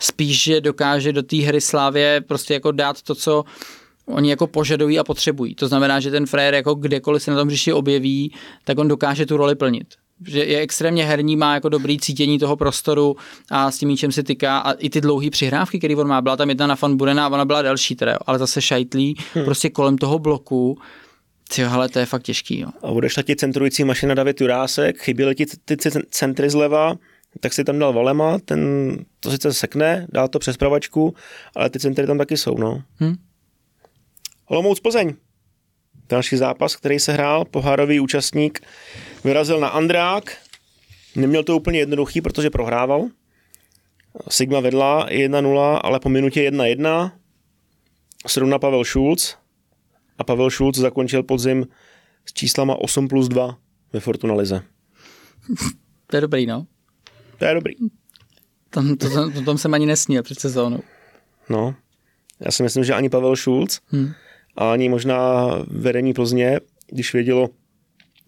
spíš, 0.00 0.42
že 0.42 0.60
dokáže 0.60 1.12
do 1.12 1.22
té 1.22 1.36
hry 1.36 1.60
Slávě 1.60 2.20
prostě 2.20 2.54
jako 2.54 2.72
dát 2.72 3.02
to, 3.02 3.14
co 3.14 3.44
oni 4.06 4.30
jako 4.30 4.46
požadují 4.46 4.98
a 4.98 5.04
potřebují. 5.04 5.54
To 5.54 5.68
znamená, 5.68 6.00
že 6.00 6.10
ten 6.10 6.26
frajer 6.26 6.54
jako 6.54 6.74
kdekoliv 6.74 7.22
se 7.22 7.30
na 7.30 7.36
tom 7.36 7.48
hřišti 7.48 7.72
objeví, 7.72 8.34
tak 8.64 8.78
on 8.78 8.88
dokáže 8.88 9.26
tu 9.26 9.36
roli 9.36 9.54
plnit. 9.54 9.86
Že 10.26 10.44
je 10.44 10.60
extrémně 10.60 11.04
herní, 11.04 11.36
má 11.36 11.54
jako 11.54 11.68
dobrý 11.68 11.98
cítění 11.98 12.38
toho 12.38 12.56
prostoru 12.56 13.16
a 13.50 13.70
s 13.70 13.78
tím 13.78 13.88
míčem 13.88 14.12
se 14.12 14.22
tyká 14.22 14.58
a 14.58 14.72
i 14.72 14.90
ty 14.90 15.00
dlouhé 15.00 15.30
přihrávky, 15.30 15.78
které 15.78 15.96
on 15.96 16.08
má, 16.08 16.22
byla 16.22 16.36
tam 16.36 16.48
jedna 16.48 16.66
na 16.66 16.76
fan 16.76 16.96
Burena 16.96 17.26
a 17.26 17.28
ona 17.28 17.44
byla 17.44 17.62
delší 17.62 17.96
teda, 17.96 18.18
ale 18.26 18.38
zase 18.38 18.62
šajtlí 18.62 19.16
hmm. 19.34 19.44
prostě 19.44 19.70
kolem 19.70 19.98
toho 19.98 20.18
bloku, 20.18 20.78
Jo, 21.58 21.70
ale 21.70 21.88
to 21.88 21.98
je 21.98 22.06
fakt 22.06 22.22
těžký. 22.22 22.58
Jo. 22.58 22.68
A 22.82 22.86
odešla 22.86 23.22
ti 23.22 23.36
centrující 23.36 23.84
mašina 23.84 24.14
David 24.14 24.40
Jurásek, 24.40 24.98
chyběly 24.98 25.34
ti 25.34 25.46
ty 25.64 25.76
centry 26.10 26.50
zleva, 26.50 26.96
tak 27.40 27.52
si 27.52 27.64
tam 27.64 27.78
dal 27.78 27.92
Valema, 27.92 28.38
ten 28.38 28.90
to 29.20 29.30
sice 29.30 29.52
sekne, 29.52 30.06
dá 30.12 30.28
to 30.28 30.38
přes 30.38 30.56
pravačku, 30.56 31.14
ale 31.56 31.70
ty 31.70 31.78
centry 31.78 32.06
tam 32.06 32.18
taky 32.18 32.36
jsou, 32.36 32.58
no. 32.58 32.82
Hmm. 32.96 33.14
Olomouc 34.46 34.80
Plzeň. 34.80 35.14
Další 36.08 36.36
zápas, 36.36 36.76
který 36.76 37.00
se 37.00 37.12
hrál, 37.12 37.44
pohárový 37.44 38.00
účastník 38.00 38.60
vyrazil 39.24 39.60
na 39.60 39.68
Andrák. 39.68 40.36
Neměl 41.16 41.42
to 41.44 41.56
úplně 41.56 41.78
jednoduchý, 41.78 42.20
protože 42.20 42.50
prohrával. 42.50 43.08
Sigma 44.28 44.60
vedla 44.60 45.08
1-0, 45.08 45.80
ale 45.82 46.00
po 46.00 46.08
minutě 46.08 46.50
1-1 46.50 47.12
srovna 48.26 48.58
Pavel 48.58 48.84
Schulz 48.84 49.36
a 50.18 50.24
Pavel 50.24 50.50
Schulz 50.50 50.78
zakončil 50.78 51.22
podzim 51.22 51.66
s 52.26 52.32
číslama 52.32 52.76
8 52.76 53.08
plus 53.08 53.28
2 53.28 53.58
ve 53.92 54.00
Fortuna 54.00 54.34
Lize. 54.34 54.62
To 56.06 56.16
je 56.16 56.20
dobrý, 56.20 56.46
no. 56.46 56.66
To 57.38 57.44
je 57.44 57.54
dobrý. 57.54 57.74
Tom, 58.70 58.96
to, 58.96 59.10
to, 59.10 59.30
to, 59.30 59.42
tom 59.42 59.58
jsem 59.58 59.74
ani 59.74 59.86
nesnil 59.86 60.22
před 60.22 60.40
sezónou. 60.40 60.80
No, 61.48 61.74
já 62.40 62.50
si 62.50 62.62
myslím, 62.62 62.84
že 62.84 62.94
ani 62.94 63.08
Pavel 63.08 63.36
Schulz 63.36 63.80
hmm 63.88 64.12
a 64.56 64.72
ani 64.72 64.88
možná 64.88 65.48
vedení 65.66 66.12
Plzně, 66.12 66.60
když 66.86 67.12
vědělo, 67.12 67.48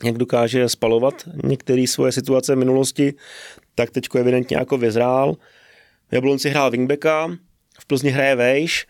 jak 0.05 0.19
dokáže 0.19 0.69
spalovat 0.69 1.15
některé 1.45 1.85
svoje 1.87 2.13
situace 2.13 2.55
v 2.55 2.59
minulosti, 2.59 3.15
tak 3.75 3.91
teď 3.91 4.09
evidentně 4.15 4.57
jako 4.57 4.79
vyzrál. 4.79 5.37
V 6.11 6.13
Jablonci 6.13 6.51
hrál 6.51 6.71
wingbacka, 6.71 7.37
v 7.81 7.87
Plzni 7.87 8.11
hraje 8.11 8.37
vejš, 8.37 8.87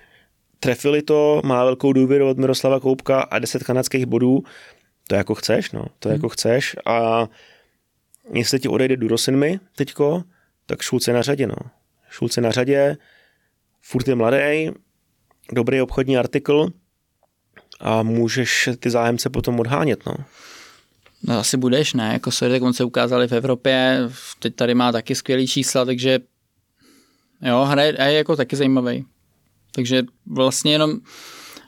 trefili 0.60 1.02
to, 1.02 1.40
má 1.44 1.64
velkou 1.64 1.92
důvěru 1.92 2.28
od 2.28 2.38
Miroslava 2.38 2.80
Koupka 2.80 3.20
a 3.20 3.38
10 3.38 3.64
kanadských 3.64 4.06
bodů. 4.06 4.42
To 5.08 5.14
jako 5.14 5.34
chceš, 5.34 5.72
no, 5.72 5.84
to 5.98 6.08
hmm. 6.08 6.16
jako 6.16 6.28
chceš 6.28 6.76
a 6.86 7.28
jestli 8.32 8.60
ti 8.60 8.68
odejde 8.68 8.96
Durosinmi 8.96 9.60
teďko, 9.76 10.22
tak 10.66 10.82
Šulce 10.82 11.12
na 11.12 11.22
řadě, 11.22 11.46
no. 11.46 11.56
Šulce 12.10 12.40
na 12.40 12.50
řadě, 12.50 12.96
furt 13.82 14.08
je 14.08 14.14
mladý, 14.14 14.70
dobrý 15.52 15.80
obchodní 15.80 16.16
artikl, 16.16 16.68
a 17.80 18.02
můžeš 18.02 18.68
ty 18.78 18.90
zájemce 18.90 19.30
potom 19.30 19.60
odhánět. 19.60 20.06
No. 20.06 20.14
No 21.22 21.38
asi 21.38 21.56
budeš, 21.56 21.94
ne? 21.94 22.12
Jako 22.12 22.30
Svědek, 22.30 22.62
on 22.62 22.72
se 22.72 22.84
ukázali 22.84 23.28
v 23.28 23.32
Evropě, 23.32 24.00
teď 24.38 24.54
tady 24.54 24.74
má 24.74 24.92
taky 24.92 25.14
skvělý 25.14 25.46
čísla, 25.46 25.84
takže 25.84 26.18
jo, 27.42 27.64
hraje, 27.64 27.96
je 28.02 28.12
jako 28.12 28.36
taky 28.36 28.56
zajímavý. 28.56 29.04
Takže 29.76 30.02
vlastně 30.26 30.72
jenom 30.72 30.98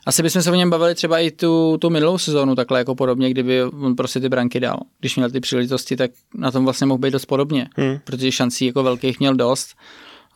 asi 0.06 0.22
bychom 0.22 0.42
se 0.42 0.50
o 0.50 0.54
něm 0.54 0.70
bavili 0.70 0.94
třeba 0.94 1.18
i 1.18 1.30
tu, 1.30 1.78
tu 1.80 1.90
minulou 1.90 2.18
sezónu 2.18 2.54
takhle 2.54 2.78
jako 2.78 2.94
podobně, 2.94 3.30
kdyby 3.30 3.64
on 3.64 3.96
prostě 3.96 4.20
ty 4.20 4.28
branky 4.28 4.60
dal. 4.60 4.78
Když 5.00 5.16
měl 5.16 5.30
ty 5.30 5.40
příležitosti, 5.40 5.96
tak 5.96 6.10
na 6.34 6.50
tom 6.50 6.64
vlastně 6.64 6.86
mohl 6.86 6.98
být 6.98 7.10
dost 7.10 7.26
podobně, 7.26 7.68
hmm. 7.76 7.98
protože 8.04 8.32
šancí 8.32 8.66
jako 8.66 8.82
velkých 8.82 9.20
měl 9.20 9.34
dost. 9.34 9.74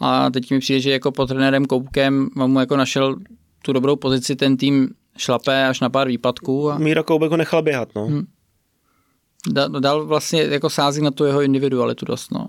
A 0.01 0.31
teď 0.31 0.51
mi 0.51 0.59
přijde, 0.59 0.81
že 0.81 0.91
jako 0.91 1.13
pod 1.13 1.27
trenérem 1.27 1.65
Koupkem 1.65 2.29
mu 2.35 2.61
jako 2.61 2.77
našel 2.77 3.17
tu 3.65 3.73
dobrou 3.73 3.97
pozici, 3.97 4.37
ten 4.37 4.57
tým 4.57 4.89
šlapé 5.17 5.69
až 5.69 5.81
na 5.81 5.91
pár 5.91 6.09
výpadků. 6.09 6.71
A... 6.71 6.79
Míra 6.79 7.03
Koubek 7.03 7.31
ho 7.31 7.37
nechal 7.37 7.63
běhat, 7.63 7.89
no. 7.95 8.07
Hmm. 8.07 8.27
Dal, 9.53 9.69
dal 9.69 10.07
vlastně 10.07 10.43
jako 10.43 10.71
sází 10.71 11.03
na 11.03 11.11
tu 11.11 11.25
jeho 11.25 11.43
individualitu 11.43 12.05
dost, 12.05 12.33
no. 12.33 12.47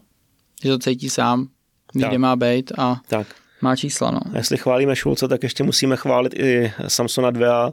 Že 0.64 0.70
to 0.70 0.80
cítí 0.80 1.10
sám, 1.10 1.48
ví, 1.96 2.04
kde 2.04 2.18
má 2.18 2.36
být 2.36 2.72
a 2.78 3.02
tak. 3.08 3.28
Má 3.64 3.76
čísla, 3.76 4.12
no. 4.12 4.20
A 4.34 4.38
jestli 4.38 4.58
chválíme 4.58 4.96
Šulce, 4.96 5.28
tak 5.28 5.44
ještě 5.44 5.64
musíme 5.64 5.96
chválit 5.96 6.34
i 6.40 6.74
Samsona 6.88 7.32
2 7.32 7.72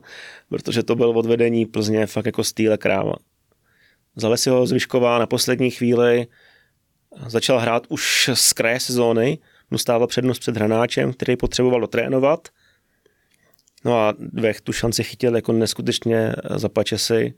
protože 0.49 0.83
to 0.83 0.97
byl 0.97 1.19
odvedení 1.19 1.67
Plzně 1.67 2.07
fakt 2.07 2.27
jako 2.27 2.45
stýle 2.45 2.79
kráva. 2.79 3.15
Zale 4.17 4.37
si 4.37 4.51
ho 4.51 4.67
Zvyšková 4.67 5.19
na 5.19 5.27
poslední 5.27 5.71
chvíli, 5.71 6.27
začal 7.27 7.59
hrát 7.59 7.87
už 7.89 8.31
z 8.35 8.53
kraje 8.53 8.81
sezóny, 8.81 9.39
dostával 9.71 10.07
přednost 10.07 10.39
před 10.39 10.57
hranáčem, 10.57 11.13
který 11.13 11.37
potřeboval 11.37 11.81
dotrénovat– 11.81 12.49
No 13.85 13.99
a 13.99 14.15
Dvech 14.19 14.61
tu 14.61 14.73
šanci 14.73 15.05
chytil 15.05 15.35
jako 15.35 15.53
neskutečně 15.53 16.33
za 16.55 16.69
pačesy 16.69 17.35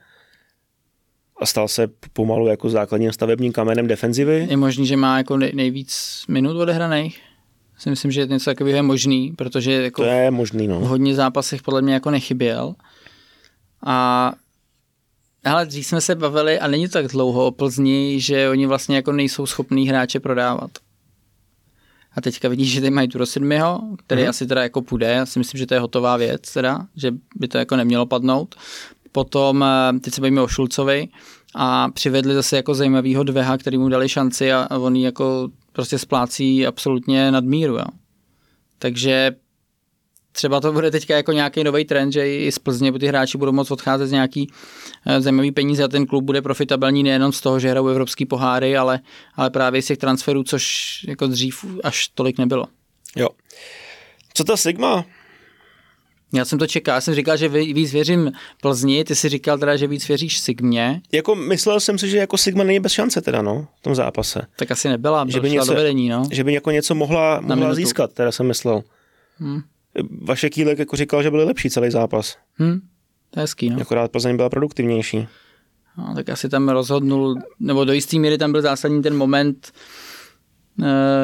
a 1.40 1.46
stal 1.46 1.68
se 1.68 1.88
pomalu 2.12 2.46
jako 2.46 2.70
základním 2.70 3.12
stavebním 3.12 3.52
kamenem 3.52 3.86
defenzivy. 3.86 4.46
Je 4.50 4.56
možný, 4.56 4.86
že 4.86 4.96
má 4.96 5.18
jako 5.18 5.36
nejvíc 5.36 6.22
minut 6.28 6.56
odehraných? 6.56 7.20
Si 7.82 7.90
myslím, 7.90 8.10
že 8.10 8.26
něco 8.26 8.50
takového 8.50 8.76
je 8.76 8.82
možný, 8.82 9.32
protože 9.32 9.72
jako 9.72 10.02
to 10.02 10.08
je 10.08 10.30
možný, 10.30 10.68
no. 10.68 10.80
v 10.80 10.82
hodně 10.82 11.14
zápasech 11.14 11.62
podle 11.62 11.82
mě 11.82 11.94
jako 11.94 12.10
nechyběl. 12.10 12.74
A 13.86 14.32
ale 15.44 15.66
dřív 15.66 15.86
jsme 15.86 16.00
se 16.00 16.14
bavili, 16.14 16.58
a 16.58 16.68
není 16.68 16.86
to 16.86 16.92
tak 16.92 17.06
dlouho 17.06 17.46
o 17.46 17.50
Plzni, 17.50 18.20
že 18.20 18.48
oni 18.48 18.66
vlastně 18.66 18.96
jako 18.96 19.12
nejsou 19.12 19.46
schopní 19.46 19.88
hráče 19.88 20.20
prodávat. 20.20 20.70
A 22.16 22.20
teďka 22.20 22.48
vidíš, 22.48 22.72
že 22.72 22.80
tady 22.80 22.90
mají 22.90 23.08
tu 23.08 23.18
Rosidmiho, 23.18 23.80
který 24.06 24.22
mm. 24.22 24.28
asi 24.28 24.46
teda 24.46 24.62
jako 24.62 24.82
půjde, 24.82 25.06
já 25.06 25.26
si 25.26 25.38
myslím, 25.38 25.58
že 25.58 25.66
to 25.66 25.74
je 25.74 25.80
hotová 25.80 26.16
věc 26.16 26.52
teda, 26.52 26.86
že 26.96 27.12
by 27.36 27.48
to 27.48 27.58
jako 27.58 27.76
nemělo 27.76 28.06
padnout. 28.06 28.54
Potom, 29.12 29.64
eh, 29.64 29.98
teď 30.00 30.14
se 30.14 30.20
bavíme 30.20 30.40
o 30.40 30.48
Šulcovi 30.48 31.08
a 31.54 31.88
přivedli 31.88 32.34
zase 32.34 32.56
jako 32.56 32.74
zajímavýho 32.74 33.22
dveha, 33.22 33.58
který 33.58 33.78
mu 33.78 33.88
dali 33.88 34.08
šanci 34.08 34.52
a, 34.52 34.62
a 34.70 34.78
on 34.78 34.96
jako 34.96 35.48
prostě 35.72 35.98
splácí 35.98 36.66
absolutně 36.66 37.30
nad 37.30 37.44
míru. 37.44 37.76
Jo. 37.76 37.84
Takže 38.78 39.32
třeba 40.32 40.60
to 40.60 40.72
bude 40.72 40.90
teďka 40.90 41.16
jako 41.16 41.32
nějaký 41.32 41.64
nový 41.64 41.84
trend, 41.84 42.12
že 42.12 42.34
i 42.34 42.52
z 42.52 42.58
Plzně 42.58 42.92
ty 42.92 43.06
hráči 43.06 43.38
budou 43.38 43.52
moct 43.52 43.70
odcházet 43.70 44.06
z 44.06 44.12
nějaký 44.12 44.50
eh, 45.06 45.20
zajímavý 45.20 45.52
peníze 45.52 45.84
a 45.84 45.88
ten 45.88 46.06
klub 46.06 46.24
bude 46.24 46.42
profitabilní 46.42 47.02
nejenom 47.02 47.32
z 47.32 47.40
toho, 47.40 47.60
že 47.60 47.70
hrajou 47.70 47.88
evropský 47.88 48.26
poháry, 48.26 48.76
ale, 48.76 49.00
ale 49.34 49.50
právě 49.50 49.82
z 49.82 49.86
těch 49.86 49.98
transferů, 49.98 50.42
což 50.42 50.88
jako 51.08 51.26
dřív 51.26 51.64
až 51.84 52.08
tolik 52.08 52.38
nebylo. 52.38 52.66
Jo. 53.16 53.28
Co 54.34 54.44
ta 54.44 54.56
Sigma? 54.56 55.04
Já 56.34 56.44
jsem 56.44 56.58
to 56.58 56.66
čekal, 56.66 56.94
já 56.94 57.00
jsem 57.00 57.14
říkal, 57.14 57.36
že 57.36 57.48
víc 57.48 57.92
věřím 57.92 58.32
Plzni, 58.60 59.04
ty 59.04 59.14
si 59.14 59.28
říkal 59.28 59.58
teda, 59.58 59.76
že 59.76 59.86
víc 59.86 60.08
věříš 60.08 60.38
Sigmě. 60.38 61.00
Jako 61.12 61.34
myslel 61.34 61.80
jsem 61.80 61.98
si, 61.98 62.08
že 62.08 62.18
jako 62.18 62.38
Sigma 62.38 62.64
není 62.64 62.80
bez 62.80 62.92
šance 62.92 63.20
teda, 63.20 63.42
no, 63.42 63.66
v 63.78 63.82
tom 63.82 63.94
zápase. 63.94 64.46
Tak 64.56 64.70
asi 64.70 64.88
nebyla, 64.88 65.26
že 65.28 65.40
by 65.40 65.50
něco, 65.50 65.74
vedení, 65.74 66.08
no. 66.08 66.28
Že 66.30 66.44
by 66.44 66.54
jako 66.54 66.70
něco 66.70 66.94
mohla, 66.94 67.40
mohla 67.40 67.74
získat, 67.74 68.12
teda 68.12 68.32
jsem 68.32 68.46
myslel. 68.46 68.82
Hmm. 69.38 69.60
Vaše 70.22 70.50
Kýlek 70.50 70.78
jako 70.78 70.96
říkal, 70.96 71.22
že 71.22 71.30
byli 71.30 71.44
lepší 71.44 71.70
celý 71.70 71.90
zápas. 71.90 72.36
Hmm, 72.54 72.80
to 73.30 73.40
je 73.40 73.42
hezký, 73.42 73.70
no. 73.70 73.80
Akorát 73.80 74.10
Plzeň 74.10 74.36
byla 74.36 74.48
produktivnější. 74.48 75.28
No, 75.98 76.14
tak 76.14 76.28
asi 76.28 76.48
tam 76.48 76.68
rozhodnul, 76.68 77.36
nebo 77.60 77.84
do 77.84 77.92
jisté 77.92 78.18
míry 78.18 78.38
tam 78.38 78.52
byl 78.52 78.62
zásadní 78.62 79.02
ten 79.02 79.16
moment, 79.16 79.72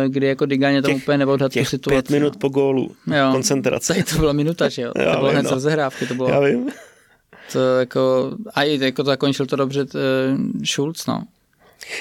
kdy 0.09 0.27
jako 0.27 0.47
Diganě 0.47 0.83
tam 0.83 0.93
těch, 0.93 1.03
úplně 1.03 1.19
neodhad 1.19 1.53
tu 1.53 1.65
situaci. 1.65 1.95
pět 1.95 2.11
minut 2.11 2.33
no. 2.35 2.39
po 2.39 2.49
gólu, 2.49 2.97
jo, 3.07 3.33
koncentrace. 3.33 3.93
Tady 3.93 4.05
to 4.05 4.19
byla 4.19 4.33
minuta, 4.33 4.69
že 4.69 4.83
jo? 4.83 4.93
Já 4.99 5.13
to 5.13 5.19
bylo 5.19 5.31
hned 5.31 5.43
no. 5.43 5.51
rozehrávky, 5.51 6.07
to 6.07 6.15
bylo. 6.15 6.29
Já 6.29 6.41
vím. 6.41 6.69
To 7.53 7.79
jako, 7.79 8.33
a 8.55 8.63
i 8.63 8.85
jako 8.85 9.03
to 9.03 9.07
zakončil 9.07 9.47
to 9.47 9.57
dobře 9.57 9.83
uh, 9.83 9.89
Schulz, 10.65 11.07
no. 11.07 11.25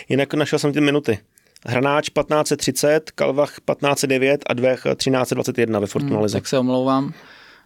Jinak 0.10 0.34
našel 0.34 0.60
jsem 0.60 0.74
ty 0.74 0.82
minuty. 0.82 1.20
Hranáč 1.66 2.10
1530, 2.10 3.12
Kalvach 3.12 3.50
1509 3.50 4.44
a 4.48 4.54
Dvech 4.54 4.80
1321 4.98 5.80
ve 5.80 5.88
Fortuna 5.88 6.20
hmm, 6.20 6.30
Tak 6.30 6.48
se 6.48 6.60
omlouvám. 6.60 7.14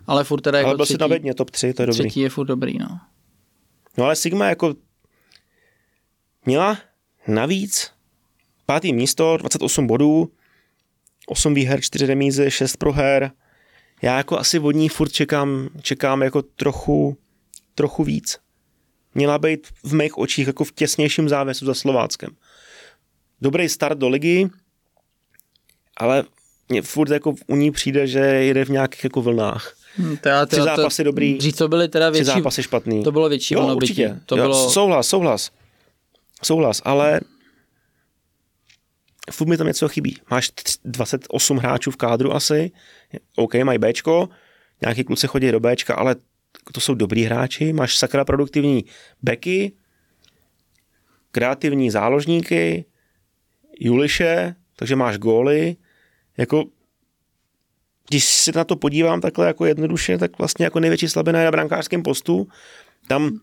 Ale 0.08 0.24
furt 0.24 0.42
teda 0.42 0.58
jako 0.58 0.68
ale 0.68 0.78
byl 0.78 0.86
třetí, 0.86 0.98
si 0.98 1.02
na 1.02 1.08
bedně, 1.08 1.34
top 1.34 1.52
3, 1.52 1.74
to 1.74 1.82
je 1.82 1.88
dobrý. 1.88 2.00
Třetí 2.00 2.20
je 2.20 2.30
furt 2.30 2.46
dobrý, 2.46 2.78
no. 2.78 3.00
No 3.98 4.06
ale 4.06 4.16
Sigma 4.16 4.50
jako 4.50 4.76
měla 6.46 6.78
navíc 7.28 7.92
pátý 8.66 8.94
místo, 8.94 9.38
28 9.38 9.88
bodů, 9.88 10.32
8 11.28 11.54
výher, 11.54 11.82
4 11.82 12.06
remízy, 12.06 12.52
6 12.52 12.78
proher, 12.78 13.32
já 14.02 14.18
jako 14.18 14.40
asi 14.40 14.60
od 14.60 14.72
ní 14.72 14.90
furt 14.90 15.10
čekám, 15.12 15.70
čekám 15.82 16.22
jako 16.22 16.42
trochu, 16.42 17.18
trochu 17.76 18.04
víc. 18.04 18.38
Měla 19.16 19.38
být 19.40 19.68
v 19.84 19.94
mých 19.94 20.18
očích 20.18 20.48
jako 20.48 20.64
v 20.64 20.72
těsnějším 20.72 21.30
závěsu 21.30 21.66
za 21.66 21.74
Slováckem. 21.74 22.30
Dobrý 23.42 23.70
start 23.70 23.98
do 23.98 24.10
ligy, 24.10 24.50
ale 25.98 26.24
mně 26.70 26.82
furt 26.82 27.12
jako 27.12 27.34
u 27.48 27.56
ní 27.56 27.72
přijde, 27.72 28.08
že 28.08 28.20
jede 28.20 28.66
v 28.66 28.70
nějakých 28.70 29.04
jako 29.04 29.22
vlnách. 29.22 29.76
Hmm, 29.96 30.18
teda, 30.18 30.46
Tři 30.46 30.62
zápasy 30.62 31.04
dobrý, 31.04 31.38
Dřív 31.38 31.56
to 31.56 31.68
byly 31.68 31.88
teda 31.88 32.12
tři 32.12 32.24
větší, 32.24 32.38
zápasy 32.38 32.64
špatný. 32.64 33.04
to 33.04 33.12
bylo 33.12 33.30
větší 33.30 33.54
jo, 33.54 33.76
určitě. 33.76 34.20
To 34.26 34.38
jo, 34.38 34.44
bylo, 34.44 34.70
Souhlas, 34.70 35.08
souhlas. 35.08 35.52
Souhlas, 36.44 36.82
ale 36.86 37.20
furt 39.32 39.48
mi 39.48 39.58
tam 39.58 39.68
něco 39.68 39.90
chybí. 39.90 40.18
Máš 40.32 40.50
tř- 40.50 40.80
28 40.86 41.58
hráčů 41.58 41.92
v 41.92 41.96
kádru 41.96 42.34
asi, 42.34 42.72
OK, 43.36 43.56
mají 43.56 43.80
Bčko, 43.80 44.30
nějaký 44.82 45.04
kluci 45.04 45.28
chodí 45.28 45.52
do 45.52 45.60
Bčka, 45.60 45.96
ale 45.96 46.16
to 46.74 46.80
jsou 46.80 46.94
dobrý 46.94 47.24
hráči, 47.24 47.74
máš 47.74 47.98
sakra 47.98 48.26
produktivní 48.26 48.86
beky, 49.22 49.72
kreativní 51.32 51.92
záložníky, 51.92 52.86
Juliše, 53.80 54.56
takže 54.76 54.96
máš 54.96 55.18
góly, 55.18 55.76
jako 56.38 56.66
když 58.10 58.26
se 58.26 58.52
na 58.56 58.64
to 58.64 58.76
podívám 58.76 59.22
takhle 59.22 59.48
jako 59.48 59.66
jednoduše, 59.66 60.18
tak 60.18 60.38
vlastně 60.38 60.66
jako 60.66 60.80
největší 60.80 61.08
slabina 61.08 61.40
je 61.40 61.46
na 61.46 61.52
brankářském 61.52 62.04
postu. 62.04 62.48
Tam 63.08 63.40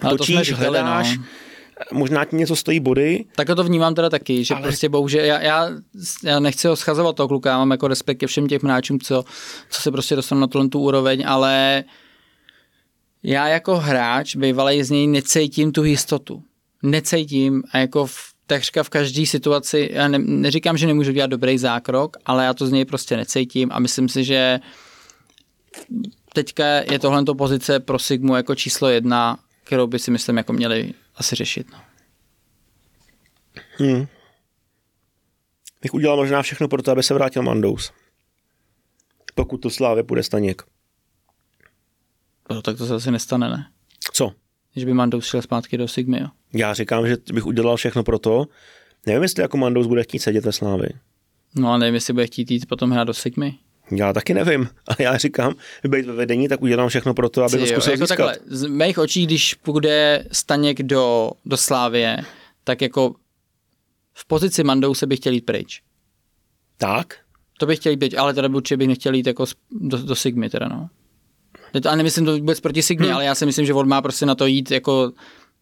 ale 0.00 0.12
to 0.12 0.18
točíš, 0.18 0.40
říkali, 0.40 0.66
hledáš, 0.66 1.16
no. 1.16 1.24
Možná 1.92 2.24
ti 2.24 2.36
něco 2.36 2.56
stojí 2.56 2.80
body, 2.80 3.24
Tak 3.36 3.46
to 3.46 3.64
vnímám 3.64 3.94
teda 3.94 4.10
taky, 4.10 4.44
že 4.44 4.54
Ale- 4.54 4.62
prostě 4.62 4.88
bohužel, 4.88 5.24
já, 5.24 5.40
já, 5.40 5.70
já 6.24 6.40
nechci 6.40 6.68
ho 6.68 6.76
schazovat 6.76 7.16
toho 7.16 7.28
kluka, 7.28 7.50
já 7.50 7.58
mám 7.58 7.70
jako 7.70 7.88
respekt 7.88 8.18
ke 8.18 8.26
všem 8.26 8.48
těm 8.48 8.60
hráčům, 8.64 9.00
co, 9.00 9.24
co 9.70 9.82
se 9.82 9.90
prostě 9.90 10.16
dostanou 10.16 10.40
na 10.40 10.68
tu 10.68 10.80
úroveň, 10.80 11.24
ale 11.26 11.84
já 13.22 13.48
jako 13.48 13.76
hráč 13.76 14.36
bývalý 14.36 14.82
z 14.82 14.90
něj 14.90 15.06
necítím 15.06 15.72
tu 15.72 15.84
jistotu. 15.84 16.42
Necítím 16.82 17.62
a 17.72 17.78
jako 17.78 18.06
v, 18.06 18.16
takřka 18.46 18.82
v 18.82 18.88
každé 18.88 19.26
situaci, 19.26 19.90
já 19.92 20.08
ne, 20.08 20.18
neříkám, 20.18 20.76
že 20.76 20.86
nemůžu 20.86 21.12
dělat 21.12 21.30
dobrý 21.30 21.58
zákrok, 21.58 22.16
ale 22.26 22.44
já 22.44 22.54
to 22.54 22.66
z 22.66 22.72
něj 22.72 22.84
prostě 22.84 23.16
necítím 23.16 23.68
a 23.72 23.78
myslím 23.78 24.08
si, 24.08 24.24
že 24.24 24.60
teďka 26.32 26.66
je 26.66 26.98
tohle 26.98 27.24
pozice 27.38 27.80
pro 27.80 27.98
Sigmu 27.98 28.36
jako 28.36 28.54
číslo 28.54 28.88
jedna, 28.88 29.38
kterou 29.64 29.86
by 29.86 29.98
si 29.98 30.10
myslím 30.10 30.36
jako 30.36 30.52
měli 30.52 30.92
asi 31.16 31.36
řešit. 31.36 31.66
No. 31.72 31.78
Hmm. 33.78 34.06
Bych 35.82 35.94
udělal 35.94 36.16
možná 36.16 36.42
všechno 36.42 36.68
pro 36.68 36.82
to, 36.82 36.90
aby 36.90 37.02
se 37.02 37.14
vrátil 37.14 37.42
Mandous. 37.42 37.92
Pokud 39.34 39.58
to 39.58 39.70
Slávě 39.70 40.02
půjde 40.02 40.22
Staněk. 40.22 40.62
No, 42.50 42.62
tak 42.62 42.76
to 42.78 42.86
se 42.86 42.94
asi 42.94 43.10
nestane, 43.10 43.48
ne? 43.48 43.70
Co? 44.12 44.32
Že 44.76 44.86
by 44.86 44.94
Mandous 44.94 45.26
šel 45.26 45.42
zpátky 45.42 45.78
do 45.78 45.88
Sigmy, 45.88 46.20
jo. 46.20 46.28
Já 46.52 46.74
říkám, 46.74 47.06
že 47.06 47.16
bych 47.32 47.46
udělal 47.46 47.76
všechno 47.76 48.02
pro 48.02 48.18
to. 48.18 48.46
Nevím, 49.06 49.22
jestli 49.22 49.42
jako 49.42 49.56
Mandous 49.56 49.86
bude 49.86 50.02
chtít 50.02 50.18
sedět 50.18 50.44
ve 50.44 50.52
Slávy. 50.52 50.88
No 51.54 51.72
a 51.72 51.78
nevím, 51.78 51.94
jestli 51.94 52.12
bude 52.12 52.26
chtít 52.26 52.50
jít 52.50 52.66
potom 52.68 52.90
hrát 52.90 53.04
do 53.04 53.14
Sigmy. 53.14 53.58
Já 53.90 54.12
taky 54.12 54.34
nevím, 54.34 54.68
ale 54.86 54.96
já 54.98 55.16
říkám, 55.16 55.54
být 55.88 56.06
ve 56.06 56.12
vedení, 56.12 56.48
tak 56.48 56.62
udělám 56.62 56.88
všechno 56.88 57.14
pro 57.14 57.28
to, 57.28 57.42
aby 57.42 57.58
to 57.58 57.66
zkusil 57.66 57.92
jako 57.92 58.06
získat. 58.06 58.08
takhle, 58.08 58.38
z 58.46 58.66
mých 58.66 58.98
očí, 58.98 59.26
když 59.26 59.54
půjde 59.54 60.24
Staněk 60.32 60.82
do, 60.82 61.30
do 61.44 61.56
Slávie, 61.56 62.18
tak 62.64 62.82
jako 62.82 63.14
v 64.14 64.26
pozici 64.26 64.64
Mandouse 64.64 65.06
bych 65.06 65.18
chtěl 65.18 65.32
jít 65.32 65.46
pryč. 65.46 65.82
Tak? 66.76 67.14
To 67.58 67.66
bych 67.66 67.78
chtěl 67.78 67.90
jít 67.90 67.96
pryč, 67.96 68.14
ale 68.14 68.34
teda 68.34 68.48
určitě 68.48 68.76
bych 68.76 68.88
nechtěl 68.88 69.14
jít 69.14 69.26
jako 69.26 69.44
do, 69.70 69.98
do 69.98 70.14
Sigmy 70.14 70.50
teda, 70.50 70.68
no. 70.68 70.88
Ale 71.84 71.96
nemyslím 71.96 72.24
to 72.24 72.38
vůbec 72.38 72.60
proti 72.60 72.82
Sigmě, 72.82 73.06
hmm. 73.06 73.14
ale 73.14 73.24
já 73.24 73.34
si 73.34 73.46
myslím, 73.46 73.66
že 73.66 73.74
on 73.74 73.88
má 73.88 74.02
prostě 74.02 74.26
na 74.26 74.34
to 74.34 74.46
jít 74.46 74.70
jako 74.70 75.12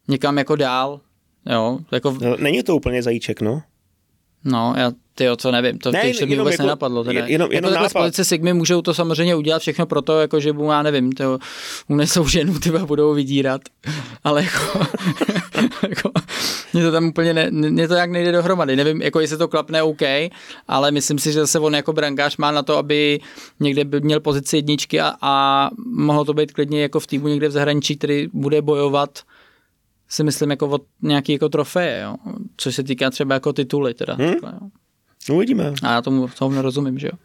někam 0.09 0.39
jako 0.39 0.57
dál. 0.57 1.01
Jo, 1.51 1.79
jako, 1.93 2.19
No, 2.21 2.37
Není 2.37 2.63
to 2.63 2.77
úplně 2.77 3.03
zajíček, 3.03 3.41
no. 3.41 3.63
No, 4.45 4.75
já 4.77 4.93
ty 5.15 5.25
co 5.37 5.51
nevím, 5.51 5.79
to, 5.79 5.91
Ne, 5.93 6.13
to 6.21 6.27
mi 6.27 6.37
vůbec 6.39 6.53
jako- 6.53 6.63
nenapadlo. 6.63 7.05
Teda. 7.05 7.21
je- 7.25 7.33
jenom- 7.33 7.53
jako 7.53 7.55
jenom 7.55 7.71
z 7.71 7.75
nápad. 7.75 7.93
pozice 7.93 8.25
Sigmy 8.25 8.53
můžou 8.55 8.83
to 8.83 8.95
samozřejmě 8.95 9.35
udělat 9.35 9.59
všechno 9.63 9.87
pro 9.87 10.03
to, 10.03 10.21
jako 10.21 10.41
že 10.41 10.53
mu, 10.53 10.71
já 10.71 10.83
nevím, 10.83 11.13
to 11.13 11.39
unesou 11.89 12.29
ženu, 12.29 12.59
ty 12.59 12.71
budou 12.71 13.15
vydírat, 13.15 13.61
ale 14.25 14.43
jako, 14.45 14.79
jako 15.89 16.11
mě 16.73 16.83
to 16.83 16.93
tam 16.93 17.05
úplně, 17.09 17.35
ne, 17.35 17.51
mě 17.51 17.89
to 17.89 17.95
jak 17.95 18.11
nejde 18.11 18.33
dohromady, 18.33 18.77
nevím, 18.77 19.03
jako 19.03 19.21
jestli 19.21 19.37
to 19.39 19.49
klapne 19.49 19.83
OK, 19.83 20.03
ale 20.69 20.91
myslím 20.91 21.19
si, 21.19 21.33
že 21.33 21.41
zase 21.41 21.59
on 21.59 21.75
jako 21.75 21.93
brankář 21.93 22.37
má 22.37 22.51
na 22.51 22.63
to, 22.63 22.77
aby 22.77 23.21
někde 23.61 23.85
by 23.85 24.01
měl 24.01 24.21
pozici 24.21 24.57
jedničky 24.57 25.01
a, 25.01 25.15
a 25.21 25.71
mohlo 25.87 26.25
to 26.25 26.35
být 26.35 26.53
klidně 26.53 26.83
jako 26.83 27.01
v 27.01 27.07
týmu 27.07 27.29
někde 27.29 27.49
v 27.49 27.53
zahraničí, 27.53 27.97
který 27.97 28.29
bude 28.33 28.63
bojovat 28.63 29.19
si 30.09 30.25
myslím 30.25 30.51
jako 30.51 30.69
od 30.69 30.83
nějaký 31.03 31.33
jako 31.33 31.49
trofeje, 31.49 32.01
jo? 32.01 32.15
což 32.57 32.75
se 32.75 32.83
týká 32.83 33.11
třeba 33.11 33.35
jako 33.35 33.53
tituly 33.53 33.95
teda. 33.95 34.15
Hmm. 34.15 34.29
Takhle, 34.29 34.53
jo. 34.63 34.69
No, 35.29 35.35
uvidíme. 35.35 35.73
A 35.83 35.93
já 35.93 36.03
tomu, 36.03 36.29
tomu 36.39 36.55
nerozumím, 36.55 36.99
že 36.99 37.07
jo. 37.07 37.19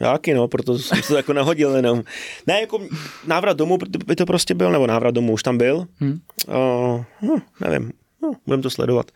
Já 0.00 0.12
taky, 0.12 0.34
no, 0.34 0.48
proto 0.48 0.78
jsem 0.78 1.02
to 1.08 1.16
jako 1.16 1.32
nahodil 1.32 1.76
jenom. 1.76 2.02
Ne, 2.46 2.60
jako 2.60 2.80
návrat 3.26 3.56
domů 3.56 3.78
by 4.06 4.16
to 4.16 4.26
prostě 4.26 4.54
byl, 4.54 4.72
nebo 4.72 4.86
návrat 4.86 5.10
domů 5.10 5.32
už 5.32 5.42
tam 5.42 5.58
byl. 5.58 5.86
Hmm. 5.96 6.20
Uh, 6.48 7.04
hm, 7.22 7.40
nevím, 7.60 7.92
no, 8.22 8.32
budeme 8.46 8.62
to 8.62 8.70
sledovat. 8.70 9.10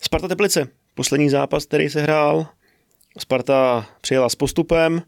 Sparta 0.00 0.28
Teplice, 0.28 0.68
poslední 0.94 1.30
zápas, 1.30 1.66
který 1.66 1.90
se 1.90 2.02
hrál. 2.02 2.46
Sparta 3.18 3.86
přijela 4.00 4.28
s 4.28 4.34
postupem 4.34 5.02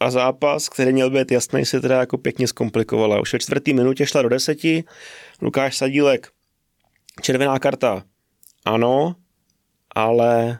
a 0.00 0.10
zápas, 0.10 0.68
který 0.68 0.92
měl 0.92 1.10
být 1.10 1.32
jasný, 1.32 1.64
se 1.64 1.80
teda 1.80 2.00
jako 2.00 2.18
pěkně 2.18 2.48
zkomplikovala. 2.48 3.20
Už 3.20 3.32
ve 3.32 3.38
čtvrtý 3.38 3.74
minutě 3.74 4.06
šla 4.06 4.22
do 4.22 4.28
deseti, 4.28 4.84
Lukáš 5.42 5.76
Sadílek, 5.76 6.28
červená 7.22 7.58
karta, 7.58 8.02
ano, 8.64 9.16
ale 9.94 10.58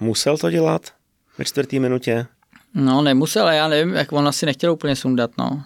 musel 0.00 0.38
to 0.38 0.50
dělat 0.50 0.92
ve 1.38 1.44
čtvrtý 1.44 1.80
minutě. 1.80 2.26
No, 2.74 3.02
nemusel, 3.02 3.48
já 3.48 3.68
nevím, 3.68 3.94
jak 3.94 4.12
on 4.12 4.28
asi 4.28 4.46
nechtěl 4.46 4.72
úplně 4.72 4.96
sundat, 4.96 5.30
no. 5.38 5.64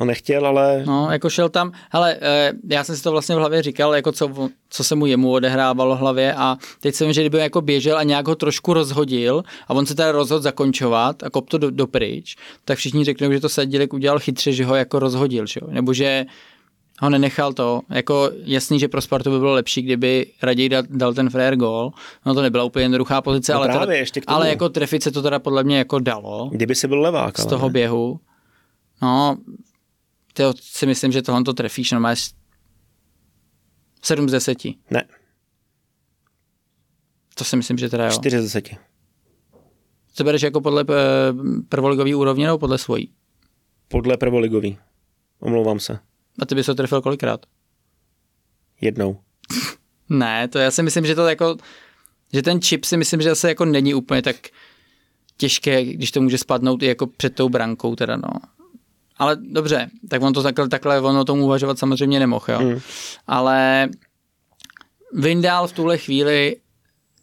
No 0.00 0.06
nechtěl, 0.06 0.46
ale 0.46 0.82
No, 0.86 1.08
jako 1.10 1.30
šel 1.30 1.48
tam, 1.48 1.72
hele, 1.90 2.16
eh, 2.20 2.52
já 2.70 2.84
jsem 2.84 2.96
si 2.96 3.02
to 3.02 3.10
vlastně 3.10 3.34
v 3.34 3.38
hlavě 3.38 3.62
říkal, 3.62 3.94
jako 3.94 4.12
co, 4.12 4.48
co 4.70 4.84
se 4.84 4.94
mu 4.94 5.06
jemu 5.06 5.32
odehrávalo 5.32 5.96
v 5.96 5.98
hlavě 5.98 6.34
a 6.34 6.56
teď 6.80 6.94
jsem, 6.94 7.12
že 7.12 7.20
kdyby 7.20 7.38
jako 7.38 7.60
běžel 7.60 7.98
a 7.98 8.02
nějak 8.02 8.28
ho 8.28 8.34
trošku 8.34 8.74
rozhodil 8.74 9.42
a 9.68 9.74
on 9.74 9.86
se 9.86 9.94
teda 9.94 10.12
rozhodl 10.12 10.42
zakončovat 10.42 11.22
a 11.22 11.30
kop 11.30 11.50
to 11.50 11.58
do, 11.58 11.70
do 11.70 11.86
pryč, 11.86 12.36
tak 12.64 12.78
všichni 12.78 13.04
řeknou, 13.04 13.32
že 13.32 13.40
to 13.40 13.48
Sadílek 13.48 13.92
udělal 13.94 14.18
chytře, 14.18 14.52
že 14.52 14.64
ho 14.64 14.74
jako 14.74 14.98
rozhodil, 14.98 15.46
že 15.46 15.60
jo? 15.62 15.68
nebo 15.70 15.92
že 15.92 16.24
ho 17.00 17.10
nenechal 17.10 17.52
to. 17.52 17.80
Jako 17.90 18.30
jasný, 18.44 18.78
že 18.78 18.88
pro 18.88 19.00
Spartu 19.00 19.30
by 19.30 19.38
bylo 19.38 19.52
lepší, 19.52 19.82
kdyby 19.82 20.26
raději 20.42 20.68
dal, 20.68 20.82
dal 20.90 21.14
ten 21.14 21.30
frajer 21.30 21.56
gól. 21.56 21.92
No 22.26 22.34
to 22.34 22.42
nebyla 22.42 22.64
úplně 22.64 22.84
jednoduchá 22.84 23.22
pozice, 23.22 23.52
No 23.52 23.58
ale, 23.58 23.68
právě, 23.68 23.86
teda, 23.86 23.96
ještě 23.96 24.20
ale 24.26 24.48
jako 24.48 24.68
trefit 24.68 25.02
se 25.02 25.10
to 25.10 25.22
teda 25.22 25.38
podle 25.38 25.64
mě 25.64 25.78
jako 25.78 25.98
dalo 25.98 26.48
kdyby 26.52 26.74
si 26.74 26.88
byl 26.88 27.00
levák. 27.00 27.38
z 27.38 27.40
ale 27.40 27.50
toho 27.50 27.66
ne. 27.66 27.72
běhu. 27.72 28.20
No, 29.02 29.36
to 30.36 30.52
si 30.60 30.86
myslím, 30.86 31.12
že 31.12 31.22
tohle 31.22 31.44
to 31.44 31.52
trefíš, 31.52 31.90
no 31.92 32.00
máš 32.00 32.30
7 34.02 34.28
z 34.28 34.32
10. 34.32 34.58
Ne, 34.90 35.04
To 37.34 37.44
si 37.44 37.56
myslím, 37.56 37.78
že 37.78 37.88
teda 37.88 38.04
jo. 38.04 38.10
4 38.12 38.38
z 38.40 38.42
10. 38.42 38.68
To 40.16 40.24
bereš 40.24 40.42
jako 40.42 40.60
podle 40.60 40.84
eh, 40.90 40.94
prvoligový 41.68 42.14
úrovně 42.14 42.46
nebo 42.46 42.58
podle 42.58 42.78
svojí? 42.78 43.12
Podle 43.88 44.16
prvoligový. 44.16 44.78
Omlouvám 45.40 45.80
se. 45.80 45.98
A 46.42 46.46
ty 46.46 46.54
bys 46.54 46.66
to 46.66 46.74
trefil 46.74 47.02
kolikrát? 47.02 47.46
Jednou. 48.80 49.20
Ne, 50.08 50.48
to 50.48 50.58
já 50.58 50.70
si 50.70 50.82
myslím, 50.82 51.06
že 51.06 51.14
to 51.14 51.28
jako, 51.28 51.56
že 52.32 52.42
ten 52.42 52.60
čip 52.60 52.84
si 52.84 52.96
myslím, 52.96 53.20
že 53.20 53.28
zase 53.28 53.48
jako 53.48 53.64
není 53.64 53.94
úplně 53.94 54.22
tak 54.22 54.36
těžké, 55.36 55.84
když 55.84 56.10
to 56.10 56.20
může 56.20 56.38
spadnout 56.38 56.82
i 56.82 56.86
jako 56.86 57.06
před 57.06 57.34
tou 57.34 57.48
brankou 57.48 57.96
teda, 57.96 58.16
no. 58.16 58.30
Ale 59.16 59.36
dobře, 59.36 59.90
tak 60.08 60.22
on 60.22 60.32
to 60.32 60.42
takhle, 60.42 60.68
takhle 60.68 61.00
on 61.00 61.16
o 61.16 61.24
tom 61.24 61.40
uvažovat 61.40 61.78
samozřejmě 61.78 62.20
nemohl, 62.20 62.44
jo. 62.48 62.60
Mm. 62.60 62.80
Ale 63.26 63.88
Vindál 65.14 65.68
v 65.68 65.72
tuhle 65.72 65.98
chvíli 65.98 66.56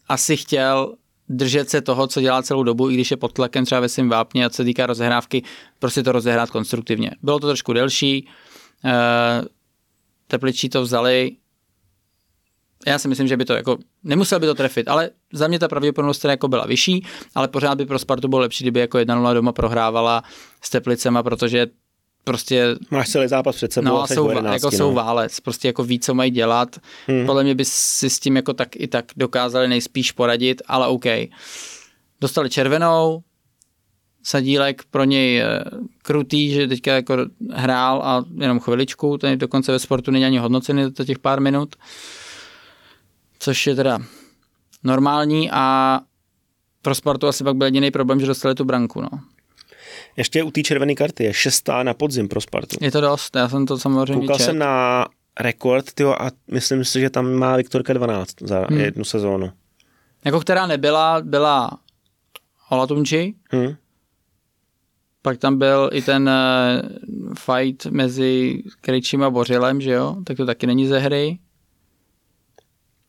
asi 0.08 0.36
chtěl 0.36 0.94
držet 1.28 1.70
se 1.70 1.80
toho, 1.80 2.06
co 2.06 2.20
dělá 2.20 2.42
celou 2.42 2.62
dobu, 2.62 2.90
i 2.90 2.94
když 2.94 3.10
je 3.10 3.16
pod 3.16 3.32
tlakem 3.32 3.64
třeba 3.64 3.80
ve 3.80 3.88
svém 3.88 4.08
vápně 4.08 4.44
a 4.44 4.50
co 4.50 4.56
se 4.56 4.64
týká 4.64 4.86
rozehrávky, 4.86 5.42
prostě 5.78 6.02
to 6.02 6.12
rozehrát 6.12 6.50
konstruktivně. 6.50 7.10
Bylo 7.22 7.40
to 7.40 7.46
trošku 7.46 7.72
delší, 7.72 8.28
eh, 8.84 9.42
tepličí 10.26 10.68
to 10.68 10.82
vzali, 10.82 11.30
já 12.86 12.98
si 12.98 13.08
myslím, 13.08 13.28
že 13.28 13.36
by 13.36 13.44
to 13.44 13.54
jako, 13.54 13.78
nemusel 14.04 14.40
by 14.40 14.46
to 14.46 14.54
trefit, 14.54 14.88
ale 14.88 15.10
za 15.32 15.48
mě 15.48 15.58
ta 15.58 15.68
pravděpodobnost 15.68 16.18
teda 16.18 16.32
jako 16.32 16.48
byla 16.48 16.66
vyšší, 16.66 17.06
ale 17.34 17.48
pořád 17.48 17.74
by 17.74 17.86
pro 17.86 17.98
Spartu 17.98 18.28
bylo 18.28 18.40
lepší, 18.40 18.64
kdyby 18.64 18.80
jako 18.80 18.98
1-0 18.98 19.34
doma 19.34 19.52
prohrávala 19.52 20.22
s 20.62 20.70
Teplicema, 20.70 21.22
protože 21.22 21.66
prostě 22.24 22.76
Máš 22.90 23.08
celý 23.08 23.28
zápas 23.28 23.56
před 23.56 23.72
sebou 23.72 23.88
No 23.88 24.02
a 24.02 24.06
jsou, 24.06 24.24
po 24.24 24.30
11, 24.30 24.54
jako 24.54 24.66
no. 24.66 24.78
jsou 24.78 24.92
válec, 24.92 25.40
prostě 25.40 25.68
jako 25.68 25.84
ví, 25.84 26.00
co 26.00 26.14
mají 26.14 26.30
dělat. 26.30 26.76
Hmm. 27.06 27.26
Podle 27.26 27.42
mě 27.42 27.54
by 27.54 27.64
si 27.64 28.10
s 28.10 28.20
tím 28.20 28.36
jako 28.36 28.52
tak 28.52 28.68
i 28.76 28.88
tak 28.88 29.04
dokázali 29.16 29.68
nejspíš 29.68 30.12
poradit, 30.12 30.62
ale 30.66 30.86
OK. 30.86 31.04
Dostali 32.20 32.50
červenou, 32.50 33.22
Sadílek 34.22 34.82
pro 34.90 35.04
něj 35.04 35.40
eh, 35.40 35.64
krutý, 36.02 36.50
že 36.50 36.68
teďka 36.68 36.94
jako 36.94 37.16
hrál 37.50 38.02
a 38.04 38.24
jenom 38.38 38.60
chviličku, 38.60 39.18
ten 39.18 39.38
dokonce 39.38 39.72
ve 39.72 39.78
sportu 39.78 40.10
není 40.10 40.24
ani 40.24 40.38
hodnocený 40.38 40.82
za 40.96 41.04
těch 41.04 41.18
pár 41.18 41.40
minut, 41.40 41.76
což 43.38 43.66
je 43.66 43.74
teda 43.74 43.98
normální 44.84 45.50
a 45.50 46.00
pro 46.82 46.94
sportu 46.94 47.28
asi 47.28 47.44
pak 47.44 47.56
byl 47.56 47.66
jediný 47.66 47.90
problém, 47.90 48.20
že 48.20 48.26
dostali 48.26 48.54
tu 48.54 48.64
branku. 48.64 49.00
No. 49.00 49.08
Ještě 50.16 50.42
u 50.42 50.50
té 50.50 50.62
červené 50.62 50.94
karty 50.94 51.24
je 51.24 51.32
šestá 51.34 51.82
na 51.82 51.94
podzim 51.94 52.28
pro 52.28 52.40
Spartu. 52.40 52.76
Je 52.80 52.90
to 52.92 53.00
dost, 53.00 53.36
já 53.36 53.48
jsem 53.48 53.66
to 53.66 53.78
samozřejmě 53.78 54.14
Koukal 54.14 54.36
čet. 54.36 54.44
jsem 54.44 54.58
na 54.58 55.06
rekord 55.40 55.92
tyjo, 55.92 56.14
a 56.18 56.30
myslím 56.50 56.84
si, 56.84 57.00
že 57.00 57.10
tam 57.10 57.32
má 57.32 57.56
Viktorka 57.56 57.92
12 57.92 58.30
za 58.40 58.66
hmm. 58.70 58.80
jednu 58.80 59.04
sezónu. 59.04 59.52
Jako 60.24 60.40
která 60.40 60.66
nebyla, 60.66 61.20
byla 61.20 61.70
Olatunči, 62.70 63.34
Hmm. 63.52 63.74
pak 65.22 65.38
tam 65.38 65.58
byl 65.58 65.90
i 65.92 66.02
ten 66.02 66.30
uh, 66.30 67.34
fight 67.34 67.86
mezi 67.86 68.62
Krejčím 68.80 69.22
a 69.22 69.30
Bořilem, 69.30 69.80
že 69.80 69.90
jo, 69.90 70.16
tak 70.24 70.36
to 70.36 70.46
taky 70.46 70.66
není 70.66 70.86
ze 70.86 70.98
hry. 70.98 71.38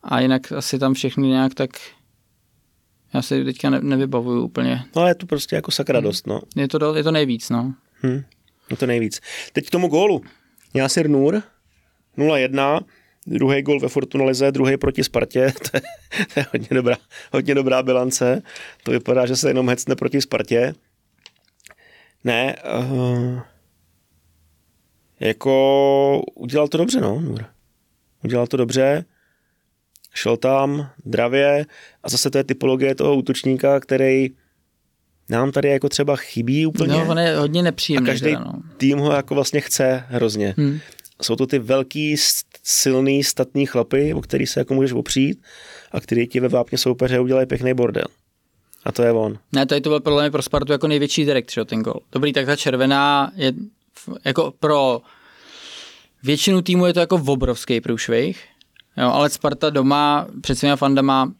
A 0.04 0.20
jinak 0.20 0.52
asi 0.52 0.80
tam 0.80 0.94
všechny 0.94 1.28
nějak 1.28 1.54
tak, 1.54 1.70
já 3.14 3.22
si 3.22 3.46
teďka 3.46 3.70
ne, 3.70 3.80
nevybavuju 3.82 4.44
úplně. 4.44 4.86
No 4.96 5.02
ale 5.02 5.12
je 5.12 5.16
tu 5.16 5.26
prostě 5.26 5.56
jako 5.56 5.72
sakra 5.72 6.00
dost, 6.00 6.28
no. 6.28 6.42
Je 6.56 6.68
to, 6.68 6.96
je 6.96 7.04
to 7.04 7.12
nejvíc, 7.12 7.50
no. 7.50 7.74
Hmm. 8.02 8.22
Je 8.72 8.78
to 8.78 8.86
nejvíc. 8.86 9.22
Teď 9.54 9.68
k 9.68 9.72
tomu 9.72 9.88
gólu. 9.88 10.22
Jásir 10.74 11.10
Nur, 11.10 11.44
0-1, 12.18 12.82
druhý 13.28 13.62
gol 13.62 13.80
ve 13.80 13.88
Fortunalize, 13.88 14.52
druhý 14.52 14.78
proti 14.78 15.04
Spartě, 15.04 15.54
to 15.72 15.78
je, 15.78 15.82
to 16.34 16.40
je 16.40 16.46
hodně, 16.52 16.68
dobrá, 16.72 16.98
hodně 17.34 17.56
dobrá 17.56 17.84
bilance. 17.84 18.42
To 18.84 18.92
vypadá, 18.92 19.26
že 19.26 19.36
se 19.36 19.50
jenom 19.50 19.70
hecne 19.70 19.96
proti 19.96 20.22
Spartě. 20.22 20.74
Ne, 22.24 22.56
uh, 22.80 23.42
jako 25.20 26.24
udělal 26.36 26.68
to 26.68 26.78
dobře, 26.78 27.02
no, 27.02 27.22
Nur. 27.22 27.46
Udělal 28.24 28.48
to 28.48 28.58
dobře, 28.58 29.06
šel 30.14 30.38
tam 30.38 30.90
dravě 31.06 31.66
a 32.04 32.10
zase 32.10 32.30
to 32.30 32.38
je 32.38 32.44
typologie 32.44 32.96
toho 32.96 33.16
útočníka, 33.16 33.80
který 33.80 34.30
nám 35.30 35.52
tady 35.52 35.70
jako 35.70 35.90
třeba 35.90 36.16
chybí 36.16 36.66
úplně. 36.66 36.94
No, 36.94 37.08
on 37.10 37.20
je 37.20 37.38
hodně 37.38 37.62
A 37.62 37.64
nepříjemný. 37.64 38.08
každý 38.08 38.30
teda, 38.30 38.40
no. 38.40 38.54
tým 38.78 38.98
ho 38.98 39.12
jako 39.12 39.36
vlastně 39.36 39.62
chce 39.62 40.04
hrozně. 40.08 40.54
Hmm. 40.58 40.80
Jsou 41.22 41.36
to 41.36 41.48
ty 41.48 41.60
velký, 41.60 42.16
silný, 42.64 43.24
statní 43.24 43.66
chlapy, 43.66 44.14
o 44.14 44.22
který 44.22 44.48
se 44.48 44.60
jako 44.60 44.74
můžeš 44.74 44.92
opřít 44.92 45.42
a 45.92 46.00
který 46.02 46.28
ti 46.28 46.40
ve 46.40 46.48
vápně 46.48 46.78
soupeře 46.78 47.20
udělají 47.20 47.48
pěkný 47.48 47.74
bordel. 47.74 48.06
A 48.86 48.92
to 48.92 49.04
je 49.04 49.12
on. 49.12 49.38
Ne, 49.52 49.66
tady 49.66 49.82
to 49.82 50.00
byl 50.00 50.22
mě 50.22 50.32
pro 50.32 50.42
Spartu 50.42 50.72
jako 50.72 50.88
největší 50.88 51.26
direkt, 51.26 51.52
že 51.52 51.66
ten 51.66 51.82
gol. 51.82 52.00
Dobrý, 52.12 52.34
tak 52.34 52.46
ta 52.46 52.56
červená 52.56 53.32
je 53.36 53.54
jako 54.26 54.54
pro 54.60 55.02
většinu 56.24 56.62
týmu 56.62 56.86
je 56.86 56.94
to 56.94 57.00
jako 57.00 57.22
obrovský 57.28 57.82
průšvih, 57.82 58.44
jo, 58.98 59.10
ale 59.10 59.30
Sparta 59.30 59.70
doma 59.70 60.28
před 60.42 60.56
svýma 60.56 60.76
fandama 60.76 61.34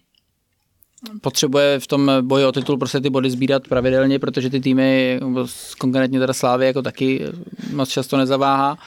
potřebuje 1.22 1.80
v 1.80 1.88
tom 1.88 2.12
boji 2.22 2.46
o 2.46 2.52
titul 2.52 2.78
prostě 2.78 3.02
ty 3.02 3.10
body 3.10 3.30
sbírat 3.30 3.68
pravidelně, 3.68 4.20
protože 4.20 4.50
ty 4.50 4.60
týmy, 4.60 5.20
konkrétně 5.78 6.20
teda 6.20 6.34
Slávy 6.34 6.66
jako 6.66 6.82
taky 6.82 7.26
moc 7.74 7.90
často 7.90 8.18
nezaváhá. 8.18 8.78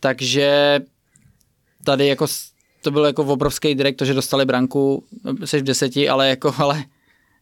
Takže 0.00 0.80
tady 1.84 2.06
jako 2.06 2.26
to 2.82 2.90
byl 2.90 3.04
jako 3.04 3.24
obrovský 3.24 3.74
direkt, 3.74 3.96
to, 3.96 4.04
že 4.04 4.14
dostali 4.14 4.44
branku, 4.44 5.04
jsi 5.44 5.60
v 5.60 5.62
deseti, 5.62 6.08
ale 6.08 6.28
jako, 6.28 6.54
ale 6.58 6.84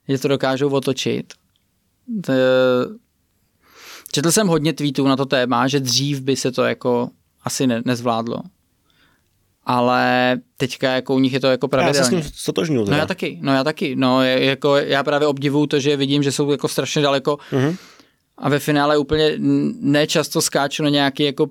že 0.09 0.19
to 0.19 0.29
dokážou 0.29 0.71
otočit. 0.71 1.35
To, 2.25 2.33
četl 4.13 4.33
jsem 4.33 4.47
hodně 4.47 4.73
tweetů 4.73 5.09
na 5.09 5.17
to 5.17 5.27
téma, 5.27 5.69
že 5.69 5.81
dřív 5.81 6.21
by 6.21 6.37
se 6.37 6.53
to 6.53 6.65
jako 6.65 7.11
asi 7.45 7.67
ne, 7.67 7.83
nezvládlo. 7.85 8.39
Ale 9.71 10.37
teďka 10.57 10.91
jako 10.93 11.15
u 11.15 11.19
nich 11.19 11.33
je 11.33 11.41
to 11.41 11.47
jako 11.47 11.69
Já 11.73 11.95
se 11.95 12.05
s 12.05 12.11
ním 12.11 12.23
stotožňuju. 12.23 12.91
No 12.91 12.97
já 12.97 13.07
taky, 13.07 13.39
no 13.43 13.53
já 13.53 13.65
taky. 13.65 13.97
No, 13.97 14.23
je- 14.23 14.45
jako 14.45 14.77
já 14.77 15.03
právě 15.05 15.29
obdivuju 15.29 15.67
to, 15.67 15.81
že 15.81 15.97
vidím, 15.97 16.23
že 16.23 16.33
jsou 16.33 16.51
jako 16.51 16.69
strašně 16.69 17.03
daleko 17.03 17.39
Mhm. 17.53 17.77
a 18.39 18.49
ve 18.49 18.59
finále 18.59 18.99
úplně 18.99 19.33
nečasto 19.81 20.43
skáču 20.43 20.83
na 20.83 20.89
nějaký 20.89 21.23
jako 21.23 21.47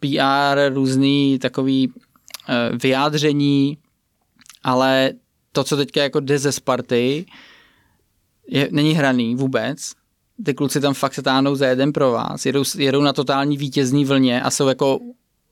PR, 0.00 0.72
různý 0.74 1.38
takový 1.38 1.88
uh, 1.88 1.94
vyjádření, 2.82 3.78
ale 4.62 5.12
to, 5.52 5.64
co 5.64 5.76
teďka 5.76 6.02
jako 6.02 6.20
jde 6.20 6.38
ze 6.38 6.52
Sparty, 6.52 7.26
je, 8.48 8.68
není 8.70 8.92
hraný 8.92 9.34
vůbec. 9.34 9.92
Ty 10.44 10.54
kluci 10.54 10.80
tam 10.80 10.94
fakt 10.94 11.14
se 11.14 11.22
táhnou 11.22 11.54
za 11.56 11.66
jeden 11.66 11.92
pro 11.92 12.10
vás, 12.12 12.46
jedou, 12.46 12.62
jedou 12.78 13.00
na 13.02 13.12
totální 13.12 13.56
vítězní 13.56 14.04
vlně 14.04 14.42
a 14.42 14.50
jsou 14.50 14.68
jako 14.68 14.98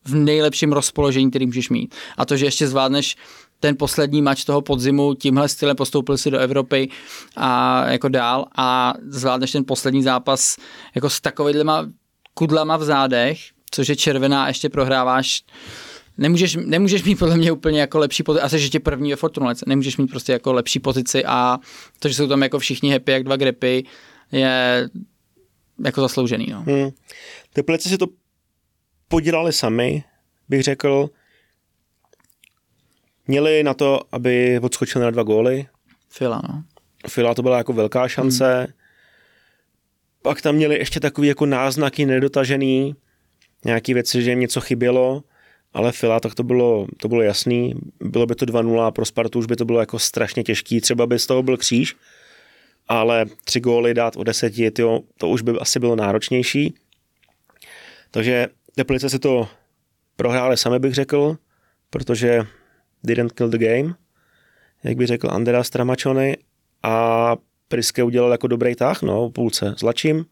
v 0.04 0.14
nejlepším 0.14 0.72
rozpoložení, 0.72 1.30
který 1.30 1.46
můžeš 1.46 1.70
mít. 1.70 1.94
A 2.16 2.24
to, 2.24 2.36
že 2.36 2.46
ještě 2.46 2.68
zvládneš 2.68 3.16
ten 3.60 3.76
poslední 3.76 4.22
mač 4.22 4.44
toho 4.44 4.62
podzimu, 4.62 5.14
tímhle 5.14 5.48
stylem 5.48 5.76
postoupil 5.76 6.18
si 6.18 6.30
do 6.30 6.38
Evropy 6.38 6.88
a 7.36 7.84
jako 7.90 8.08
dál 8.08 8.46
a 8.56 8.94
zvládneš 9.08 9.52
ten 9.52 9.64
poslední 9.64 10.02
zápas 10.02 10.56
jako 10.94 11.10
s 11.10 11.20
takovýhlema 11.20 11.86
kudlama 12.34 12.76
v 12.76 12.84
zádech, 12.84 13.38
což 13.70 13.88
je 13.88 13.96
červená 13.96 14.48
ještě 14.48 14.68
prohráváš 14.68 15.42
Nemůžeš, 16.18 16.58
nemůžeš 16.64 17.04
mít 17.04 17.18
podle 17.18 17.36
mě 17.36 17.52
úplně 17.52 17.80
jako 17.80 17.98
lepší 17.98 18.22
pozici, 18.22 18.44
asi 18.44 18.58
že 18.58 18.68
tě 18.68 18.80
první 18.80 19.10
ve 19.10 19.16
Fortunalece, 19.16 19.64
nemůžeš 19.68 19.96
mít 19.96 20.06
prostě 20.06 20.32
jako 20.32 20.52
lepší 20.52 20.80
pozici 20.80 21.24
a 21.24 21.58
to, 21.98 22.08
že 22.08 22.14
jsou 22.14 22.28
tam 22.28 22.42
jako 22.42 22.58
všichni 22.58 22.92
happy 22.92 23.12
jak 23.12 23.24
dva 23.24 23.36
grepy, 23.36 23.84
je 24.32 24.88
jako 25.84 26.00
zasloužený. 26.00 26.46
No. 26.50 26.62
Hmm. 26.62 26.90
Teplice 27.52 27.88
si 27.88 27.98
to 27.98 28.06
podělali 29.14 29.52
sami, 29.52 30.04
bych 30.48 30.62
řekl. 30.62 31.10
Měli 33.26 33.62
na 33.62 33.74
to, 33.74 34.00
aby 34.12 34.58
odskočili 34.62 35.04
na 35.04 35.10
dva 35.10 35.22
góly. 35.22 35.66
Fila, 36.08 36.42
no. 36.48 36.64
Fila 37.08 37.34
to 37.34 37.42
byla 37.42 37.58
jako 37.58 37.72
velká 37.72 38.08
šance. 38.08 38.54
Hmm. 38.54 38.66
Pak 40.22 40.42
tam 40.42 40.54
měli 40.54 40.78
ještě 40.78 41.00
takový 41.00 41.28
jako 41.28 41.46
náznaky 41.46 42.06
nedotažený, 42.06 42.94
nějaký 43.64 43.94
věci, 43.94 44.22
že 44.22 44.30
jim 44.30 44.40
něco 44.40 44.60
chybělo, 44.60 45.22
ale 45.72 45.92
Fila, 45.92 46.20
tak 46.20 46.34
to 46.34 46.42
bylo, 46.42 46.86
to 46.96 47.08
bylo 47.08 47.22
jasný. 47.22 47.74
Bylo 48.00 48.26
by 48.26 48.34
to 48.34 48.46
2-0 48.46 48.80
a 48.80 48.90
pro 48.90 49.04
Spartu 49.04 49.38
už 49.38 49.46
by 49.46 49.56
to 49.56 49.64
bylo 49.64 49.80
jako 49.80 49.98
strašně 49.98 50.42
těžký. 50.42 50.80
Třeba 50.80 51.06
by 51.06 51.18
z 51.18 51.26
toho 51.26 51.42
byl 51.42 51.56
kříž, 51.56 51.96
ale 52.88 53.26
tři 53.44 53.60
góly 53.60 53.94
dát 53.94 54.16
o 54.16 54.24
deseti, 54.24 54.70
tyjo, 54.70 55.00
to 55.18 55.28
už 55.28 55.42
by 55.42 55.52
asi 55.60 55.80
bylo 55.80 55.96
náročnější. 55.96 56.74
Takže 58.10 58.48
Teplice 58.74 59.10
si 59.10 59.18
to 59.18 59.48
prohráli 60.16 60.56
sami, 60.56 60.78
bych 60.78 60.94
řekl, 60.94 61.38
protože 61.90 62.42
didn't 63.02 63.32
kill 63.32 63.48
the 63.48 63.58
game, 63.58 63.94
jak 64.84 64.96
by 64.96 65.06
řekl 65.06 65.30
Andrea 65.30 65.64
Stramačony 65.64 66.36
a 66.82 67.36
Priske 67.68 68.02
udělal 68.02 68.32
jako 68.32 68.46
dobrý 68.46 68.74
tah, 68.74 69.02
no, 69.02 69.30
půlce 69.30 69.74
s 69.78 69.82
Lačím. 69.82 70.26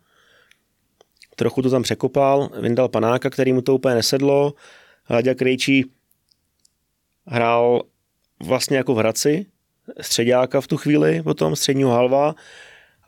Trochu 1.36 1.62
to 1.62 1.70
tam 1.70 1.82
překopal, 1.82 2.50
vyndal 2.60 2.88
panáka, 2.88 3.30
který 3.30 3.52
mu 3.52 3.62
to 3.62 3.74
úplně 3.74 3.94
nesedlo. 3.94 4.54
Láďa 5.10 5.34
Krejčí 5.34 5.90
hrál 7.26 7.82
vlastně 8.42 8.76
jako 8.76 8.94
v 8.94 8.98
Hradci, 8.98 9.46
středáka 10.00 10.60
v 10.60 10.66
tu 10.66 10.76
chvíli, 10.76 11.22
potom 11.22 11.56
středního 11.56 11.90
halva 11.90 12.34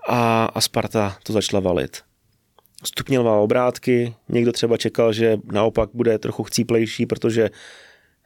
a, 0.09 0.45
a 0.45 0.61
Sparta 0.61 1.19
to 1.23 1.33
začala 1.33 1.61
valit. 1.61 2.04
Stupňoval 2.87 3.43
obrátky, 3.43 4.15
někdo 4.29 4.53
třeba 4.53 4.77
čekal, 4.77 5.13
že 5.13 5.37
naopak 5.53 5.91
bude 5.95 6.19
trochu 6.19 6.43
chcíplejší, 6.43 7.07
protože 7.07 7.51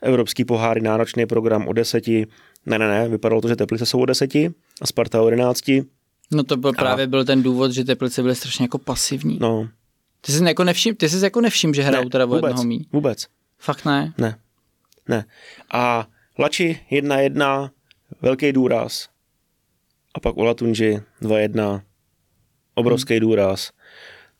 Evropský 0.02 0.44
pohár 0.44 0.76
je 0.78 0.82
náročný 0.82 1.26
program 1.26 1.68
o 1.68 1.72
deseti. 1.72 2.26
Ne, 2.66 2.78
ne, 2.78 2.88
ne, 2.88 3.08
vypadalo 3.08 3.40
to, 3.40 3.48
že 3.48 3.56
Teplice 3.56 3.86
jsou 3.86 4.00
o 4.00 4.06
deseti 4.06 4.50
a 4.80 4.86
Sparta 4.86 5.22
o 5.22 5.30
jedenácti. 5.30 5.84
No 6.30 6.44
to 6.44 6.56
byl, 6.56 6.70
A- 6.70 6.72
právě 6.72 7.06
byl 7.06 7.24
ten 7.24 7.42
důvod, 7.42 7.72
že 7.72 7.84
Teplice 7.84 8.22
byly 8.22 8.34
strašně 8.34 8.64
jako 8.64 8.78
pasivní. 8.78 9.38
No, 9.40 9.68
Ty 10.20 10.32
jsi 10.32 10.44
jako 10.44 10.64
nevšim, 10.64 10.96
ty 10.96 11.08
jsi 11.08 11.24
jako 11.24 11.40
nevšim, 11.40 11.74
že 11.74 11.82
hrajou 11.82 12.04
ne, 12.04 12.10
teda 12.10 12.24
o 12.24 12.28
vůbec, 12.28 12.48
jednoho 12.48 12.64
míň. 12.64 12.84
vůbec, 12.92 13.26
Fakt 13.58 13.84
ne. 13.84 14.14
ne, 14.18 14.38
ne. 15.08 15.24
A 15.72 16.08
Lači 16.38 16.80
1-1, 16.92 17.70
velký 18.22 18.52
důraz. 18.52 19.08
A 20.14 20.20
pak 20.20 20.36
Olatunji 20.36 21.00
2-1, 21.22 21.82
obrovský 22.74 23.14
hmm. 23.14 23.20
důraz. 23.20 23.70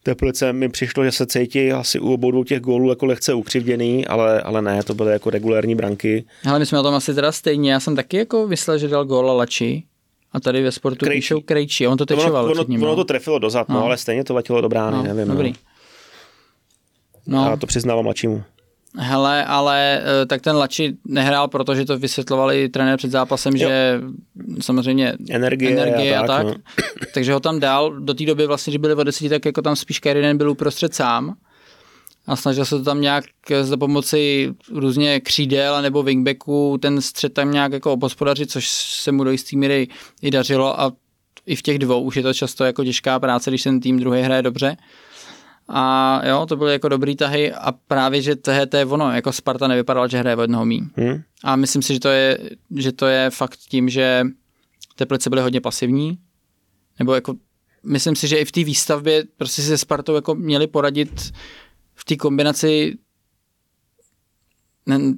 Teplice 0.03 0.53
mi 0.53 0.69
přišlo, 0.69 1.05
že 1.05 1.13
se 1.13 1.27
cítí 1.27 1.73
asi 1.73 2.01
u 2.01 2.13
obou 2.13 2.31
dvou 2.31 2.45
těch 2.45 2.61
gólů 2.61 2.89
jako 2.91 3.07
lehce 3.07 3.35
ukřivděný, 3.35 4.07
ale, 4.07 4.43
ale 4.43 4.63
ne, 4.63 4.83
to 4.83 4.95
byly 4.95 5.13
jako 5.13 5.31
regulární 5.31 5.75
branky. 5.75 6.25
Ale 6.47 6.59
my 6.59 6.67
jsme 6.67 6.81
o 6.81 6.83
tom 6.83 6.95
asi 6.95 7.15
teda 7.15 7.33
stejně. 7.33 7.73
Já 7.73 7.81
jsem 7.81 7.97
taky 7.97 8.17
jako 8.17 8.47
myslel, 8.47 8.79
že 8.79 8.89
dal 8.89 9.05
gól 9.05 9.27
Lači. 9.27 9.83
A 10.33 10.41
tady 10.41 10.63
ve 10.63 10.73
sportu 10.73 11.05
Krejčí. 11.05 11.21
píšou 11.21 11.41
Krejčí. 11.41 11.87
A 11.87 11.91
on 11.91 11.99
to 11.99 12.07
tečoval 12.07 12.45
ono, 12.45 12.55
před 12.55 12.69
ním. 12.69 12.83
ono, 12.83 12.91
ono 12.91 12.97
no. 12.97 13.05
to 13.05 13.05
trefilo 13.05 13.39
dozad, 13.39 13.69
no. 13.69 13.75
No. 13.75 13.85
ale 13.85 13.97
stejně 13.97 14.25
to 14.25 14.35
vatilo 14.35 14.61
do 14.61 14.69
brány, 14.69 14.97
no, 14.97 15.03
nevím. 15.03 15.29
Dobrý. 15.29 15.53
No. 17.27 17.45
No, 17.45 17.51
Já 17.51 17.57
to 17.57 17.67
přiznávám 17.67 18.05
mladšímu. 18.05 18.43
Hele, 19.01 19.45
ale 19.45 20.03
eh, 20.03 20.27
tak 20.27 20.43
ten 20.43 20.57
Lači 20.57 20.97
nehrál, 21.05 21.49
protože 21.49 21.85
to 21.85 21.99
vysvětlovali 21.99 22.69
trenér 22.69 22.97
před 22.97 23.11
zápasem, 23.11 23.57
jo. 23.57 23.59
že 23.59 24.01
samozřejmě 24.61 25.15
energie, 25.31 25.73
energie 25.73 26.17
a 26.17 26.27
tak. 26.27 26.47
A 26.47 26.49
tak. 26.49 26.57
No. 26.57 26.63
Takže 27.15 27.33
ho 27.33 27.41
tam 27.41 27.61
dal. 27.61 28.01
Do 28.01 28.15
té 28.15 28.25
doby 28.25 28.47
vlastně, 28.47 28.71
když 28.71 28.81
byli 28.81 28.95
o 28.95 29.05
deseti, 29.05 29.29
tak 29.29 29.45
jako 29.45 29.63
tam 29.63 29.77
spíš 29.77 29.99
Karinen 29.99 30.39
byl 30.39 30.51
uprostřed 30.51 30.95
sám 30.95 31.35
a 32.27 32.37
snažil 32.37 32.65
se 32.65 32.79
to 32.79 32.85
tam 32.85 33.01
nějak 33.01 33.25
za 33.63 33.77
pomoci 33.77 34.55
různě 34.73 35.21
křídel 35.21 35.83
nebo 35.83 36.03
wingbacků 36.03 36.79
ten 36.83 37.01
střed 37.01 37.35
tam 37.35 37.53
nějak 37.53 37.73
jako 37.73 37.93
obospodařit, 37.93 38.51
což 38.51 38.69
se 38.69 39.13
mu 39.13 39.25
do 39.25 39.31
jistý 39.31 39.57
míry 39.57 39.89
i 40.23 40.31
dařilo 40.31 40.81
a 40.81 40.93
i 41.47 41.57
v 41.57 41.63
těch 41.63 41.79
dvou 41.79 42.03
už 42.03 42.17
je 42.17 42.23
to 42.23 42.35
často 42.35 42.65
jako 42.65 42.85
těžká 42.85 43.21
práce, 43.21 43.51
když 43.51 43.63
ten 43.63 43.81
tým 43.81 43.99
druhý 43.99 44.23
hraje 44.23 44.43
dobře. 44.43 44.77
A 45.69 46.21
jo, 46.29 46.47
to 46.47 46.57
byly 46.57 46.73
jako 46.73 46.89
dobrý 46.89 47.17
tahy 47.17 47.53
a 47.53 47.73
právě, 47.73 48.23
že 48.23 48.37
to 48.37 48.51
je, 48.51 48.67
to 48.67 48.77
je 48.77 48.87
ono, 48.87 49.13
jako 49.13 49.33
Sparta 49.33 49.69
nevypadala, 49.69 50.07
že 50.07 50.19
hraje 50.19 50.37
o 50.37 50.41
jednoho 50.41 50.65
míň. 50.65 50.89
Hmm. 50.97 51.23
A 51.45 51.57
myslím 51.57 51.83
si, 51.83 51.95
že 51.95 52.01
to, 52.01 52.09
je, 52.09 52.39
že 52.77 52.93
to 52.93 53.07
je 53.07 53.31
fakt 53.31 53.57
tím, 53.57 53.89
že 53.89 54.25
Teplice 54.97 55.31
byly 55.31 55.43
hodně 55.43 55.61
pasivní, 55.61 56.19
nebo 56.99 57.15
jako 57.15 57.35
myslím 57.87 58.17
si, 58.17 58.29
že 58.29 58.37
i 58.37 58.45
v 58.45 58.53
té 58.53 58.65
výstavbě 58.65 59.25
prostě 59.37 59.63
se 59.63 59.79
Spartou 59.79 60.15
jako 60.15 60.35
měli 60.35 60.67
poradit 60.67 61.33
v 61.95 62.05
té 62.05 62.17
kombinaci 62.17 62.99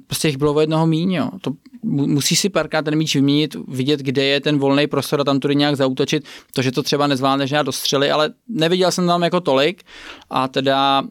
prostě 0.07 0.27
jich 0.27 0.37
bylo 0.37 0.53
o 0.53 0.59
jednoho 0.59 0.87
míň, 0.87 1.11
jo. 1.11 1.29
To 1.41 1.51
musí 1.83 2.35
si 2.35 2.49
párkrát 2.49 2.81
ten 2.81 2.95
míč 2.95 3.15
vyměnit, 3.15 3.55
vidět, 3.67 3.99
kde 3.99 4.23
je 4.23 4.41
ten 4.41 4.59
volný 4.59 4.87
prostor 4.87 5.21
a 5.21 5.23
tam 5.23 5.39
tudy 5.39 5.55
nějak 5.55 5.75
zautočit. 5.77 6.25
To, 6.53 6.61
že 6.61 6.71
to 6.71 6.83
třeba 6.83 7.07
nezvládneš 7.07 7.51
nějak 7.51 7.65
dostřely, 7.65 8.11
ale 8.11 8.33
neviděl 8.47 8.91
jsem 8.91 9.07
tam 9.07 9.23
jako 9.23 9.41
tolik 9.41 9.83
a 10.29 10.47
teda, 10.47 11.03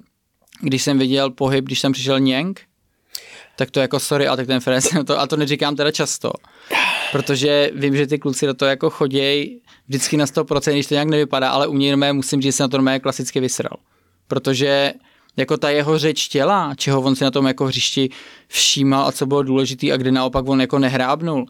když 0.60 0.82
jsem 0.82 0.98
viděl 0.98 1.30
pohyb, 1.30 1.64
když 1.64 1.80
tam 1.80 1.92
přišel 1.92 2.20
Něng, 2.20 2.60
tak 3.56 3.70
to 3.70 3.80
jako 3.80 4.00
sorry, 4.00 4.26
ale 4.26 4.36
tak 4.36 4.46
ten 4.46 4.60
Ferenc, 4.60 4.88
to, 5.06 5.20
a 5.20 5.26
to 5.26 5.36
neříkám 5.36 5.76
teda 5.76 5.90
často, 5.90 6.32
protože 7.12 7.70
vím, 7.74 7.96
že 7.96 8.06
ty 8.06 8.18
kluci 8.18 8.46
do 8.46 8.54
toho 8.54 8.68
jako 8.68 8.90
chodějí 8.90 9.62
vždycky 9.88 10.16
na 10.16 10.24
100%, 10.24 10.72
když 10.72 10.86
to 10.86 10.94
nějak 10.94 11.08
nevypadá, 11.08 11.50
ale 11.50 11.66
u 11.66 11.76
něj 11.76 11.96
musím 12.12 12.42
říct, 12.42 12.52
že 12.52 12.56
se 12.56 12.62
na 12.62 12.68
to 12.68 12.78
klasicky 13.00 13.40
vysral. 13.40 13.76
Protože 14.28 14.92
jako 15.36 15.56
ta 15.56 15.70
jeho 15.70 15.98
řeč 15.98 16.28
těla, 16.28 16.74
čeho 16.74 17.02
on 17.02 17.16
si 17.16 17.24
na 17.24 17.30
tom 17.30 17.46
jako 17.46 17.64
hřišti 17.64 18.10
všímal 18.48 19.06
a 19.06 19.12
co 19.12 19.26
bylo 19.26 19.42
důležité 19.42 19.92
a 19.92 19.96
kdy 19.96 20.12
naopak 20.12 20.48
on 20.48 20.60
jako 20.60 20.78
nehrábnul. 20.78 21.46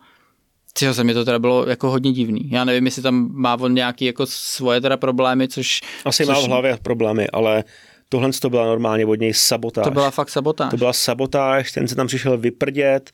Tyjo, 0.73 0.95
se 0.95 1.05
mi 1.05 1.15
to 1.15 1.25
teda 1.25 1.39
bylo 1.39 1.69
jako 1.69 1.91
hodně 1.91 2.13
divný. 2.13 2.51
Já 2.51 2.65
nevím, 2.65 2.85
jestli 2.85 3.03
tam 3.03 3.29
má 3.33 3.55
on 3.61 3.75
nějaký 3.75 4.05
jako 4.05 4.27
svoje 4.27 4.81
teda 4.81 4.97
problémy, 4.97 5.49
což... 5.49 5.81
Asi 6.05 6.27
což... 6.27 6.35
má 6.35 6.41
v 6.41 6.45
hlavě 6.45 6.79
problémy, 6.83 7.29
ale 7.29 7.65
tohle 8.09 8.31
to 8.33 8.51
byla 8.51 8.67
normálně 8.67 9.07
od 9.07 9.21
něj 9.21 9.35
sabotáž. 9.35 9.85
To 9.85 9.91
byla 9.91 10.11
fakt 10.11 10.29
sabotáž. 10.31 10.71
To 10.71 10.77
byla 10.77 10.93
sabotáž, 10.93 11.73
ten 11.73 11.89
se 11.89 11.95
tam 11.95 12.07
přišel 12.07 12.39
vyprdět 12.39 13.11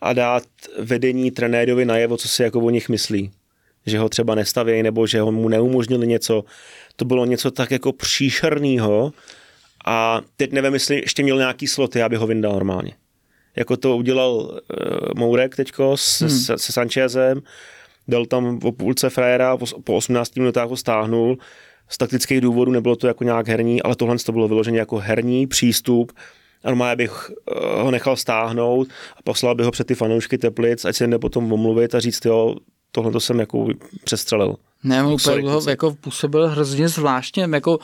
a 0.00 0.12
dát 0.12 0.42
vedení 0.78 1.30
trenérovi 1.30 1.84
najevo, 1.84 2.16
co 2.16 2.28
si 2.28 2.42
jako 2.42 2.60
o 2.60 2.70
nich 2.70 2.88
myslí. 2.88 3.30
Že 3.86 3.98
ho 3.98 4.08
třeba 4.08 4.34
nestaví, 4.34 4.82
nebo 4.82 5.06
že 5.06 5.20
ho 5.20 5.32
mu 5.32 5.48
neumožnili 5.48 6.06
něco. 6.06 6.44
To 6.96 7.04
bylo 7.04 7.24
něco 7.24 7.50
tak 7.50 7.70
jako 7.70 7.92
příšerného, 7.92 9.12
a 9.88 10.20
teď 10.36 10.52
nevím, 10.52 10.74
jestli 10.74 10.96
ještě 10.96 11.22
měl 11.22 11.38
nějaký 11.38 11.66
sloty, 11.66 12.02
aby 12.02 12.16
ho 12.16 12.26
vyndal 12.26 12.52
normálně. 12.52 12.92
Jako 13.56 13.76
to 13.76 13.96
udělal 13.96 14.32
uh, 14.32 14.58
Mourek 15.16 15.56
teďko 15.56 15.96
s, 15.96 16.20
hmm. 16.20 16.30
se, 16.30 16.58
se 16.58 16.72
Sanchezem, 16.72 17.42
dal 18.08 18.26
tam 18.26 18.58
o 18.62 18.72
půlce 18.72 19.10
frajera, 19.10 19.56
po, 19.56 19.66
po 19.84 19.96
18 19.96 20.36
minutách 20.36 20.68
ho 20.68 20.76
stáhnul. 20.76 21.38
Z 21.88 21.98
taktických 21.98 22.40
důvodů 22.40 22.72
nebylo 22.72 22.96
to 22.96 23.06
jako 23.06 23.24
nějak 23.24 23.48
herní, 23.48 23.82
ale 23.82 23.96
tohle 23.96 24.18
to 24.18 24.32
bylo 24.32 24.48
vyloženě 24.48 24.78
jako 24.78 24.96
herní 24.96 25.46
přístup. 25.46 26.12
A 26.64 26.68
normálně 26.68 26.96
bych 26.96 27.30
uh, 27.30 27.82
ho 27.82 27.90
nechal 27.90 28.16
stáhnout 28.16 28.88
a 29.16 29.22
poslal 29.24 29.54
bych 29.54 29.66
ho 29.66 29.72
před 29.72 29.86
ty 29.86 29.94
fanoušky 29.94 30.38
Teplic, 30.38 30.84
ať 30.84 30.96
se 30.96 31.06
jde 31.06 31.18
potom 31.18 31.52
omluvit 31.52 31.94
a 31.94 32.00
říct, 32.00 32.24
jo, 32.24 32.56
tohle 32.92 33.12
to 33.12 33.20
jsem 33.20 33.40
jako 33.40 33.68
přestřelil. 34.04 34.56
Ne, 34.84 35.04
on 35.04 35.12
úplně 35.12 35.50
ho 35.50 35.62
jako 35.68 35.94
působil 36.00 36.48
hrozně 36.48 36.88
zvláštně, 36.88 37.48
jako 37.52 37.78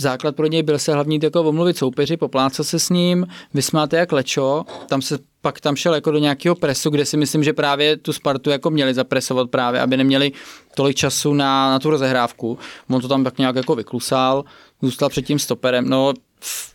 základ 0.00 0.36
pro 0.36 0.46
něj 0.46 0.62
byl 0.62 0.78
se 0.78 0.92
hlavní 0.92 1.18
jako 1.22 1.42
omluvit 1.42 1.76
soupeři, 1.76 2.16
poplácat 2.16 2.66
se 2.66 2.78
s 2.78 2.90
ním, 2.90 3.26
vysmát 3.54 3.92
jak 3.92 4.12
lečo, 4.12 4.64
tam 4.88 5.02
se 5.02 5.18
pak 5.40 5.60
tam 5.60 5.76
šel 5.76 5.94
jako 5.94 6.10
do 6.10 6.18
nějakého 6.18 6.54
presu, 6.54 6.90
kde 6.90 7.04
si 7.04 7.16
myslím, 7.16 7.44
že 7.44 7.52
právě 7.52 7.96
tu 7.96 8.12
Spartu 8.12 8.50
jako 8.50 8.70
měli 8.70 8.94
zapresovat 8.94 9.50
právě, 9.50 9.80
aby 9.80 9.96
neměli 9.96 10.32
tolik 10.74 10.96
času 10.96 11.34
na, 11.34 11.70
na 11.70 11.78
tu 11.78 11.90
rozehrávku. 11.90 12.58
On 12.90 13.00
to 13.00 13.08
tam 13.08 13.24
tak 13.24 13.38
nějak 13.38 13.56
jako 13.56 13.74
vyklusal, 13.74 14.44
zůstal 14.82 15.08
před 15.08 15.22
tím 15.22 15.38
stoperem, 15.38 15.88
no 15.88 16.12
pff, 16.38 16.74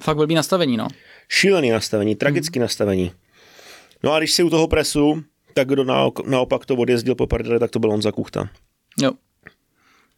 fakt 0.00 0.16
blbý 0.16 0.34
nastavení, 0.34 0.76
no. 0.76 0.88
Šílený 1.28 1.70
nastavení, 1.70 2.14
tragický 2.14 2.58
hmm. 2.58 2.64
nastavení. 2.64 3.12
No 4.02 4.12
a 4.12 4.18
když 4.18 4.32
si 4.32 4.42
u 4.42 4.50
toho 4.50 4.68
presu, 4.68 5.22
tak 5.54 5.68
kdo 5.68 5.84
naopak 6.26 6.66
to 6.66 6.76
odjezdil 6.76 7.14
po 7.14 7.26
prdele, 7.26 7.58
tak 7.58 7.70
to 7.70 7.78
byl 7.78 7.90
Honza 7.90 8.12
Kuchta. 8.12 8.48
Jo. 9.00 9.12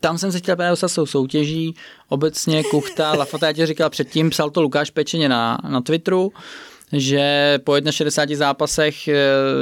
Tam 0.01 0.19
jsem 0.19 0.33
se 0.33 0.39
chtěl 0.39 0.57
právě 0.57 0.71
dostat 0.71 0.89
soutěží, 0.89 1.75
obecně 2.09 2.63
Kuchta, 2.65 3.13
Lafata, 3.19 3.47
já 3.47 3.53
ti 3.53 3.67
říkal 3.67 3.91
předtím, 3.91 4.31
psal 4.31 4.51
to 4.51 4.63
Lukáš 4.63 4.91
Pečeně 4.91 5.29
na, 5.29 5.59
na 5.69 5.81
Twitteru, 5.81 6.33
že 6.93 7.59
po 7.65 7.77
61 7.91 8.37
zápasech, 8.37 9.09
eh, 9.09 9.17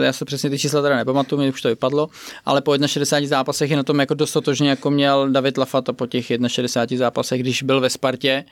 já 0.04 0.12
se 0.12 0.24
přesně 0.24 0.50
ty 0.50 0.58
čísla 0.58 0.82
teda 0.82 0.96
nepamatuju, 0.96 1.42
mi 1.42 1.48
už 1.48 1.62
to 1.62 1.68
vypadlo, 1.68 2.08
ale 2.44 2.60
po 2.60 2.76
61 2.86 3.28
zápasech 3.28 3.70
je 3.70 3.76
na 3.76 3.82
tom 3.82 4.00
jako 4.00 4.14
dost 4.14 4.36
jako 4.62 4.90
měl 4.90 5.30
David 5.30 5.58
Lafata 5.58 5.92
po 5.92 6.06
těch 6.06 6.32
61 6.46 6.98
zápasech, 6.98 7.40
když 7.40 7.62
byl 7.62 7.80
ve 7.80 7.90
Spartě, 7.90 8.44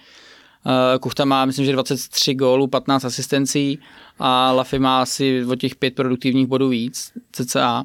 Kuchta 1.01 1.25
má, 1.25 1.45
myslím, 1.45 1.67
že 1.67 1.73
23 1.73 2.35
gólů, 2.35 2.67
15 2.67 3.05
asistencí 3.05 3.79
a 4.19 4.53
Lafy 4.53 4.79
má 4.79 5.03
asi 5.03 5.45
o 5.45 5.55
těch 5.55 5.77
pět 5.77 5.95
produktivních 5.95 6.47
bodů 6.47 6.69
víc, 6.69 7.13
cca. 7.33 7.85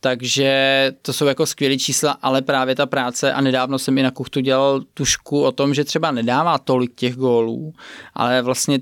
Takže 0.00 0.92
to 1.02 1.12
jsou 1.12 1.26
jako 1.26 1.46
skvělé 1.46 1.76
čísla, 1.76 2.10
ale 2.22 2.42
právě 2.42 2.74
ta 2.74 2.86
práce 2.86 3.32
a 3.32 3.40
nedávno 3.40 3.78
jsem 3.78 3.98
i 3.98 4.02
na 4.02 4.10
Kuchtu 4.10 4.40
dělal 4.40 4.80
tušku 4.94 5.42
o 5.42 5.52
tom, 5.52 5.74
že 5.74 5.84
třeba 5.84 6.10
nedává 6.10 6.58
tolik 6.58 6.94
těch 6.94 7.16
gólů, 7.16 7.74
ale 8.14 8.42
vlastně 8.42 8.78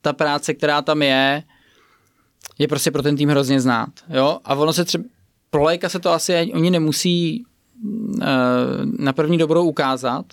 ta 0.00 0.12
práce, 0.12 0.54
která 0.54 0.82
tam 0.82 1.02
je, 1.02 1.42
je 2.58 2.68
prostě 2.68 2.90
pro 2.90 3.02
ten 3.02 3.16
tým 3.16 3.28
hrozně 3.28 3.60
znát. 3.60 3.90
Jo? 4.08 4.38
A 4.44 4.54
ono 4.54 4.72
se 4.72 4.84
třeba, 4.84 5.04
pro 5.50 5.62
lajka 5.62 5.88
se 5.88 5.98
to 5.98 6.10
asi 6.10 6.52
oni 6.54 6.70
nemusí 6.70 7.44
uh, 7.84 8.22
na 8.98 9.12
první 9.12 9.38
dobrou 9.38 9.64
ukázat, 9.64 10.26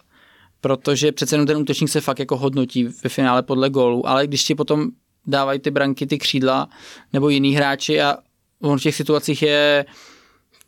protože 0.62 1.12
přece 1.12 1.36
jenom 1.36 1.48
ten 1.48 1.58
útočník 1.58 1.90
se 1.90 2.02
fakt 2.02 2.20
jako 2.20 2.38
hodnotí 2.38 2.84
ve 3.04 3.10
finále 3.10 3.44
podle 3.44 3.70
gólu, 3.70 4.08
ale 4.08 4.28
když 4.28 4.44
ti 4.44 4.56
potom 4.56 4.88
dávají 5.28 5.60
ty 5.60 5.72
branky, 5.72 6.08
ty 6.08 6.18
křídla 6.18 6.70
nebo 7.14 7.30
jiný 7.30 7.56
hráči 7.56 8.02
a 8.02 8.18
on 8.62 8.78
v 8.80 8.82
těch 8.82 8.96
situacích 8.96 9.42
je 9.42 9.86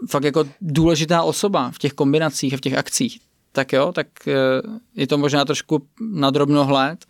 fakt 0.09 0.23
jako 0.23 0.45
důležitá 0.61 1.23
osoba 1.23 1.71
v 1.71 1.77
těch 1.77 1.93
kombinacích 1.93 2.53
a 2.53 2.57
v 2.57 2.61
těch 2.61 2.73
akcích, 2.73 3.19
tak 3.51 3.73
jo, 3.73 3.91
tak 3.91 4.07
eh, 4.27 4.33
je 4.95 5.07
to 5.07 5.17
možná 5.17 5.45
trošku 5.45 5.87
na 6.11 6.29
drobnohled, 6.29 7.05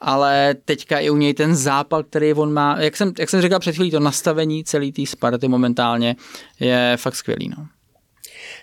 ale 0.00 0.54
teďka 0.64 0.98
i 0.98 1.10
u 1.10 1.16
něj 1.16 1.34
ten 1.34 1.56
zápal, 1.56 2.02
který 2.02 2.34
on 2.34 2.52
má, 2.52 2.76
jak 2.80 2.96
jsem, 2.96 3.12
jak 3.18 3.30
jsem 3.30 3.42
říkal 3.42 3.60
před 3.60 3.74
chvílí, 3.74 3.90
to 3.90 4.00
nastavení 4.00 4.64
celý 4.64 4.92
té 4.92 5.06
Sparty 5.06 5.48
momentálně 5.48 6.16
je 6.60 6.96
fakt 6.96 7.14
skvělý. 7.14 7.48
No. 7.48 7.66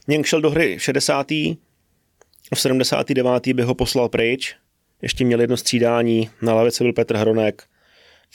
Něng 0.08 0.26
šel 0.26 0.42
do 0.42 0.50
hry 0.50 0.76
60 0.80 1.28
v 2.56 2.60
79. 2.60 3.48
by 3.54 3.64
ho 3.64 3.76
poslal 3.76 4.10
pryč, 4.10 4.56
ještě 5.02 5.26
měl 5.26 5.42
jedno 5.42 5.58
střídání, 5.58 6.30
na 6.42 6.54
lavici 6.54 6.84
byl 6.84 6.94
Petr 6.94 7.16
Hronek, 7.16 7.64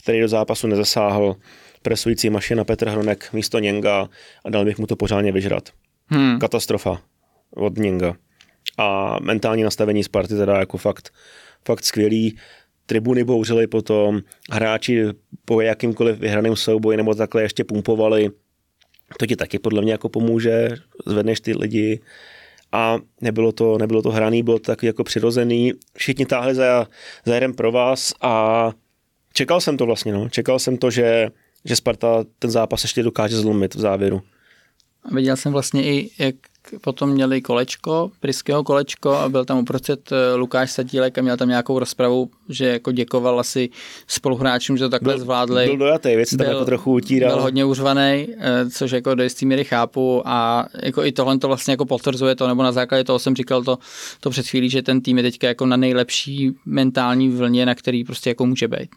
který 0.02 0.20
do 0.20 0.28
zápasu 0.28 0.66
nezasáhl, 0.66 1.36
presující 1.82 2.30
mašina 2.30 2.64
Petr 2.64 2.88
Hronek 2.88 3.32
místo 3.32 3.58
Něnga 3.58 4.08
a 4.44 4.50
dal 4.50 4.64
bych 4.64 4.78
mu 4.78 4.86
to 4.86 4.96
pořádně 4.96 5.32
vyžrat. 5.32 5.68
Hmm. 6.06 6.38
Katastrofa 6.38 7.02
od 7.50 7.78
Něnga. 7.78 8.16
A 8.78 9.18
mentální 9.22 9.62
nastavení 9.62 10.04
Sparty 10.04 10.34
teda 10.34 10.58
jako 10.58 10.78
fakt, 10.78 11.12
fakt 11.66 11.84
skvělý. 11.84 12.38
Tribuny 12.86 13.24
bouřily 13.24 13.66
potom, 13.66 14.20
hráči 14.50 15.04
po 15.44 15.60
jakýmkoliv 15.60 16.18
vyhraném 16.18 16.56
souboji 16.56 16.96
nebo 16.96 17.14
takhle 17.14 17.42
ještě 17.42 17.64
pumpovali. 17.64 18.30
To 19.18 19.26
ti 19.26 19.36
taky 19.36 19.58
podle 19.58 19.82
mě 19.82 19.92
jako 19.92 20.08
pomůže, 20.08 20.68
zvedneš 21.06 21.40
ty 21.40 21.56
lidi, 21.56 22.00
a 22.74 22.98
nebylo 23.20 23.52
to, 23.52 23.78
nebylo 23.78 24.02
to 24.02 24.10
hraný, 24.10 24.42
bylo 24.42 24.58
to 24.58 24.64
takový 24.64 24.86
jako 24.86 25.04
přirozený. 25.04 25.72
Všichni 25.96 26.26
táhli 26.26 26.54
za, 26.54 26.86
za 27.24 27.34
jeden 27.34 27.52
pro 27.52 27.72
vás 27.72 28.14
a 28.20 28.72
čekal 29.32 29.60
jsem 29.60 29.76
to 29.76 29.86
vlastně, 29.86 30.12
no. 30.12 30.28
Čekal 30.28 30.58
jsem 30.58 30.76
to, 30.76 30.90
že, 30.90 31.28
že 31.64 31.76
Sparta 31.76 32.24
ten 32.38 32.50
zápas 32.50 32.84
ještě 32.84 33.02
dokáže 33.02 33.36
zlomit 33.36 33.74
v 33.74 33.80
závěru. 33.80 34.22
A 35.04 35.14
viděl 35.14 35.36
jsem 35.36 35.52
vlastně 35.52 35.84
i, 35.84 36.10
jak 36.18 36.34
potom 36.80 37.10
měli 37.10 37.42
kolečko, 37.42 38.10
Priského 38.20 38.64
kolečko 38.64 39.10
a 39.10 39.28
byl 39.28 39.44
tam 39.44 39.58
uprostřed 39.58 40.12
eh, 40.12 40.34
Lukáš 40.34 40.70
Sadílek 40.70 41.18
a 41.18 41.22
měl 41.22 41.36
tam 41.36 41.48
nějakou 41.48 41.78
rozpravu, 41.78 42.30
že 42.48 42.66
jako 42.66 42.92
děkoval 42.92 43.40
asi 43.40 43.70
spoluhráčům, 44.06 44.76
že 44.76 44.84
to 44.84 44.90
takhle 44.90 45.14
byl, 45.14 45.20
zvládli. 45.20 45.66
Byl 45.66 45.76
dojatý, 45.76 46.16
věc 46.16 46.36
tam 46.36 46.46
jako 46.46 46.64
trochu 46.64 46.92
utíral. 46.92 47.32
Byl 47.32 47.42
hodně 47.42 47.64
uřvaný, 47.64 48.28
eh, 48.38 48.70
což 48.70 48.90
jako 48.90 49.14
do 49.14 49.22
jistý 49.22 49.46
míry 49.46 49.64
chápu 49.64 50.22
a 50.24 50.66
jako 50.82 51.04
i 51.04 51.12
tohle 51.12 51.38
to 51.38 51.46
vlastně 51.48 51.72
jako 51.72 51.86
potvrzuje 51.86 52.34
to, 52.34 52.48
nebo 52.48 52.62
na 52.62 52.72
základě 52.72 53.04
toho 53.04 53.18
jsem 53.18 53.36
říkal 53.36 53.62
to, 53.62 53.78
to 54.20 54.30
před 54.30 54.46
chvílí, 54.46 54.70
že 54.70 54.82
ten 54.82 55.00
tým 55.00 55.16
je 55.16 55.22
teďka 55.22 55.46
jako 55.46 55.66
na 55.66 55.76
nejlepší 55.76 56.54
mentální 56.66 57.28
vlně, 57.28 57.66
na 57.66 57.74
který 57.74 58.04
prostě 58.04 58.30
jako 58.30 58.46
může 58.46 58.68
být. 58.68 58.90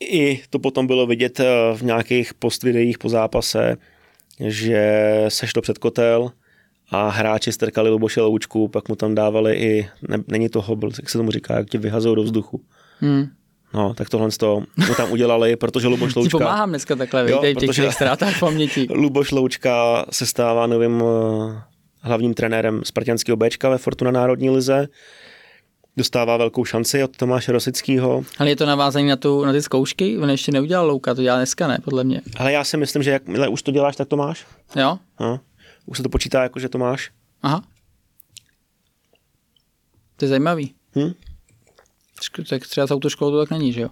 I 0.00 0.42
to 0.50 0.58
potom 0.58 0.86
bylo 0.86 1.06
vidět 1.06 1.40
eh, 1.40 1.44
v 1.76 1.82
nějakých 1.82 2.34
postvideích 2.34 2.98
po 2.98 3.08
zápase, 3.08 3.76
že 4.40 5.24
sešlo 5.28 5.62
před 5.62 5.78
kotel 5.78 6.30
a 6.90 7.08
hráči 7.08 7.52
strkali 7.52 7.90
Luboše 7.90 8.20
Loučku, 8.20 8.68
pak 8.68 8.88
mu 8.88 8.96
tam 8.96 9.14
dávali 9.14 9.56
i, 9.56 9.88
ne, 10.08 10.18
není 10.28 10.48
to 10.48 10.60
hobl, 10.60 10.90
jak 10.98 11.10
se 11.10 11.18
tomu 11.18 11.30
říká, 11.30 11.54
jak 11.54 11.70
tě 11.70 11.78
vyhazou 11.78 12.14
do 12.14 12.22
vzduchu. 12.22 12.60
Hmm. 13.00 13.26
No, 13.74 13.94
tak 13.94 14.08
tohle 14.08 14.28
to 14.38 14.62
mu 14.88 14.94
tam 14.94 15.12
udělali, 15.12 15.56
protože 15.56 15.88
Luboš 15.88 16.14
Loučka... 16.16 16.38
Ti 16.38 16.44
pomáhám 16.44 16.68
dneska 16.68 16.96
takhle, 16.96 17.30
jo, 17.30 17.42
v 17.42 17.54
těch 17.54 17.94
ztrátách 17.94 18.40
paměti. 18.40 18.86
Luboš 18.94 19.30
Loučka 19.30 20.06
se 20.10 20.26
stává 20.26 20.66
novým 20.66 21.02
eh, 21.02 21.62
hlavním 22.00 22.34
trenérem 22.34 22.80
Spartianského 22.84 23.36
Bčka 23.36 23.68
ve 23.68 23.78
Fortuna 23.78 24.10
Národní 24.10 24.50
lize. 24.50 24.88
Dostává 26.00 26.36
velkou 26.36 26.64
šanci 26.64 27.04
od 27.04 27.16
Tomáše 27.16 27.52
Rosického. 27.52 28.24
Ale 28.38 28.48
je 28.50 28.56
to 28.56 28.66
navázané 28.66 29.08
na, 29.08 29.16
tu, 29.16 29.44
na 29.44 29.52
ty 29.52 29.62
zkoušky? 29.62 30.18
On 30.18 30.30
ještě 30.30 30.52
neudělal 30.52 30.86
Louka, 30.86 31.14
to 31.14 31.22
dělá 31.22 31.36
dneska, 31.36 31.68
ne, 31.68 31.78
podle 31.84 32.04
mě. 32.04 32.20
Ale 32.36 32.52
já 32.52 32.64
si 32.64 32.76
myslím, 32.76 33.02
že 33.02 33.10
jakmile 33.10 33.48
už 33.48 33.62
to 33.62 33.70
děláš, 33.70 33.96
tak 33.96 34.08
to 34.08 34.16
máš. 34.16 34.46
Jo? 34.76 34.98
No. 35.20 35.40
Už 35.86 35.96
se 35.96 36.02
to 36.02 36.08
počítá 36.08 36.42
jako, 36.42 36.60
že 36.60 36.68
to 36.68 36.78
máš. 36.78 37.10
Aha. 37.42 37.62
To 40.16 40.24
je 40.24 40.28
zajímavý. 40.28 40.74
Hm? 40.96 41.12
Tak 42.48 42.66
třeba 42.68 42.86
s 42.86 42.90
autoškolou 42.90 43.30
to 43.30 43.38
tak 43.38 43.50
není, 43.50 43.72
že 43.72 43.80
jo? 43.80 43.88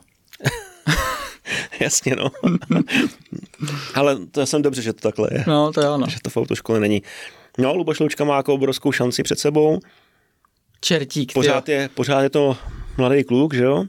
Jasně, 1.81 2.17
no. 2.17 2.31
Ale 3.95 4.27
to 4.27 4.47
jsem 4.47 4.63
dobře, 4.63 4.83
že 4.83 4.93
to 4.93 5.01
takhle 5.01 5.29
je. 5.33 5.45
No, 5.47 5.73
to 5.73 5.81
je 5.81 5.89
ono. 5.89 6.07
Že 6.07 6.19
to 6.23 6.31
v 6.31 6.37
autoškole 6.37 6.81
není. 6.81 7.03
No, 7.59 7.75
Luboš 7.75 8.01
Loučka 8.01 8.25
má 8.25 8.37
jako 8.37 8.55
obrovskou 8.55 8.93
šanci 8.93 9.23
před 9.23 9.39
sebou. 9.39 9.81
Čertík, 10.81 11.33
pořád 11.33 11.69
je, 11.69 11.89
pořád 11.95 12.23
je 12.23 12.31
to 12.31 12.57
mladý 12.97 13.25
kluk, 13.25 13.55
že 13.55 13.65
jo? 13.65 13.85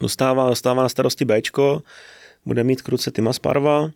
Dostává, 0.00 0.48
dostává 0.48 0.82
na 0.82 0.88
starosti 0.88 1.24
Bčko, 1.24 1.82
bude 2.46 2.64
mít 2.64 2.82
kruce 2.82 3.10
Tima 3.10 3.32
Sparva, 3.32 3.90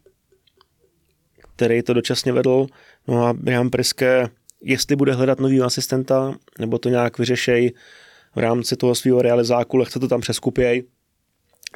který 1.56 1.82
to 1.82 1.94
dočasně 1.94 2.32
vedl. 2.32 2.66
No 3.08 3.26
a 3.26 3.32
Brian 3.32 3.70
Priske, 3.70 4.28
jestli 4.62 4.96
bude 4.96 5.12
hledat 5.12 5.40
nový 5.40 5.60
asistenta, 5.60 6.34
nebo 6.58 6.78
to 6.78 6.88
nějak 6.88 7.18
vyřešej 7.18 7.72
v 8.34 8.38
rámci 8.38 8.76
toho 8.76 8.94
svého 8.94 9.22
realizáku, 9.22 9.76
lehce 9.76 10.00
to 10.00 10.08
tam 10.08 10.20
přeskupěj, 10.20 10.84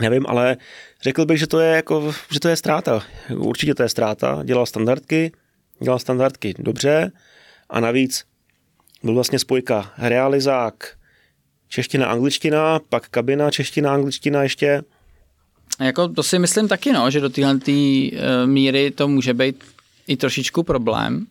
nevím, 0.00 0.26
ale 0.28 0.56
řekl 1.02 1.26
bych, 1.26 1.38
že 1.38 1.46
to 1.46 1.60
je 1.60 1.76
jako, 1.76 2.12
že 2.30 2.40
to 2.40 2.48
je 2.48 2.56
ztráta. 2.56 3.02
Určitě 3.36 3.74
to 3.74 3.82
je 3.82 3.88
ztráta. 3.88 4.42
Dělal 4.44 4.66
standardky, 4.66 5.32
dělal 5.82 5.98
standardky 5.98 6.54
dobře 6.58 7.12
a 7.70 7.80
navíc 7.80 8.24
byl 9.02 9.14
vlastně 9.14 9.38
spojka 9.38 9.92
realizák, 9.98 10.96
čeština, 11.68 12.06
angličtina, 12.06 12.80
pak 12.88 13.08
kabina, 13.08 13.50
čeština, 13.50 13.94
angličtina 13.94 14.42
ještě. 14.42 14.82
Jako 15.80 16.08
to 16.08 16.22
si 16.22 16.38
myslím 16.38 16.68
taky, 16.68 16.92
no, 16.92 17.10
že 17.10 17.20
do 17.20 17.28
téhle 17.28 17.58
tý, 17.58 18.12
uh, 18.12 18.18
míry 18.50 18.90
to 18.90 19.08
může 19.08 19.34
být 19.34 19.64
i 20.06 20.16
trošičku 20.16 20.62
problém, 20.62 21.26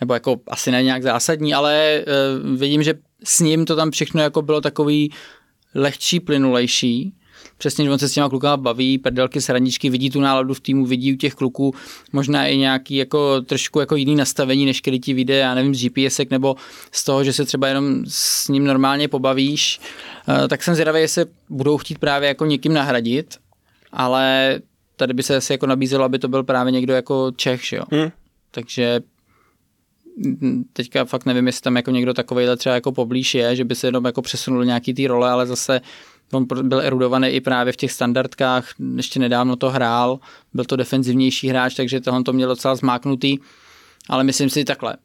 nebo 0.00 0.14
jako 0.14 0.40
asi 0.46 0.70
ne 0.70 0.82
nějak 0.82 1.02
zásadní, 1.02 1.54
ale 1.54 2.04
uh, 2.44 2.58
vidím, 2.58 2.82
že 2.82 2.94
s 3.24 3.40
ním 3.40 3.64
to 3.66 3.76
tam 3.76 3.90
všechno 3.90 4.22
jako 4.22 4.42
bylo 4.42 4.60
takový 4.60 5.12
lehčí, 5.74 6.20
plynulejší, 6.20 7.14
přesně, 7.58 7.84
že 7.84 7.90
on 7.90 7.98
se 7.98 8.08
s 8.08 8.12
těma 8.12 8.28
klukama 8.28 8.56
baví, 8.56 8.98
perdelky, 8.98 9.40
sraničky, 9.40 9.90
vidí 9.90 10.10
tu 10.10 10.20
náladu 10.20 10.54
v 10.54 10.60
týmu, 10.60 10.86
vidí 10.86 11.14
u 11.14 11.16
těch 11.16 11.34
kluků 11.34 11.74
možná 12.12 12.46
i 12.46 12.56
nějaký 12.56 12.96
jako 12.96 13.40
trošku 13.40 13.80
jako 13.80 13.96
jiný 13.96 14.16
nastavení, 14.16 14.66
než 14.66 14.82
když 14.82 15.00
ti 15.00 15.14
vyjde, 15.14 15.36
já 15.36 15.54
nevím, 15.54 15.74
z 15.74 15.88
GPSek 15.88 16.30
nebo 16.30 16.56
z 16.92 17.04
toho, 17.04 17.24
že 17.24 17.32
se 17.32 17.44
třeba 17.44 17.68
jenom 17.68 18.04
s 18.08 18.48
ním 18.48 18.64
normálně 18.64 19.08
pobavíš, 19.08 19.80
eh, 20.28 20.48
tak 20.48 20.62
jsem 20.62 20.74
zvědavý, 20.74 21.00
jestli 21.00 21.24
budou 21.48 21.76
chtít 21.76 21.98
právě 21.98 22.28
jako 22.28 22.46
někým 22.46 22.72
nahradit, 22.72 23.36
ale 23.92 24.58
tady 24.96 25.14
by 25.14 25.22
se 25.22 25.36
asi 25.36 25.52
jako 25.52 25.66
nabízelo, 25.66 26.04
aby 26.04 26.18
to 26.18 26.28
byl 26.28 26.44
právě 26.44 26.72
někdo 26.72 26.94
jako 26.94 27.32
Čech, 27.36 27.64
že 27.64 27.76
jo. 27.76 27.82
Hmm. 27.92 28.10
Takže 28.50 29.00
mm, 30.16 30.64
teďka 30.72 31.04
fakt 31.04 31.26
nevím, 31.26 31.46
jestli 31.46 31.62
tam 31.62 31.76
jako 31.76 31.90
někdo 31.90 32.14
takovejhle 32.14 32.56
třeba 32.56 32.74
jako 32.74 32.92
poblíž 32.92 33.34
je, 33.34 33.56
že 33.56 33.64
by 33.64 33.74
se 33.74 33.86
jenom 33.86 34.04
jako 34.04 34.22
přesunul 34.22 34.64
nějaký 34.64 34.94
ty 34.94 35.06
role, 35.06 35.30
ale 35.30 35.46
zase 35.46 35.80
On 36.32 36.46
byl 36.62 36.80
erudovaný 36.80 37.28
i 37.28 37.40
právě 37.40 37.72
v 37.72 37.76
těch 37.76 37.92
standardkách, 37.92 38.74
ještě 38.96 39.20
nedávno 39.20 39.56
to 39.56 39.70
hrál, 39.70 40.18
byl 40.54 40.64
to 40.64 40.76
defenzivnější 40.76 41.48
hráč, 41.48 41.74
takže 41.74 42.00
tohle 42.00 42.22
to 42.22 42.32
měl 42.32 42.48
docela 42.48 42.74
zmáknutý, 42.74 43.38
ale 44.08 44.24
myslím 44.24 44.50
si 44.50 44.64
takhle, 44.64 44.96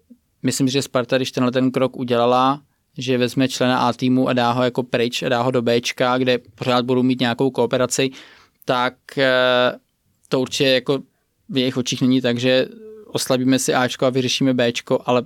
myslím, 0.43 0.67
že 0.67 0.81
Sparta, 0.81 1.17
když 1.17 1.31
tenhle 1.31 1.51
ten 1.51 1.71
krok 1.71 1.97
udělala, 1.97 2.61
že 2.97 3.17
vezme 3.17 3.47
člena 3.47 3.77
A 3.77 3.93
týmu 3.93 4.27
a 4.29 4.33
dá 4.33 4.51
ho 4.51 4.63
jako 4.63 4.83
pryč 4.83 5.23
a 5.23 5.29
dá 5.29 5.41
ho 5.41 5.51
do 5.51 5.61
Bčka, 5.61 6.17
kde 6.17 6.37
pořád 6.55 6.85
budou 6.85 7.03
mít 7.03 7.19
nějakou 7.19 7.51
kooperaci, 7.51 8.09
tak 8.65 9.17
eh, 9.17 9.31
to 10.29 10.41
určitě 10.41 10.69
jako 10.69 10.99
v 11.49 11.57
jejich 11.57 11.77
očích 11.77 12.01
není 12.01 12.21
tak, 12.21 12.39
že 12.39 12.67
oslabíme 13.07 13.59
si 13.59 13.73
Ačko 13.73 14.05
a 14.05 14.09
vyřešíme 14.09 14.53
Bčko, 14.53 14.99
ale 15.05 15.23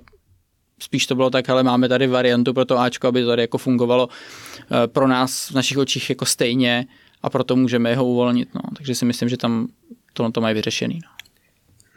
spíš 0.78 1.06
to 1.06 1.14
bylo 1.14 1.30
tak, 1.30 1.48
ale 1.48 1.62
máme 1.62 1.88
tady 1.88 2.06
variantu 2.06 2.54
pro 2.54 2.64
to 2.64 2.78
Ačko, 2.78 3.08
aby 3.08 3.22
to 3.22 3.28
tady 3.28 3.42
jako 3.42 3.58
fungovalo 3.58 4.08
eh, 4.08 4.86
pro 4.86 5.08
nás 5.08 5.50
v 5.50 5.54
našich 5.54 5.78
očích 5.78 6.10
jako 6.10 6.26
stejně 6.26 6.86
a 7.22 7.30
proto 7.30 7.56
můžeme 7.56 7.90
jeho 7.90 8.06
uvolnit. 8.06 8.54
No. 8.54 8.60
Takže 8.76 8.94
si 8.94 9.04
myslím, 9.04 9.28
že 9.28 9.36
tam 9.36 9.68
tohle 10.12 10.32
to 10.32 10.40
mají 10.40 10.54
vyřešený. 10.54 11.00
No. 11.04 11.18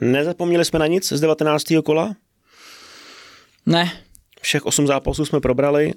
Nezapomněli 0.08 0.66
jsme 0.66 0.80
na 0.80 0.88
nic 0.88 1.14
z 1.14 1.20
19. 1.20 1.64
kola? 1.86 2.16
Ne. 3.66 3.92
Všech 4.42 4.66
osm 4.66 4.88
zápasů 4.88 5.26
jsme 5.26 5.40
probrali, 5.40 5.94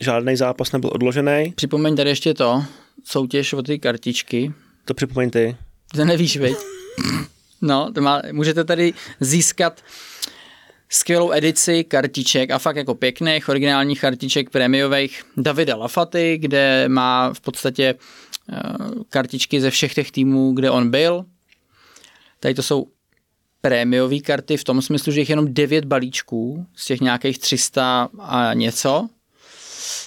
žádný 0.00 0.36
zápas 0.36 0.72
nebyl 0.72 0.90
odložený. 0.92 1.52
Připomeň 1.56 1.96
tady 1.96 2.10
ještě 2.10 2.34
to, 2.34 2.64
soutěž 3.04 3.52
o 3.52 3.62
ty 3.62 3.78
kartičky. 3.78 4.52
To 4.84 4.94
připomeň 4.94 5.30
ty. 5.30 5.56
To 5.94 6.04
nevíš, 6.04 6.36
viď? 6.36 6.56
No, 7.62 7.92
to 7.92 8.00
má, 8.00 8.22
můžete 8.32 8.64
tady 8.64 8.94
získat 9.20 9.82
skvělou 10.92 11.32
edici 11.32 11.84
kartiček 11.84 12.50
a 12.50 12.58
fakt 12.58 12.76
jako 12.76 12.94
pěkných 12.94 13.48
originálních 13.48 14.00
kartiček 14.00 14.50
prémiových 14.50 15.22
Davida 15.36 15.76
Lafaty, 15.76 16.38
kde 16.38 16.84
má 16.88 17.32
v 17.32 17.40
podstatě 17.40 17.94
eh, 18.52 18.58
kartičky 19.08 19.60
ze 19.60 19.70
všech 19.70 19.94
těch 19.94 20.10
týmů, 20.10 20.52
kde 20.52 20.70
on 20.70 20.90
byl. 20.90 21.24
Tady 22.40 22.54
to 22.54 22.62
jsou 22.62 22.86
prémiové 23.60 24.18
karty 24.18 24.56
v 24.56 24.64
tom 24.64 24.82
smyslu, 24.82 25.12
že 25.12 25.20
jich 25.20 25.30
jenom 25.30 25.54
9 25.54 25.84
balíčků 25.84 26.66
z 26.76 26.86
těch 26.86 27.00
nějakých 27.00 27.38
300 27.38 28.08
a 28.18 28.54
něco. 28.54 29.08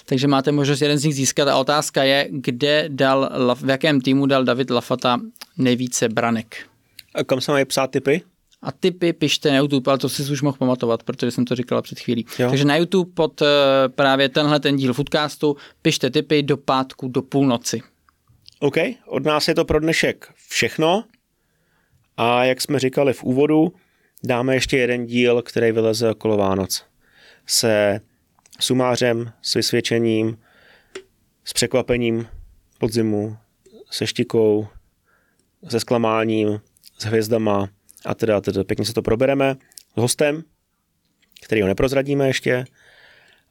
Takže 0.06 0.28
máte 0.28 0.52
možnost 0.52 0.80
jeden 0.80 0.98
z 0.98 1.04
nich 1.04 1.14
získat 1.14 1.48
a 1.48 1.56
otázka 1.56 2.02
je, 2.02 2.28
kde 2.30 2.84
dal, 2.88 3.30
v 3.54 3.70
jakém 3.70 4.00
týmu 4.00 4.26
dal 4.26 4.44
David 4.44 4.70
Lafata 4.70 5.20
nejvíce 5.58 6.08
branek. 6.08 6.56
A 7.14 7.24
kam 7.24 7.40
se 7.40 7.52
mají 7.52 7.64
psát 7.64 7.90
typy? 7.90 8.22
A 8.62 8.72
tipy 8.72 9.12
pište 9.12 9.50
na 9.50 9.56
YouTube, 9.56 9.90
ale 9.90 9.98
to 9.98 10.08
si 10.08 10.32
už 10.32 10.42
mohl 10.42 10.56
pamatovat, 10.56 11.02
protože 11.02 11.30
jsem 11.30 11.44
to 11.44 11.54
říkala 11.54 11.82
před 11.82 12.00
chvílí. 12.00 12.26
Jo. 12.38 12.48
Takže 12.48 12.64
na 12.64 12.76
YouTube 12.76 13.12
pod 13.14 13.40
uh, 13.40 13.48
právě 13.94 14.28
tenhle 14.28 14.60
ten 14.60 14.76
díl 14.76 14.94
Foodcastu 14.94 15.56
pište 15.82 16.10
tipy 16.10 16.42
do 16.42 16.56
pátku 16.56 17.08
do 17.08 17.22
půlnoci. 17.22 17.82
OK, 18.60 18.76
od 19.06 19.24
nás 19.24 19.48
je 19.48 19.54
to 19.54 19.64
pro 19.64 19.80
dnešek 19.80 20.32
všechno. 20.48 21.04
A 22.16 22.44
jak 22.44 22.60
jsme 22.60 22.78
říkali 22.78 23.12
v 23.12 23.24
úvodu, 23.24 23.72
dáme 24.24 24.54
ještě 24.54 24.76
jeden 24.76 25.06
díl, 25.06 25.42
který 25.42 25.72
vyleze 25.72 26.10
okolo 26.10 26.36
Vánoc. 26.36 26.84
Se 27.46 28.00
sumářem, 28.60 29.32
s 29.42 29.54
vysvědčením, 29.54 30.38
s 31.44 31.52
překvapením 31.52 32.26
podzimu, 32.78 33.36
se 33.90 34.06
štikou, 34.06 34.68
se 35.68 35.80
zklamáním, 35.80 36.60
s 36.98 37.04
hvězdama, 37.04 37.68
a 38.04 38.14
teda, 38.14 38.40
teda 38.40 38.64
pěkně 38.64 38.84
se 38.84 38.94
to 38.94 39.02
probereme 39.02 39.56
s 39.96 40.00
hostem, 40.00 40.42
který 41.42 41.62
ho 41.62 41.68
neprozradíme 41.68 42.26
ještě 42.26 42.64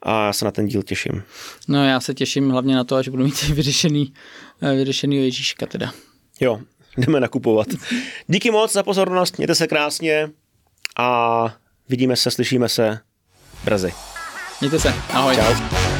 a 0.01 0.25
já 0.25 0.33
se 0.33 0.45
na 0.45 0.51
ten 0.51 0.67
díl 0.67 0.83
těším. 0.83 1.23
No 1.67 1.85
já 1.85 1.99
se 1.99 2.13
těším 2.13 2.49
hlavně 2.49 2.75
na 2.75 2.83
to, 2.83 2.95
až 2.95 3.07
budu 3.07 3.23
mít 3.23 3.43
vyřešený, 3.43 4.13
eh, 4.61 4.75
vyřešený 4.75 5.17
Ježíška 5.17 5.65
teda. 5.65 5.93
Jo, 6.39 6.61
jdeme 6.97 7.19
nakupovat. 7.19 7.67
Díky 8.27 8.51
moc 8.51 8.73
za 8.73 8.83
pozornost, 8.83 9.37
mějte 9.37 9.55
se 9.55 9.67
krásně 9.67 10.29
a 10.97 11.57
vidíme 11.89 12.15
se, 12.15 12.31
slyšíme 12.31 12.69
se 12.69 12.99
brzy. 13.63 13.93
Mějte 14.61 14.79
se, 14.79 14.93
ahoj. 15.09 15.35
Čau. 15.35 15.94